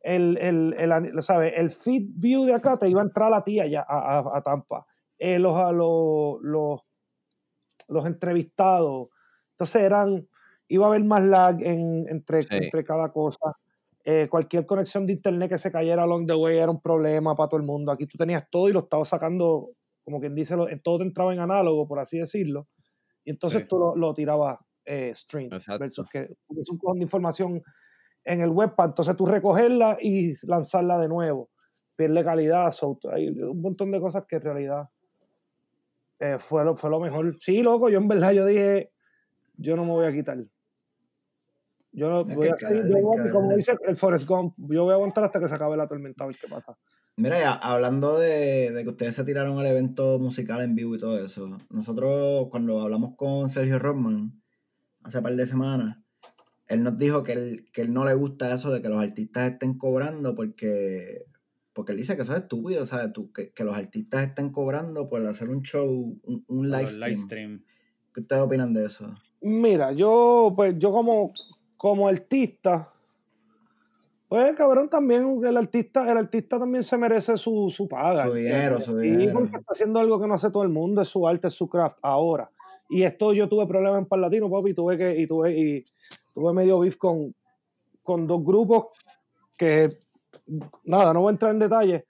el, 0.00 0.38
el, 0.38 0.72
el, 0.78 1.22
¿sabes? 1.22 1.52
el 1.56 1.70
feed 1.70 2.04
view 2.16 2.44
de 2.46 2.54
acá 2.54 2.78
te 2.78 2.88
iba 2.88 3.02
a 3.02 3.04
entrar 3.04 3.32
a 3.34 3.44
ti 3.44 3.60
allá, 3.60 3.84
a, 3.86 4.18
a- 4.20 4.38
a 4.38 4.42
Tampa. 4.42 4.86
Eh, 5.18 5.38
los, 5.38 5.54
a 5.56 5.72
los, 5.72 6.40
los, 6.40 6.80
los 7.88 8.06
entrevistados. 8.06 9.08
Entonces 9.50 9.82
eran, 9.82 10.26
iba 10.68 10.86
a 10.86 10.88
haber 10.88 11.04
más 11.04 11.22
lag 11.22 11.60
en- 11.62 12.08
entre, 12.08 12.42
Sí. 12.42 12.48
entre 12.52 12.82
cada 12.82 13.12
cosa. 13.12 13.52
Eh, 14.06 14.28
cualquier 14.28 14.66
conexión 14.66 15.06
de 15.06 15.14
internet 15.14 15.48
que 15.50 15.58
se 15.58 15.72
cayera 15.72 16.02
along 16.02 16.26
the 16.26 16.34
way 16.34 16.58
era 16.58 16.70
un 16.70 16.80
problema 16.80 17.34
para 17.34 17.48
todo 17.48 17.58
el 17.60 17.66
mundo. 17.66 17.90
Aquí 17.90 18.06
tú 18.06 18.18
tenías 18.18 18.46
todo 18.50 18.68
y 18.68 18.72
lo 18.72 18.80
estabas 18.80 19.08
sacando, 19.08 19.70
como 20.04 20.20
quien 20.20 20.34
dice, 20.34 20.56
lo- 20.56 20.66
todo 20.82 20.98
te 20.98 21.04
entraba 21.04 21.32
en 21.32 21.40
análogo, 21.40 21.88
por 21.88 21.98
así 21.98 22.18
decirlo. 22.18 22.68
Y 23.24 23.30
entonces 23.30 23.62
Sí. 23.62 23.68
tú 23.68 23.78
lo, 23.78 23.96
lo 23.96 24.12
tirabas 24.12 24.58
eh, 24.84 25.12
stream. 25.14 25.50
Exacto. 25.52 25.78
Versus 25.80 26.06
que 26.10 26.28
es 26.58 26.68
un 26.70 26.76
cojón 26.76 26.98
de 26.98 27.04
información 27.04 27.62
en 28.24 28.40
el 28.42 28.50
web 28.50 28.74
para 28.76 28.88
entonces 28.90 29.14
tú 29.16 29.24
recogerla 29.24 29.96
y 30.00 30.34
lanzarla 30.46 30.98
de 30.98 31.08
nuevo. 31.08 31.48
Pierde 31.96 32.22
calidad, 32.24 32.70
so, 32.72 32.98
hay 33.10 33.28
un 33.28 33.62
montón 33.62 33.90
de 33.90 34.00
cosas 34.00 34.24
que 34.28 34.36
en 34.36 34.42
realidad 34.42 34.88
eh, 36.20 36.36
fue, 36.38 36.64
lo, 36.64 36.76
fue 36.76 36.90
lo 36.90 37.00
mejor. 37.00 37.36
Sí, 37.38 37.62
loco, 37.62 37.88
yo 37.88 37.98
en 37.98 38.08
verdad 38.08 38.32
yo 38.32 38.44
dije, 38.46 38.92
yo 39.56 39.76
no 39.76 39.84
me 39.84 39.90
voy 39.92 40.06
a 40.06 40.12
quitar. 40.12 40.38
Yo 41.94 42.10
no 42.10 42.24
voy 42.24 42.48
a 42.48 42.56
yo 42.58 43.02
voy 43.02 43.30
como 43.30 43.54
dice 43.54 43.76
el 43.86 43.94
Forrest 43.94 44.26
Gump, 44.26 44.54
yo 44.58 44.82
voy 44.82 44.92
a 44.92 44.96
aguantar 44.96 45.22
hasta 45.24 45.38
que 45.38 45.48
se 45.48 45.54
acabe 45.54 45.76
la 45.76 45.86
tormenta 45.86 46.24
a 46.24 46.26
ver 46.26 46.36
qué 46.36 46.48
pasa. 46.48 46.76
Mira, 47.16 47.38
ya, 47.38 47.52
hablando 47.52 48.18
de, 48.18 48.72
de 48.72 48.82
que 48.82 48.90
ustedes 48.90 49.14
se 49.14 49.22
tiraron 49.22 49.56
al 49.58 49.66
evento 49.66 50.18
musical 50.18 50.60
en 50.62 50.74
vivo 50.74 50.96
y 50.96 50.98
todo 50.98 51.24
eso, 51.24 51.58
nosotros 51.70 52.48
cuando 52.50 52.80
hablamos 52.80 53.14
con 53.16 53.48
Sergio 53.48 53.78
Rodman 53.78 54.42
hace 55.04 55.22
par 55.22 55.36
de 55.36 55.46
semanas, 55.46 55.98
él 56.66 56.82
nos 56.82 56.96
dijo 56.96 57.22
que 57.22 57.32
él, 57.32 57.66
que 57.72 57.82
él 57.82 57.92
no 57.92 58.04
le 58.04 58.14
gusta 58.14 58.52
eso 58.52 58.72
de 58.72 58.82
que 58.82 58.88
los 58.88 59.00
artistas 59.00 59.52
estén 59.52 59.78
cobrando 59.78 60.34
porque, 60.34 61.26
porque 61.72 61.92
él 61.92 61.98
dice 61.98 62.16
que 62.16 62.22
eso 62.22 62.34
es 62.34 62.42
estúpido, 62.42 62.84
¿sabes? 62.86 63.12
Tú, 63.12 63.30
que, 63.30 63.52
que 63.52 63.62
los 63.62 63.76
artistas 63.76 64.26
estén 64.26 64.50
cobrando 64.50 65.08
por 65.08 65.24
hacer 65.26 65.50
un 65.50 65.62
show, 65.62 66.18
un, 66.22 66.44
un 66.48 66.70
live 66.70 66.88
stream. 66.88 67.18
stream. 67.18 67.64
¿Qué 68.12 68.20
ustedes 68.20 68.42
opinan 68.42 68.72
de 68.72 68.86
eso? 68.86 69.14
Mira, 69.40 69.92
yo, 69.92 70.52
pues, 70.56 70.74
yo 70.78 70.90
como, 70.90 71.32
como 71.84 72.08
artista, 72.08 72.88
pues 74.26 74.54
cabrón, 74.56 74.88
también 74.88 75.44
el 75.44 75.54
artista, 75.58 76.10
el 76.10 76.16
artista 76.16 76.58
también 76.58 76.82
se 76.82 76.96
merece 76.96 77.36
su, 77.36 77.68
su 77.70 77.86
paga. 77.86 78.24
Su 78.24 78.32
dinero, 78.32 78.80
su 78.80 78.96
dinero. 78.96 79.34
porque 79.34 79.56
está 79.58 79.72
haciendo 79.72 80.00
algo 80.00 80.18
que 80.18 80.26
no 80.26 80.32
hace 80.32 80.50
todo 80.50 80.62
el 80.62 80.70
mundo, 80.70 81.02
es 81.02 81.08
su 81.08 81.28
arte, 81.28 81.48
es 81.48 81.52
su 81.52 81.68
craft 81.68 81.98
ahora. 82.00 82.50
Y 82.88 83.02
esto 83.02 83.34
yo 83.34 83.50
tuve 83.50 83.66
problemas 83.66 83.98
en 83.98 84.06
Parlatino, 84.06 84.50
papi, 84.50 84.70
y 84.70 84.74
tuve 84.74 84.96
que, 84.96 85.20
y 85.20 85.26
tuve, 85.26 85.52
y 85.58 85.84
tuve 86.32 86.54
medio 86.54 86.78
beef 86.78 86.96
con, 86.96 87.34
con 88.02 88.26
dos 88.26 88.42
grupos 88.42 88.86
que 89.58 89.90
nada, 90.84 91.12
no 91.12 91.20
voy 91.20 91.28
a 91.28 91.32
entrar 91.32 91.52
en 91.52 91.58
detalle, 91.58 92.06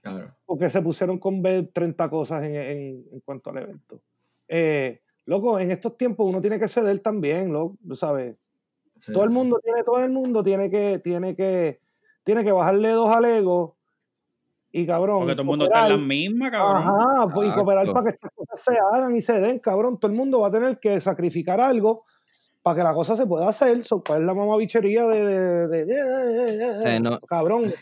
Claro. 0.00 0.34
porque 0.46 0.70
se 0.70 0.80
pusieron 0.80 1.18
con 1.18 1.42
ver 1.42 1.68
30 1.70 2.08
cosas 2.08 2.44
en, 2.44 2.54
en- 2.56 3.04
en 3.12 3.20
cuanto 3.26 3.50
al 3.50 3.58
evento. 3.58 4.00
Eh, 4.48 5.02
loco, 5.26 5.58
en 5.58 5.70
estos 5.70 5.98
tiempos 5.98 6.26
uno 6.26 6.40
tiene 6.40 6.58
que 6.58 6.66
ceder 6.66 6.98
también, 7.00 7.52
loco, 7.52 7.76
¿sabes? 7.94 8.36
Sí, 9.00 9.12
todo 9.12 9.24
el 9.24 9.30
sí. 9.30 9.34
mundo 9.34 9.60
tiene, 9.62 9.82
todo 9.82 9.98
el 10.00 10.10
mundo 10.10 10.42
tiene 10.42 10.70
que, 10.70 10.98
tiene 10.98 11.34
que, 11.36 11.80
tiene 12.24 12.44
que 12.44 12.52
bajarle 12.52 12.90
dos 12.90 13.10
al 13.14 13.24
ego 13.24 13.76
y 14.70 14.86
cabrón. 14.86 15.20
Porque 15.20 15.32
todo 15.32 15.42
el 15.42 15.46
mundo 15.46 15.64
está 15.66 15.84
en 15.86 15.90
la 15.92 15.96
misma, 15.96 16.50
cabrón. 16.50 16.82
Ajá, 16.82 17.28
pues, 17.34 17.48
y 17.48 17.52
cooperar 17.52 17.92
para 17.92 18.04
que 18.04 18.10
estas 18.10 18.30
cosas 18.34 18.60
se 18.60 18.78
hagan 18.92 19.16
y 19.16 19.20
se 19.20 19.40
den, 19.40 19.58
cabrón. 19.60 19.98
Todo 19.98 20.10
el 20.10 20.16
mundo 20.16 20.40
va 20.40 20.48
a 20.48 20.50
tener 20.50 20.78
que 20.78 21.00
sacrificar 21.00 21.60
algo 21.60 22.04
para 22.62 22.76
que 22.76 22.82
la 22.82 22.92
cosa 22.92 23.16
se 23.16 23.26
pueda 23.26 23.48
hacer. 23.48 23.82
So, 23.82 24.02
¿Cuál 24.06 24.20
es 24.22 24.26
la 24.26 24.34
mamabichería 24.34 25.06
de, 25.06 25.24
de, 25.24 25.68
de- 25.68 25.84
de- 25.86 26.82
Sí, 26.82 27.00
no- 27.00 27.18
cabrón? 27.20 27.72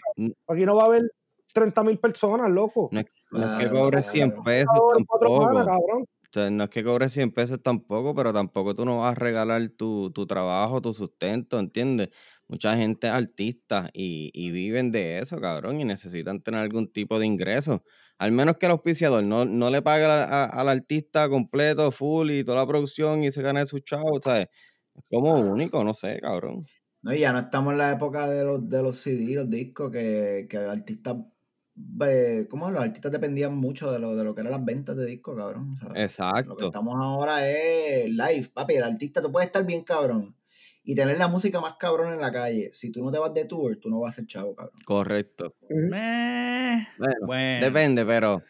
Aquí 0.48 0.64
no 0.64 0.76
va 0.76 0.84
a 0.84 0.86
haber 0.86 1.10
30 1.52 1.82
mil 1.82 1.98
personas, 1.98 2.48
loco. 2.50 2.88
No 2.92 3.00
es, 3.00 3.06
no 3.32 3.58
es 3.58 3.68
que 3.68 3.74
cobres 3.74 4.06
100 4.06 4.30
claro. 4.30 4.44
pesos 4.44 4.80
tampoco. 4.94 5.48
cabrón. 5.54 6.06
O 6.30 6.32
sea, 6.32 6.50
no 6.50 6.64
es 6.64 6.70
que 6.70 6.84
cobres 6.84 7.12
100 7.12 7.30
pesos 7.32 7.62
tampoco, 7.62 8.14
pero 8.14 8.32
tampoco 8.32 8.74
tú 8.74 8.84
no 8.84 8.98
vas 8.98 9.12
a 9.12 9.14
regalar 9.14 9.68
tu, 9.70 10.10
tu 10.12 10.26
trabajo, 10.26 10.80
tu 10.80 10.92
sustento, 10.92 11.58
¿entiendes? 11.58 12.08
Mucha 12.48 12.76
gente 12.76 13.06
es 13.08 13.12
artista 13.12 13.90
y, 13.92 14.30
y 14.34 14.50
viven 14.50 14.92
de 14.92 15.18
eso, 15.18 15.40
cabrón, 15.40 15.80
y 15.80 15.84
necesitan 15.84 16.42
tener 16.42 16.60
algún 16.60 16.92
tipo 16.92 17.18
de 17.18 17.26
ingreso. 17.26 17.82
Al 18.18 18.32
menos 18.32 18.56
que 18.58 18.66
el 18.66 18.72
auspiciador 18.72 19.24
no, 19.24 19.44
no 19.44 19.70
le 19.70 19.82
pague 19.82 20.04
a- 20.06 20.44
al 20.46 20.68
artista 20.68 21.28
completo, 21.28 21.90
full 21.90 22.30
y 22.30 22.44
toda 22.44 22.58
la 22.58 22.66
producción 22.66 23.24
y 23.24 23.32
se 23.32 23.42
gane 23.42 23.66
sus 23.66 23.82
chavos, 23.84 24.20
¿sabes? 24.24 24.46
Es 24.94 25.04
como 25.10 25.38
único, 25.40 25.82
no 25.84 25.94
sé, 25.94 26.18
cabrón. 26.20 26.68
No, 27.02 27.14
y 27.14 27.20
ya 27.20 27.32
no 27.32 27.38
estamos 27.38 27.72
en 27.72 27.78
la 27.78 27.92
época 27.92 28.28
de 28.28 28.44
los, 28.44 28.68
de 28.68 28.82
los 28.82 28.96
CD, 28.98 29.34
los 29.36 29.50
discos, 29.50 29.90
que, 29.92 30.46
que 30.50 30.56
el 30.56 30.70
artista. 30.70 31.16
Eh, 32.04 32.46
¿Cómo? 32.48 32.70
Los 32.70 32.82
artistas 32.82 33.12
dependían 33.12 33.56
mucho 33.56 33.90
de 33.92 33.98
lo, 33.98 34.16
de 34.16 34.24
lo 34.24 34.34
que 34.34 34.40
eran 34.42 34.52
las 34.52 34.64
ventas 34.64 34.96
de 34.96 35.06
discos, 35.06 35.36
cabrón. 35.36 35.72
o 35.72 35.76
sea, 35.76 35.88
Lo 35.88 35.94
que 35.94 36.02
Exacto. 36.02 36.66
estamos 36.66 36.94
ahora 36.98 37.48
es 37.48 38.08
live, 38.08 38.50
papi. 38.52 38.74
El 38.74 38.84
artista, 38.84 39.20
tú 39.22 39.30
puedes 39.30 39.46
estar 39.46 39.64
bien 39.64 39.82
cabrón 39.84 40.34
y 40.84 40.94
tener 40.94 41.18
la 41.18 41.26
música 41.28 41.60
más 41.60 41.74
cabrón 41.78 42.12
en 42.14 42.20
la 42.20 42.30
calle. 42.30 42.70
Si 42.72 42.92
tú 42.92 43.04
no 43.04 43.10
te 43.10 43.18
vas 43.18 43.34
de 43.34 43.44
tour, 43.44 43.76
tú 43.80 43.90
no 43.90 44.00
vas 44.00 44.14
a 44.14 44.16
ser 44.16 44.26
chavo, 44.26 44.54
cabrón. 44.54 44.76
Correcto. 44.84 45.56
Eh, 45.68 46.86
Bueno, 46.98 47.14
bueno, 47.26 47.60
depende, 47.64 48.04
pero 48.06 48.42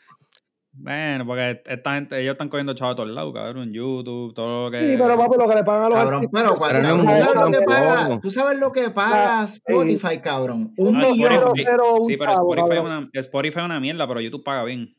bueno, 0.78 1.26
porque 1.26 1.62
esta 1.66 1.94
gente, 1.94 2.20
ellos 2.20 2.32
están 2.32 2.48
cogiendo 2.48 2.74
chavos 2.74 2.92
a 2.92 2.96
todos 2.96 3.08
lados, 3.10 3.32
cabrón, 3.32 3.72
YouTube, 3.72 4.34
todo 4.34 4.64
lo 4.66 4.70
que... 4.70 4.80
Sí, 4.80 4.96
pero 4.98 5.16
papi, 5.16 5.36
lo 5.38 5.48
que 5.48 5.54
le 5.54 5.64
pagan 5.64 5.84
a 5.84 5.88
los 5.88 5.98
Cabrón, 5.98 6.14
artistas. 6.24 6.42
pero 6.42 6.54
cuando 6.54 6.80
Pero 6.80 6.96
no 6.96 7.02
¿tú, 7.02 7.10
es 7.10 7.24
sabes 7.24 7.34
lo 7.34 7.50
que 7.50 7.64
paga, 7.66 8.20
tú 8.20 8.30
sabes 8.30 8.58
lo 8.58 8.72
que 8.72 8.90
paga 8.90 9.44
Spotify, 9.44 10.18
cabrón. 10.22 10.74
Un 10.76 10.98
No, 10.98 11.10
millón. 11.10 11.32
Spotify- 11.32 11.64
Pero 11.64 11.94
un 11.96 12.04
Sí, 12.06 12.16
pero 12.16 12.32
Spotify 12.32 12.60
es, 12.60 12.68
cabrón. 12.68 12.86
una, 12.86 13.10
Spotify 13.14 13.58
es 13.58 13.64
una 13.64 13.80
mierda, 13.80 14.06
pero 14.06 14.20
YouTube 14.20 14.44
paga 14.44 14.64
bien. 14.64 14.94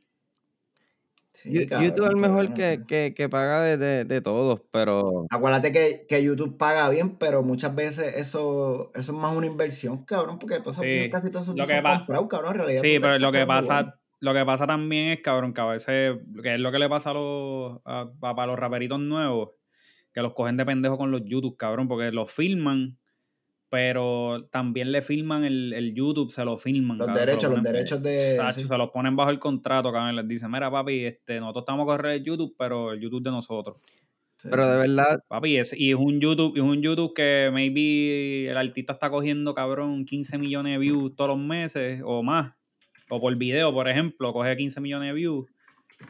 Sí, 1.31 1.67
cabrón, 1.67 1.89
YouTube 1.89 2.03
es 2.05 2.09
el 2.09 2.15
mejor 2.17 2.53
que, 2.55 2.83
que, 2.87 3.13
que 3.15 3.29
paga 3.29 3.61
de, 3.61 3.77
de, 3.77 4.05
de 4.05 4.21
todos, 4.21 4.61
pero 4.71 5.27
Acuérdate 5.29 5.71
que, 5.71 6.05
que 6.09 6.23
YouTube 6.23 6.57
paga 6.57 6.89
bien, 6.89 7.17
pero 7.17 7.43
muchas 7.43 7.73
veces 7.75 8.15
eso, 8.17 8.91
eso 8.95 9.11
es 9.11 9.17
más 9.17 9.35
una 9.35 9.45
inversión, 9.45 10.03
cabrón, 10.03 10.39
porque 10.39 10.59
todos 10.59 10.77
esos 10.77 10.85
Sí, 10.85 11.09
casi 11.11 11.29
todos 11.29 11.45
esos 11.45 11.55
lo 11.55 11.65
que 11.67 11.73
son 11.75 11.83
comprados, 11.83 12.27
cabrón, 12.27 12.51
en 12.53 12.57
realidad. 12.57 12.81
Sí, 12.81 12.97
pero 12.99 13.19
lo 13.19 13.31
que 13.31 13.45
pasa, 13.45 13.73
bueno. 13.83 13.93
Lo 14.19 14.33
que 14.33 14.45
pasa 14.45 14.65
también 14.65 15.09
es, 15.09 15.21
cabrón, 15.21 15.53
que 15.53 15.61
a 15.61 15.65
veces, 15.65 16.17
que 16.41 16.55
es 16.55 16.59
lo 16.59 16.71
que 16.71 16.79
le 16.79 16.89
pasa 16.89 17.11
a 17.11 17.13
los, 17.13 17.79
a, 17.85 18.45
los 18.45 18.59
raperitos 18.59 18.99
nuevos, 18.99 19.51
que 20.13 20.21
los 20.21 20.33
cogen 20.33 20.57
de 20.57 20.65
pendejo 20.65 20.97
con 20.97 21.11
los 21.11 21.21
YouTube, 21.25 21.57
cabrón, 21.57 21.87
porque 21.87 22.11
los 22.11 22.31
filman, 22.31 22.97
pero 23.69 24.47
también 24.51 24.91
le 24.91 25.01
filman 25.01 25.43
el, 25.43 25.73
el 25.73 25.93
YouTube, 25.93 26.31
se 26.31 26.43
lo 26.45 26.57
filman. 26.57 26.97
Los 26.97 27.07
cabrón, 27.07 27.15
se 27.15 27.25
lo 27.25 27.31
derechos, 27.31 27.51
los 27.51 27.63
derechos 27.63 28.03
de... 28.03 28.35
Sacho, 28.37 28.59
sí. 28.61 28.67
se 28.67 28.77
los 28.77 28.89
ponen 28.89 29.15
bajo 29.15 29.29
el 29.29 29.39
contrato, 29.39 29.91
cabrón, 29.91 30.13
y 30.13 30.17
les 30.17 30.27
dicen, 30.27 30.49
mira, 30.49 30.71
papi, 30.71 31.05
este, 31.05 31.39
nosotros 31.39 31.63
estamos 31.63 31.83
a 31.83 31.85
correr 31.85 32.13
el 32.13 32.23
YouTube, 32.23 32.55
pero 32.57 32.93
el 32.93 32.99
YouTube 32.99 33.23
de 33.23 33.31
nosotros. 33.31 33.77
Sí, 34.37 34.49
pero 34.51 34.69
de 34.69 34.77
verdad, 34.77 35.23
Papi, 35.27 35.57
es, 35.57 35.73
y 35.75 35.89
es 35.89 35.95
un 35.95 36.19
YouTube, 36.19 36.55
y 36.55 36.59
es 36.59 36.65
un 36.65 36.79
YouTube 36.79 37.15
que 37.15 37.49
maybe 37.51 38.47
el 38.47 38.55
artista 38.55 38.93
está 38.93 39.09
cogiendo, 39.09 39.55
cabrón, 39.55 40.05
15 40.05 40.37
millones 40.37 40.73
de 40.73 40.77
views 40.77 41.15
todos 41.15 41.29
los 41.29 41.39
meses 41.39 42.01
o 42.05 42.21
más. 42.21 42.53
O 43.09 43.21
por 43.21 43.35
video, 43.35 43.73
por 43.73 43.87
ejemplo, 43.87 44.33
coge 44.33 44.55
15 44.57 44.81
millones 44.81 45.09
de 45.09 45.13
views 45.13 45.47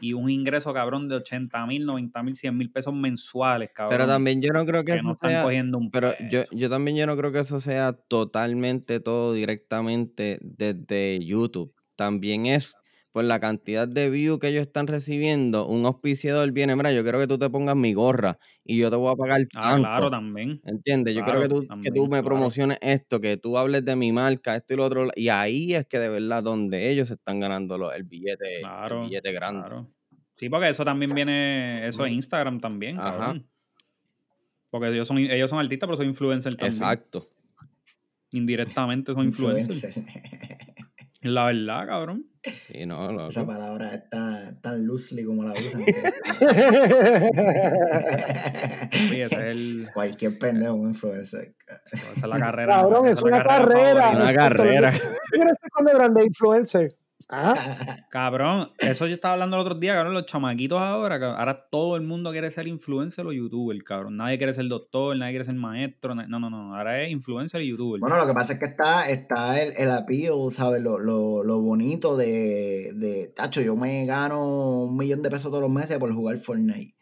y 0.02 0.14
un 0.14 0.30
ingreso, 0.30 0.74
cabrón, 0.74 1.08
de 1.08 1.16
80 1.16 1.66
mil, 1.66 1.86
90 1.86 2.24
mil, 2.24 2.36
100 2.36 2.58
mil 2.58 2.72
pesos 2.72 2.94
mensuales, 2.94 3.70
cabrón. 3.74 3.98
pero 3.98 4.08
también 4.08 4.42
yo 4.42 4.52
no 4.52 4.66
creo 4.66 4.84
que, 4.84 4.92
que 4.92 4.98
eso 4.98 5.08
no 5.08 5.14
están 5.14 5.30
sea, 5.30 5.44
cogiendo 5.44 5.78
un 5.78 5.92
pero 5.92 6.14
yo, 6.30 6.44
yo 6.52 6.70
también 6.70 6.98
yo 6.98 7.06
no 7.08 7.16
creo 7.16 7.32
que 7.32 7.40
eso 7.40 7.60
sea 7.60 7.94
totalmente 7.94 9.00
todo 9.00 9.34
directamente 9.34 10.40
desde 10.42 11.24
YouTube. 11.24 11.74
También 11.96 12.46
es 12.46 12.76
por 13.18 13.26
la 13.26 13.40
cantidad 13.40 13.88
de 13.88 14.12
views 14.12 14.38
que 14.40 14.50
ellos 14.50 14.62
están 14.62 14.86
recibiendo, 14.86 15.66
un 15.66 15.88
auspiciador 15.88 16.52
viene, 16.52 16.76
mira, 16.76 16.92
yo 16.94 17.02
quiero 17.02 17.18
que 17.18 17.26
tú 17.26 17.40
te 17.40 17.50
pongas 17.50 17.76
mi 17.76 17.94
gorra 17.96 18.38
y 18.64 18.78
yo 18.78 18.92
te 18.92 18.96
voy 18.96 19.12
a 19.12 19.16
pagar 19.16 19.42
Ah, 19.56 19.72
tanto. 19.72 19.82
claro, 19.88 20.12
también. 20.12 20.62
¿Entiendes? 20.66 21.16
Yo 21.16 21.24
quiero 21.24 21.40
Claro, 21.40 21.62
que 21.62 21.68
tú, 21.68 21.82
que 21.82 21.90
tú 21.90 22.04
me 22.04 22.10
claro. 22.10 22.26
promociones 22.26 22.78
esto, 22.80 23.20
que 23.20 23.36
tú 23.38 23.58
hables 23.58 23.84
de 23.86 23.96
mi 23.96 24.12
marca, 24.12 24.56
esto 24.56 24.76
y 24.76 24.78
lo 24.78 24.86
otro. 24.86 25.10
Y 25.16 25.30
ahí 25.30 25.74
es 25.74 25.88
que 25.88 25.98
de 25.98 26.10
verdad 26.10 26.44
donde 26.44 26.92
ellos 26.92 27.10
están 27.10 27.40
ganando 27.40 27.80
lo- 27.80 27.92
el 27.92 28.04
billete, 28.04 28.60
Claro, 28.60 29.02
el 29.02 29.10
billete 29.10 29.32
grande. 29.32 29.62
Claro. 29.68 29.88
Sí, 30.36 30.48
porque 30.50 30.70
eso 30.70 30.86
también 30.86 31.12
viene, 31.16 31.88
eso 31.88 32.06
es 32.06 32.12
Instagram 32.14 32.60
también, 32.60 33.00
Ajá. 33.00 33.18
cabrón. 33.18 33.48
Porque 34.70 34.90
ellos 34.90 35.08
son, 35.08 35.18
ellos 35.18 35.50
son 35.50 35.58
artistas, 35.58 35.88
pero 35.88 35.98
son 35.98 36.06
influencers 36.06 36.56
también. 36.56 36.74
Exacto. 36.84 37.28
Indirectamente 38.32 39.14
son 39.14 39.26
influencers. 39.32 39.84
Influencer. 39.98 40.14
La 41.22 41.46
verdad, 41.46 41.88
cabrón. 41.88 42.26
Sí, 42.52 42.86
no, 42.86 43.12
loco. 43.12 43.30
Esa 43.30 43.46
palabra 43.46 43.94
es 43.94 44.10
tan, 44.10 44.62
tan 44.62 44.86
loosely 44.86 45.24
como 45.24 45.44
la 45.44 45.54
usan. 45.54 45.84
Sí, 48.92 49.22
es 49.22 49.32
el, 49.34 49.90
Cualquier 49.94 50.38
pendejo 50.38 50.74
es 50.76 50.80
un 50.80 50.88
influencer. 50.88 51.56
esa 51.92 52.12
es 52.14 52.24
la 52.24 52.40
carrera. 52.40 52.74
Cabrón, 52.76 53.08
es 53.08 53.22
una 53.22 53.44
carrera. 53.44 54.02
favorita. 54.02 54.24
Una 54.24 54.34
carrera. 54.34 54.92
¿Qué 54.92 55.00
quieres 55.32 55.54
ser 55.60 55.70
cuando 55.72 55.94
grande 55.94 56.26
influencer? 56.26 56.88
Ah, 57.30 57.98
Cabrón, 58.10 58.72
eso 58.78 59.06
yo 59.06 59.16
estaba 59.16 59.34
hablando 59.34 59.58
el 59.58 59.62
otro 59.62 59.76
día, 59.76 59.94
cabrón, 59.96 60.14
los 60.14 60.26
chamaquitos 60.28 60.80
ahora, 60.82 61.20
cabrón, 61.20 61.38
ahora 61.40 61.68
todo 61.70 61.98
el 61.98 62.04
mundo 62.04 62.32
quiere 62.32 62.50
ser 62.52 62.68
influencer 62.68 63.26
o 63.28 63.34
youtuber, 63.34 63.84
cabrón. 63.84 64.16
Nadie 64.18 64.38
quiere 64.38 64.54
ser 64.54 64.68
doctor, 64.68 65.16
nadie 65.18 65.34
quiere 65.34 65.44
ser 65.46 65.56
maestro, 65.56 66.16
no, 66.16 66.26
no, 66.28 66.50
no, 66.50 66.76
ahora 66.76 67.02
es 67.02 67.12
influencer 67.12 67.62
y 67.62 67.68
youtuber. 67.70 68.00
Bueno, 68.00 68.16
lo 68.18 68.26
que 68.28 68.34
pasa 68.34 68.54
es 68.54 68.60
que 68.60 68.66
está, 68.66 69.10
está 69.10 69.62
el, 69.62 69.74
el 69.78 69.92
appeal, 69.92 70.36
¿sabes? 70.52 70.82
Lo, 70.82 71.00
lo, 71.00 71.44
lo 71.44 71.60
bonito 71.60 72.16
de, 72.16 72.92
de, 72.96 73.28
tacho, 73.36 73.62
yo 73.62 73.76
me 73.76 74.06
gano 74.06 74.84
un 74.86 74.96
millón 74.96 75.22
de 75.22 75.30
pesos 75.30 75.52
todos 75.52 75.62
los 75.62 75.72
meses 75.72 75.98
por 75.98 76.14
jugar 76.14 76.38
Fortnite. 76.38 76.96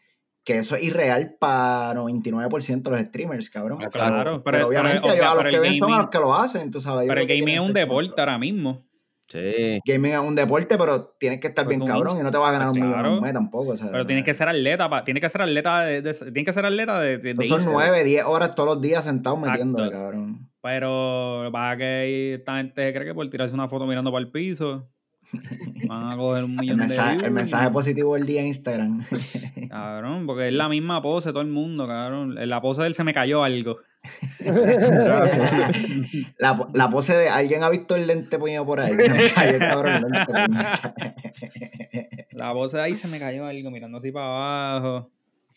Que 0.44 0.58
eso 0.58 0.76
es 0.76 0.82
irreal 0.84 1.36
para 1.40 1.92
99% 2.00 2.82
de 2.82 2.90
los 2.90 3.00
streamers, 3.00 3.50
cabrón. 3.50 3.78
Ah, 3.82 3.88
O 3.88 3.90
sea, 3.90 4.06
claro, 4.08 4.42
pero- 4.44 4.68
obviamente 4.68 4.98
o 5.02 5.06
sea, 5.06 5.14
ellos 5.14 5.26
a 5.26 5.34
los 5.42 5.44
que 5.52 5.58
ven 5.60 5.74
son 5.74 5.92
a 5.92 5.98
los 5.98 6.08
que 6.08 6.18
lo 6.18 6.34
hacen, 6.36 6.70
tú 6.70 6.80
sabes. 6.80 7.08
Pero 7.08 7.20
el 7.20 7.26
gaming 7.26 7.54
es 7.54 7.60
un 7.60 7.66
ser 7.68 7.74
deporte 7.74 8.08
control. 8.10 8.28
ahora 8.28 8.38
mismo. 8.38 8.86
Sí. 9.28 9.80
Gaming 9.84 10.12
es 10.12 10.18
un 10.20 10.34
deporte, 10.36 10.78
pero 10.78 11.14
tienes 11.18 11.40
que 11.40 11.48
estar 11.48 11.64
Pues 11.64 11.76
bien 11.76 11.88
cabrón 11.88 12.18
y 12.18 12.22
no 12.22 12.30
te 12.30 12.38
vas 12.38 12.48
a 12.50 12.52
ganar 12.52 12.68
un 12.70 12.80
millón 12.80 13.20
mes 13.20 13.32
tampoco. 13.32 13.70
o 13.72 13.76
sea, 13.76 13.90
Pero 13.90 14.06
tienes 14.06 14.24
que 14.24 14.34
ser 14.34 14.48
atleta, 14.48 14.88
pa- 14.88 15.04
tienes 15.04 15.20
que 15.20 15.28
ser 15.28 15.42
atleta 15.42 15.80
de, 15.82 16.00
de- 16.02 16.14
tienes 16.14 16.44
que 16.44 16.52
ser 16.52 16.64
atleta 16.64 17.00
de, 17.00 17.18
de, 17.18 17.34
de 17.34 17.44
Son. 17.48 17.64
9, 17.64 18.04
10 18.04 18.24
horas 18.24 18.54
todos 18.54 18.74
los 18.74 18.80
días 18.80 19.02
sentados 19.04 19.38
metiéndole, 19.40 19.90
cabrón. 19.90 20.48
Pero 20.62 21.48
para 21.52 21.76
que 21.76 22.34
esta 22.34 22.56
gente 22.58 22.92
cree 22.92 23.04
que 23.06 23.14
por 23.14 23.28
tirarse 23.30 23.54
una 23.54 23.68
foto 23.68 23.86
mirando 23.86 24.10
para 24.12 24.24
el 24.24 24.30
piso 24.30 24.88
van 25.88 26.12
a 26.12 26.16
coger 26.16 26.44
un 26.44 26.52
El 26.52 26.56
millón 26.58 26.78
de 26.78 26.86
mensaje, 26.86 27.12
views. 27.14 27.24
el 27.26 27.30
mensaje 27.32 27.70
positivo 27.70 28.14
del 28.14 28.26
día 28.26 28.40
en 28.40 28.46
Instagram. 28.48 29.04
Cabrón, 29.68 30.26
porque 30.26 30.48
es 30.48 30.54
la 30.54 30.68
misma 30.68 31.02
pose 31.02 31.30
todo 31.30 31.40
el 31.42 31.48
mundo, 31.48 31.86
cabrón. 31.86 32.38
En 32.38 32.48
la 32.48 32.60
pose 32.60 32.80
de 32.82 32.88
él 32.88 32.94
se 32.94 33.04
me 33.04 33.12
cayó 33.14 33.42
algo. 33.44 33.78
la, 36.38 36.68
la 36.74 36.88
pose 36.88 37.16
de 37.16 37.28
alguien 37.28 37.62
ha 37.62 37.70
visto 37.70 37.96
el 37.96 38.06
lente 38.06 38.38
puñado 38.38 38.64
por 38.66 38.80
ahí. 38.80 38.92
Se 38.96 39.08
me 39.08 39.30
cayó 39.30 39.52
el 39.52 39.58
cabrón 39.58 40.02
lente. 40.02 40.32
La 42.32 42.52
pose 42.52 42.76
de 42.76 42.82
ahí 42.82 42.94
se 42.94 43.08
me 43.08 43.18
cayó 43.18 43.46
algo 43.46 43.70
mirando 43.70 43.98
así 43.98 44.12
para 44.12 44.26
abajo. 44.78 45.10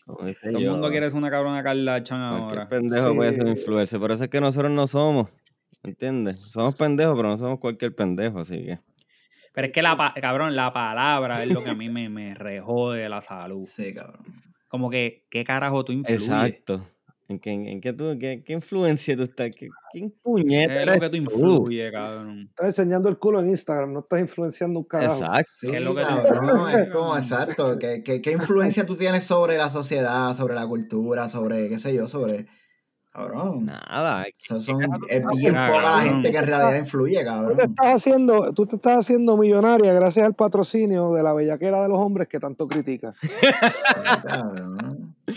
Todo 0.06 0.26
el 0.26 0.68
mundo 0.70 0.90
quiere 0.90 1.06
ser 1.08 1.14
una 1.16 1.30
cabrona 1.30 1.62
Kardashian 1.62 2.18
Cualquier 2.30 2.58
ahora. 2.58 2.68
pendejo 2.68 3.14
puede 3.14 3.32
ser 3.32 3.44
Sí. 3.44 3.50
influencer. 3.52 4.00
Por 4.00 4.10
eso 4.10 4.24
es 4.24 4.30
que 4.30 4.40
nosotros 4.40 4.72
no 4.72 4.86
somos. 4.86 5.28
¿Entiendes? 5.84 6.40
Somos 6.40 6.74
pendejos, 6.74 7.14
pero 7.16 7.28
no 7.28 7.38
somos 7.38 7.60
cualquier 7.60 7.94
pendejo, 7.94 8.40
así 8.40 8.56
que. 8.64 8.78
Pero 9.52 9.66
es 9.66 9.72
que 9.72 9.82
la 9.82 10.12
cabrón, 10.20 10.54
la 10.54 10.72
palabra 10.72 11.42
es 11.42 11.52
lo 11.52 11.62
que 11.62 11.70
a 11.70 11.74
mí 11.74 11.88
me, 11.88 12.08
me 12.08 12.34
rejode 12.34 13.02
de 13.02 13.08
la 13.08 13.20
salud. 13.20 13.64
Sí, 13.66 13.92
cabrón. 13.94 14.24
Como 14.68 14.88
que, 14.90 15.26
¿qué 15.30 15.44
carajo 15.44 15.84
tú 15.84 15.92
influyes? 15.92 16.22
Exacto. 16.22 16.86
¿En 17.28 17.38
qué, 17.38 17.52
en 17.52 17.80
qué 17.80 17.92
tú, 17.92 18.16
qué, 18.18 18.42
qué 18.44 18.52
influencia 18.54 19.16
tú 19.16 19.22
estás? 19.22 19.50
¿Qué, 19.56 19.68
¿Quién 19.92 20.12
puñeta 20.20 20.74
¿Qué 20.74 20.80
es 20.80 20.86
lo 20.86 21.00
que 21.00 21.10
tú 21.10 21.16
influyes, 21.16 21.92
cabrón? 21.92 22.46
estás 22.50 22.66
enseñando 22.66 23.08
el 23.08 23.18
culo 23.18 23.40
en 23.40 23.50
Instagram, 23.50 23.92
no 23.92 24.00
estás 24.00 24.20
influenciando 24.20 24.80
un 24.80 24.84
carajo. 24.84 25.14
Exacto. 25.20 25.52
Sí, 25.54 25.70
¿Qué 25.70 25.76
es 25.76 25.82
lo 25.84 25.94
que 25.94 26.02
tú- 26.02 26.08
cabrón, 26.08 26.80
es 26.80 26.90
como 26.90 27.16
exacto. 27.16 27.78
¿Qué, 27.78 28.02
qué, 28.02 28.20
qué 28.20 28.32
influencia 28.32 28.84
tú 28.84 28.96
tienes 28.96 29.22
sobre 29.24 29.56
la 29.58 29.70
sociedad, 29.70 30.34
sobre 30.34 30.54
la 30.56 30.66
cultura, 30.66 31.28
sobre, 31.28 31.68
qué 31.68 31.78
sé 31.78 31.94
yo, 31.94 32.08
sobre. 32.08 32.46
Cabrón. 33.12 33.64
Nada. 33.66 34.24
son, 34.38 34.78
¿qué 34.78 34.86
es 35.16 35.22
bien 35.36 35.52
poca 35.52 35.52
la 35.52 35.68
cabrón. 35.82 36.00
gente 36.00 36.30
que 36.30 36.38
en 36.38 36.46
realidad 36.46 36.76
influye, 36.78 37.14
Tú 37.16 37.20
te, 37.20 37.24
cabrón. 37.24 37.60
estás 37.60 37.86
haciendo, 37.94 38.52
tú 38.54 38.66
te 38.66 38.76
estás 38.76 38.98
haciendo 38.98 39.36
millonaria 39.36 39.92
gracias 39.92 40.24
al 40.26 40.34
patrocinio 40.34 41.12
de 41.12 41.22
la 41.24 41.32
bellaquera 41.32 41.82
de 41.82 41.88
los 41.88 41.98
hombres 41.98 42.28
que 42.28 42.38
tanto 42.38 42.68
critica. 42.68 43.14
Cabrón. 44.26 45.16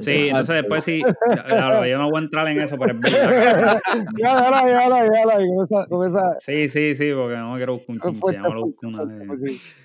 Sí, 0.00 0.28
entonces 0.28 0.56
después 0.56 0.82
sí, 0.82 1.00
ya, 1.48 1.86
yo 1.86 1.98
no 1.98 2.10
voy 2.10 2.20
a 2.20 2.24
entrar 2.24 2.48
en 2.48 2.60
eso, 2.60 2.76
pero 2.76 2.92
es 2.94 3.00
verdad. 3.00 3.80
cabrón. 3.84 4.06
ya, 4.18 4.50
ya, 4.50 4.88
ya, 4.88 5.06
ya, 5.70 5.86
con 5.86 6.04
esa, 6.06 6.34
Sí, 6.40 6.68
sí, 6.68 6.96
sí, 6.96 7.12
porque 7.14 7.36
no 7.36 7.54
quiero 7.54 7.74
buscar 7.74 7.94
un 7.94 8.00
chinche, 8.02 8.32
ya 8.32 8.42
me 8.42 8.50
lo 8.54 8.64
busco 8.66 8.86
una 8.88 9.04
vez. 9.04 9.76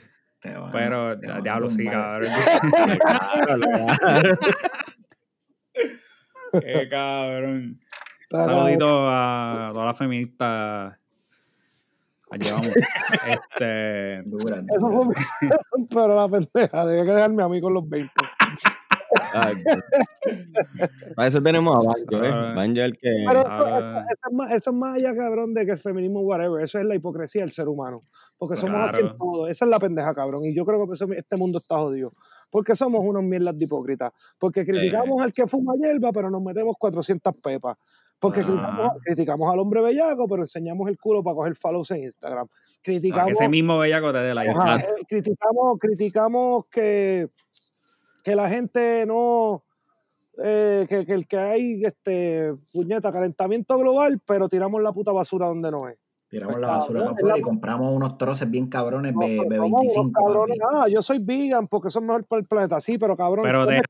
Pero, 0.71 1.15
diablo, 1.15 1.69
sí, 1.69 1.85
cabrón. 1.85 2.31
Qué 6.59 6.89
cabrón. 6.89 7.79
Saludito 8.29 9.07
a 9.09 9.71
todas 9.73 9.87
las 9.87 9.97
feministas. 9.97 10.97
Las 12.31 12.39
llevamos. 12.39 12.67
Este. 13.27 14.23
Dura, 14.23 14.63
Eso 14.75 14.89
fue, 14.89 15.15
pero 15.89 16.15
la 16.15 16.29
pendeja, 16.29 16.85
debía 16.85 17.05
que 17.05 17.11
dejarme 17.11 17.43
a 17.43 17.49
mí 17.49 17.59
con 17.59 17.73
los 17.73 17.87
20. 17.87 18.11
Para 21.15 21.27
eso 21.27 21.41
tenemos 21.41 21.75
a 21.75 21.79
Banjo, 21.79 22.23
¿eh? 22.25 22.53
Banjo 22.55 22.79
es 22.79 22.85
el 22.85 22.97
que... 22.97 23.09
Pero 23.27 23.39
eso, 23.41 23.47
Ah. 23.49 23.77
eso- 23.77 23.87
eso 23.87 24.29
es 24.29 24.33
más, 24.33 24.51
eso 24.51 24.69
es 24.71 24.75
más 24.77 24.95
allá, 24.97 25.15
cabrón, 25.15 25.53
de 25.53 25.65
que 25.65 25.71
el 25.71 25.77
feminismo, 25.77 26.21
whatever. 26.21 26.63
Eso 26.63 26.79
es 26.79 26.85
la 26.85 26.95
hipocresía 26.95 27.41
del 27.41 27.51
ser 27.51 27.67
humano. 27.67 28.03
Porque 28.37 28.55
somos 28.57 28.75
así 28.89 28.99
en 28.99 29.07
Claro. 29.07 29.17
todo. 29.17 29.47
Esa 29.47 29.65
es 29.65 29.71
la 29.71 29.79
pendeja, 29.79 30.13
cabrón. 30.13 30.45
Y 30.45 30.53
yo 30.55 30.63
creo 30.65 30.79
que 30.81 30.85
por 30.85 30.95
eso 30.95 31.05
este 31.11 31.37
mundo 31.37 31.57
está 31.57 31.77
jodido. 31.77 32.09
Porque 32.49 32.75
somos 32.75 33.01
unos 33.03 33.23
mierdas 33.23 33.57
de 33.57 33.65
hipócritas. 33.65 34.11
Porque 34.39 34.65
criticamos 34.65 35.21
al 35.21 35.31
que 35.31 35.47
fuma 35.47 35.73
hierba, 35.75 36.11
pero 36.11 36.29
nos 36.29 36.41
metemos 36.41 36.75
400 36.79 37.33
pepas. 37.43 37.77
Porque 38.19 38.41
Ah. 38.41 38.43
criticamos, 38.45 38.91
criticamos 39.03 39.51
al 39.53 39.59
hombre 39.59 39.81
bellaco, 39.81 40.27
pero 40.27 40.43
enseñamos 40.43 40.87
el 40.89 40.97
culo 40.99 41.23
para 41.23 41.35
coger 41.35 41.55
follows 41.55 41.89
en 41.91 42.03
Instagram. 42.03 42.47
Criticamos, 42.83 43.25
que 43.27 43.31
ese 43.33 43.49
mismo 43.49 43.79
bellaco 43.79 44.11
te 44.13 44.19
dé 44.19 44.33
la 44.33 44.45
eh, 44.45 44.53
criticamos, 45.07 45.79
criticamos 45.79 46.65
que, 46.67 47.29
que 48.23 48.35
la 48.35 48.49
gente 48.49 49.05
no, 49.05 49.63
eh, 50.43 50.85
que, 50.89 51.05
que 51.05 51.13
el 51.13 51.27
que 51.27 51.37
hay, 51.37 51.83
este, 51.85 52.53
puñeta, 52.73 53.11
calentamiento 53.11 53.77
global, 53.77 54.19
pero 54.25 54.47
tiramos 54.49 54.81
la 54.81 54.91
puta 54.91 55.11
basura 55.11 55.47
donde 55.47 55.71
no 55.71 55.87
es. 55.89 55.97
Tiramos 56.29 56.55
Pues, 56.55 56.61
la 56.61 56.67
basura 56.69 56.99
para 57.01 57.11
afuera 57.11 57.37
y 57.37 57.41
compramos 57.41 57.93
unos 57.93 58.17
troces 58.17 58.49
bien 58.49 58.67
cabrones 58.69 59.13
No, 59.13 59.19
B- 59.19 59.37
pero 59.49 59.63
somos 59.63 59.83
unos 59.83 60.05
B25. 60.05 60.11
cabrones, 60.13 60.59
papi. 60.59 60.75
ah, 60.77 60.87
yo 60.87 61.01
soy 61.01 61.23
vegan 61.23 61.67
porque 61.67 61.89
eso 61.89 61.99
es 61.99 62.05
mejor 62.05 62.23
para 62.25 62.39
el 62.39 62.47
planeta, 62.47 62.79
sí, 62.79 62.97
pero 62.97 63.17
cabrón, 63.17 63.43
Pero 63.43 63.65
de, 63.65 63.81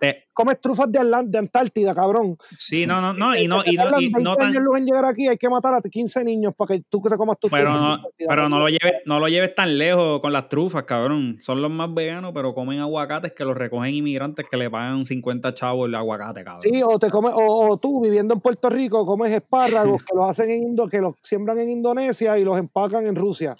te- 0.00 0.28
comes 0.40 0.60
trufas 0.60 0.90
de, 0.90 1.00
Antártida, 1.38 1.94
cabrón. 1.94 2.38
sí, 2.58 2.86
no, 2.86 3.00
no, 3.00 3.12
no, 3.12 3.36
y 3.36 3.46
no, 3.46 3.62
y 3.64 3.76
no, 3.76 4.00
y 4.00 4.10
20 4.10 4.22
no 4.22 4.36
tan, 4.36 4.54
en 4.54 4.86
llegar 4.86 5.04
aquí, 5.04 5.28
hay 5.28 5.36
que 5.36 5.48
matar 5.48 5.74
a 5.74 5.80
15 5.80 6.22
niños 6.22 6.54
para 6.56 6.74
que 6.74 6.84
tú 6.88 7.00
te 7.02 7.16
comas 7.16 7.38
tus 7.38 7.50
pero 7.50 7.70
trufas 7.70 7.80
no, 7.80 8.08
pero 8.28 8.48
no 8.48 8.58
lo 8.58 8.68
lleves, 8.68 8.94
no 9.04 9.20
lo 9.20 9.28
lleves 9.28 9.54
tan 9.54 9.76
lejos 9.76 10.20
con 10.20 10.32
las 10.32 10.48
trufas, 10.48 10.84
cabrón. 10.84 11.38
Son 11.42 11.60
los 11.60 11.70
más 11.70 11.92
veganos, 11.92 12.32
pero 12.34 12.54
comen 12.54 12.80
aguacates 12.80 13.32
que 13.32 13.44
los 13.44 13.56
recogen 13.56 13.94
inmigrantes 13.94 14.46
que 14.50 14.56
le 14.56 14.70
pagan 14.70 15.04
50 15.04 15.54
chavos 15.54 15.88
el 15.88 15.94
aguacate, 15.94 16.42
cabrón. 16.44 16.62
Sí, 16.62 16.82
o 16.82 16.98
te 16.98 17.10
comes, 17.10 17.32
o, 17.34 17.68
o 17.68 17.76
tú 17.78 18.00
viviendo 18.00 18.34
en 18.34 18.40
Puerto 18.40 18.70
Rico 18.70 19.04
comes 19.04 19.32
espárragos 19.32 20.02
que 20.04 20.16
los 20.16 20.28
hacen 20.28 20.50
en 20.50 20.62
Indo, 20.62 20.88
que 20.88 21.00
los 21.00 21.16
siembran 21.22 21.58
en 21.58 21.70
Indonesia 21.70 22.38
y 22.38 22.44
los 22.44 22.58
empacan 22.58 23.06
en 23.06 23.16
Rusia. 23.16 23.56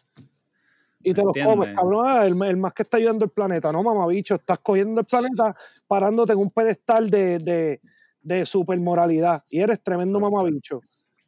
Y 1.03 1.15
te 1.15 1.23
los 1.23 1.33
comes, 1.43 1.69
cabrón, 1.75 2.07
ah, 2.09 2.27
el, 2.27 2.43
el 2.43 2.57
más 2.59 2.75
que 2.75 2.83
está 2.83 2.99
ayudando 2.99 3.25
el 3.25 3.31
planeta, 3.31 3.73
no 3.73 3.83
mamabicho, 3.83 4.35
estás 4.35 4.59
cogiendo 4.61 5.01
el 5.01 5.07
planeta 5.07 5.57
parándote 5.89 6.33
en 6.35 6.39
un 6.41 6.51
pedestal 6.51 7.09
de, 7.11 7.39
de, 7.39 7.81
de 8.23 8.45
supermoralidad 8.47 9.43
y 9.51 9.61
eres 9.61 9.83
tremendo 9.83 10.21
mamabicho. 10.21 10.81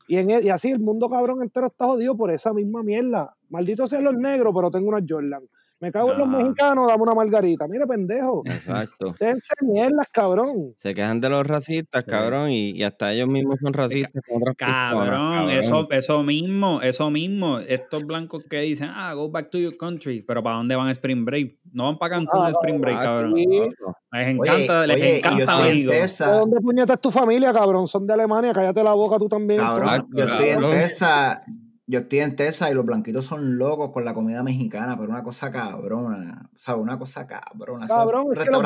Y, 0.08 0.16
en, 0.18 0.30
e- 0.30 0.42
y 0.42 0.48
así 0.50 0.70
el 0.70 0.80
mundo 0.80 1.08
cabrón 1.08 1.42
entero 1.42 1.68
está 1.68 1.86
jodido 1.86 2.16
por 2.16 2.30
esa 2.30 2.52
misma 2.52 2.82
mierda. 2.82 3.34
Maldito 3.48 3.86
sean 3.86 4.04
los 4.04 4.14
negros, 4.14 4.52
pero 4.54 4.70
tengo 4.70 4.88
unas 4.88 5.04
Jordan. 5.08 5.42
Me 5.82 5.90
cago 5.90 6.12
en 6.12 6.18
los 6.18 6.28
Ah. 6.28 6.36
mexicanos, 6.38 6.86
dame 6.86 7.02
una 7.02 7.14
margarita. 7.14 7.66
Mira, 7.66 7.86
pendejo. 7.86 8.42
Exacto. 8.46 9.16
Déjense 9.18 9.52
mierdas, 9.62 10.08
cabrón. 10.12 10.74
Se 10.76 10.94
quejan 10.94 11.20
de 11.20 11.28
los 11.28 11.44
racistas, 11.44 12.04
cabrón, 12.04 12.50
y, 12.50 12.70
y 12.70 12.84
hasta 12.84 13.12
ellos 13.12 13.26
mismos 13.26 13.56
son 13.60 13.72
racistas 13.72 14.22
Cabrón, 14.56 15.50
eso, 15.50 15.88
eso 15.90 16.22
mismo, 16.22 16.80
eso 16.82 17.10
mismo. 17.10 17.58
Estos 17.58 18.04
blancos 18.04 18.44
que 18.48 18.60
dicen, 18.60 18.90
ah, 18.94 19.12
go 19.14 19.28
back 19.28 19.50
to 19.50 19.58
your 19.58 19.76
country. 19.76 20.22
Pero 20.22 20.40
¿para 20.40 20.56
dónde 20.56 20.76
van 20.76 20.86
a 20.86 20.92
Spring 20.92 21.24
Break? 21.24 21.56
No 21.72 21.86
van 21.86 21.98
para 21.98 22.14
Cancún 22.14 22.40
Ah, 22.42 22.46
a 22.46 22.50
Spring 22.50 22.80
Break, 22.80 22.96
Ah, 22.98 23.02
cabrón. 23.02 23.34
Les 23.34 23.46
Oye, 23.48 24.30
encanta, 24.30 24.86
les 24.86 24.96
oye, 24.96 25.18
encanta. 25.18 25.62
¿De 25.64 26.38
dónde 26.38 26.60
puñeta 26.60 26.94
es 26.94 27.00
tu 27.00 27.10
familia, 27.10 27.52
cabrón? 27.52 27.88
Son 27.88 28.06
de 28.06 28.12
Alemania, 28.12 28.52
cállate 28.52 28.84
la 28.84 28.92
boca 28.92 29.18
tú 29.18 29.28
también. 29.28 29.58
Cabrón, 29.58 30.06
yo 30.14 30.24
estoy 30.24 30.48
en. 30.48 30.68
Tesa. 30.70 31.42
Yo 31.92 31.98
estoy 31.98 32.20
en 32.20 32.34
Tesa 32.36 32.70
y 32.70 32.74
los 32.74 32.86
blanquitos 32.86 33.26
son 33.26 33.58
locos 33.58 33.90
con 33.92 34.02
la 34.06 34.14
comida 34.14 34.42
mexicana, 34.42 34.96
pero 34.98 35.10
una 35.10 35.22
cosa 35.22 35.52
cabrona. 35.52 36.48
O 36.54 36.58
sea, 36.58 36.76
una 36.76 36.98
cosa 36.98 37.26
cabrona. 37.26 37.86
Cabrón, 37.86 38.28
es 38.32 38.44
que 38.44 38.50
los 38.50 38.62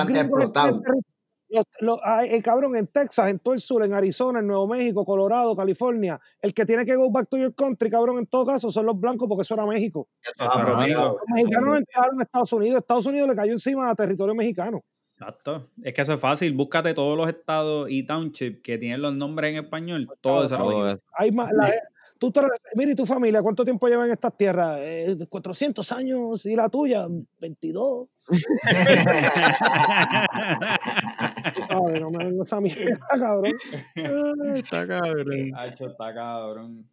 los- 1.49 1.65
los- 1.81 1.99
ay, 2.05 2.29
eh, 2.31 2.43
cabrón, 2.43 2.77
en 2.77 2.87
Texas, 2.87 3.29
en 3.29 3.41
todo 3.41 3.55
el 3.55 3.61
sur, 3.61 3.83
en 3.85 3.95
Arizona, 3.95 4.39
en 4.39 4.47
Nuevo 4.47 4.69
México, 4.69 5.05
Colorado, 5.05 5.57
California, 5.57 6.21
el 6.41 6.55
que 6.55 6.65
tiene 6.67 6.87
que 6.87 6.95
go 6.95 7.11
back 7.11 7.29
to 7.29 7.37
your 7.37 7.53
country, 7.53 7.91
cabrón, 7.91 8.19
en 8.19 8.27
todo 8.27 8.47
caso, 8.47 8.71
son 8.71 8.87
los 8.87 8.99
blancos 9.01 9.29
porque 9.29 9.43
eso 9.43 9.55
era 9.55 9.67
México. 9.67 10.09
Eso 10.23 10.49
Eso 10.49 10.83
es. 10.83 10.89
Los 10.95 11.17
mexicanos 11.35 11.69
no 11.69 11.77
entraron 11.77 12.21
a 12.21 12.23
Estados 12.23 12.53
Unidos, 12.53 12.79
Estados 12.79 13.07
Unidos 13.07 13.29
le 13.29 13.35
cayó 13.35 13.53
encima 13.53 13.91
a 13.91 13.95
territorio 13.97 14.37
mexicano. 14.37 14.83
Exacto. 15.19 15.71
Es 15.83 15.95
que 15.95 16.03
eso 16.03 16.13
es 16.13 16.21
fácil. 16.21 16.53
Búscate 16.53 16.95
todos 16.95 17.17
los 17.17 17.29
estados 17.29 17.89
y 17.91 18.05
townships 18.07 18.61
que 18.63 18.77
tienen 18.79 19.01
los 19.03 19.15
nombres 19.17 19.51
en 19.51 19.65
español. 19.65 20.07
Todo 20.21 20.45
eso 20.45 20.59
lo 20.59 20.65
Todo 20.71 20.91
eso. 20.91 21.01
Hay 21.17 21.33
más, 21.33 21.51
la- 21.53 21.73
tú 22.19 22.31
te- 22.33 22.41
mira, 22.75 22.93
¿y 22.93 22.95
tu 22.95 23.07
familia 23.07 23.43
cuánto 23.43 23.65
tiempo 23.65 23.87
lleva 23.89 24.05
en 24.07 24.13
estas 24.13 24.37
tierras? 24.37 24.79
Eh, 24.81 25.17
400 25.29 25.91
años, 25.93 26.45
¿y 26.47 26.55
la 26.57 26.69
tuya? 26.69 27.07
22. 27.41 28.09
Ay, 31.69 32.01
no 32.01 32.11
me 32.11 32.25
vengo 32.25 32.45
esa 32.45 32.61
mierda, 32.61 32.99
cabrón. 33.11 33.53
Ay, 33.95 34.61
está 34.61 34.87
cabrón. 34.87 35.53
Hacho, 35.57 35.87
está 35.87 36.15
cabrón. 36.15 36.89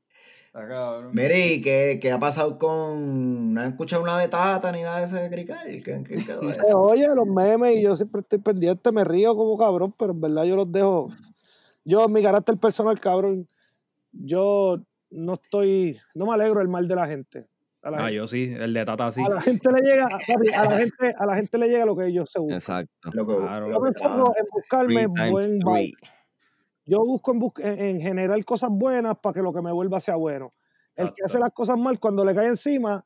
Está 0.47 0.67
cabrón. 0.67 1.11
Mire, 1.13 1.47
¿y 1.53 1.61
qué, 1.61 1.99
qué 2.01 2.11
ha 2.11 2.19
pasado 2.19 2.57
con.? 2.59 3.53
¿No 3.53 3.61
han 3.61 3.69
escuchado 3.69 4.03
una 4.03 4.17
de 4.19 4.27
Tata 4.27 4.71
ni 4.71 4.81
nada 4.83 4.99
de 4.99 5.05
ese 5.05 5.15
de 5.17 5.29
crical? 5.29 5.65
¿Qué, 5.65 5.81
qué 5.81 6.23
quedó 6.23 6.41
de 6.41 6.51
eso? 6.51 6.61
Oye, 6.79 7.07
los 7.07 7.27
memes, 7.27 7.77
y 7.77 7.81
yo 7.81 7.95
siempre 7.95 8.21
estoy 8.21 8.39
pendiente, 8.39 8.91
me 8.91 9.03
río 9.03 9.35
como 9.35 9.57
cabrón, 9.57 9.93
pero 9.97 10.11
en 10.11 10.21
verdad 10.21 10.43
yo 10.43 10.55
los 10.55 10.71
dejo. 10.71 11.09
Yo, 11.85 12.07
mi 12.07 12.21
carácter 12.21 12.57
personal, 12.57 12.99
cabrón, 12.99 13.47
yo 14.11 14.79
no 15.13 15.33
estoy, 15.35 15.99
no 16.15 16.25
me 16.25 16.33
alegro 16.33 16.59
del 16.59 16.67
mal 16.67 16.87
de 16.87 16.95
la 16.95 17.07
gente. 17.07 17.47
A 17.81 17.91
la, 17.91 17.97
Ah, 17.97 18.01
gente, 18.03 18.15
yo 18.15 18.27
sí, 18.27 18.55
el 18.57 18.73
de 18.73 18.85
Tata 18.85 19.11
sí. 19.11 19.21
a 19.25 19.29
la 19.29 19.41
gente 19.41 19.69
le 19.71 19.81
llega, 19.81 20.07
papi, 20.07 20.49
a 20.53 20.63
la 20.65 20.77
gente, 20.77 21.15
a 21.17 21.25
la 21.25 21.35
gente 21.35 21.57
le 21.57 21.67
llega 21.67 21.85
lo 21.85 21.95
que 21.97 22.05
ellos 22.07 22.29
se 22.31 22.39
buscan. 22.39 22.57
Exacto. 22.57 23.09
Lo 23.13 23.27
que- 23.27 23.35
Claro. 23.35 23.69
Yo 23.71 23.79
me 23.81 23.89
enfoco 23.89 24.33
en 24.37 24.45
buscarme 24.51 25.07
buen 25.31 25.59
vibe. 25.59 25.91
Yo 26.85 26.99
busco 27.05 27.31
en, 27.33 27.39
bus- 27.39 27.53
en, 27.59 27.79
en 27.79 28.01
generar 28.01 28.43
cosas 28.45 28.69
buenas 28.71 29.17
para 29.19 29.33
que 29.33 29.41
lo 29.41 29.53
que 29.53 29.61
me 29.61 29.71
vuelva 29.71 29.99
sea 29.99 30.15
bueno. 30.15 30.51
El 30.95 31.07
que 31.13 31.23
hace 31.25 31.39
las 31.39 31.51
cosas 31.53 31.77
mal 31.77 31.99
cuando 31.99 32.23
le 32.23 32.35
cae 32.35 32.47
encima, 32.47 33.03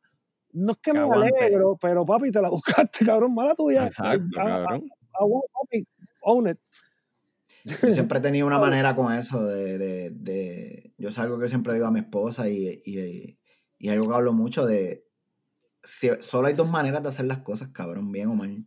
no 0.54 0.72
es 0.74 0.78
que, 0.80 0.92
Que 0.92 0.98
me 0.98 1.04
aguante. 1.04 1.38
alegro, 1.40 1.78
pero 1.82 2.06
papi, 2.06 2.32
te 2.32 2.42
la 2.42 2.50
buscaste, 2.90 3.06
cabrón, 3.06 3.34
mala 3.34 3.56
tuya. 3.56 3.86
Exacto, 3.86 4.26
Ah, 4.40 4.42
ah, 4.44 4.64
cabrón. 4.66 4.90
ah, 5.14 5.24
bueno, 5.26 5.44
papi, 5.54 5.88
own 6.22 6.50
it. 6.50 6.58
Yo 7.68 7.76
siempre 7.94 8.20
he 8.20 8.22
tenido 8.22 8.48
una 8.48 8.60
manera 8.60 8.96
con 8.96 9.14
eso 9.14 9.46
de, 9.46 9.78
de, 9.78 10.10
de- 10.12 10.94
yo 10.98 11.10
es 11.10 11.18
algo 11.20 11.40
que 11.40 11.50
siempre 11.50 11.74
digo 11.74 11.86
a 11.86 11.92
mi 11.92 12.00
esposa 12.00 12.50
y, 12.50 12.82
y, 12.86 13.38
y 13.78 13.90
algo 13.90 14.08
que 14.10 14.16
hablo 14.16 14.34
mucho 14.34 14.66
de 14.66 15.06
si- 15.84 16.10
solo 16.20 16.48
hay 16.48 16.54
dos 16.54 16.70
maneras 16.70 17.04
de 17.04 17.10
hacer 17.10 17.26
las 17.26 17.40
cosas, 17.40 17.70
cabrón, 17.70 18.12
bien 18.12 18.28
o 18.30 18.36
mal. 18.36 18.66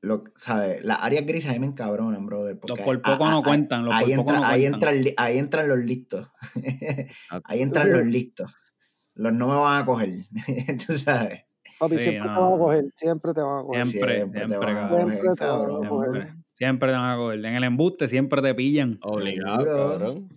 Lo, 0.00 0.24
¿sabes? 0.34 0.84
Las 0.84 0.98
áreas 1.00 1.24
grises 1.26 1.50
a 1.50 1.52
mí 1.52 1.60
me 1.60 1.66
encabronan, 1.66 2.26
brother. 2.26 2.58
Los 2.66 2.78
por 2.80 3.02
poco 3.02 3.24
a- 3.26 3.30
no 3.30 3.42
cuentan, 3.42 3.84
los 3.84 3.94
ahí, 3.94 4.06
por 4.16 4.24
poco 4.26 4.32
entra- 4.32 4.40
no 4.40 4.46
ahí, 4.46 4.60
cuentan. 4.62 4.74
entra 4.74 4.90
el 4.92 5.04
li- 5.04 5.14
ahí 5.16 5.38
entran 5.38 5.68
los 5.68 5.78
listos. 5.78 6.28
ahí 7.44 7.62
entran 7.62 7.92
los 7.92 8.04
listos. 8.06 8.52
Los 9.14 9.32
no 9.32 9.46
me 9.48 9.54
van 9.54 9.82
a 9.82 9.84
coger. 9.84 10.10
Tú 10.86 10.98
sabes. 10.98 11.44
Papi, 11.78 11.96
Sí, 11.96 12.02
siempre 12.02 12.30
te 12.30 12.40
van 12.40 12.52
a 12.52 12.56
coger, 12.58 12.84
siempre 12.96 13.32
te 13.34 13.40
van 13.40 13.58
a 13.58 13.62
coger. 13.62 13.86
Siempre, 13.86 14.14
Siempre 14.18 14.46
te 14.48 14.56
van 14.56 14.76
a 14.76 14.88
coger, 14.88 15.34
cabrón. 15.36 16.41
Siempre, 16.62 16.90
te 16.90 16.96
van 16.96 17.10
a 17.10 17.16
coger. 17.16 17.44
En 17.44 17.56
el 17.56 17.64
embuste 17.64 18.06
siempre 18.06 18.40
te 18.40 18.54
pillan. 18.54 18.96
Obligado, 19.02 19.64
cabrón. 19.64 20.28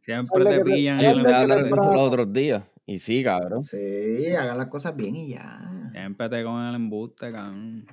Siempre 0.00 0.44
te 0.44 0.50
que 0.50 0.58
te- 0.58 0.64
pillan. 0.64 1.00
en 1.00 1.06
el 1.06 1.50
embuste. 1.50 1.86
los 1.94 2.00
otros 2.02 2.30
días. 2.34 2.64
Y 2.84 2.98
sí, 2.98 3.24
cabrón. 3.24 3.64
Sí, 3.64 4.26
hagan 4.38 4.58
las 4.58 4.66
cosas 4.66 4.94
bien 4.94 5.16
y 5.16 5.30
ya. 5.30 5.90
Siempre 5.92 6.28
te 6.28 6.44
cogen 6.44 6.66
el 6.66 6.74
embuste, 6.74 7.32
cabrón. 7.32 7.86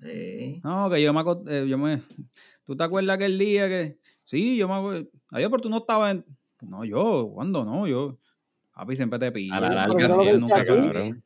Sí. 0.00 0.62
No, 0.64 0.88
que 0.88 1.02
yo 1.02 1.12
me, 1.12 1.22
eh, 1.48 1.66
yo 1.68 1.76
me... 1.76 2.02
¿Tú 2.64 2.74
te 2.74 2.84
acuerdas 2.84 3.16
aquel 3.16 3.38
día 3.38 3.68
que... 3.68 3.98
Sí, 4.24 4.56
yo 4.56 4.66
me 4.66 4.74
acuerdo. 4.76 5.06
Adiós, 5.30 5.50
pero 5.50 5.62
tú 5.62 5.68
no 5.68 5.76
estabas 5.76 6.14
en... 6.14 6.24
No, 6.62 6.86
yo, 6.86 7.32
¿cuándo? 7.34 7.66
No, 7.66 7.86
yo... 7.86 8.16
Papi, 8.74 8.96
siempre 8.96 9.18
te 9.18 9.30
pillo. 9.30 9.52
A 9.52 9.60
la 9.60 9.74
larga, 9.74 10.08
Nunca 10.08 10.08
sí, 10.08 10.38
nunca 10.40 10.64
cabrón. 10.64 11.22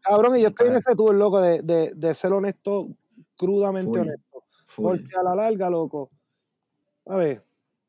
Cabrón, 0.00 0.38
y 0.38 0.42
yo 0.42 0.48
estoy 0.48 0.68
en 0.68 0.76
ese 0.76 0.94
tour, 0.96 1.14
loco, 1.14 1.42
de, 1.42 1.60
de, 1.60 1.92
de 1.94 2.14
ser 2.14 2.32
honesto, 2.32 2.88
crudamente 3.40 3.86
Full. 3.90 3.98
honesto. 4.00 4.44
Full. 4.66 4.84
Porque 4.84 5.16
a 5.18 5.22
la 5.22 5.34
larga, 5.34 5.70
loco. 5.70 6.10
A 7.06 7.16
ver, 7.16 7.42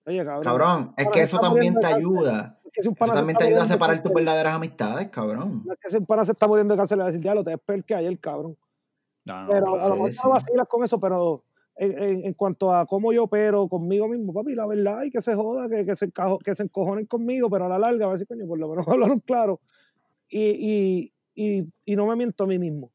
oye, 0.06 0.24
cabrón. 0.26 0.44
Cabrón, 0.44 0.94
es 0.98 1.08
que 1.10 1.20
eso 1.22 1.38
también 1.40 1.76
te 1.80 1.86
ayuda. 1.88 2.58
Es 2.66 2.72
que 2.72 2.82
si 2.84 2.88
un 2.88 2.94
Eso 2.96 3.00
pana 3.00 3.14
también 3.14 3.38
te 3.38 3.44
ayuda 3.46 3.64
a 3.64 3.66
separar 3.66 4.02
tus 4.02 4.14
verdaderas 4.14 4.54
amistades, 4.54 5.10
cabrón. 5.10 5.64
No 5.66 5.74
es 5.74 5.80
que 5.80 5.90
si 5.90 5.98
un 5.98 6.06
pana 6.06 6.24
se 6.24 6.32
está 6.32 6.48
muriendo 6.48 6.74
de 6.74 6.78
cáncer, 6.78 6.98
le 6.98 7.04
va 7.04 7.10
a 7.10 7.12
decir, 7.12 7.24
ya 7.24 7.36
lo 7.36 7.44
te 7.44 7.52
es 7.54 7.60
peor 7.60 7.84
que 7.84 7.94
ayer, 7.96 8.18
cabrón. 8.20 8.56
No, 9.26 9.44
no, 9.44 9.50
Pero 9.52 9.76
a 9.80 9.90
lo 9.90 9.96
mejor 9.98 10.12
no 10.24 10.30
vacilas 10.32 10.68
con 10.68 10.84
eso, 10.84 11.00
pero 11.00 11.44
en, 11.76 12.02
en- 12.02 12.26
en 12.26 12.34
cuanto 12.34 12.74
a 12.74 12.86
cómo 12.86 13.12
yo 13.14 13.26
opero 13.26 13.68
conmigo 13.68 14.08
mismo, 14.08 14.34
papi, 14.34 14.56
la 14.56 14.66
verdad, 14.66 15.04
y 15.04 15.12
que 15.12 15.22
se 15.22 15.36
joda, 15.36 15.68
que, 15.70 15.86
que, 15.86 15.96
se, 15.96 16.08
encajo- 16.12 16.40
que 16.40 16.56
se 16.56 16.64
encojonen 16.64 17.06
conmigo, 17.06 17.50
pero 17.50 17.66
a 17.66 17.70
la 17.70 17.78
larga, 17.78 18.06
a 18.06 18.10
ver 18.10 18.20
si 18.20 18.26
coño, 18.26 18.48
por 18.48 18.58
lo 18.58 18.70
menos 18.70 18.88
hablaron 18.88 19.20
claro. 19.20 19.60
Y, 20.30 20.40
y, 20.40 21.14
y, 21.36 21.68
y 21.86 21.96
no 21.96 22.08
me 22.08 22.16
miento 22.16 22.46
a 22.46 22.48
mí 22.48 22.58
mismo. 22.58 22.91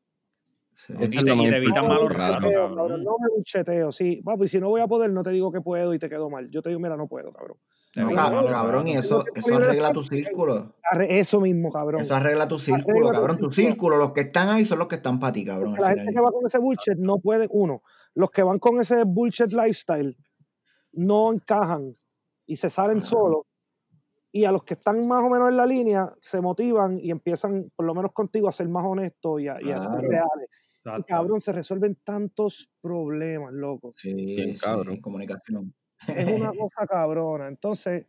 Sí. 0.77 0.93
Y 0.93 1.09
te, 1.09 1.21
y 1.21 1.35
me 1.35 1.61
malos 1.73 2.13
ratos, 2.13 2.53
No 2.53 3.17
me 3.19 3.29
bucheteo, 3.35 3.91
sí. 3.91 4.21
Papi, 4.23 4.47
si 4.47 4.61
no 4.61 4.69
voy 4.69 4.83
a 4.83 4.87
poder, 4.87 5.11
no 5.11 5.23
te 5.23 5.31
digo 5.31 5.51
que 5.51 5.63
puedo 5.63 5.95
y 5.95 5.99
te 5.99 6.11
quedo 6.11 6.29
mal. 6.29 6.51
Yo 6.51 6.61
te 6.61 6.69
digo, 6.69 6.79
mira, 6.79 6.99
no 6.99 7.09
puedo, 7.09 7.33
cabrón. 7.33 7.57
No, 7.95 8.15
cabrón, 8.47 8.87
y 8.87 8.93
eso, 8.93 9.25
eso 9.35 9.57
arregla 9.57 9.91
tu 9.91 10.03
círculo. 10.03 10.75
Eso 11.09 11.41
mismo, 11.41 11.73
cabrón. 11.73 12.03
Eso 12.03 12.15
arregla 12.15 12.47
tu 12.47 12.59
círculo, 12.59 13.09
cabrón. 13.09 13.39
Tu 13.39 13.51
círculo. 13.51 13.97
los 13.97 14.13
que 14.13 14.21
están 14.21 14.51
ahí 14.51 14.67
son 14.67 14.79
los 14.79 14.89
que 14.89 14.97
están 14.97 15.19
para 15.19 15.33
ti, 15.33 15.47
cabrón. 15.47 15.77
La 15.79 15.95
gente 15.95 16.13
que 16.13 16.21
va 16.21 16.31
con 16.31 16.47
ese 16.47 16.59
bullshit 16.59 16.99
no 16.99 17.21
puede, 17.21 17.49
uno, 17.51 17.83
los 18.15 18.31
que 18.31 18.43
van 18.43 18.59
con 18.59 18.79
ese 18.79 19.05
bullshit 19.05 19.53
lifestyle 19.53 20.15
no 20.93 21.33
encajan 21.33 21.93
y 22.45 22.57
se 22.57 22.69
salen 22.69 22.99
Ajá. 22.99 23.07
solos. 23.07 23.47
Y 24.31 24.45
a 24.45 24.53
los 24.53 24.65
que 24.65 24.75
están 24.75 24.99
más 25.09 25.25
o 25.25 25.31
menos 25.31 25.49
en 25.49 25.57
la 25.57 25.65
línea 25.65 26.13
se 26.21 26.43
motivan 26.43 26.99
y 27.01 27.11
empiezan, 27.11 27.73
por 27.75 27.87
lo 27.87 27.95
menos 27.95 28.13
contigo, 28.13 28.51
a 28.51 28.53
ser 28.53 28.69
más 28.69 28.85
honestos 28.85 29.41
y 29.41 29.49
a, 29.49 29.57
y 29.63 29.71
a 29.71 29.81
ser 29.81 29.93
reales. 29.93 30.51
Exacto. 30.91 31.07
cabrón, 31.09 31.41
se 31.41 31.53
resuelven 31.53 31.97
tantos 32.05 32.71
problemas, 32.81 33.53
loco. 33.53 33.93
Sí, 33.97 34.15
Bien, 34.15 34.57
sí, 34.57 34.63
cabrón. 34.65 35.01
comunicación. 35.01 35.75
Es 36.09 36.31
una 36.31 36.51
cosa 36.59 36.87
cabrona. 36.89 37.49
Entonces, 37.49 38.07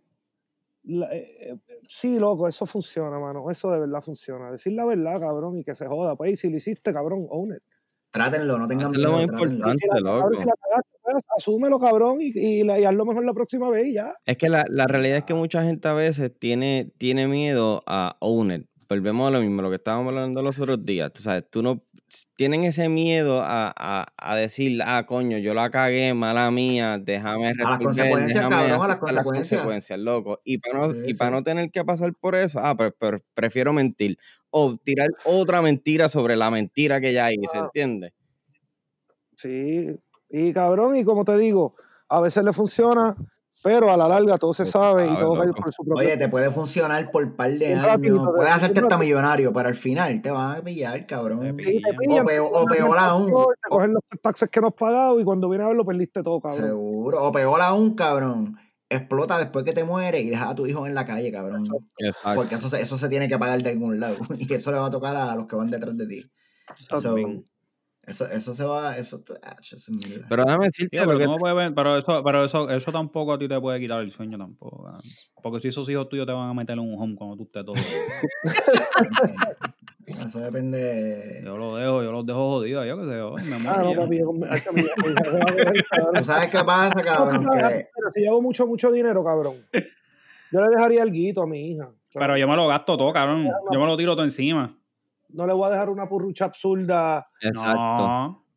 la- 0.84 1.14
eh, 1.14 1.52
eh, 1.52 1.58
sí, 1.88 2.20
loco, 2.20 2.48
eso 2.48 2.66
funciona, 2.66 3.20
mano. 3.20 3.50
Eso 3.52 3.72
de 3.72 3.80
verdad 3.80 4.02
funciona. 4.02 4.52
Decir 4.52 4.74
la 4.74 4.86
verdad, 4.86 5.20
cabrón, 5.20 5.58
y 5.58 5.64
que 5.64 5.76
se 5.76 5.86
joda. 5.88 6.16
Pues, 6.16 6.32
y 6.32 6.36
si 6.36 6.50
lo 6.50 6.58
hiciste, 6.58 6.94
cabrón, 6.94 7.26
own 7.30 7.54
it. 7.56 7.64
Trátenlo, 8.10 8.58
no 8.58 8.68
tengan 8.68 8.92
Eso 8.92 9.00
es 9.00 9.04
lo 9.04 9.10
miedo, 9.18 9.28
más 9.34 9.42
importante. 9.42 9.78
Si 9.82 9.88
la, 9.88 9.96
cabrón, 9.96 10.32
loco. 10.32 10.42
si 10.42 10.48
la 10.48 10.54
cagaste, 10.62 10.98
pues, 11.04 11.24
asúmelo, 11.38 11.78
cabrón, 11.80 12.22
y, 12.22 12.32
y, 12.34 12.62
y 12.64 12.86
hazlo 12.86 13.06
mejor 13.06 13.26
la 13.26 13.34
próxima 13.34 13.70
vez 13.70 13.88
y 13.88 13.94
ya. 13.96 14.16
Es 14.26 14.38
que 14.38 14.48
la, 14.50 14.64
la 14.70 14.88
realidad 14.88 15.18
es 15.18 15.24
que 15.26 15.34
mucha 15.34 15.62
gente 15.64 15.88
a 15.90 15.94
veces 15.94 16.32
tiene, 16.40 16.92
tiene 16.98 17.28
miedo 17.28 17.84
a 17.86 18.16
own 18.22 18.52
it. 18.52 18.66
Volvemos 18.90 19.28
a 19.28 19.32
lo 19.32 19.42
mismo, 19.42 19.62
lo 19.62 19.70
que 19.70 19.76
estábamos 19.76 20.14
hablando 20.16 20.42
los 20.42 20.60
otros 20.60 20.86
días. 20.86 21.12
Tú 21.14 21.22
sabes, 21.24 21.50
tú 21.50 21.62
no. 21.62 21.84
Tienen 22.38 22.64
ese 22.64 22.88
miedo 22.88 23.42
a, 23.44 23.74
a, 23.76 24.06
a 24.18 24.36
decir, 24.38 24.82
ah, 24.86 25.06
coño, 25.06 25.40
yo 25.40 25.54
la 25.54 25.70
cagué, 25.70 26.14
mala 26.14 26.50
mía, 26.52 26.98
déjame 26.98 27.54
resolver, 27.54 27.68
las 27.70 27.80
consecuencias, 27.80 28.34
déjame 28.50 28.56
cabrón, 28.56 28.82
a 28.86 28.88
las 28.88 28.98
consecuencias. 28.98 29.24
consecuencias, 29.62 30.00
loco. 30.00 30.40
Y 30.46 30.58
para 30.60 30.80
no, 30.80 30.92
Sí, 30.92 30.98
y 31.06 31.14
para 31.16 31.32
sí. 31.32 31.36
no 31.36 31.44
tener 31.44 31.70
que 31.70 31.84
pasar 31.84 32.14
por 32.16 32.36
eso, 32.36 32.60
ah, 32.62 32.78
pero, 32.78 32.96
pero 32.98 33.18
prefiero 33.34 33.74
mentir. 33.74 34.18
O 34.52 34.78
tirar 34.78 35.10
otra 35.26 35.62
mentira 35.62 36.08
sobre 36.08 36.38
la 36.38 36.50
mentira 36.50 37.02
que 37.02 37.12
ya 37.12 37.30
hice, 37.34 37.58
Ah. 37.58 37.66
¿entiendes? 37.66 38.14
Sí, 39.36 39.88
y 40.30 40.54
cabrón, 40.54 40.96
y 40.96 41.04
como 41.04 41.24
te 41.26 41.38
digo, 41.38 41.76
a 42.10 42.22
veces 42.22 42.44
le 42.44 42.54
funciona, 42.54 43.16
pero 43.68 43.91
a 43.91 43.97
la 43.97 44.07
larga 44.07 44.38
todo 44.38 44.53
se 44.53 44.65
sabe 44.65 45.05
y 45.11 45.18
todo 45.18 45.34
cae 45.38 45.51
por 45.51 45.74
su 45.74 45.84
propio. 45.84 46.05
Oye, 46.07 46.15
te 46.18 46.30
puede 46.30 46.49
funcionar 46.51 47.11
por 47.11 47.36
par 47.36 47.51
de 47.51 47.74
Un 47.74 47.80
años. 47.80 47.86
ratito, 47.86 48.32
Puedes 48.34 48.51
un 48.51 48.57
hacerte 48.57 48.80
hasta 48.80 48.97
millonario, 48.97 49.51
pero 49.51 49.68
al 49.68 49.76
final 49.76 50.22
te 50.22 50.32
van 50.32 50.57
a 50.57 50.63
pillar, 50.63 51.05
cabrón. 51.05 51.55
Pillan. 51.57 52.22
O 52.22 52.26
peor- 52.26 52.49
o 52.53 52.65
peor 52.65 52.97
aún. 52.97 53.28
Te 53.28 53.70
cogen 53.70 53.93
los 53.93 54.03
taxes 54.22 54.49
que 54.49 54.61
no 54.61 54.68
has 54.68 54.74
pagado 54.74 55.20
y 55.20 55.26
cuando 55.26 55.49
viene 55.49 55.65
a 55.65 55.68
verlo 55.68 55.86
perdiste 55.86 56.24
todo, 56.24 56.39
cabrón. 56.39 56.61
Seguro. 56.61 57.24
O 57.24 57.32
peor 57.32 57.61
aún, 57.61 57.93
cabrón. 57.95 58.57
Explota 58.89 59.38
después 59.38 59.65
que 59.65 59.74
te 59.74 59.84
mueres 59.84 60.24
y 60.24 60.30
deja 60.30 60.49
a 60.49 60.55
tu 60.55 60.65
hijo 60.65 60.88
en 60.88 60.95
la 60.95 61.05
calle, 61.05 61.30
cabrón. 61.32 61.63
Exacto. 61.97 62.36
Porque 62.39 62.55
eso 62.55 62.70
se, 62.70 62.80
eso 62.80 62.97
se 62.97 63.09
tiene 63.09 63.28
que 63.28 63.38
pagar 63.38 63.61
de 63.61 63.70
algún 63.72 63.99
lado. 63.99 64.15
Y 64.39 64.53
eso 64.53 64.72
le 64.72 64.78
va 64.80 64.86
a 64.86 64.91
tocar 64.91 65.13
a 65.15 65.36
los 65.36 65.45
que 65.45 65.55
van 65.57 65.70
detrás 65.70 65.97
de 65.97 66.07
ti. 66.07 66.24
So. 67.01 67.13
Eso, 68.08 68.26
eso 68.32 68.53
se 68.53 68.64
va. 68.64 68.97
Eso, 68.97 69.22
ah, 69.43 69.55
eso 69.62 69.76
es 69.76 69.89
mierda. 69.89 70.26
Pero 70.30 70.45
déjame 70.45 70.66
decirte 70.68 70.97
lo 70.97 71.03
pero, 71.05 71.18
que 71.18 71.24
tú 71.26 71.32
no 71.32 71.38
puedes 71.38 71.55
ver- 71.58 71.76
pero 71.76 71.97
eso, 71.97 72.24
pero 72.24 72.45
eso, 72.45 72.70
eso 72.70 72.91
tampoco 72.91 73.34
a 73.34 73.38
ti 73.38 73.47
te 73.47 73.60
puede 73.60 73.80
quitar 73.80 74.01
el 74.01 74.12
sueño 74.12 74.38
tampoco. 74.38 74.84
cabrón. 74.84 75.01
Porque 75.43 75.60
si 75.62 75.68
esos 75.68 75.88
hijos 75.89 76.08
tuyos 76.10 76.26
te 76.26 76.32
van 76.32 76.49
a 76.49 76.53
meter 76.53 76.74
en 76.74 76.80
un 76.80 76.95
home 76.99 77.16
cuando 77.16 77.36
tú 77.38 77.43
estés 77.43 77.66
todo. 77.66 77.76
Eso 80.08 80.39
depende. 80.39 81.41
Yo 81.43 81.58
los 81.58 81.74
dejo, 81.76 82.01
yo 82.01 82.12
los 82.14 82.26
dejo 82.26 82.39
jodidos, 82.39 82.88
yo 82.88 82.97
que 82.97 83.03
sé, 83.03 83.18
yo, 83.18 83.34
me 83.34 83.68
Ah, 83.68 83.84
no, 83.84 83.93
papi, 83.93 84.18
que. 84.18 84.24
¿Tú 86.16 86.24
sabes 86.24 86.47
qué 86.47 86.64
pasa, 86.64 86.95
No, 86.95 87.03
cabrón? 87.03 87.45
Que 87.51 87.89
pero 87.93 88.12
si 88.14 88.24
yo 88.24 88.32
hago 88.32 88.41
mucho, 88.41 88.66
mucho 88.68 88.89
dinero, 88.89 89.22
cabrón, 89.22 89.55
yo 89.74 90.62
le 90.62 90.70
dejaría 90.70 91.03
el 91.03 91.12
guito 91.12 91.41
a 91.43 91.47
mi 91.47 91.72
hija. 91.72 91.91
Pero 92.14 92.38
yo 92.38 92.47
me 92.47 92.55
lo 92.55 92.68
gasto 92.68 92.97
todo, 92.97 93.12
cabrón. 93.12 93.49
Yo 93.72 93.80
me 93.80 93.86
lo 93.86 93.97
tiro 93.97 94.14
todo 94.16 94.24
encima. 94.24 94.77
No 95.30 95.46
le 95.46 95.54
voy 95.54 95.68
a 95.68 95.72
dejar 95.72 95.90
una 95.90 96.08
purrucha 96.08 96.46
absurda. 96.46 97.28
Exacto. 97.42 98.08
No. 98.08 98.48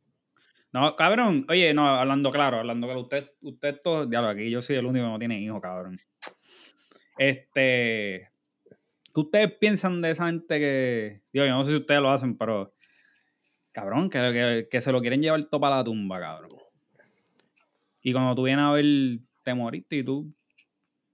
No, 0.73 0.95
cabrón. 0.95 1.47
Oye, 1.49 1.75
no, 1.75 1.87
hablando 1.87 2.31
claro, 2.31 2.59
hablando 2.59 2.87
claro. 2.87 3.01
Usted, 3.01 3.31
usted 3.43 3.81
todo, 3.83 4.07
diablo, 4.07 4.31
aquí 4.31 4.51
yo 4.51 4.63
soy 4.63 4.77
el 4.77 4.87
único 4.87 5.05
que 5.05 5.11
no 5.11 5.19
tiene 5.19 5.41
hijo, 5.41 5.61
cabrón. 5.61 5.97
Este. 7.19 8.31
¿Qué 9.13 9.21
ustedes 9.21 9.53
piensan 9.59 10.01
de 10.01 10.13
esa 10.13 10.27
gente 10.27 10.59
que. 10.59 11.23
Digo, 11.33 11.47
yo 11.47 11.53
no 11.53 11.65
sé 11.65 11.73
si 11.73 11.77
ustedes 11.79 12.01
lo 12.01 12.11
hacen, 12.11 12.37
pero. 12.39 12.73
Cabrón, 13.73 14.11
que, 14.11 14.19
que, 14.19 14.69
que 14.71 14.81
se 14.81 14.93
lo 14.93 15.01
quieren 15.01 15.23
llevar 15.23 15.45
todo 15.45 15.61
para 15.61 15.77
la 15.77 15.85
tumba, 15.85 16.21
cabrón. 16.21 16.51
Y 18.03 18.13
cuando 18.13 18.35
tú 18.35 18.45
vienes 18.45 18.65
a 18.65 18.73
ver, 18.73 18.85
te 19.43 19.55
moriste 19.55 19.97
y 19.97 20.05
tú 20.05 20.33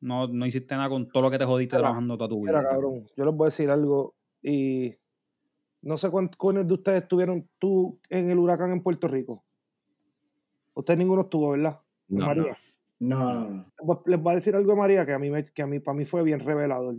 no, 0.00 0.28
no 0.28 0.46
hiciste 0.46 0.74
nada 0.74 0.88
con 0.88 1.08
todo 1.08 1.24
lo 1.24 1.30
que 1.30 1.38
te 1.38 1.44
jodiste 1.44 1.76
Mira, 1.76 1.88
trabajando 1.88 2.16
toda 2.16 2.28
tu 2.28 2.42
vida. 2.42 2.58
Mira, 2.58 2.68
cabrón, 2.68 3.06
yo 3.16 3.24
les 3.24 3.34
voy 3.34 3.44
a 3.44 3.48
decir 3.48 3.70
algo 3.70 4.14
y 4.42 4.94
no 5.86 5.96
sé 5.96 6.10
cuántos 6.10 6.66
de 6.66 6.74
ustedes 6.74 7.02
estuvieron 7.02 7.48
tú 7.58 7.98
en 8.10 8.30
el 8.30 8.38
huracán 8.38 8.72
en 8.72 8.82
Puerto 8.82 9.06
Rico. 9.08 9.44
Usted 10.74 10.96
ninguno 10.96 11.22
estuvo, 11.22 11.50
¿verdad? 11.52 11.80
No, 12.08 12.26
María. 12.26 12.58
no, 12.98 13.34
no, 13.34 13.50
no. 13.84 14.02
Les 14.06 14.20
voy 14.20 14.32
a 14.32 14.34
decir 14.34 14.54
algo 14.56 14.72
de 14.72 14.78
María 14.78 15.06
que 15.06 15.12
a 15.12 15.18
mí, 15.18 15.30
me- 15.30 15.44
que 15.44 15.62
a 15.62 15.66
mí 15.66 15.78
para 15.80 15.96
mí 15.96 16.04
fue 16.04 16.22
bien 16.22 16.40
revelador. 16.40 16.96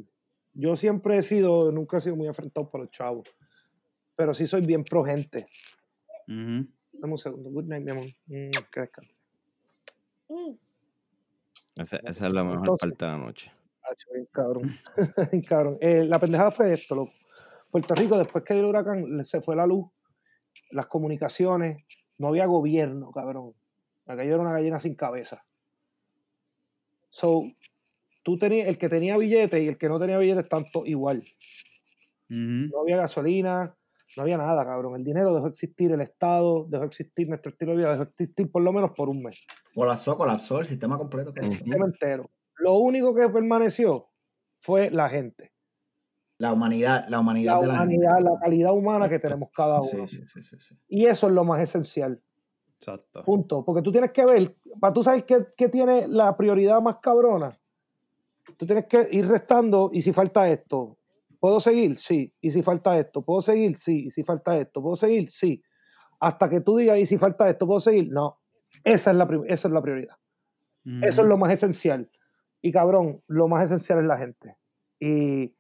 Yo 0.54 0.76
siempre 0.76 1.18
he 1.18 1.22
sido, 1.22 1.72
nunca 1.72 1.98
he 1.98 2.02
sido 2.02 2.16
muy 2.16 2.28
enfrentado 2.28 2.70
por 2.70 2.82
los 2.82 2.90
chavos, 2.92 3.28
pero 4.16 4.34
sí 4.34 4.48
soy 4.48 4.62
bien 4.66 4.84
pro 4.84 5.04
gente. 5.04 5.46
Ujú. 6.28 6.68
Dame 6.94 7.12
un 7.14 7.18
segundo. 7.18 7.50
Good 7.52 7.66
night, 7.66 7.84
mi 7.86 7.92
amor. 7.92 8.06
Mm, 8.26 8.50
que 8.72 8.80
descanse. 8.80 9.18
Ese- 11.76 12.00
esa 12.04 12.28
es 12.28 12.34
la 12.34 12.44
mejor 12.44 12.60
Entonces- 12.60 12.90
parte 12.92 13.06
de 13.06 13.12
la 13.12 13.18
noche. 13.18 13.52
Cabrón. 14.32 14.72
Cabrón. 15.48 15.78
Eh, 15.80 16.04
la 16.06 16.20
pendejada 16.20 16.52
fue 16.52 16.74
esto, 16.74 16.96
loco. 16.96 17.12
Puerto 17.70 17.96
Rico, 17.96 18.18
después 18.18 18.44
que 18.44 18.54
el 18.54 18.66
huracán 18.66 19.24
se 19.24 19.42
fue 19.42 19.56
la 19.56 19.66
luz, 19.66 19.88
las 20.72 20.88
comunicaciones, 20.88 21.84
no 22.18 22.30
había 22.30 22.46
gobierno, 22.46 23.12
cabrón. 23.12 23.54
Aquello 24.06 24.36
era 24.36 24.42
una 24.42 24.54
gallina 24.54 24.80
sin 24.80 24.96
cabeza. 24.96 25.46
So, 27.10 27.44
tú 28.24 28.38
tenías, 28.38 28.68
el 28.68 28.78
que 28.78 28.90
tenía 28.90 29.18
billete 29.18 29.62
y 29.62 29.68
el 29.68 29.78
que 29.78 29.90
no 29.90 30.00
tenía 30.00 30.18
billete 30.18 30.44
todos 30.44 30.88
igual. 30.88 31.24
No 32.30 32.82
había 32.82 32.98
gasolina, 32.98 33.76
no 34.16 34.24
había 34.24 34.38
nada, 34.38 34.66
cabrón. 34.66 34.96
El 34.96 35.04
dinero 35.04 35.34
dejó 35.34 35.46
de 35.46 35.52
existir, 35.52 35.92
el 35.92 36.02
Estado 36.02 36.66
dejó 36.70 36.82
de 36.82 36.88
existir, 36.88 37.28
nuestro 37.28 37.52
estilo 37.52 37.72
de 37.72 37.78
vida 37.78 37.92
dejó 37.92 38.06
de 38.06 38.10
existir 38.10 38.52
por 38.52 38.62
lo 38.62 38.72
menos 38.74 38.92
por 38.96 39.10
un 39.10 39.24
mes. 39.24 39.46
Colapsó, 39.74 40.18
colapsó 40.18 40.60
el 40.60 40.66
sistema 40.66 40.98
completo. 40.98 41.34
El 41.36 41.52
sistema 41.52 41.86
entero. 41.86 42.30
Lo 42.58 42.74
único 42.74 43.14
que 43.14 43.30
permaneció 43.30 44.10
fue 44.60 44.90
la 44.90 45.10
gente. 45.10 45.52
La 46.40 46.54
humanidad, 46.54 47.06
la 47.10 47.20
humanidad 47.20 47.56
la 47.56 47.62
de 47.62 47.68
la 47.68 47.74
humanidad, 47.74 48.16
gente. 48.16 48.30
la 48.30 48.40
calidad 48.40 48.74
humana 48.74 49.10
que 49.10 49.20
tenemos 49.20 49.50
cada 49.52 49.80
uno. 49.80 50.08
Sí, 50.08 50.24
sí, 50.28 50.42
sí. 50.42 50.76
Y 50.88 51.06
eso 51.06 51.28
es 51.28 51.34
lo 51.34 51.44
más 51.44 51.62
esencial. 51.62 52.22
Exacto. 52.80 53.24
Punto. 53.24 53.66
Porque 53.66 53.82
tú 53.82 53.92
tienes 53.92 54.12
que 54.12 54.24
ver, 54.24 54.56
para 54.80 54.94
tú 54.94 55.04
sabes 55.04 55.24
qué, 55.24 55.48
qué 55.58 55.68
tiene 55.68 56.08
la 56.08 56.38
prioridad 56.38 56.80
más 56.80 56.98
cabrona, 56.98 57.60
tú 58.58 58.66
tienes 58.66 58.86
que 58.86 59.08
ir 59.12 59.28
restando 59.28 59.90
y 59.92 60.02
si 60.04 60.14
falta 60.14 60.48
esto, 60.48 60.98
¿puedo 61.40 61.60
seguir? 61.60 61.98
Sí. 61.98 62.34
Y 62.40 62.52
si 62.52 62.62
falta 62.62 62.98
esto, 63.00 63.24
¿puedo 63.24 63.42
seguir? 63.42 63.78
Sí. 63.78 64.06
Y 64.06 64.12
si 64.12 64.24
falta 64.24 64.58
esto, 64.58 64.82
¿puedo 64.82 64.96
seguir? 64.96 65.30
Sí. 65.32 65.64
Hasta 66.20 66.50
que 66.50 66.62
tú 66.62 66.78
digas, 66.78 67.00
y 67.00 67.06
si 67.06 67.18
falta 67.18 67.50
esto, 67.50 67.66
¿puedo 67.66 67.80
seguir? 67.80 68.10
No. 68.12 68.40
Esa 68.84 69.12
es 69.12 69.18
la, 69.18 69.28
esa 69.48 69.68
es 69.68 69.74
la 69.74 69.82
prioridad. 69.82 70.16
Eso 71.02 71.22
es 71.22 71.28
lo 71.28 71.38
más 71.38 71.52
esencial. 71.52 72.10
Y 72.62 72.72
cabrón, 72.72 73.22
lo 73.28 73.50
más 73.50 73.66
esencial 73.66 74.00
es 74.00 74.06
la 74.06 74.18
gente. 74.18 74.56
Y 75.00 75.57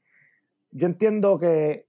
yo 0.77 0.87
entiendo 0.87 1.39
que 1.39 1.85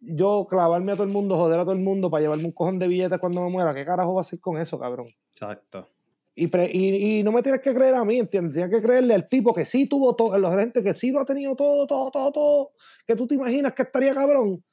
yo 0.00 0.46
clavarme 0.48 0.92
a 0.92 0.94
todo 0.94 1.04
el 1.04 1.12
mundo, 1.12 1.36
joder 1.36 1.58
a 1.60 1.64
todo 1.64 1.74
el 1.74 1.80
mundo 1.80 2.10
para 2.10 2.22
llevarme 2.22 2.44
un 2.44 2.52
cojón 2.52 2.78
de 2.78 2.88
billetes 2.88 3.18
cuando 3.18 3.42
me 3.42 3.50
muera, 3.50 3.74
¿qué 3.74 3.84
carajo 3.84 4.14
va 4.14 4.20
a 4.20 4.22
hacer 4.22 4.40
con 4.40 4.58
eso, 4.60 4.78
cabrón? 4.78 5.06
Exacto. 5.32 5.88
Y, 6.34 6.46
pre- 6.46 6.70
y, 6.72 7.18
y 7.18 7.22
no 7.22 7.30
me 7.30 7.42
tienes 7.42 7.60
que 7.60 7.74
creer 7.74 7.94
a 7.94 8.04
mí, 8.04 8.18
¿entiendes? 8.18 8.54
Tienes 8.54 8.70
que 8.74 8.80
creerle 8.82 9.14
al 9.14 9.28
tipo 9.28 9.52
que 9.52 9.64
sí 9.64 9.86
tuvo 9.86 10.14
todo, 10.16 10.32
a 10.32 10.38
la 10.38 10.56
gente 10.58 10.82
que 10.82 10.94
sí 10.94 11.10
lo 11.10 11.20
ha 11.20 11.24
tenido 11.24 11.54
todo, 11.54 11.86
todo, 11.86 12.10
todo, 12.10 12.32
todo, 12.32 12.70
que 13.06 13.14
tú 13.14 13.26
te 13.26 13.34
imaginas 13.34 13.72
que 13.74 13.82
estaría 13.82 14.14
cabrón. 14.14 14.64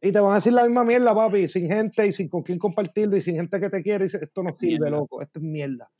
Y 0.00 0.12
te 0.12 0.20
van 0.20 0.32
a 0.32 0.34
decir 0.36 0.52
la 0.52 0.62
misma 0.64 0.84
mierda, 0.84 1.14
papi, 1.14 1.46
sin 1.48 1.68
gente 1.68 2.06
y 2.06 2.12
sin 2.12 2.28
con 2.28 2.42
quién 2.42 2.58
compartirlo 2.58 3.16
y 3.16 3.20
sin 3.20 3.36
gente 3.36 3.60
que 3.60 3.68
te 3.68 3.82
quiere. 3.82 4.04
Y 4.04 4.06
dice, 4.06 4.18
esto 4.22 4.42
no 4.42 4.56
sirve, 4.58 4.78
Mierda. 4.78 4.90
loco, 4.90 5.20
esto 5.20 5.40
es 5.40 5.44
mierda. 5.44 5.90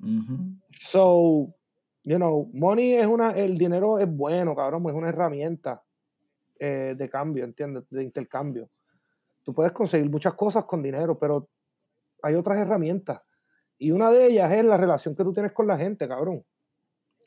Ujú. 0.00 0.36
So, 0.78 1.54
you 2.04 2.16
know, 2.16 2.48
money 2.52 2.92
es 2.94 3.06
una, 3.06 3.30
el 3.32 3.58
dinero 3.58 3.98
es 3.98 4.08
bueno, 4.08 4.54
cabrón, 4.54 4.84
es 4.88 4.94
una 4.94 5.08
herramienta 5.08 5.82
eh, 6.58 6.94
de 6.96 7.08
cambio, 7.08 7.44
¿entiendes? 7.44 7.84
De 7.90 8.02
intercambio. 8.02 8.68
Tú 9.44 9.52
puedes 9.52 9.72
conseguir 9.72 10.10
muchas 10.10 10.34
cosas 10.34 10.64
con 10.64 10.82
dinero, 10.82 11.18
pero 11.18 11.48
hay 12.22 12.34
otras 12.34 12.58
herramientas. 12.58 13.20
Y 13.78 13.92
una 13.92 14.10
de 14.10 14.26
ellas 14.26 14.52
es 14.52 14.64
la 14.64 14.76
relación 14.76 15.14
que 15.14 15.22
tú 15.24 15.32
tienes 15.32 15.52
con 15.52 15.66
la 15.66 15.76
gente, 15.78 16.08
cabrón. 16.08 16.44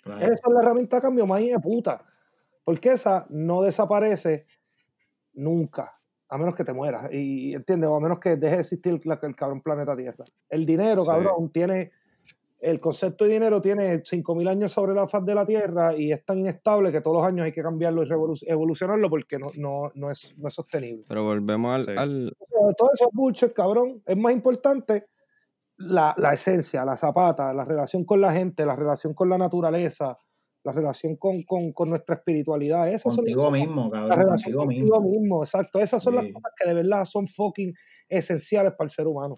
Claro. 0.04 0.22
Esa 0.22 0.34
es 0.34 0.54
la 0.54 0.60
herramienta 0.62 0.98
de 0.98 1.02
cambio 1.02 1.26
más 1.26 1.42
de 1.42 1.58
puta. 1.60 2.04
Porque 2.64 2.92
esa 2.92 3.26
no 3.30 3.62
desaparece 3.64 4.46
nunca, 5.34 5.98
a 6.30 6.38
menos 6.38 6.56
que 6.56 6.64
te 6.64 6.74
mueras. 6.74 7.12
Y 7.12 7.54
entiendes, 7.54 7.90
o 7.90 7.96
a 7.96 8.00
menos 8.00 8.20
que 8.20 8.36
deje 8.36 8.56
de 8.56 8.62
existir 8.62 9.06
la- 9.06 9.20
el 9.22 9.36
cabrón 9.36 9.62
planeta 9.62 9.96
Tierra. 9.96 10.24
El 10.50 10.66
dinero, 10.66 11.04
Sí. 11.06 11.12
cabrón, 11.12 11.52
tiene 11.52 11.92
el 12.62 12.80
concepto 12.80 13.26
de 13.26 13.32
dinero 13.34 13.60
tiene 13.60 14.04
5.000 14.04 14.48
años 14.48 14.72
sobre 14.72 14.94
la 14.94 15.08
faz 15.08 15.26
de 15.26 15.34
la 15.36 15.46
Tierra 15.46 15.96
y 15.98 16.12
es 16.12 16.24
tan 16.24 16.38
inestable 16.40 16.92
que 16.92 17.02
todos 17.02 17.18
los 17.18 17.26
años 17.26 17.46
hay 17.46 17.52
que 17.52 17.64
cambiarlo 17.64 18.04
y 18.04 18.10
evolucionarlo 18.48 19.10
porque 19.10 19.40
no, 19.40 19.48
no, 19.58 19.92
no, 19.96 20.12
es, 20.12 20.34
no 20.38 20.48
es 20.48 20.54
sostenible. 20.54 21.04
Pero 21.08 21.24
volvemos 21.24 21.74
al, 21.74 21.86
Sí. 21.86 21.92
al- 21.98 22.34
O 22.40 22.46
sea, 22.48 22.74
todo 22.78 22.90
eso 22.94 23.06
es 23.10 23.14
bullshit, 23.14 23.54
cabrón. 23.54 24.04
Es 24.06 24.16
más 24.16 24.32
importante 24.32 25.08
la, 25.78 26.14
la 26.18 26.34
esencia, 26.34 26.86
la 26.86 26.96
zapata, 26.96 27.52
la 27.54 27.66
relación 27.66 28.06
con 28.06 28.22
la 28.22 28.32
gente, 28.32 28.66
la 28.66 28.76
relación 28.76 29.16
con 29.16 29.28
la 29.30 29.38
naturaleza, 29.40 30.16
la 30.64 30.72
relación 30.72 31.16
con, 31.16 31.42
con, 31.42 31.72
con 31.72 31.90
nuestra 31.90 32.16
espiritualidad. 32.18 32.88
Esas 32.90 33.16
son 33.16 33.26
las 33.26 33.34
Contigo 33.34 33.46
cosas- 33.46 33.60
mismo, 33.60 33.84
la 33.86 34.00
cabrón. 34.02 34.20
relación 34.20 34.54
Contigo 34.56 34.60
contigo 34.92 35.02
mismo. 35.02 35.20
mismo, 35.22 35.44
exacto. 35.44 35.80
Esas 35.80 36.04
son 36.04 36.14
las 36.16 36.26
Sí. 36.26 36.34
cosas 36.34 36.52
que 36.56 36.68
de 36.70 36.74
verdad 36.76 37.06
son 37.06 37.28
fucking 37.28 37.74
esenciales 38.08 38.74
para 38.74 38.86
el 38.86 38.92
ser 38.92 39.08
humano. 39.08 39.38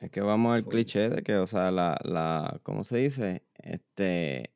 Es 0.00 0.10
que 0.10 0.20
vamos 0.22 0.54
al 0.54 0.66
cliché 0.66 1.10
de 1.10 1.22
que, 1.22 1.36
o 1.36 1.46
sea, 1.46 1.70
la, 1.70 1.98
la, 2.04 2.58
¿cómo 2.62 2.84
se 2.84 2.98
dice? 2.98 3.44
Este, 3.58 4.50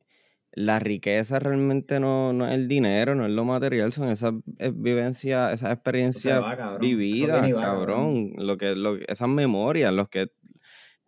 la 0.52 0.78
riqueza 0.78 1.38
realmente 1.38 2.00
no, 2.00 2.32
no 2.32 2.46
es 2.48 2.54
el 2.54 2.66
dinero, 2.66 3.14
no 3.14 3.26
es 3.26 3.32
lo 3.32 3.44
material, 3.44 3.92
son 3.92 4.10
esas 4.10 4.32
eh, 4.58 4.72
vivencias, 4.74 5.52
esas 5.52 5.72
experiencias 5.72 6.40
cabrón. 6.40 6.80
Vividas, 6.80 7.42
va, 7.52 7.60
cabrón. 7.60 8.32
Lo 8.38 8.56
que, 8.56 8.74
lo, 8.74 8.96
esas 9.06 9.28
memorias, 9.28 9.92
los 9.92 10.08
que, 10.08 10.28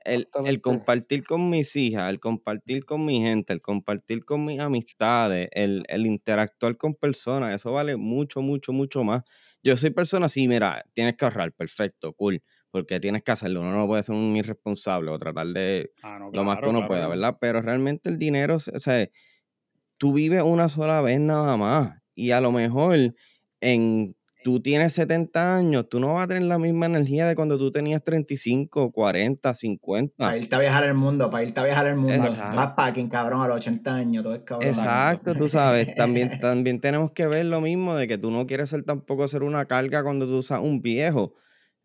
el, 0.04 0.28
el 0.44 0.60
compartir 0.60 1.24
con 1.24 1.48
mis 1.50 1.74
hijas, 1.74 2.10
el 2.10 2.20
compartir 2.20 2.84
con 2.84 3.04
mi 3.04 3.20
gente, 3.20 3.52
el 3.54 3.62
compartir 3.62 4.24
con 4.24 4.44
mis 4.44 4.60
amistades, 4.60 5.48
el, 5.52 5.84
el 5.88 6.06
interactuar 6.06 6.76
con 6.76 6.94
personas, 6.94 7.54
eso 7.54 7.72
vale 7.72 7.96
mucho, 7.96 8.42
mucho, 8.42 8.72
mucho 8.72 9.02
más. 9.02 9.22
Yo 9.62 9.76
soy 9.76 9.90
persona 9.90 10.26
así, 10.26 10.46
mira, 10.46 10.84
tienes 10.92 11.16
que 11.16 11.24
ahorrar, 11.24 11.52
perfecto, 11.52 12.12
cool, 12.12 12.42
porque 12.70 13.00
tienes 13.00 13.22
que 13.22 13.32
hacerlo, 13.32 13.60
uno 13.60 13.72
no 13.72 13.86
puede 13.86 14.02
ser 14.02 14.14
un 14.14 14.36
irresponsable 14.36 15.10
o 15.10 15.18
tratar 15.18 15.46
de 15.48 15.92
Ah, 16.02 16.18
no, 16.18 16.30
lo 16.32 16.44
más 16.44 16.58
que 16.58 16.66
uno 16.66 16.80
claro, 16.80 16.88
pueda, 16.88 17.00
claro. 17.06 17.20
¿verdad? 17.20 17.38
Pero 17.40 17.62
realmente 17.62 18.10
el 18.10 18.18
dinero, 18.18 18.56
o 18.56 18.80
sea, 18.80 19.08
tú 19.98 20.12
vives 20.12 20.42
una 20.42 20.68
sola 20.68 21.00
vez 21.00 21.20
nada 21.20 21.56
más 21.56 21.92
y 22.14 22.30
a 22.30 22.40
lo 22.40 22.52
mejor 22.52 23.14
en 23.60 24.16
tú 24.46 24.60
tienes 24.60 24.92
70 24.92 25.56
años, 25.56 25.88
tú 25.88 25.98
no 25.98 26.14
vas 26.14 26.22
a 26.22 26.28
tener 26.28 26.44
la 26.44 26.56
misma 26.56 26.86
energía 26.86 27.26
de 27.26 27.34
cuando 27.34 27.58
tú 27.58 27.72
tenías 27.72 28.04
35, 28.04 28.92
40, 28.92 29.52
50. 29.52 30.14
Para 30.16 30.36
irte 30.36 30.54
a 30.54 30.60
viajar 30.60 30.84
el 30.84 30.94
mundo, 30.94 31.28
para 31.28 31.42
irte 31.42 31.58
a 31.58 31.64
viajar 31.64 31.88
el 31.88 31.96
mundo. 31.96 32.14
Exacto. 32.14 32.56
Backpacking, 32.56 33.08
cabrón, 33.08 33.42
a 33.42 33.48
los 33.48 33.56
80 33.56 33.96
años, 33.96 34.22
todo 34.22 34.36
es 34.36 34.42
cabrón. 34.42 34.68
Exacto, 34.68 35.34
tú 35.34 35.48
sabes, 35.48 35.92
también, 35.96 36.30
también 36.40 36.80
tenemos 36.80 37.10
que 37.10 37.26
ver 37.26 37.46
lo 37.46 37.60
mismo 37.60 37.96
de 37.96 38.06
que 38.06 38.18
tú 38.18 38.30
no 38.30 38.46
quieres 38.46 38.70
ser 38.70 38.84
tampoco 38.84 39.26
ser 39.26 39.42
una 39.42 39.64
carga 39.64 40.04
cuando 40.04 40.26
tú 40.28 40.36
usas 40.36 40.60
un 40.60 40.80
viejo, 40.80 41.34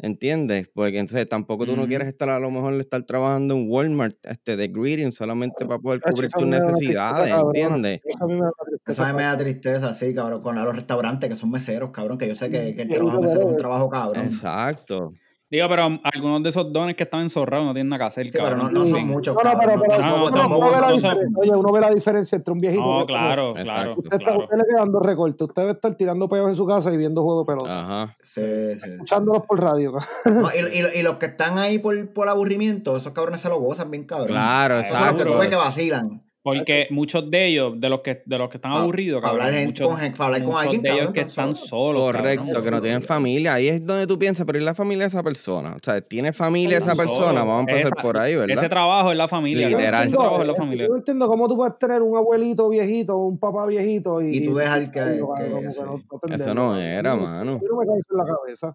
¿entiendes? 0.02 0.68
Porque 0.74 1.00
entonces 1.00 1.30
tampoco 1.30 1.66
tú 1.66 1.76
no 1.76 1.88
quieres 1.88 2.08
estar 2.08 2.30
a 2.30 2.40
lo 2.40 2.52
mejor 2.52 2.74
estar 2.80 3.04
trabajando 3.04 3.54
en 3.56 3.70
Walmart 3.70 4.18
este, 4.24 4.58
de 4.58 4.68
greeting 4.68 5.12
solamente 5.12 5.66
para 5.66 5.80
poder 5.80 6.02
cubrir 6.02 6.32
tus 6.32 6.48
necesidades. 6.48 7.32
¿entiendes? 7.32 8.02
Eso 8.04 8.24
a 8.24 8.28
mí 8.28 8.34
me 8.34 8.42
da 8.44 8.52
tristeza, 8.52 8.92
Eso 8.92 9.04
a 9.04 9.08
mí 9.08 9.14
me 9.16 9.24
da 9.24 9.30
cabrón. 9.30 9.46
tristeza, 9.46 9.94
sí, 9.94 10.14
cabrón, 10.14 10.42
con 10.42 10.56
los 10.56 10.76
restaurantes 10.76 11.30
que 11.30 11.36
son 11.36 11.52
meseros, 11.52 11.92
cabrón, 11.92 12.18
que 12.18 12.28
yo 12.28 12.36
sé 12.36 12.50
que, 12.50 12.76
que 12.76 12.82
el 12.82 12.90
trabajo 12.90 13.18
de 13.18 13.28
mesero 13.28 13.46
es 13.46 13.52
un 13.52 13.58
trabajo 13.58 13.90
cabrón. 13.90 14.26
Exacto. 14.26 15.14
Digo, 15.52 15.68
pero 15.68 16.00
algunos 16.02 16.42
de 16.44 16.50
esos 16.50 16.72
dones 16.72 16.96
que 16.96 17.04
están 17.04 17.22
enzorrados 17.22 17.66
no 17.66 17.74
tienen 17.74 17.90
nada 17.90 18.00
que 18.06 18.08
hacer, 18.08 18.26
Sí, 18.28 18.32
pero 18.42 18.52
no, 18.56 18.64
cabrón. 18.64 18.74
no 18.74 18.86
son 18.86 19.06
muchos, 19.08 19.36
No, 19.36 19.44
no, 19.44 19.50
pero, 19.60 19.72
cabrón. 19.74 19.82
pero 19.90 19.98
no, 19.98 20.02
tampoco- 20.02 20.28
uno, 20.32 20.42
tampoco 20.42 20.60
uno 20.62 20.66
ve 20.68 20.72
la 20.72 20.80
son- 20.82 20.92
no 20.92 21.00
son- 21.00 21.12
diferencia, 21.12 21.40
oye, 21.42 21.52
uno 21.52 21.72
ve 21.74 21.82
la 21.82 21.90
diferencia 21.90 22.36
entre 22.38 22.52
un 22.54 22.60
viejito. 22.60 22.82
No, 23.00 23.06
claro, 23.06 23.50
Exacto. 23.58 23.64
claro, 23.74 23.92
Usted, 23.98 24.06
está, 24.14 24.18
claro. 24.18 24.40
usted 24.44 24.58
le 24.58 24.64
quedan 24.66 24.92
dos 24.94 25.02
recortes. 25.06 25.42
Usted 25.50 25.62
debe 25.62 25.72
estar 25.74 25.94
tirando 25.96 26.30
peos 26.30 26.48
en 26.48 26.56
su 26.56 26.66
casa 26.66 26.94
y 26.94 26.98
viendo 26.98 27.22
juego 27.22 27.42
de 27.42 27.46
pelota. 27.48 27.82
Ajá. 27.82 28.18
Sí, 28.24 28.42
sí. 28.82 28.90
Escuchándolos 28.92 29.46
por 29.46 29.62
radio. 29.62 29.92
No, 30.26 30.48
y, 30.56 30.80
y- 30.80 31.00
y 31.00 31.04
los 31.04 31.18
que 31.18 31.26
están 31.26 31.58
ahí 31.58 31.80
por, 31.80 32.14
por 32.14 32.30
aburrimiento, 32.30 32.96
esos 32.96 33.12
cabrones 33.12 33.42
se 33.42 33.50
lo 33.50 33.60
gozan 33.60 33.92
bien, 33.92 34.06
cabrón. 34.06 34.30
Claro, 34.30 34.80
Esos 34.80 34.98
son 34.98 35.06
los 35.06 35.16
que 35.18 35.24
tú 35.26 35.30
ves 35.32 35.40
que 35.50 35.56
exacto. 35.56 35.66
vacilan. 35.66 36.24
Porque 36.44 36.88
muchos 36.90 37.30
de 37.30 37.46
ellos, 37.50 37.74
de 37.80 37.88
los 37.88 38.02
que, 38.02 38.24
de 38.26 38.38
los 38.40 38.50
que 38.50 38.58
están 38.58 38.74
Pa- 38.74 38.82
aburridos, 38.82 39.22
cabrón, 39.22 39.42
hablar 39.42 39.54
gente- 39.60 39.68
muchos, 39.68 39.88
con 39.90 39.98
gente- 39.98 40.18
pa 40.18 40.26
hablar 40.26 40.40
con 40.42 40.48
muchos 40.50 40.62
alguien, 40.64 40.82
de 40.82 40.90
ellos 40.90 40.98
cabrón, 41.00 41.14
que 41.14 41.20
que 41.22 41.28
están 41.28 41.56
solos, 41.56 42.02
Correcto, 42.02 42.46
cabrón. 42.46 42.64
que 42.64 42.72
no 42.72 42.82
tienen 42.82 43.02
familia. 43.04 43.54
Ahí 43.54 43.68
es 43.68 43.86
donde 43.86 44.08
tú 44.08 44.18
piensas, 44.18 44.46
pero 44.48 44.58
¿y 44.58 44.62
la 44.64 44.74
familia 44.74 45.04
de 45.04 45.08
esa 45.10 45.22
persona? 45.22 45.74
O 45.76 45.80
sea, 45.84 46.02
¿tiene 46.02 46.34
familia 46.34 46.80
esa 46.80 46.96
persona? 46.96 47.44
Vamos 47.44 47.58
a 47.58 47.60
empezar 47.72 47.92
Esa- 47.94 48.02
por 48.02 48.18
ahí, 48.18 48.36
¿verdad? 48.36 48.58
Ese 48.58 48.70
trabajo 48.70 49.12
es 49.12 49.18
la 49.18 49.28
familia. 49.28 49.70
Literal. 49.70 50.08
Ese 50.08 50.18
trabajo 50.18 50.42
es 50.42 50.48
la 50.48 50.54
Yo 50.54 50.58
familia. 50.58 50.88
no 50.88 50.96
entiendo 50.96 51.28
cómo 51.28 51.48
tú 51.48 51.56
puedes 51.56 51.78
tener 51.78 52.02
un 52.02 52.18
abuelito 52.18 52.70
viejito, 52.70 53.18
un 53.18 53.38
papá 53.38 53.68
viejito 53.68 54.20
y, 54.22 54.38
Y 54.38 54.44
tú 54.44 54.56
dejar 54.56 54.90
que- 54.92 55.00
cabrón, 55.00 55.36
que- 55.38 55.50
como 55.52 55.72
sí. 55.72 55.80
no- 55.80 56.04
no 56.28 56.36
Eso 56.36 56.54
no 56.56 56.76
era, 56.80 57.16
mano. 57.16 57.60
mí 57.60 57.66
no 57.70 57.78
me 57.78 57.84
eso 57.86 57.94
en 58.12 58.18
la 58.18 58.26
cabeza. 58.26 58.74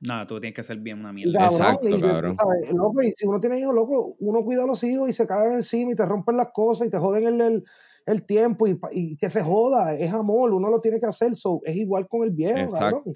Nada, 0.00 0.26
tú 0.26 0.40
tienes 0.40 0.56
que 0.56 0.62
ser 0.62 0.78
bien 0.78 0.98
una 0.98 1.12
mierda. 1.12 1.38
cabrón, 1.38 1.60
Exacto, 1.60 1.88
y 1.88 2.00
cabrón. 2.00 2.36
sabes, 2.36 3.08
y 3.08 3.12
si 3.16 3.26
uno 3.26 3.38
tiene 3.38 3.60
hijos, 3.60 3.74
loco, 3.74 4.16
uno 4.20 4.42
cuida 4.44 4.62
a 4.64 4.66
los 4.66 4.82
hijos 4.82 5.08
y 5.08 5.12
se 5.12 5.26
caen 5.26 5.52
encima 5.52 5.92
y 5.92 5.94
te 5.94 6.06
rompen 6.06 6.36
las 6.38 6.48
cosas 6.52 6.86
y 6.88 6.90
te 6.90 6.98
joden 6.98 7.26
el, 7.26 7.40
el, 7.40 7.64
el 8.06 8.24
tiempo 8.24 8.66
y, 8.66 9.16
que 9.18 9.28
se 9.28 9.42
joda, 9.42 9.94
es 9.94 10.12
amor, 10.12 10.54
uno 10.54 10.70
lo 10.70 10.80
tiene 10.80 10.98
que 10.98 11.06
hacer, 11.06 11.36
so, 11.36 11.60
es 11.64 11.76
igual 11.76 12.08
con 12.08 12.22
el 12.24 12.30
viejo. 12.30 12.58
Exacto. 12.58 13.12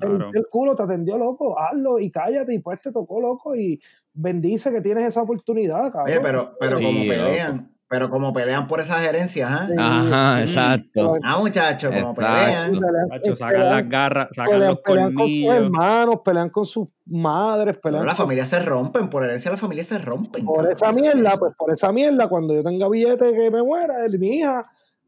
Claro. 0.00 0.30
el 0.32 0.46
culo, 0.48 0.76
te 0.76 0.84
atendió, 0.84 1.18
loco, 1.18 1.58
hazlo 1.58 1.98
y 1.98 2.08
cállate 2.08 2.54
y 2.54 2.60
pues 2.60 2.80
te 2.80 2.92
tocó, 2.92 3.20
loco, 3.20 3.56
y 3.56 3.80
bendice 4.12 4.70
que 4.70 4.80
tienes 4.80 5.04
esa 5.06 5.22
oportunidad, 5.22 5.90
cabrón. 5.92 6.06
Oye, 6.06 6.20
pero, 6.20 6.54
pero 6.60 6.78
Sí, 6.78 6.84
como 6.84 6.98
loco. 7.00 7.08
pelean, 7.10 7.76
pero 7.88 8.10
como 8.10 8.32
pelean 8.34 8.66
por 8.66 8.80
esas 8.80 9.00
gerencias, 9.00 9.50
¿ah? 9.50 9.66
Sí, 9.66 9.74
Ajá, 9.78 10.36
sí. 10.38 10.42
exacto. 10.42 11.14
Ah, 11.22 11.38
muchachos, 11.38 11.90
como 11.94 12.10
Exacto. 12.10 12.20
pelean. 12.20 12.74
Eh, 12.74 13.36
sacan 13.36 13.54
pelean- 13.54 13.70
las 13.70 13.88
garras, 13.88 14.28
sacan 14.34 14.52
pelean- 14.52 14.68
los 14.70 14.80
pelean 14.80 15.04
con 15.06 15.12
sus 15.14 15.18
colmillos. 15.22 15.54
hermanos, 15.54 16.16
pelean 16.24 16.50
con 16.50 16.64
sus 16.64 16.88
madres, 17.06 17.76
Pero 17.76 17.82
pelean 17.82 18.06
las 18.06 18.14
con- 18.16 18.24
familias 18.26 18.48
se 18.48 18.60
rompen, 18.60 19.08
por 19.08 19.24
herencia 19.24 19.50
las 19.50 19.60
familias 19.60 19.86
se 19.86 19.98
rompen. 19.98 20.44
por 20.44 20.56
cabrón. 20.56 20.72
esa 20.72 20.92
mierda, 20.92 21.36
pues 21.38 21.54
por 21.56 21.72
esa 21.72 21.90
mierda, 21.92 22.28
cuando 22.28 22.54
yo 22.54 22.62
tenga 22.62 22.88
billete 22.88 23.32
que 23.32 23.50
me 23.50 23.62
muera, 23.62 23.94
mi 24.18 24.36
hija, 24.36 24.62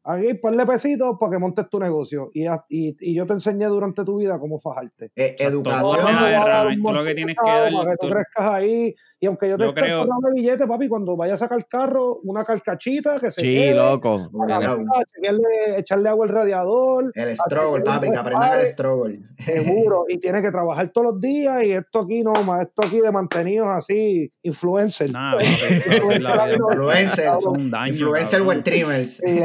aquí 0.05 0.35
ponle 0.35 0.67
pesitos 0.67 1.17
para 1.19 1.33
que 1.33 1.39
montes 1.39 1.69
tu 1.69 1.79
negocio 1.79 2.31
y, 2.33 2.47
a- 2.47 2.65
y, 2.69 2.97
y 3.01 3.15
yo 3.15 3.27
te 3.27 3.35
enseñé 3.35 3.67
durante 3.67 4.05
tu 4.05 4.17
vida 4.19 4.39
cómo 4.39 4.59
fajarte. 4.59 5.07
Eh, 5.17 5.37
Exacto. 5.39 5.45
educación. 5.49 6.81
Tú 6.83 6.93
lo 6.93 7.03
que 7.03 7.09
de 7.11 7.15
tienes 7.15 7.37
que 7.43 7.51
dar- 7.51 7.73
para 7.73 7.91
que 7.93 7.97
tú 7.99 8.09
crezcas 8.09 8.47
ahí. 8.47 8.95
Y 9.23 9.27
aunque 9.27 9.51
yo 9.51 9.59
te 9.59 9.65
Yo 9.65 9.69
esté 9.71 9.81
creo- 9.83 10.01
pagando 10.07 10.29
billete, 10.35 10.67
papi, 10.67 10.89
cuando 10.89 11.15
vaya 11.17 11.35
a 11.35 11.37
sacar 11.37 11.67
carro, 11.69 12.21
una 12.25 12.43
carcachita 12.43 13.21
que 13.21 13.31
se 13.31 13.43
Sí, 13.43 13.47
quede, 13.55 13.75
loco. 13.75 14.31
Para 14.33 14.77
chequearle- 15.15 15.79
echarle 15.79 16.09
agua 16.09 16.25
al 16.27 16.33
radiador, 16.33 17.13
El 17.15 17.37
struggle, 17.37 17.83
papi, 17.85 18.07
que 18.09 18.13
los 18.15 18.21
aprendan 18.21 18.61
el 18.61 18.67
struggle. 18.67 19.21
seguro, 19.45 20.05
y 20.09 20.19
tiene 20.19 20.41
que 20.41 20.51
trabajar 20.51 20.89
todos 20.89 21.13
los 21.13 21.21
días 21.21 21.63
y 21.65 21.73
esto 21.73 22.01
aquí 22.01 22.23
no, 22.23 22.33
más 22.47 22.63
esto 22.63 22.81
aquí 22.87 23.01
de 23.01 23.13
mantenidos 23.13 23.69
así, 23.69 24.33
influencer. 24.43 25.11
Nah. 25.13 25.35
Influencer, 25.43 25.93
influencer 26.73 27.25
cabrón. 27.25 27.73
web 28.47 28.61
streamers. 28.61 29.17
Sí, 29.19 29.41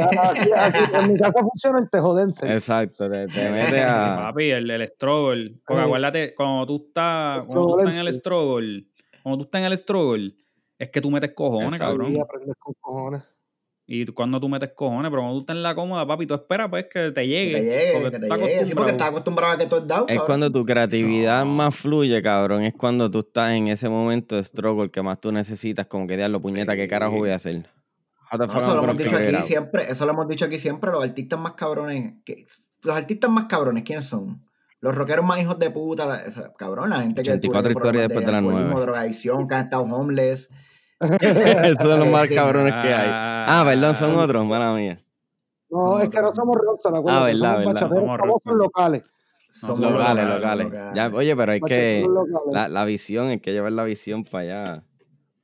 aquí, 0.54 0.78
en 0.94 1.12
mi 1.12 1.18
casa 1.18 1.40
funciona 1.40 1.78
el 1.80 1.90
tejodense. 1.90 2.52
Exacto, 2.52 3.08
te, 3.10 3.26
te 3.28 3.50
mete 3.50 3.82
a... 3.82 4.16
Papi, 4.28 4.50
el, 4.50 4.70
el 4.70 4.86
struggle. 4.88 5.54
Porque 5.66 5.82
Sí. 5.82 5.86
acuérdate, 5.86 6.34
cuando 6.34 6.66
tú 6.66 6.84
estás, 6.88 7.44
cuando 7.44 7.66
tú 7.74 7.78
estás 7.80 7.98
en 7.98 8.06
el 8.06 8.12
struggle. 8.14 8.84
cuando 9.22 9.38
tú 9.38 9.44
estás 9.44 9.60
en 9.60 9.66
el 9.72 9.78
struggle, 9.78 10.34
es 10.78 10.90
que 10.90 11.00
tú 11.00 11.10
metes 11.10 11.32
cojones, 11.34 11.78
cabrón. 11.80 12.12
Y 12.14 12.20
aprendes 12.20 12.54
con 12.58 12.74
cojones. 12.80 13.22
Y 13.88 14.04
cuando 14.06 14.40
tú 14.40 14.48
metes 14.48 14.70
cojones, 14.74 15.08
pero 15.10 15.22
cuando 15.22 15.36
tú 15.36 15.40
estás 15.42 15.54
en 15.56 15.62
la 15.62 15.72
cómoda, 15.76 16.04
papi, 16.04 16.26
tú 16.26 16.34
esperas 16.34 16.68
pues 16.68 16.86
que 16.92 17.12
te 17.12 17.20
Que 17.20 17.26
llegue. 17.28 17.52
te 17.54 17.62
llegue, 17.62 17.92
porque 17.94 18.10
que 18.10 18.18
te 18.18 18.26
estás 18.26 18.38
llegue. 18.40 18.66
Sí, 18.66 18.74
porque 18.74 18.90
acostumbrado. 18.90 18.90
estás 18.90 19.08
acostumbrado 19.08 19.52
a 19.52 19.58
que 19.58 19.66
tú 19.66 19.76
es 19.76 19.86
dado, 19.86 20.02
Es 20.02 20.06
cabrón. 20.08 20.26
cuando 20.26 20.50
tu 20.52 20.66
creatividad 20.66 21.44
No. 21.44 21.50
más 21.52 21.74
fluye, 21.76 22.20
cabrón. 22.20 22.62
Es 22.64 22.74
cuando 22.74 23.08
tú 23.10 23.20
estás 23.20 23.52
en 23.52 23.68
ese 23.68 23.88
momento 23.88 24.34
de 24.34 24.42
struggle 24.42 24.90
que 24.90 25.02
más 25.02 25.20
tú 25.20 25.30
necesitas, 25.30 25.86
como 25.86 26.08
que 26.08 26.16
diablo, 26.16 26.40
puñeta, 26.40 26.74
¿qué 26.74 26.88
carajo 26.88 27.16
voy 27.16 27.30
a 27.30 27.36
hacer? 27.36 27.68
Eso 28.32 28.58
I'm 28.58 28.76
lo 28.76 28.82
hemos 28.84 28.96
dicho 28.96 29.16
aquí 29.16 29.36
siempre, 29.42 29.90
eso 29.90 30.04
lo 30.06 30.12
hemos 30.12 30.28
dicho 30.28 30.44
aquí 30.44 30.58
siempre, 30.58 30.90
los 30.90 31.02
artistas 31.04 31.38
más 31.38 31.52
cabrones, 31.54 32.14
que, 32.24 32.46
los 32.82 32.94
artistas 32.96 33.30
más 33.30 33.44
cabrones, 33.46 33.82
¿quiénes 33.84 34.06
son? 34.06 34.42
Los 34.80 34.94
rockeros 34.94 35.24
más 35.24 35.40
hijos 35.40 35.58
de 35.58 35.70
puta, 35.70 36.06
la, 36.06 36.20
esa- 36.22 36.52
cabrón, 36.54 36.90
la 36.90 37.00
gente 37.00 37.22
que 37.22 37.30
84 37.30 37.70
tuvo 37.72 37.80
problemas 37.80 38.02
historias 38.04 38.08
después 38.08 38.26
de 38.26 38.32
las 38.32 38.38
alcoholismo, 38.42 38.80
drogadicción, 38.80 39.48
que 39.48 39.54
han 39.54 39.64
estado 39.64 39.82
homeless. 39.84 40.50
Esos 41.00 41.82
son 41.82 42.00
los 42.00 42.08
más 42.08 42.22
Este, 42.24 42.34
cabrones 42.34 42.72
que 42.72 42.94
hay. 42.94 43.08
Ah, 43.10 43.62
perdón, 43.66 43.94
son 43.94 44.14
otros, 44.16 44.46
mala 44.46 44.74
mía. 44.74 45.00
No, 45.70 46.00
es 46.00 46.08
que 46.10 46.20
no 46.20 46.34
somos 46.34 46.56
rockstar, 46.56 46.94
acuérdate, 46.94 47.22
Ah, 47.22 47.26
verdad, 47.26 47.52
somos 47.62 47.66
verdad. 47.74 47.88
Somos 47.88 48.18
rockstar. 48.20 48.54
locales. 48.54 49.02
Somos 49.50 49.80
Locales, 49.80 50.28
locales. 50.28 50.68
Ya, 50.94 51.08
oye, 51.12 51.34
pero 51.34 51.52
hay 51.52 51.60
que... 51.62 52.06
La, 52.52 52.68
la 52.68 52.84
visión, 52.84 53.28
hay 53.28 53.40
que 53.40 53.52
llevar 53.52 53.72
la 53.72 53.84
visión 53.84 54.22
para 54.24 54.42
allá. 54.44 54.84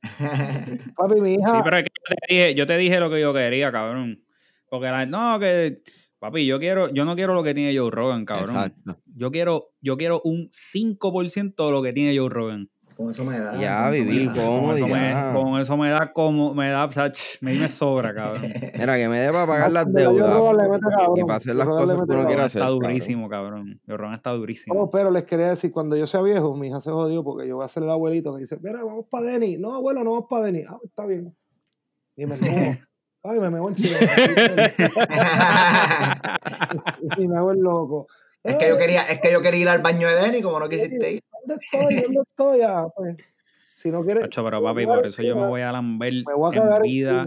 Papi, 0.97 1.21
mi 1.21 1.33
hija, 1.35 1.55
Sí, 1.55 1.61
pero 1.63 1.77
es 1.77 1.83
que 1.83 1.89
yo 1.89 2.15
te 2.15 2.33
dije, 2.33 2.55
yo 2.55 2.67
te 2.67 2.77
dije 2.77 2.99
lo 2.99 3.09
que 3.09 3.21
yo 3.21 3.33
quería, 3.33 3.71
cabrón. 3.71 4.23
Porque 4.69 4.87
la, 4.87 5.05
no, 5.05 5.39
que 5.39 5.81
papi, 6.19 6.45
yo 6.45 6.59
quiero, 6.59 6.91
yo 6.93 7.05
no 7.05 7.15
quiero 7.15 7.33
lo 7.33 7.43
que 7.43 7.53
tiene 7.53 7.77
Joe 7.77 7.91
Rogan, 7.91 8.25
cabrón. 8.25 8.55
Exacto. 8.55 8.99
Yo 9.15 9.31
quiero, 9.31 9.71
yo 9.81 9.97
quiero 9.97 10.21
un 10.23 10.49
5% 10.51 11.65
de 11.65 11.71
lo 11.71 11.81
que 11.81 11.93
tiene 11.93 12.17
Joe 12.17 12.29
Rogan. 12.29 12.69
Con 12.95 13.09
eso 13.09 13.25
me 13.25 13.39
da. 13.39 13.55
Ya, 13.55 13.89
me 13.89 14.01
vivir 14.01 14.27
da. 14.27 14.33
con- 14.33 14.77
eso, 14.77 14.87
me, 14.87 15.13
con 15.33 15.59
eso 15.59 15.77
me 15.77 15.89
da 15.89 16.13
como, 16.13 16.53
me 16.53 16.69
da, 16.69 16.85
o 16.85 16.91
sea, 16.91 17.11
ch, 17.11 17.39
me, 17.41 17.53
me 17.55 17.67
sobra, 17.67 18.13
cabrón. 18.13 18.43
Mira, 18.77 18.97
que 18.97 19.09
me 19.09 19.19
dé 19.19 19.31
para 19.31 19.47
pagar 19.47 19.71
las 19.71 19.91
deudas 19.91 20.39
y 21.15 21.21
para 21.23 21.35
hacer 21.35 21.55
las 21.55 21.67
cosas 21.67 22.01
que 22.05 22.11
uno 22.13 22.25
quiere 22.25 22.41
hacer. 22.43 22.61
está 22.61 22.69
durísimo, 22.71 23.29
cabrón. 23.29 23.79
Joe 23.87 23.97
Rogan 23.97 24.13
está 24.15 24.31
durísimo. 24.31 24.75
Oh, 24.79 24.89
pero 24.89 25.11
les 25.11 25.23
quería 25.23 25.49
decir, 25.49 25.71
cuando 25.71 25.95
yo 25.95 26.05
sea 26.07 26.21
viejo, 26.21 26.55
mi 26.55 26.67
hija 26.67 26.79
se 26.79 26.91
jodió 26.91 27.23
porque 27.23 27.47
yo 27.47 27.55
voy 27.57 27.65
a 27.65 27.67
ser 27.67 27.83
el 27.83 27.89
abuelito 27.89 28.33
que 28.33 28.41
dice, 28.41 28.57
mira, 28.61 28.83
vamos 28.83 29.05
para 29.09 29.25
Denny. 29.27 29.57
No, 29.57 29.73
abuelo, 29.75 30.03
no 30.03 30.11
vamos 30.11 30.27
para 30.29 30.45
Denny. 30.45 30.63
Ah, 30.69 30.77
está 30.83 31.05
bien. 31.05 31.35
Y 32.15 32.25
me. 32.25 32.35
Ay, 33.25 33.39
me 33.39 33.49
meo 33.49 33.69
encima. 33.69 33.97
y 37.17 37.27
me 37.27 37.37
hago 37.37 37.51
el 37.51 37.59
loco. 37.59 38.07
Es 38.43 38.55
que 38.55 38.67
yo 38.67 38.77
quería, 38.77 39.03
es 39.03 39.21
que 39.21 39.31
yo 39.31 39.41
quería 39.41 39.61
ir 39.61 39.69
al 39.69 39.81
baño 39.81 40.07
de 40.07 40.15
Denny, 40.15 40.41
como 40.41 40.59
no 40.59 40.67
quisiste 40.67 41.13
ir. 41.13 41.23
¿Dónde 41.45 41.63
estoy? 41.63 41.95
¿Dónde 42.01 42.21
estoy? 42.29 42.61
Ah, 42.61 42.87
pues, 42.95 43.17
si 43.73 43.89
no 43.89 44.03
quieres. 44.03 44.23
Tacho, 44.23 44.43
pero 44.43 44.61
papi, 44.61 44.85
por 44.85 45.05
eso 45.05 45.21
yo 45.23 45.35
me 45.35 45.47
voy 45.47 45.61
a 45.61 45.71
lamber 45.71 46.13
Me 46.27 46.33
voy 46.33 46.55
a 46.55 46.75
en 46.75 46.81
vida. 46.81 47.25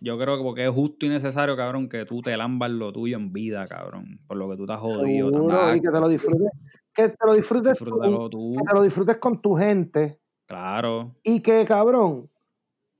Yo 0.00 0.18
creo 0.18 0.36
que 0.36 0.42
porque 0.42 0.64
es 0.64 0.70
justo 0.70 1.06
y 1.06 1.08
necesario, 1.08 1.56
cabrón, 1.56 1.88
que 1.88 2.04
tú 2.04 2.20
te 2.20 2.36
lambas 2.36 2.70
lo 2.70 2.92
tuyo 2.92 3.16
en 3.16 3.32
vida, 3.32 3.66
cabrón. 3.66 4.20
Por 4.26 4.36
lo 4.36 4.50
que 4.50 4.56
tú 4.56 4.64
estás 4.64 4.80
jodido. 4.80 5.30
Seguro, 5.30 5.56
también. 5.56 5.78
y 5.78 5.80
que 5.80 5.90
te 5.90 6.00
lo 6.00 6.08
disfrutes. 6.08 6.50
Que 6.92 7.08
te 7.08 7.26
lo 7.26 7.34
disfrutes, 7.34 7.78
con, 7.78 7.86
Disfrútalo 7.86 8.28
tú. 8.28 8.54
que 8.58 8.64
te 8.64 8.74
lo 8.74 8.82
disfrutes 8.82 9.16
con 9.16 9.40
tu 9.40 9.54
gente. 9.54 10.20
Claro. 10.46 11.14
Y 11.22 11.40
que, 11.40 11.64
cabrón, 11.64 12.28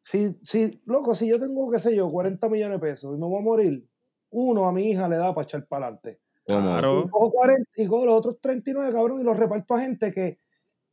si, 0.01 0.37
si, 0.43 0.83
loco, 0.87 1.15
si 1.15 1.29
yo 1.29 1.39
tengo, 1.39 1.71
qué 1.71 1.79
sé 1.79 1.95
yo, 1.95 2.11
40 2.11 2.49
millones 2.49 2.81
de 2.81 2.87
pesos 2.87 3.15
y 3.15 3.21
me 3.21 3.27
voy 3.27 3.39
a 3.39 3.45
morir, 3.45 3.87
uno 4.31 4.67
a 4.67 4.73
mi 4.73 4.91
hija 4.91 5.09
le 5.09 5.17
da 5.17 5.35
para 5.35 5.45
echar 5.45 5.67
para 5.67 5.87
adelante. 5.87 6.21
¿Cómo? 6.47 6.61
Claro. 6.61 7.05
Y 7.07 7.09
cojo 7.11 7.31
40 7.33 7.71
y 7.77 7.87
cojo 7.87 8.05
los 8.07 8.15
otros 8.15 8.41
39, 8.41 8.93
cabrón, 8.93 9.21
y 9.21 9.25
los 9.25 9.37
reparto 9.37 9.75
a 9.75 9.81
gente 9.81 10.13
que 10.13 10.39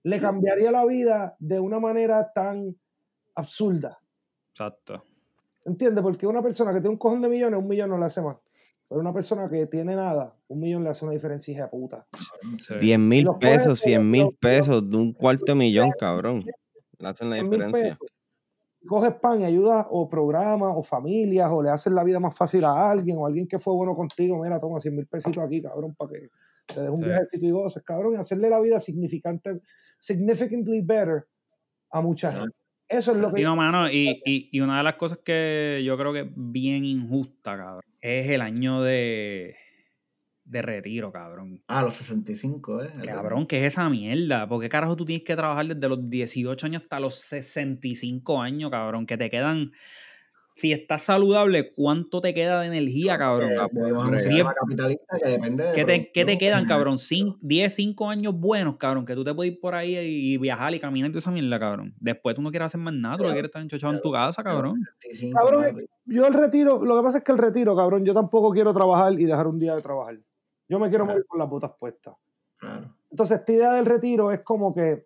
le 0.03 0.19
cambiaría 0.19 0.71
la 0.71 0.85
vida 0.85 1.35
de 1.39 1.59
una 1.59 1.79
manera 1.79 2.31
tan 2.33 2.75
absurda. 3.35 3.99
Exacto. 4.53 5.03
¿Entiendes? 5.65 6.01
Porque 6.03 6.25
una 6.25 6.41
persona 6.41 6.71
que 6.73 6.79
tiene 6.79 6.89
un 6.93 6.97
cojón 6.97 7.21
de 7.21 7.29
millones, 7.29 7.59
un 7.59 7.67
millón 7.67 7.89
no 7.91 7.97
le 7.97 8.05
hace 8.05 8.21
más. 8.21 8.37
Pero 8.89 8.99
una 8.99 9.13
persona 9.13 9.47
que 9.49 9.67
tiene 9.67 9.95
nada, 9.95 10.35
un 10.47 10.59
millón 10.59 10.83
le 10.83 10.89
hace 10.89 11.05
una 11.05 11.13
diferencia 11.13 11.51
hija 11.53 11.63
de 11.63 11.69
puta. 11.69 12.05
Sí. 12.59 12.73
10 12.79 12.99
mil 12.99 13.27
pesos, 13.39 13.79
100 13.79 14.01
los- 14.01 14.05
mil 14.11 14.37
pesos 14.39 14.89
de 14.89 14.97
un 14.97 15.13
cuarto 15.13 15.55
millón, 15.55 15.91
cabrón. 15.97 16.43
Le 16.97 17.07
hacen 17.07 17.29
la 17.29 17.35
100 17.37 17.49
mil 17.49 17.59
diferencia. 17.59 17.97
pesos. 17.99 18.10
Coges 18.87 19.13
pan 19.15 19.41
y 19.41 19.45
ayudas 19.45 19.85
o 19.91 20.09
programas 20.09 20.73
o 20.75 20.81
familias 20.83 21.49
o 21.51 21.61
le 21.61 21.69
haces 21.69 21.93
la 21.93 22.03
vida 22.03 22.19
más 22.19 22.35
fácil 22.35 22.65
a 22.65 22.89
alguien 22.91 23.17
o 23.19 23.25
a 23.25 23.27
alguien 23.29 23.47
que 23.47 23.59
fue 23.59 23.73
bueno 23.75 23.95
contigo. 23.95 24.41
Mira, 24.43 24.59
toma 24.59 24.79
100 24.79 24.95
mil 24.95 25.07
pesitos 25.07 25.43
aquí, 25.43 25.61
cabrón, 25.61 25.93
para 25.95 26.11
que 26.13 26.29
te 26.73 26.81
des 26.81 26.89
un 26.89 27.01
Sí. 27.01 27.05
viajecito 27.05 27.45
y 27.45 27.51
goces, 27.51 27.83
cabrón. 27.83 28.13
Y 28.13 28.17
hacerle 28.17 28.49
la 28.49 28.59
vida 28.59 28.79
significante, 28.79 29.61
significantly 29.99 30.81
better 30.81 31.27
a 31.91 32.01
mucha 32.01 32.31
Sí. 32.31 32.39
gente. 32.39 32.55
Eso 32.89 33.11
es 33.13 33.17
lo 33.19 33.31
que 33.33 33.41
Y 33.41 33.43
no, 33.43 33.55
mano, 33.55 33.89
y, 33.91 34.21
y, 34.25 34.49
y 34.51 34.61
una 34.61 34.79
de 34.79 34.83
las 34.83 34.95
cosas 34.95 35.19
que 35.19 35.81
yo 35.85 35.97
creo 35.97 36.13
que 36.13 36.21
es 36.21 36.27
bien 36.35 36.85
injusta, 36.85 37.57
cabrón, 37.57 37.83
es 38.01 38.29
el 38.29 38.41
año 38.41 38.81
de, 38.81 39.55
de 40.51 40.61
retiro, 40.61 41.11
cabrón. 41.11 41.63
Ah, 41.67 41.81
los 41.81 41.93
65, 41.95 42.83
¿eh? 42.83 42.89
Cabrón, 43.05 43.47
¿qué 43.47 43.65
es 43.65 43.73
esa 43.73 43.89
mierda? 43.89 44.47
¿Por 44.47 44.61
qué 44.61 44.69
carajo 44.69 44.95
tú 44.95 45.05
tienes 45.05 45.23
que 45.23 45.35
trabajar 45.35 45.65
desde 45.65 45.87
los 45.89 46.09
18 46.09 46.65
años 46.65 46.83
hasta 46.83 46.99
los 46.99 47.15
65 47.15 48.41
años, 48.41 48.69
cabrón? 48.69 49.05
Que 49.05 49.17
te 49.17 49.29
quedan... 49.29 49.71
Si 50.53 50.73
estás 50.73 51.03
saludable, 51.03 51.73
¿cuánto 51.73 52.19
te 52.19 52.33
queda 52.33 52.59
de 52.61 52.67
energía, 52.67 53.17
cabrón? 53.17 53.49
Eh, 53.51 54.19
Sí, 54.19 54.41
capitalista 54.59 55.17
que 55.23 55.29
depende 55.29 55.63
de 55.63 55.73
¿Qué 55.73 55.85
te, 55.85 55.93
qué 55.93 56.03
te 56.03 56.11
producción. 56.11 56.37
quedan, 56.39 56.65
cabrón? 56.65 56.97
Cin- 56.97 57.37
10, 57.41 57.73
5 57.73 58.09
años 58.09 58.33
buenos, 58.35 58.75
cabrón, 58.75 59.05
que 59.05 59.15
tú 59.15 59.23
te 59.23 59.33
puedes 59.33 59.53
ir 59.53 59.59
por 59.61 59.73
ahí 59.73 59.95
y 59.97 60.37
viajar 60.37 60.75
y 60.75 60.79
caminar 60.79 61.09
y 61.11 61.17
esa 61.17 61.31
mierda, 61.31 61.57
cabrón. 61.57 61.95
Después 61.99 62.35
tú 62.35 62.41
no 62.41 62.51
quieres 62.51 62.65
hacer 62.67 62.81
más 62.81 62.93
nada, 62.93 63.17
tú 63.17 63.23
que 63.23 63.31
quieres 63.31 63.45
estar 63.49 63.61
enchochado 63.61 63.93
en 63.93 64.01
tu 64.01 64.11
casa, 64.11 64.43
cabrón. 64.43 64.75
65, 64.99 65.39
Cabrón, 65.39 65.85
yo 66.05 66.27
el 66.27 66.33
retiro, 66.33 66.83
lo 66.83 66.97
que 66.97 67.03
pasa 67.03 67.17
es 67.19 67.23
que 67.23 67.31
el 67.31 67.37
retiro, 67.37 67.75
cabrón, 67.75 68.03
yo 68.05 68.13
tampoco 68.13 68.51
quiero 68.51 68.73
trabajar 68.73 69.13
y 69.19 69.23
dejar 69.25 69.47
un 69.47 69.57
día 69.57 69.73
de 69.75 69.81
trabajar. 69.81 70.19
Yo 70.71 70.79
me 70.79 70.87
quiero 70.87 71.03
Claro. 71.03 71.17
morir 71.17 71.27
con 71.27 71.39
las 71.39 71.49
botas 71.49 71.71
puestas. 71.77 72.15
Claro. 72.57 72.95
Entonces, 73.09 73.39
esta 73.39 73.51
idea 73.51 73.73
del 73.73 73.85
retiro 73.85 74.31
es 74.31 74.39
como 74.39 74.73
que, 74.73 75.05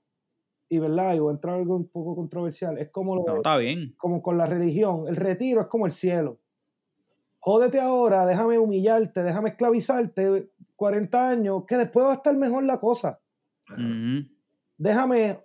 y 0.70 0.78
verdad, 0.78 1.16
y 1.16 1.20
voy 1.20 1.32
a 1.32 1.34
entrar 1.34 1.56
en 1.56 1.62
algo 1.62 1.76
un 1.76 1.88
poco 1.88 2.16
controversial, 2.16 2.78
es 2.78 2.90
como, 2.92 3.16
lo 3.16 3.24
No, 3.26 3.36
está 3.38 3.58
bien. 3.58 3.96
como 3.98 4.22
con 4.22 4.38
la 4.38 4.46
religión. 4.46 5.08
El 5.08 5.16
retiro 5.16 5.62
es 5.62 5.68
como 5.68 5.88
el 5.88 5.92
cielo. 5.92 6.38
Jódete 7.40 7.80
ahora, 7.80 8.28
déjame 8.28 8.60
humillarte, 8.60 9.24
déjame 9.24 9.50
esclavizarte 9.50 10.52
40 10.76 11.30
años, 11.30 11.64
que 11.66 11.78
después 11.78 12.06
va 12.06 12.12
a 12.12 12.16
estar 12.16 12.36
mejor 12.36 12.64
la 12.64 12.80
cosa. 12.80 13.20
Déjame, 14.78 15.40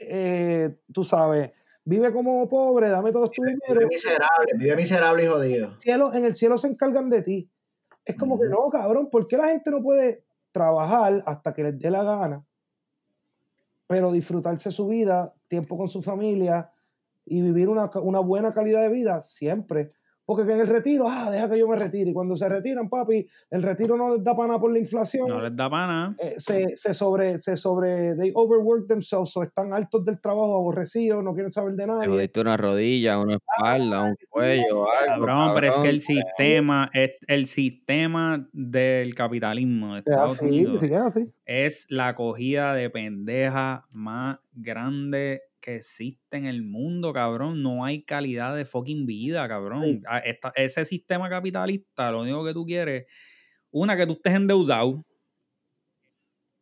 eh, 0.00 0.78
tú 0.92 1.04
sabes, 1.04 1.50
vive 1.84 2.12
como 2.12 2.48
pobre, 2.48 2.88
dame 2.90 3.12
todo 3.12 3.28
tu 3.30 3.42
dinero. 3.42 3.60
Vive 3.68 3.86
miserable, 3.86 4.52
vive 4.56 4.76
miserable 4.76 5.24
y 5.24 5.26
jodido. 5.26 5.78
cielo, 5.80 6.14
en 6.14 6.24
el 6.24 6.34
cielo 6.34 6.56
se 6.56 6.68
encargan 6.68 7.10
de 7.10 7.22
ti. 7.22 7.50
Es 8.08 8.16
como 8.16 8.40
que 8.40 8.48
no, 8.48 8.70
cabrón, 8.70 9.10
¿por 9.10 9.28
qué 9.28 9.36
la 9.36 9.48
gente 9.48 9.70
no 9.70 9.82
puede 9.82 10.24
trabajar 10.50 11.22
hasta 11.26 11.52
que 11.52 11.62
les 11.62 11.78
dé 11.78 11.90
la 11.90 12.02
gana, 12.02 12.42
pero 13.86 14.10
disfrutarse 14.10 14.70
su 14.70 14.88
vida, 14.88 15.34
tiempo 15.46 15.76
con 15.76 15.90
su 15.90 16.00
familia 16.00 16.72
y 17.26 17.42
vivir 17.42 17.68
una, 17.68 17.90
una 18.00 18.20
buena 18.20 18.50
calidad 18.50 18.80
de 18.80 18.88
vida 18.88 19.20
siempre? 19.20 19.92
Porque 20.28 20.44
que 20.44 20.52
en 20.52 20.60
el 20.60 20.66
retiro, 20.66 21.06
ah, 21.08 21.30
deja 21.30 21.48
que 21.48 21.58
yo 21.58 21.66
me 21.66 21.74
retire. 21.78 22.10
Y 22.10 22.12
cuando 22.12 22.36
se 22.36 22.46
retiran, 22.46 22.90
papi, 22.90 23.26
el 23.50 23.62
retiro 23.62 23.96
no 23.96 24.14
les 24.14 24.22
da 24.22 24.36
pana 24.36 24.58
por 24.60 24.70
la 24.70 24.78
inflación. 24.78 25.26
No 25.26 25.40
les 25.40 25.56
da 25.56 25.70
pana. 25.70 26.14
eh, 26.18 26.34
se, 26.36 26.76
se 26.76 26.92
sobre, 26.92 27.38
se 27.38 27.56
sobre, 27.56 28.14
they 28.14 28.30
overwork 28.34 28.86
themselves, 28.86 29.34
o 29.38 29.42
están 29.42 29.72
altos 29.72 30.04
del 30.04 30.20
trabajo, 30.20 30.56
aburrecidos, 30.56 31.24
no 31.24 31.32
quieren 31.32 31.50
saber 31.50 31.72
de 31.72 31.84
Te 31.84 31.86
nadie. 31.86 32.08
jodiste 32.08 32.40
una 32.42 32.58
rodilla, 32.58 33.18
una 33.18 33.36
espalda, 33.36 34.02
un 34.02 34.16
cuello, 34.28 34.86
algo. 34.90 35.24
Cabrón, 35.26 35.52
pero 35.54 35.68
es 35.68 35.76
que 35.78 35.88
el 35.88 36.00
sistema, 36.02 36.90
es 36.92 37.12
el 37.26 37.46
sistema 37.46 38.46
del 38.52 39.14
capitalismo 39.14 39.94
de 39.94 40.00
Es 40.00 40.06
Estados 40.08 40.32
así, 40.32 40.44
Unidos 40.44 40.80
sí, 40.82 40.86
es 40.88 40.92
así. 41.00 41.32
es 41.46 41.86
la 41.88 42.08
acogida 42.08 42.74
de 42.74 42.90
pendeja 42.90 43.86
más 43.94 44.40
grande 44.52 45.40
que 45.60 45.76
existe 45.76 46.36
en 46.36 46.46
el 46.46 46.62
mundo, 46.62 47.12
cabrón. 47.12 47.62
No 47.62 47.84
hay 47.84 48.02
calidad 48.04 48.56
de 48.56 48.64
fucking 48.64 49.06
vida, 49.06 49.46
cabrón. 49.48 49.82
Sí. 49.84 50.00
A- 50.06 50.18
esta- 50.18 50.52
ese 50.56 50.84
sistema 50.84 51.28
capitalista, 51.28 52.10
lo 52.12 52.22
único 52.22 52.44
que 52.44 52.54
tú 52.54 52.64
quieres, 52.64 53.06
una, 53.70 53.96
que 53.96 54.06
tú 54.06 54.12
estés 54.14 54.34
endeudado, 54.34 55.04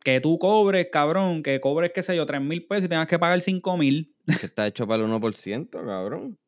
que 0.04 0.20
tú 0.20 0.38
cobres, 0.38 0.88
cabrón, 0.92 1.42
que 1.42 1.60
cobres, 1.60 1.90
qué 1.94 2.02
sé 2.02 2.14
yo, 2.16 2.26
3 2.26 2.40
mil 2.40 2.64
pesos 2.66 2.84
y 2.84 2.88
tengas 2.88 3.08
que 3.08 3.18
pagar 3.18 3.40
5 3.40 3.76
mil. 3.76 4.14
Que 4.40 4.46
está 4.46 4.66
hecho 4.66 4.86
para 4.86 5.02
el 5.02 5.08
1%, 5.10 5.84
cabrón. 5.84 6.38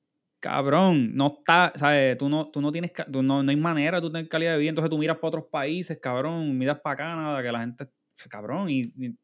Cabrón, 0.40 1.16
no 1.16 1.38
está, 1.38 1.72
¿sabes? 1.76 2.16
Tú 2.16 2.28
no, 2.28 2.48
tú 2.50 2.60
no 2.60 2.70
tienes, 2.70 2.92
tú 3.10 3.22
no, 3.24 3.42
no 3.42 3.50
hay 3.50 3.56
manera 3.56 3.96
de 3.98 4.02
tú 4.06 4.12
tener 4.12 4.28
calidad 4.28 4.52
de 4.52 4.58
vida. 4.58 4.68
Entonces 4.70 4.90
tú 4.90 4.98
miras 4.98 5.16
para 5.16 5.28
otros 5.28 5.44
países, 5.50 5.98
cabrón, 6.00 6.56
miras 6.56 6.78
para 6.80 6.94
Canadá, 6.96 7.42
que 7.42 7.50
la 7.50 7.58
gente, 7.60 7.88
cabrón, 8.30 8.70
y, 8.70 8.82
y- 8.96 9.16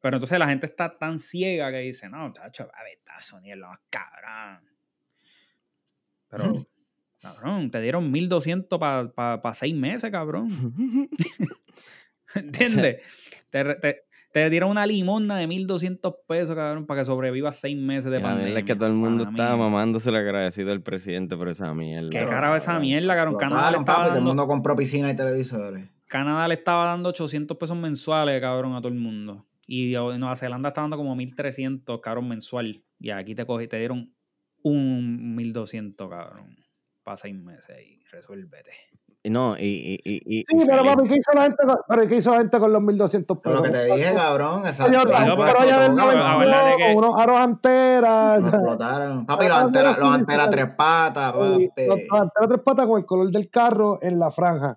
pero 0.00 0.16
entonces 0.16 0.38
la 0.38 0.48
gente 0.48 0.66
está 0.66 0.96
tan 0.98 1.18
ciega 1.18 1.70
que 1.70 1.78
dice, 1.78 2.08
no, 2.08 2.32
tacho, 2.32 2.70
a 2.74 2.82
ver, 2.82 2.98
Estados 2.98 3.32
Unidos 3.32 3.56
es 3.56 3.60
lo 3.60 3.68
más 3.68 3.80
cabrón. 3.90 4.64
Pero, 6.28 6.66
cabrón, 7.20 7.70
te 7.70 7.80
dieron 7.80 8.10
1200 8.10 8.78
para 8.78 9.12
pa, 9.12 9.42
pa 9.42 9.54
seis 9.54 9.74
meses, 9.74 10.10
cabrón. 10.10 10.48
¿Entiendes? 12.34 13.02
Te, 13.50 13.74
te, 13.76 14.04
te 14.32 14.48
dieron 14.48 14.70
una 14.70 14.86
limosna 14.86 15.36
de 15.38 15.48
1200 15.48 16.14
pesos, 16.28 16.54
cabrón, 16.54 16.86
para 16.86 17.00
que 17.00 17.04
sobrevivas 17.04 17.58
seis 17.58 17.76
meses 17.76 18.12
de 18.12 18.18
Y 18.18 18.22
la 18.22 18.28
pandemia. 18.28 18.44
mierda 18.44 18.60
es 18.60 18.64
que 18.66 18.76
todo 18.76 18.86
el 18.86 18.94
mundo 18.94 19.24
estaba 19.24 19.56
mamándose 19.56 20.08
el 20.10 20.16
agradecido 20.16 20.68
del 20.68 20.82
presidente 20.82 21.36
por 21.36 21.48
esa 21.48 21.74
mierda. 21.74 22.10
¿Qué 22.10 22.24
carajo 22.24 22.54
esa 22.54 22.78
mierda, 22.78 23.14
cabrón? 23.16 23.36
Canadá 23.36 23.72
le, 23.72 23.78
estaba 23.78 23.84
papi, 23.84 23.98
todo 23.98 24.08
el 24.10 24.14
dando, 24.14 24.30
mundo 24.30 24.46
compró 24.46 24.76
piscina 24.76 25.10
y 25.10 25.16
televisores. 25.16 25.88
Canadá 26.06 26.46
le 26.46 26.54
estaba 26.54 26.84
dando 26.86 27.08
800 27.08 27.56
pesos 27.56 27.76
mensuales, 27.76 28.40
cabrón, 28.40 28.74
a 28.74 28.78
todo 28.80 28.92
el 28.92 28.98
mundo. 28.98 29.46
Y 29.72 29.92
Nueva 29.92 30.34
Zelanda 30.34 30.70
está 30.70 30.80
dando 30.80 30.96
como 30.96 31.14
1300, 31.14 32.00
cabrón, 32.00 32.26
mensual. 32.28 32.82
Y 32.98 33.10
aquí 33.10 33.36
te 33.36 33.46
cogí, 33.46 33.68
te 33.68 33.76
dieron 33.76 34.12
un 34.64 35.36
1200, 35.36 36.10
cabrón. 36.10 36.56
Para 37.04 37.16
seis 37.16 37.36
meses 37.36 37.76
y 37.86 38.02
resuélvete. 38.10 38.72
No, 39.24 39.56
y, 39.56 40.00
y, 40.04 40.22
y, 40.26 40.44
Sí, 40.48 40.56
y 40.56 40.66
pero 40.66 40.82
papi, 40.84 41.08
¿qué 41.08 41.16
hizo 41.18 41.32
la 41.34 41.42
gente 41.42 41.62
con, 41.64 41.76
pero 41.86 42.08
¿qué 42.08 42.16
hizo 42.16 42.32
la 42.32 42.38
gente 42.38 42.58
con 42.58 42.72
los 42.72 42.82
1200 42.82 43.38
Pero 43.44 43.62
pesos? 43.62 43.66
lo 43.76 43.84
que 43.84 43.90
te 43.90 43.94
dije, 43.96 44.14
cabrón, 44.14 44.66
exacto. 44.66 44.92
No, 44.92 45.02
pero 45.04 46.38
verdad 46.38 46.70
es 46.70 46.76
que- 46.76 46.94
con 46.94 47.04
unos 47.04 47.22
aros 47.22 47.36
anteras. 47.38 48.40
Lo 48.42 48.48
explotaron. 48.48 49.26
Papi, 49.26 49.44
Ah, 49.44 49.48
los 49.50 49.58
anteras, 49.58 49.94
sí, 49.94 50.00
los 50.00 50.14
anteras 50.14 50.50
tres 50.50 50.66
patas, 50.76 51.32
papi. 51.32 51.68
los- 51.76 51.86
los 51.86 52.20
anteras 52.20 52.48
tres 52.48 52.60
patas 52.64 52.86
con 52.86 52.98
el 52.98 53.06
color 53.06 53.30
del 53.30 53.50
carro 53.50 53.98
en 54.02 54.18
la 54.18 54.30
franja. 54.32 54.76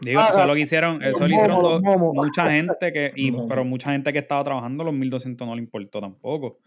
Digo, 0.00 0.20
Ah, 0.20 0.28
eso 0.30 0.38
ah, 0.38 0.42
es 0.42 0.48
lo 0.48 0.54
que 0.54 0.60
hicieron, 0.60 1.02
eso 1.02 1.26
lo 1.26 1.34
hicieron 1.34 1.62
los 1.62 1.82
mucha 1.82 2.50
gente 2.50 2.92
que, 2.92 3.12
y, 3.14 3.32
pero 3.48 3.64
mucha 3.64 3.92
gente 3.92 4.12
que 4.12 4.18
estaba 4.18 4.42
trabajando 4.44 4.84
los 4.84 4.94
1200 4.94 5.46
no 5.46 5.54
le 5.54 5.62
importó 5.62 6.00
tampoco. 6.00 6.58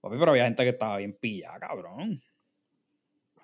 Papi, 0.00 0.16
pero 0.18 0.30
había 0.30 0.44
gente 0.44 0.62
que 0.62 0.70
estaba 0.70 0.96
bien 0.98 1.16
pillada, 1.20 1.58
cabrón. 1.58 2.20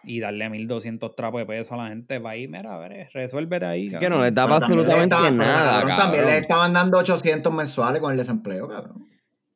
Y 0.04 0.18
darle 0.20 0.48
1200 0.48 1.14
trapos 1.14 1.40
de 1.40 1.46
peso 1.46 1.74
a 1.74 1.78
la 1.78 1.88
gente 1.88 2.18
va 2.18 2.30
ahí, 2.30 2.48
mira, 2.48 2.74
a 2.74 2.78
ver, 2.78 3.08
resuélvete 3.12 3.66
ahí. 3.66 3.86
Así 3.86 3.98
que 3.98 4.10
no 4.10 4.22
les 4.22 4.34
daba 4.34 4.56
absolutamente 4.56 5.16
nada, 5.16 5.80
cabrón, 5.80 5.88
cabrón. 5.88 5.96
También 5.98 6.26
le 6.26 6.36
estaban 6.38 6.72
dando 6.72 6.98
800 6.98 7.52
mensuales 7.52 8.00
con 8.00 8.10
el 8.10 8.18
desempleo, 8.18 8.68
cabrón. 8.68 9.06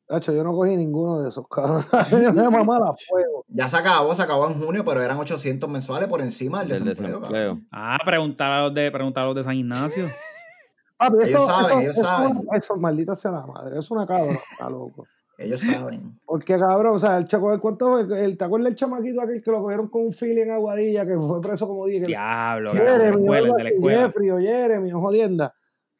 Hacho, 0.09 0.33
yo 0.33 0.43
no 0.43 0.53
cogí 0.53 0.77
ninguno 0.77 1.21
de 1.21 1.29
esos, 1.29 1.45
cabrón. 1.49 1.83
Yo 2.11 2.31
me 2.31 2.49
mamá 2.49 2.77
a 2.77 2.93
fuego. 3.09 3.36
Ya 3.49 3.67
se 3.69 3.77
acabó, 3.77 4.13
se 4.13 4.21
acabó 4.23 4.47
en 4.47 4.59
junio, 4.59 4.83
pero 4.83 5.01
eran 5.01 5.17
800 5.17 5.69
mensuales 5.69 6.09
por 6.09 6.21
encima 6.21 6.63
del 6.63 6.83
desempleo. 6.83 7.59
Ah, 7.71 7.97
preguntar 8.05 8.51
a 8.51 8.63
los 8.63 8.73
de, 8.73 8.91
preguntar 8.91 9.23
a 9.23 9.27
los 9.27 9.35
de 9.35 9.43
San 9.43 9.55
Ignacio. 9.55 10.07
Papi, 10.97 11.15
Ellos 11.17 11.27
eso, 11.29 11.47
saben, 11.47 11.65
eso, 11.65 11.79
ellos 11.79 11.91
eso- 11.93 12.03
saben. 12.03 12.47
eso, 12.53 12.75
maldita 12.77 13.15
sea 13.15 13.31
la 13.31 13.45
madre. 13.45 13.77
Es 13.79 13.89
una 13.91 14.05
cabra, 14.05 14.33
está 14.33 14.69
loco. 14.69 15.05
Ellos 15.37 15.61
saben. 15.61 16.19
Porque 16.25 16.57
cabrón, 16.57 16.95
o 16.95 16.97
sea, 16.97 17.19
el 17.19 17.25
chaco, 17.27 17.53
el 17.53 17.59
cuánto? 17.59 17.99
El, 17.99 18.35
¿te 18.35 18.43
acuerdas 18.43 18.65
del 18.65 18.75
chamaquito 18.75 19.21
aquel 19.21 19.41
que 19.43 19.51
lo 19.51 19.61
cogieron 19.61 19.87
con 19.89 20.01
un 20.07 20.11
fili 20.11 20.41
en 20.41 20.49
Aguadilla, 20.51 21.05
que 21.05 21.15
fue 21.15 21.39
preso 21.39 21.67
como 21.67 21.85
dije? 21.85 22.05
Diablo, 22.07 22.71
cabrón, 22.73 22.87
de 22.87 22.91
la 22.91 23.03
Jeremy, 23.03 23.53
de 23.57 23.63
la 23.63 23.69
escuela. 23.69 24.03
Jeffrey 24.05 24.29
o 24.31 24.39
Jeremy, 24.39 24.93
o 24.93 24.99
jodienda. 24.99 25.53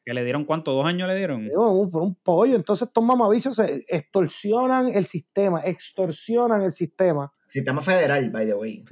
Que 0.08 0.14
le 0.14 0.24
dieron 0.24 0.46
cuánto, 0.46 0.72
dos 0.72 0.86
años 0.86 1.06
le 1.06 1.14
dieron. 1.16 1.50
Por 1.54 2.02
un 2.02 2.14
pollo. 2.14 2.56
Entonces 2.56 2.88
estos 2.88 3.04
mamabichos 3.04 3.56
se 3.56 3.84
extorsionan 3.86 4.88
el 4.88 5.04
sistema, 5.04 5.60
extorsionan 5.60 6.62
el 6.62 6.72
sistema 6.72 7.30
Sistema 7.46 7.82
federal, 7.82 8.30
by 8.30 8.46
the 8.46 8.54
way. 8.54 8.82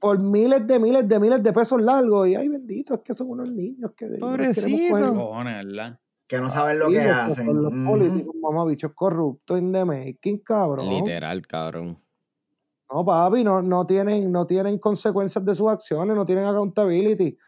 por, 0.00 0.18
miles 0.18 0.66
de 0.66 0.80
miles 0.80 1.06
de 1.06 1.20
miles 1.20 1.40
de 1.40 1.52
pesos 1.52 1.80
largos. 1.80 2.26
Y 2.26 2.34
ay, 2.34 2.48
bendito, 2.48 2.94
es 2.94 3.00
que 3.02 3.14
son 3.14 3.30
unos 3.30 3.48
niños 3.48 3.92
que 3.96 4.06
queremos 4.06 4.28
Pobrecito. 4.28 4.92
coger. 4.92 5.08
Cojones, 5.14 5.66
¿verdad? 5.66 6.00
Que 6.26 6.38
no 6.38 6.50
saben 6.50 6.80
lo 6.80 6.88
Sí, 6.88 6.94
que 6.94 7.00
hacen. 7.02 7.62
Los, 7.62 7.72
políticos, 7.86 8.34
mamabichos 8.42 8.92
corruptos 8.92 9.60
in 9.60 9.72
the 9.72 9.84
making, 9.84 10.38
cabrón. 10.38 10.88
Literal, 10.88 11.46
cabrón. 11.46 11.96
No, 12.92 13.04
papi, 13.04 13.44
no, 13.44 13.62
no, 13.62 13.86
tienen, 13.86 14.32
no 14.32 14.48
tienen 14.48 14.80
consecuencias 14.80 15.44
de 15.44 15.54
sus 15.54 15.68
acciones, 15.68 16.16
no 16.16 16.26
tienen 16.26 16.44
accountability. 16.46 17.38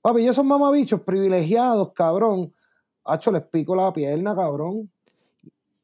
Papi, 0.00 0.22
ellos 0.22 0.36
son 0.36 0.46
mamabichos 0.46 1.00
privilegiados, 1.02 1.92
cabrón. 1.92 2.52
Hacho, 3.04 3.32
les 3.32 3.42
pico 3.46 3.74
la 3.74 3.92
pierna, 3.92 4.34
cabrón. 4.34 4.90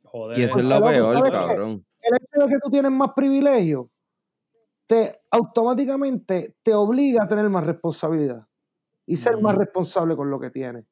Joder. 0.05 0.39
Y 0.39 0.43
eso 0.45 0.59
es 0.59 0.65
lo 0.65 0.83
peor, 0.85 1.31
cabrón. 1.33 1.85
El 2.01 2.17
hecho 2.17 2.47
de 2.47 2.53
que 2.53 2.59
tú 2.63 2.71
tienes 2.71 2.93
más 2.93 3.13
privilegio, 3.15 3.91
te 4.87 5.21
automáticamente 5.31 6.55
te 6.63 6.75
obliga 6.75 7.25
a 7.25 7.29
tener 7.29 7.49
más 7.49 7.65
responsabilidad 7.65 8.47
y 9.07 9.17
ser 9.17 9.41
más 9.41 9.57
responsable 9.57 10.15
con 10.15 10.31
lo 10.31 10.39
que 10.39 10.51
tienes. 10.51 10.85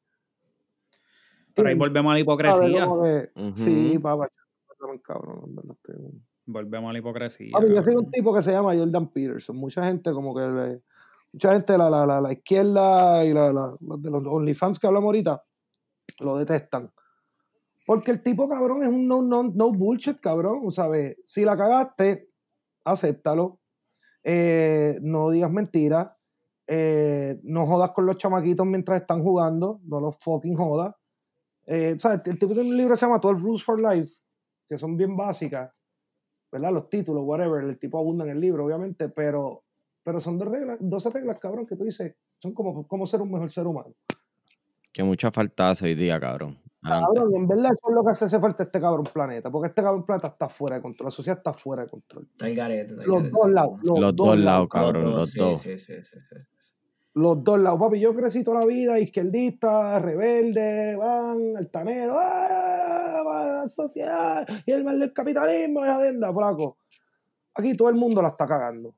Pero 1.55 1.69
ahí 1.69 1.75
volvemos 1.75 2.11
a 2.11 2.15
la 2.15 2.21
hipocresía. 2.21 2.85
Que, 3.35 3.41
Ujú. 3.41 3.57
Sí, 3.57 3.99
papá. 3.99 4.29
Cabrón, 5.05 5.55
estoy- 5.71 6.23
Volvemos 6.47 6.89
a 6.89 6.93
la 6.95 6.99
hipocresía. 6.99 7.51
Papi, 7.53 7.75
yo 7.75 7.83
soy 7.83 7.95
un 7.95 8.11
tipo 8.11 8.35
que 8.35 8.43
se 8.43 8.51
llama 8.53 8.75
Jordan 8.75 9.09
Peterson. 9.09 9.57
Mucha 9.57 9.85
gente 9.85 10.11
como 10.13 10.35
que 10.35 10.41
le- 10.41 10.83
mucha 11.33 11.53
gente 11.53 11.79
la, 11.79 11.89
la, 11.89 12.21
la, 12.21 12.33
izquierda 12.33 13.25
y 13.25 13.33
la, 13.33 13.49
de 13.81 14.11
los 14.11 14.27
OnlyFans 14.27 14.79
que 14.79 14.87
hablamos 14.87 15.09
ahorita 15.09 15.43
lo 16.21 16.37
detestan. 16.37 16.93
Porque 17.87 18.11
el 18.13 18.23
tipo, 18.23 18.49
cabrón, 18.49 18.83
es 18.83 18.89
un 18.89 19.09
no, 19.09 19.23
no, 19.23 19.43
no 19.43 19.73
bullshit, 19.73 20.21
cabrón. 20.21 20.71
¿Sabes? 20.71 21.17
Si 21.25 21.45
la 21.45 21.57
cagaste, 21.57 22.29
acéptalo. 22.85 23.61
Eh, 24.23 24.99
no 25.03 25.31
digas 25.31 25.51
mentiras. 25.51 26.13
Eh, 26.67 27.41
no 27.43 27.67
jodas 27.67 27.91
con 27.91 28.07
los 28.07 28.19
chamaquitos 28.19 28.67
mientras 28.67 29.01
están 29.01 29.23
jugando. 29.23 29.81
No 29.85 30.01
los 30.01 30.17
fucking 30.19 30.57
jodas. 30.57 30.95
Eh, 31.67 31.97
¿sabes? 31.99 32.21
El 32.27 32.39
tipo 32.39 32.53
tiene 32.53 32.71
un 32.71 32.77
libro 32.77 32.95
que 32.95 33.01
se 33.01 33.07
llama 33.07 33.19
12 33.19 33.41
Rules 33.41 33.65
for 33.65 33.81
Life, 33.81 34.13
que 34.67 34.79
son 34.79 34.97
bien 34.97 35.17
básicas. 35.17 35.73
¿verdad? 36.53 36.71
Los 36.71 36.91
títulos, 36.91 37.25
whatever, 37.25 37.65
el 37.65 37.79
tipo 37.79 37.99
abunda 37.99 38.25
en 38.25 38.33
el 38.33 38.41
libro, 38.41 38.67
obviamente, 38.67 39.09
pero, 39.09 39.65
pero 40.03 40.21
son 40.21 40.39
dos 40.39 40.49
reglas, 40.49 40.79
12 40.81 41.11
reglas, 41.11 41.39
cabrón, 41.39 41.67
que 41.67 41.77
tú 41.77 41.85
dices, 41.85 42.15
son 42.39 42.53
como, 42.53 42.87
como 42.87 43.07
ser 43.07 43.23
un 43.23 43.31
mejor 43.31 43.51
ser 43.51 43.67
humano. 43.67 43.95
Que 44.93 45.03
mucha 45.03 45.31
falta 45.31 45.71
hace 45.71 45.87
hoy 45.87 45.95
día, 45.95 46.21
cabrón. 46.21 46.59
Adelante. 46.83 47.15
Cabrón, 47.15 47.33
y 47.33 47.37
en 47.37 47.49
verdad 47.49 47.73
eso 47.73 47.89
es 47.89 47.95
lo 47.95 48.05
que 48.05 48.11
hace, 48.11 48.25
hace 48.25 48.41
falta 48.41 48.63
a 48.63 48.67
este 48.67 48.81
cabrón 48.81 49.07
planeta, 49.13 49.51
porque 49.51 49.69
este 49.69 49.83
cabrón 49.83 50.05
planeta 50.05 50.29
está 50.29 50.49
fuera 50.49 50.77
de 50.77 50.83
control, 50.83 51.07
la 51.07 51.11
sociedad 51.11 51.39
está 51.39 51.53
fuera 51.53 51.85
de 51.85 51.89
control. 51.89 52.29
Está 52.33 52.49
el 52.49 52.57
garete. 52.57 52.93
está 52.93 53.03
el 53.05 53.09
Los 53.09 53.31
dos 53.31 53.51
lados, 53.51 53.81
los, 53.83 54.01
Los 54.01 54.17
dos 54.17 54.39
lados, 54.39 54.69
cabrón, 54.69 55.11
los 55.13 55.35
dos. 55.35 55.61
Sí, 55.61 55.79
sí, 55.79 56.03
sí, 56.03 56.03
sí, 56.03 56.19
sí. 56.59 56.73
Los 57.15 57.45
dos 57.45 57.61
lados, 57.61 57.79
papi, 57.79 58.01
yo 58.01 58.15
crecí 58.15 58.43
toda 58.43 58.61
la 58.61 58.67
vida 58.67 58.99
izquierdista, 58.99 59.99
rebelde, 59.99 60.97
van, 60.97 61.57
altanero, 61.57 62.15
¡ah! 62.19 63.03
la 63.63 63.69
sociedad 63.69 64.47
y 64.67 64.73
el 64.73 64.85
mal 64.85 64.99
del 64.99 65.13
capitalismo 65.13 65.85
es 65.85 65.91
adenda, 65.91 66.33
flaco. 66.33 66.79
Aquí 67.55 67.77
todo 67.77 67.89
el 67.91 67.97
mundo 67.97 68.23
la 68.23 68.29
está 68.29 68.47
cagando. 68.47 68.95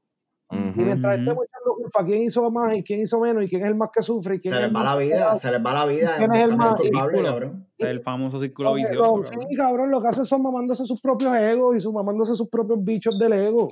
Y 0.50 0.56
mientras 0.56 1.18
estemos 1.18 1.44
echando 1.46 1.74
culpa, 1.76 2.04
quién 2.04 2.22
hizo 2.22 2.50
más 2.50 2.76
y 2.76 2.82
quién 2.84 3.00
hizo 3.00 3.18
menos 3.20 3.42
y 3.44 3.48
quién 3.48 3.62
es 3.62 3.68
el 3.68 3.74
más 3.74 3.88
que 3.92 4.02
sufre 4.02 4.36
y 4.36 4.40
quién 4.40 4.52
Se 4.54 4.60
es 4.60 4.66
les 4.66 4.76
va 4.76 4.84
la 4.84 4.96
vida, 4.96 5.16
da- 5.18 5.36
se 5.36 5.50
les 5.50 5.64
va 5.64 5.72
la 5.74 5.86
vida 5.86 6.14
¿Quién 6.18 6.32
es 6.34 6.44
el 6.48 6.56
más- 6.56 6.80
culpable, 6.80 7.22
cabrón. 7.22 7.66
El 7.78 8.00
famoso 8.02 8.40
círculo 8.40 8.74
vicioso. 8.74 9.02
no, 9.16 9.22
cabrón. 9.22 9.46
Sí, 9.50 9.56
cabrón, 9.56 9.90
lo 9.90 10.00
que 10.02 10.08
hacen 10.08 10.24
son 10.24 10.42
mamándose 10.42 10.84
sus 10.84 11.00
propios 11.00 11.34
egos 11.34 11.76
y 11.76 11.80
su, 11.80 11.92
mamándose 11.92 12.34
sus 12.34 12.48
propios 12.48 12.78
bichos 12.84 13.18
del 13.18 13.32
ego. 13.32 13.68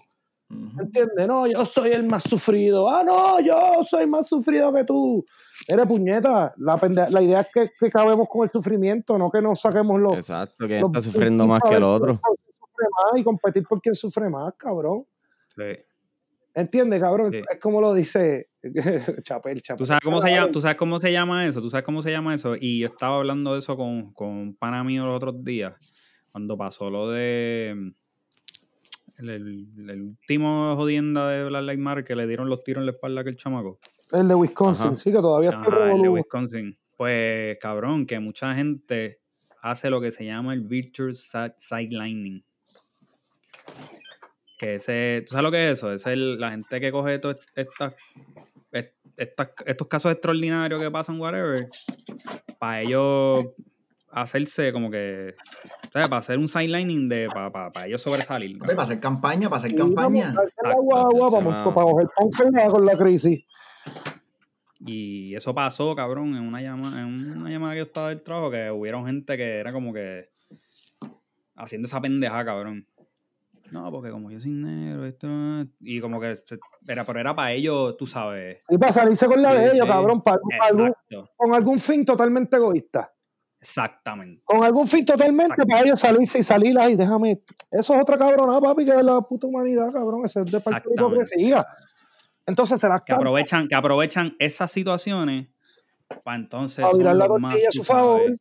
¿Entiendes? 0.79 1.27
No, 1.29 1.47
yo 1.47 1.64
soy 1.64 1.93
el 1.93 2.07
más 2.07 2.25
sufrido. 2.25 2.91
Ah, 2.91 3.03
no, 3.03 3.41
yo 3.41 3.57
soy 3.89 4.07
más 4.07 4.27
sufrido 4.29 4.73
que 4.73 4.85
tú. 4.85 5.25
Eres 5.66 5.87
puñeta. 5.87 6.53
La, 6.59 6.77
pende- 6.77 7.09
la 7.09 7.23
idea 7.23 7.41
es 7.41 7.49
que, 7.55 7.70
que 7.79 7.91
cabemos 7.91 8.29
con 8.29 8.45
el 8.45 8.51
sufrimiento, 8.51 9.16
no 9.16 9.31
que 9.31 9.41
nos 9.41 9.61
saquemos 9.61 9.99
los. 10.01 10.14
Exacto, 10.14 10.66
que 10.68 10.81
los 10.81 10.91
está 10.91 11.01
sufriendo 11.01 11.47
más 11.47 11.62
que 11.62 11.75
el 11.77 11.83
otro. 11.85 12.18
quién 12.23 12.37
sufre 12.59 12.87
más 12.91 13.20
y 13.20 13.25
competir 13.25 13.62
por 13.66 13.81
quién 13.81 13.95
sufre 13.95 14.29
más, 14.29 14.53
cabrón. 14.59 15.05
Sí. 15.57 15.62
¿Entiendes, 16.55 17.00
cabrón? 17.00 17.32
Sí. 17.32 17.38
Es 17.50 17.61
como 17.61 17.80
lo 17.80 17.94
dice 17.94 18.48
Chapel, 19.22 19.62
Chapel. 19.62 19.78
¿Tú 19.78 19.86
sabes, 19.86 20.00
cómo 20.03 20.20
se 20.20 20.30
llama, 20.30 20.50
¿Tú 20.53 20.61
sabes 20.61 20.76
cómo 20.76 21.00
se 21.00 21.11
llama 21.12 21.46
eso? 21.46 21.61
¿Tú 21.62 21.70
sabes 21.70 21.84
cómo 21.84 22.03
se 22.03 22.11
llama 22.11 22.34
eso? 22.34 22.55
Y 22.61 22.80
yo 22.80 22.88
estaba 22.88 23.16
hablando 23.16 23.53
de 23.55 23.61
eso 23.61 23.76
con, 23.76 24.12
con 24.12 24.28
un 24.28 24.55
pana 24.57 24.84
mío 24.84 25.05
los 25.07 25.16
otros 25.16 25.42
días, 25.44 25.74
cuando 26.32 26.57
pasó 26.57 26.90
lo 26.90 27.11
de 27.11 27.92
el, 29.18 29.28
el- 29.28 29.90
el 29.90 30.03
último 30.03 30.74
jodienda 30.76 31.28
de 31.30 31.44
Black 31.44 31.62
Lives 31.62 31.78
Matter 31.78 32.05
que 32.05 32.16
le 32.16 32.26
dieron 32.26 32.48
los 32.48 32.62
tiros 32.64 32.82
en 32.82 32.86
la 32.86 32.92
espalda 32.92 33.20
a 33.20 33.22
aquel 33.22 33.36
chamaco. 33.36 33.78
El 34.12 34.28
de 34.28 34.34
Wisconsin, 34.34 34.88
Ajá. 34.88 34.96
sí, 34.96 35.11
que 35.11 35.18
todavía 35.18 35.50
está 35.50 35.62
Ajá, 35.62 35.92
el 35.92 36.03
de. 36.03 36.09
Wisconsin. 36.09 36.78
Pues, 36.96 37.57
cabrón, 37.61 38.07
que 38.07 38.18
mucha 38.20 38.55
gente 38.55 39.20
hace 39.62 39.90
lo 39.90 40.00
que 40.00 40.11
se 40.11 40.24
llama 40.24 40.53
el 40.55 40.61
virtual 40.62 41.14
si- 41.14 41.28
sidelining. 41.57 42.44
Que 44.63 44.77
ese, 44.77 45.25
¿tú 45.27 45.33
sabes 45.33 45.43
lo 45.43 45.51
que 45.51 45.71
es 45.73 45.79
eso? 45.79 45.93
Es 45.93 46.07
el, 46.07 46.39
la 46.39 46.53
gente 46.53 46.81
que 46.81 46.93
coge 46.93 47.19
todas 47.19 47.41
estas, 47.57 47.95
est- 48.71 48.95
estas- 49.17 49.51
estos 49.67 49.89
casos 49.89 50.13
extraordinarios 50.13 50.81
que 50.81 50.89
pasan, 50.89 51.19
whatever, 51.21 51.69
para 52.61 52.83
ellos 52.83 53.47
hacerse 54.13 54.73
como 54.73 54.89
que, 54.89 55.35
¿sabes? 55.93 56.09
Para 56.09 56.19
hacer 56.21 56.39
un 56.39 56.49
sidelining 56.49 57.09
de, 57.09 57.27
para, 57.27 57.51
para, 57.51 57.73
para 57.73 57.87
ellos 57.89 58.03
sobresalir. 58.03 58.57
Para 58.61 58.83
hacer 58.83 59.01
campaña, 59.01 59.51
para 59.51 59.59
hacer 59.63 59.75
campaña. 59.75 60.33
para 61.75 61.87
coger 61.87 62.07
ponquería 62.17 62.67
con 62.69 62.87
la 62.87 62.97
crisis. 62.97 63.45
Y 64.79 65.35
eso 65.35 65.53
pasó, 65.55 65.95
cabrón, 65.97 66.37
en 66.37 66.43
una 66.43 66.63
llamada, 66.63 67.01
en 67.01 67.37
una 67.39 67.51
llamada 67.51 67.73
que 67.73 67.79
yo 67.79 67.85
estaba 67.85 68.11
del 68.11 68.23
trabajo, 68.23 68.51
que 68.53 68.71
hubieron 68.71 69.07
gente 69.07 69.37
que 69.37 69.57
era 69.59 69.73
como 69.73 69.93
que 69.93 70.29
haciendo 71.57 71.87
esa 71.87 72.01
pendeja, 72.01 72.45
cabrón. 72.45 72.87
No, 73.73 73.91
porque 73.91 74.11
como 74.11 74.31
yo 74.31 74.39
soy 74.39 74.51
negro, 74.53 75.07
esto. 75.07 75.27
Y 75.81 75.99
como 76.01 76.20
que 76.20 76.35
era, 76.89 77.05
pero 77.05 77.18
era 77.20 77.35
para 77.35 77.53
ellos, 77.53 77.97
tú 77.97 78.07
sabes. 78.07 78.59
Y 78.68 78.77
para 78.77 78.93
salirse 78.93 79.27
con 79.27 79.41
la 79.41 79.55
de 79.55 79.73
ellos, 79.73 79.87
cabrón, 79.87 80.20
para, 80.23 80.39
algún- 80.68 80.93
con 81.37 81.55
algún 81.55 81.79
fin 81.79 82.05
totalmente 82.05 82.57
egoísta. 82.57 83.11
Exactamente. 83.59 84.43
Con 84.45 84.62
algún 84.62 84.87
fin 84.87 85.05
totalmente 85.07 85.64
para 85.64 85.83
ellos 85.83 86.01
salirse 86.01 86.41
y 86.41 86.43
salir 86.43 86.79
ahí, 86.79 86.97
déjame. 86.97 87.41
Eso 87.70 87.95
es 87.95 88.03
otra 88.03 88.18
cabrona, 88.18 88.61
papi, 88.61 88.85
que 88.85 88.91
es 88.91 89.03
la 89.05 89.20
puta 89.23 89.47
humanidad, 89.47 89.91
cabrón. 89.93 90.23
Eso 90.25 90.41
es 90.41 90.47
de 90.47 90.51
de 90.51 90.57
Exactamente. 90.59 91.01
hipocresía. 91.03 91.64
Entonces 92.45 92.81
se 92.81 92.89
las 92.89 93.03
Que 93.03 93.12
aprovechan, 93.12 93.68
que 93.68 93.75
aprovechan 93.75 94.35
esas 94.39 94.70
situaciones 94.70 95.49
para 96.25 96.37
entonces. 96.37 96.85
para 96.85 96.99
virar 96.99 97.16
la 97.16 97.27
tortilla 97.27 97.68
a 97.68 97.73
su 97.73 97.85
favor. 97.85 98.37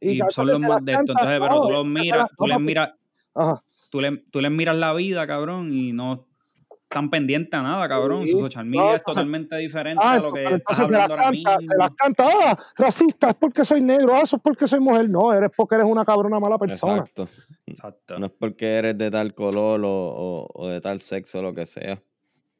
Y, 0.00 0.10
Y 0.12 0.20
que 0.20 0.30
son 0.30 0.46
los 0.48 0.58
más 0.58 0.82
de 0.84 0.92
esto. 0.92 1.12
Entonces, 1.12 1.38
pero 1.38 1.60
tú 1.60 1.70
los 1.70 1.82
que 1.84 1.88
miras, 1.90 2.28
tú 2.36 2.46
les 2.46 2.58
miras, 2.60 2.90
Ajá. 3.34 3.62
Tú 3.90 4.00
le, 4.00 4.16
tú 4.30 4.40
les 4.40 4.50
miras 4.50 4.76
la 4.76 4.92
vida, 4.94 5.26
cabrón, 5.26 5.72
y 5.72 5.92
no 5.92 6.26
están 6.82 7.10
pendientes 7.10 7.52
a 7.58 7.62
nada, 7.62 7.88
cabrón. 7.88 8.24
Sí. 8.24 8.30
Su 8.30 8.40
social 8.40 8.64
media 8.64 8.80
No, 8.80 8.88
es 8.90 8.98
entonces- 8.98 9.14
totalmente 9.14 9.56
diferente 9.56 10.02
Ah, 10.04 10.12
a 10.12 10.18
lo 10.20 10.32
que 10.32 10.44
estás 10.44 10.78
hablando 10.80 11.14
ahora 11.14 11.24
canta, 11.24 11.30
mismo. 11.58 11.70
se 11.72 11.76
las 11.78 11.90
canta, 11.92 12.24
ah, 12.28 12.58
racista, 12.76 13.30
es 13.30 13.34
porque 13.36 13.64
soy 13.64 13.80
negro, 13.80 14.14
ah, 14.14 14.20
eso 14.22 14.36
es 14.36 14.42
porque 14.42 14.66
soy 14.68 14.78
mujer. 14.80 15.10
No, 15.10 15.32
eres 15.32 15.50
porque 15.56 15.74
eres 15.74 15.86
una 15.86 16.04
cabrona 16.04 16.38
mala 16.38 16.58
persona. 16.58 16.98
Exacto. 16.98 17.28
Exacto. 17.66 18.18
No 18.18 18.26
es 18.26 18.32
porque 18.38 18.66
eres 18.76 18.96
de 18.96 19.10
tal 19.10 19.34
color 19.34 19.80
o, 19.84 19.88
o- 19.90 20.48
o 20.54 20.68
de 20.68 20.80
tal 20.80 21.00
sexo, 21.00 21.42
lo 21.42 21.52
que 21.52 21.66
sea. 21.66 22.00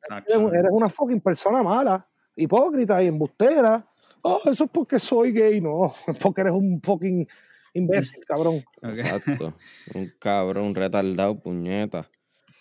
exacto. 0.03 0.35
Eres, 0.41 0.53
eres 0.55 0.71
una 0.73 0.89
fucking 0.89 1.21
persona 1.21 1.63
mala, 1.63 2.07
hipócrita 2.35 3.03
y 3.03 3.07
embustera. 3.07 3.87
Oh, 4.23 4.41
eso 4.47 4.65
es 4.65 4.71
porque 4.71 4.99
soy 4.99 5.31
gay. 5.33 5.61
No, 5.61 5.87
es 6.09 6.19
porque 6.19 6.41
eres 6.41 6.53
un 6.53 6.81
fucking 6.83 7.29
imbécil, 7.77 8.25
cabrón. 8.27 8.65
Exacto. 8.83 9.55
un 9.95 10.13
cabrón, 10.19 10.65
un 10.67 10.75
retardado, 10.75 11.39
puñeta. 11.41 12.09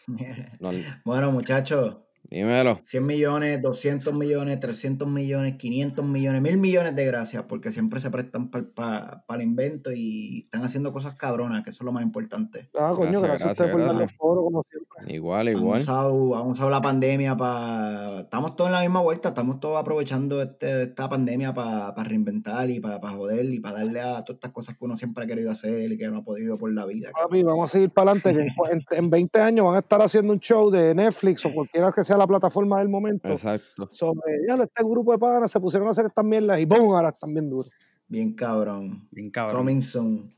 No, 0.59 0.71
Bueno, 1.03 1.31
muchachos, 1.31 1.97
Dímelo. 2.29 2.79
100 2.83 3.05
millones, 3.05 3.61
200 3.61 4.13
millones, 4.13 4.59
300 4.59 5.07
millones, 5.07 5.55
500 5.57 6.05
millones, 6.05 6.41
1000 6.41 6.57
millones 6.57 6.95
de 6.95 7.05
gracias, 7.05 7.43
porque 7.43 7.71
siempre 7.71 7.99
se 7.99 8.09
prestan 8.09 8.49
para 8.49 9.23
el 9.29 9.41
invento 9.41 9.91
y 9.93 10.41
están 10.45 10.63
haciendo 10.63 10.91
cosas 10.91 11.15
cabronas, 11.15 11.63
que 11.63 11.69
eso 11.69 11.83
es 11.83 11.85
lo 11.85 11.91
más 11.91 12.03
importante. 12.03 12.69
Ah, 12.77 12.93
coño, 12.95 13.19
Gracias, 13.21 13.21
gracias, 13.21 13.41
a 13.41 13.45
gracias, 13.47 13.71
por 13.71 13.81
darle 13.81 13.97
gracias. 13.99 14.17
foro, 14.17 14.43
como 14.43 14.63
siempre. 14.69 14.85
Igual, 15.13 15.49
igual. 15.49 15.81
usado, 15.81 16.35
han 16.35 16.47
usado 16.47 16.69
la 16.69 16.81
pandemia 16.81 17.35
para... 17.37 18.21
Estamos 18.21 18.55
todos 18.55 18.69
en 18.69 18.73
la 18.73 18.81
misma 18.81 19.01
vuelta, 19.01 19.29
estamos 19.29 19.59
todos 19.59 19.77
aprovechando 19.79 20.41
este- 20.41 20.83
esta 20.83 21.07
pandemia 21.09 21.53
para 21.53 21.93
reinventar 22.03 22.69
y 22.69 22.79
para 22.79 22.99
joder 23.09 23.45
y 23.45 23.59
para 23.59 23.79
darle 23.79 24.01
a 24.01 24.23
todas 24.23 24.35
estas 24.37 24.51
cosas 24.51 24.77
que 24.77 24.85
uno 24.85 24.97
siempre 24.97 25.23
ha 25.23 25.27
querido 25.27 25.51
hacer 25.51 25.91
y 25.91 25.97
que 25.97 26.07
no 26.07 26.19
ha 26.19 26.23
podido 26.23 26.57
por 26.57 26.71
la 26.73 26.85
vida. 26.85 27.09
Papi, 27.13 27.43
vamos 27.43 27.69
a 27.69 27.73
seguir 27.73 27.91
para 27.91 28.11
adelante. 28.11 28.33
que 28.33 28.73
en, 28.73 28.81
en 29.05 29.09
20 29.09 29.41
años 29.41 29.65
van 29.65 29.75
a 29.75 29.79
estar 29.79 30.01
haciendo 30.01 30.33
un 30.33 30.39
show 30.39 30.71
de 30.71 30.95
Netflix 30.95 31.45
o 31.45 31.53
cualquiera 31.53 31.91
que 31.91 32.03
sea 32.03 32.14
la 32.17 32.27
plataforma 32.27 32.79
del 32.79 32.89
momento 32.89 33.29
Exacto. 33.29 33.89
sobre, 33.91 34.39
ya 34.47 34.55
este 34.55 34.83
grupo 34.83 35.11
de 35.11 35.17
panas 35.17 35.51
se 35.51 35.59
pusieron 35.59 35.87
a 35.87 35.91
hacer 35.91 36.05
estas 36.05 36.25
mierdas 36.25 36.59
y 36.59 36.65
¡boom! 36.65 36.95
Ahora 36.95 37.09
están 37.09 37.31
bien 37.31 37.49
duros. 37.49 37.71
Bien 38.07 38.33
cabrón. 38.33 39.07
Bien 39.11 39.31
cabrón. 39.31 39.57
Coming 39.57 39.81
soon. 39.81 40.35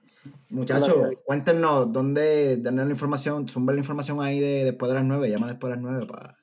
Muchachos, 0.50 0.96
cuéntenos 1.26 1.92
dónde, 1.92 2.58
denle 2.58 2.86
la 2.86 2.92
información, 2.92 3.48
zumba 3.48 3.74
la 3.74 3.80
información 3.80 4.22
ahí 4.22 4.40
de 4.40 4.66
después 4.66 4.90
de 4.90 4.96
las 4.96 5.06
9, 5.06 5.30
llama 5.30 5.48
después 5.48 5.70
de 5.70 5.76
las 5.76 5.84
9 5.84 6.06
para... 6.06 6.38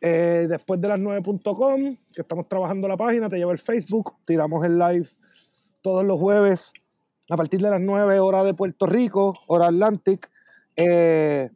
Eh, 0.00 0.46
después 0.48 0.80
de 0.80 0.88
las 0.88 0.98
9.com, 0.98 1.96
que 2.12 2.22
estamos 2.22 2.48
trabajando 2.48 2.86
la 2.88 2.96
página, 2.96 3.28
te 3.28 3.36
lleva 3.36 3.52
el 3.52 3.58
Facebook, 3.58 4.14
tiramos 4.24 4.64
el 4.64 4.78
live 4.78 5.08
todos 5.82 6.04
los 6.04 6.18
jueves 6.18 6.72
a 7.30 7.36
partir 7.36 7.60
de 7.60 7.70
las 7.70 7.80
9 7.80 8.20
horas 8.20 8.44
de 8.44 8.54
Puerto 8.54 8.86
Rico, 8.86 9.34
hora 9.46 9.66
Atlantic. 9.66 10.30
Eh, 10.76 11.50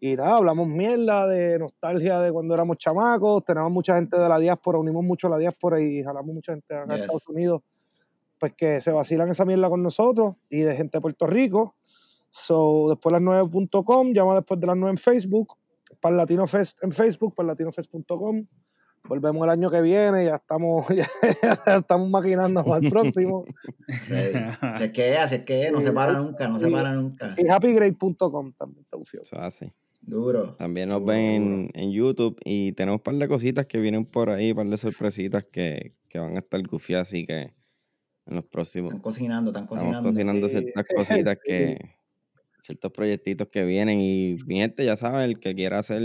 y 0.00 0.16
nada, 0.16 0.36
hablamos 0.36 0.66
mierda 0.66 1.26
de 1.26 1.58
nostalgia 1.58 2.18
de 2.20 2.32
cuando 2.32 2.54
éramos 2.54 2.78
chamacos, 2.78 3.44
tenemos 3.44 3.70
mucha 3.70 3.96
gente 3.96 4.16
de 4.18 4.28
la 4.28 4.38
diáspora, 4.38 4.78
unimos 4.78 5.04
mucho 5.04 5.26
a 5.26 5.30
la 5.30 5.36
diáspora 5.38 5.80
y 5.80 6.02
jalamos 6.02 6.34
mucha 6.34 6.52
gente 6.54 6.74
acá 6.74 6.84
en 6.84 6.90
Yes. 6.90 7.00
Estados 7.02 7.28
Unidos, 7.28 7.62
pues 8.38 8.54
que 8.54 8.80
se 8.80 8.92
vacilan 8.92 9.28
esa 9.30 9.44
mierda 9.44 9.68
con 9.68 9.82
nosotros 9.82 10.36
y 10.48 10.60
de 10.60 10.74
gente 10.74 10.96
de 10.98 11.02
Puerto 11.02 11.26
Rico. 11.26 11.76
So, 12.30 12.86
después 12.88 13.12
de 13.12 13.20
las 13.20 13.28
9.com, 13.50 14.12
llama 14.12 14.36
después 14.36 14.58
de 14.60 14.66
las 14.68 14.76
9 14.76 14.90
en 14.92 14.96
Facebook, 14.98 15.54
para 16.00 16.16
Latino 16.16 16.46
Fest 16.46 16.82
en 16.82 16.92
Facebook, 16.92 17.34
para 17.34 17.48
latinofest.com. 17.48 18.46
Volvemos 19.04 19.42
el 19.44 19.50
año 19.50 19.70
que 19.70 19.80
viene, 19.80 20.26
ya 20.26 20.34
estamos, 20.36 20.86
ya, 20.94 21.06
estamos 21.78 22.08
maquinando 22.08 22.62
para 22.64 22.84
el 22.84 22.90
próximo. 22.90 23.44
Si 24.06 24.14
es 24.84 24.92
que 24.92 25.14
es, 25.16 25.28
si 25.30 25.34
es 25.36 25.44
que 25.44 25.66
es, 25.66 25.72
no 25.72 25.80
se 25.80 25.90
para 25.92 26.12
nunca, 26.12 26.48
no 26.48 26.58
se 26.58 26.66
Sí. 26.66 26.70
para 26.70 26.94
nunca. 26.94 27.34
Y 27.36 27.48
happygrade.com 27.48 28.52
también 28.52 28.82
está 28.84 28.96
ufio. 28.96 29.22
Eso 29.22 29.36
es 29.36 29.42
así. 29.42 29.66
Duro. 30.00 30.56
También 30.56 30.88
nos 30.90 31.04
Duro, 31.04 31.06
ven 31.06 31.66
duro. 31.66 31.70
en 31.74 31.92
YouTube 31.92 32.38
y 32.44 32.72
tenemos 32.72 32.98
un 32.98 33.02
par 33.02 33.14
de 33.14 33.28
cositas 33.28 33.66
que 33.66 33.78
vienen 33.80 34.04
por 34.04 34.30
ahí, 34.30 34.50
un 34.50 34.56
par 34.56 34.66
de 34.66 34.76
sorpresitas 34.76 35.44
que, 35.50 35.94
que 36.08 36.18
van 36.18 36.36
a 36.36 36.40
estar 36.40 36.62
gufiadas, 36.66 37.08
así 37.08 37.24
que 37.26 37.54
en 38.26 38.34
los 38.36 38.44
próximos 38.46 38.90
Están 38.90 39.02
cocinando, 39.02 39.50
están 39.50 39.64
estamos 39.64 39.82
cocinando. 39.84 40.10
cocinando 40.10 40.48
Sí. 40.48 40.58
ciertas 40.60 40.86
cositas 40.94 41.38
que, 41.44 41.78
ciertos 42.62 42.92
proyectitos 42.92 43.48
que 43.48 43.64
vienen 43.64 44.00
y 44.00 44.36
mi 44.46 44.56
gente, 44.58 44.84
ya 44.84 44.96
saben, 44.96 45.22
el 45.30 45.40
que 45.40 45.54
quiera 45.54 45.78
hacer, 45.80 46.02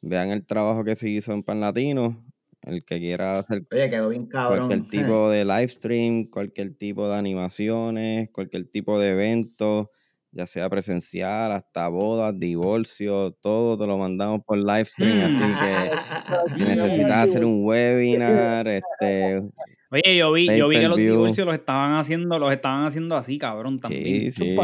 vean 0.00 0.30
el 0.30 0.46
trabajo 0.46 0.84
que 0.84 0.94
se 0.96 1.08
hizo 1.10 1.32
en 1.32 1.42
Pan 1.42 1.60
Latino, 1.60 2.24
el 2.62 2.84
que 2.84 2.98
quiera 2.98 3.40
hacer 3.40 3.66
Oye, 3.72 3.90
quedó 3.90 4.08
bien 4.08 4.26
cabrón. 4.26 4.68
cualquier 4.68 4.88
tipo 4.90 5.30
de 5.30 5.44
live 5.44 5.68
stream, 5.68 6.24
cualquier 6.30 6.74
tipo 6.76 7.08
de 7.08 7.16
animaciones, 7.16 8.30
cualquier 8.32 8.68
tipo 8.68 8.98
de 9.00 9.10
evento, 9.10 9.90
ya 10.36 10.46
sea 10.46 10.68
presencial, 10.68 11.50
hasta 11.52 11.88
bodas, 11.88 12.38
divorcio, 12.38 13.32
todo 13.40 13.78
te 13.78 13.86
lo 13.86 13.96
mandamos 13.96 14.42
por 14.44 14.58
live 14.58 14.84
stream, 14.84 15.24
así 15.24 15.38
que 15.38 16.56
si 16.56 16.64
necesitas 16.64 17.30
hacer 17.30 17.44
un 17.44 17.64
webinar, 17.64 18.68
este, 18.68 19.42
Oye, 19.90 20.16
yo 20.16 20.32
vi, 20.32 20.46
yo 20.58 20.68
vi 20.68 20.78
que 20.78 20.88
los 20.88 20.96
divorcios 20.96 21.46
los 21.46 21.54
estaban 21.54 21.94
haciendo, 21.94 22.38
los 22.38 22.52
estaban 22.52 22.84
haciendo 22.84 23.16
así, 23.16 23.38
cabrón, 23.38 23.80
también. 23.80 24.30
sí, 24.30 24.48
sí. 24.50 24.56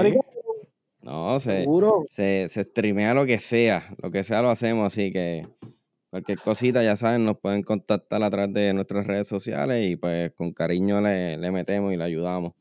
No, 1.01 1.41
se, 1.41 1.63
Seguro. 1.63 2.05
se, 2.11 2.47
se 2.49 2.63
streamea 2.63 3.15
lo 3.15 3.27
que 3.27 3.39
sea, 3.39 3.93
lo 4.01 4.11
que 4.11 4.23
sea 4.23 4.41
lo 4.41 4.51
hacemos, 4.51 4.87
así 4.87 5.11
que 5.11 5.49
cualquier 6.11 6.39
cosita, 6.39 6.85
ya 6.85 6.95
saben, 6.97 7.25
nos 7.25 7.39
pueden 7.39 7.63
contactar 7.63 8.23
a 8.23 8.31
través 8.31 8.53
de 8.53 8.73
nuestras 8.75 9.07
redes 9.07 9.27
sociales 9.27 9.91
y 9.91 9.97
pues 9.97 10.33
con 10.35 10.53
cariño 10.53 11.01
le, 11.01 11.39
le 11.39 11.51
metemos 11.51 11.93
y 11.93 11.97
le 11.97 12.05
ayudamos 12.05 12.53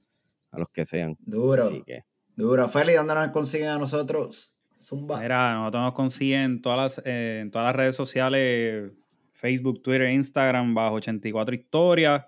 a 0.49 0.59
los 0.59 0.69
que 0.69 0.85
sean. 0.85 1.17
Duro, 1.19 1.65
Así 1.65 1.83
que 1.85 2.03
duro. 2.35 2.67
Feli, 2.69 2.93
¿dónde 2.93 3.13
nos 3.15 3.29
consiguen 3.29 3.69
a 3.69 3.77
nosotros? 3.77 4.53
Zumba. 4.81 5.19
Mira, 5.19 5.53
nosotros 5.55 5.83
nos 5.83 5.93
consiguen 5.93 6.41
en 6.41 6.61
todas 6.61 6.77
las, 6.97 7.05
eh, 7.05 7.39
en 7.41 7.51
todas 7.51 7.67
las 7.67 7.75
redes 7.75 7.95
sociales, 7.95 8.91
Facebook, 9.33 9.81
Twitter, 9.83 10.09
Instagram, 10.11 10.73
bajo 10.73 10.95
84 10.95 11.53
historias. 11.55 12.25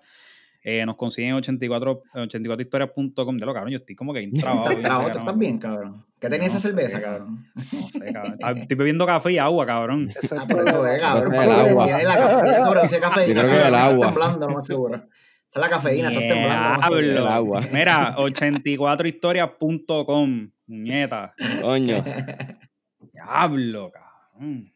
Eh, 0.66 0.86
nos 0.86 0.96
consiguen 0.96 1.34
84, 1.34 2.02
84historias.com. 2.14 3.36
De 3.36 3.44
lo 3.46 3.52
cabrón, 3.52 3.72
yo 3.72 3.78
estoy 3.78 3.94
como 3.94 4.14
que 4.14 4.20
bien 4.20 4.32
trabado. 4.32 4.70
¿Estás 4.70 5.36
bien, 5.38 5.58
cabrón? 5.58 6.06
¿Qué 6.18 6.30
tenía 6.30 6.46
No 6.48 6.52
esa 6.54 6.60
cerveza, 6.60 6.96
sé. 6.96 7.02
cabrón? 7.02 7.44
No 7.54 7.88
sé, 7.88 8.12
cabrón. 8.12 8.32
Está- 8.34 8.50
Estoy 8.62 8.76
bebiendo 8.76 9.04
café 9.06 9.32
y 9.32 9.38
agua, 9.38 9.66
cabrón. 9.66 10.08
Ese 10.08 10.20
es 10.22 10.32
el 10.32 10.38
Ah, 10.38 10.46
por 10.48 10.66
eso 10.66 10.86
es, 10.86 11.00
cabrón. 11.02 11.32
Tiene 11.84 12.04
la 12.04 12.16
cafeína 12.16 12.60
sobre 12.64 12.82
ese 12.82 13.00
cafeína. 13.00 13.34
Yo 13.34 13.40
creo 13.46 13.52
que 13.56 13.60
es 13.62 13.66
el 13.68 13.74
agua. 13.74 14.06
temblando, 14.06 14.48
no 14.48 14.54
más 14.54 14.66
seguro. 14.66 15.02
Esa 15.54 15.60
es 15.66 15.70
la 15.70 15.76
cafeína, 15.76 16.08
estás 16.08 16.24
temblando. 16.24 16.68
no. 16.68 16.78
Diablo. 16.80 16.98
El 17.20 17.28
agua. 17.28 17.60
Mira, 17.72 18.16
84historias.com. 18.16 20.50
Muñeta. 20.66 21.32
Coño, 21.62 22.02
Diablo, 23.12 23.92
cabrón. 23.92 24.73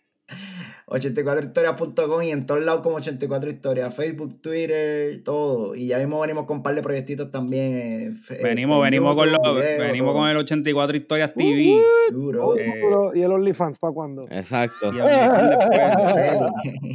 84historias.com 0.87 2.23
y 2.23 2.31
en 2.31 2.47
todos 2.47 2.65
lados 2.65 2.81
como 2.83 2.97
84 2.97 3.51
historias, 3.51 3.95
Facebook, 3.95 4.41
Twitter, 4.41 5.23
todo. 5.25 5.75
Y 5.75 5.89
ya 5.89 5.99
mismo 5.99 6.21
venimos 6.21 6.47
con 6.47 6.59
un 6.59 6.63
par 6.63 6.75
de 6.75 6.83
proyectitos 6.83 7.31
también. 7.31 7.73
eh, 7.75 8.13
fe- 8.21 8.41
Venimos, 8.43 8.79
en 8.79 8.85
venimos 8.85 9.15
con 9.15 9.31
los, 9.31 9.39
videos, 9.57 9.79
venimos 9.81 10.15
con 10.15 10.29
el 10.29 10.37
84 10.39 10.97
historias 10.97 11.35
TV. 11.35 11.77
Duro. 12.11 12.57
Eh, 12.57 12.73
Duro. 12.81 13.13
¿Y 13.15 13.23
el 13.23 13.33
OnlyFans 13.33 13.79
para 13.79 13.93
cuándo? 13.93 14.27
exacto. 14.31 14.93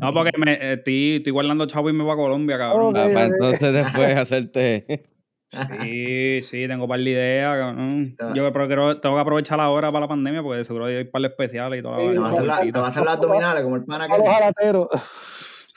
No, 0.01 0.13
porque 0.13 0.31
me, 0.37 0.53
eh, 0.53 0.73
estoy, 0.73 1.15
estoy 1.17 1.31
guardando 1.31 1.65
chavo 1.65 1.89
y 1.89 1.93
me 1.93 2.03
voy 2.03 2.13
a 2.13 2.15
Colombia, 2.15 2.57
cabrón. 2.57 2.95
Ah, 2.97 3.07
para 3.13 3.25
entonces 3.25 3.73
después 3.73 4.15
hacerte. 4.15 5.03
Sí, 5.81 6.41
sí, 6.43 6.67
tengo 6.67 6.83
un 6.85 6.89
par 6.89 6.99
de 6.99 7.09
ideas, 7.09 7.75
Yo 8.33 8.51
pero 8.51 8.67
quiero- 8.67 8.99
tengo 8.99 9.15
que 9.15 9.21
aprovechar 9.21 9.57
la 9.57 9.69
hora 9.69 9.91
para 9.91 10.01
la 10.01 10.07
pandemia 10.07 10.41
porque 10.41 10.59
de 10.59 10.65
seguro 10.65 10.85
hay 10.85 10.97
un 10.97 11.11
par 11.11 11.21
de 11.21 11.27
especiales 11.27 11.79
y 11.79 11.83
toda 11.83 11.99
Sí, 11.99 12.07
Te 12.07 12.13
la 12.15 12.19
va 12.21 12.27
a 12.27 12.31
hacer 12.31 12.45
la- 12.45 12.85
hacer 12.87 13.03
las 13.05 13.15
abdominales 13.17 13.63
como 13.63 13.75
el 13.75 13.83
pana 13.85 14.05
A 14.05 14.17
los 14.17 14.27
aquel. 14.27 14.87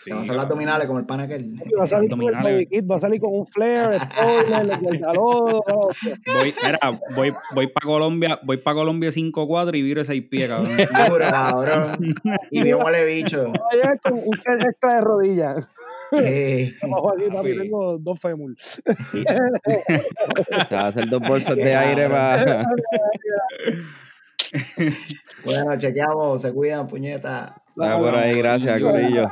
Te 0.05 0.13
va 0.15 0.21
a 0.21 0.23
hacer 0.23 0.37
las 0.37 0.45
abdominales 0.45 0.87
como 0.87 0.99
el 1.01 1.05
pana 1.07 1.25
aquel. 1.25 1.57
Va 1.79 1.83
a 1.83 1.87
salir 1.89 2.09
con 2.11 2.23
el 2.23 2.69
Kid, 2.69 2.85
va 2.89 2.97
a 2.97 3.01
salir 3.01 3.21
con 3.21 3.31
un 3.35 3.47
flare, 3.49 3.99
spoiler, 3.99 4.79
el 4.89 5.01
calor. 5.01 5.63
Voy, 5.65 6.55
mira, 6.65 6.79
voy, 7.17 7.35
voy 7.55 7.67
para 7.67 7.87
Colombia, 7.87 8.39
voy 8.45 8.57
para 8.59 8.77
Colombia 8.77 9.11
5-4 9.11 9.77
y 9.77 9.83
viro 9.83 10.05
6 10.05 10.23
pies, 10.31 10.49
cabrón. 10.49 10.77
Duro, 11.11 11.25
cabrón. 11.29 11.97
Y 12.53 12.63
bien 12.63 12.79
huele 12.81 13.05
bicho. 13.05 13.53
Va 13.53 13.91
a 13.93 13.97
con 13.99 14.13
un 14.15 14.35
extra 14.63 14.95
de 14.95 15.01
rodillas. 15.01 15.69
Eh, 16.13 16.75
aquí, 16.83 16.91
papi, 16.91 17.31
Papi. 17.31 17.59
tengo 17.59 17.99
dos 17.99 18.19
fémur. 18.21 18.55
Te 20.69 20.75
va 20.75 20.83
a 20.83 20.87
hacer 20.87 21.09
dos 21.09 21.21
bolsas 21.21 21.57
de 21.57 21.75
aire 21.75 22.09
para. 22.09 22.65
bueno, 25.45 25.79
chequeamos, 25.79 26.43
se 26.43 26.53
cuidan, 26.53 26.87
puñeta. 26.87 27.63
por 27.75 28.15
ahí, 28.15 28.37
gracias, 28.37 28.81
Corillo. 28.81 29.31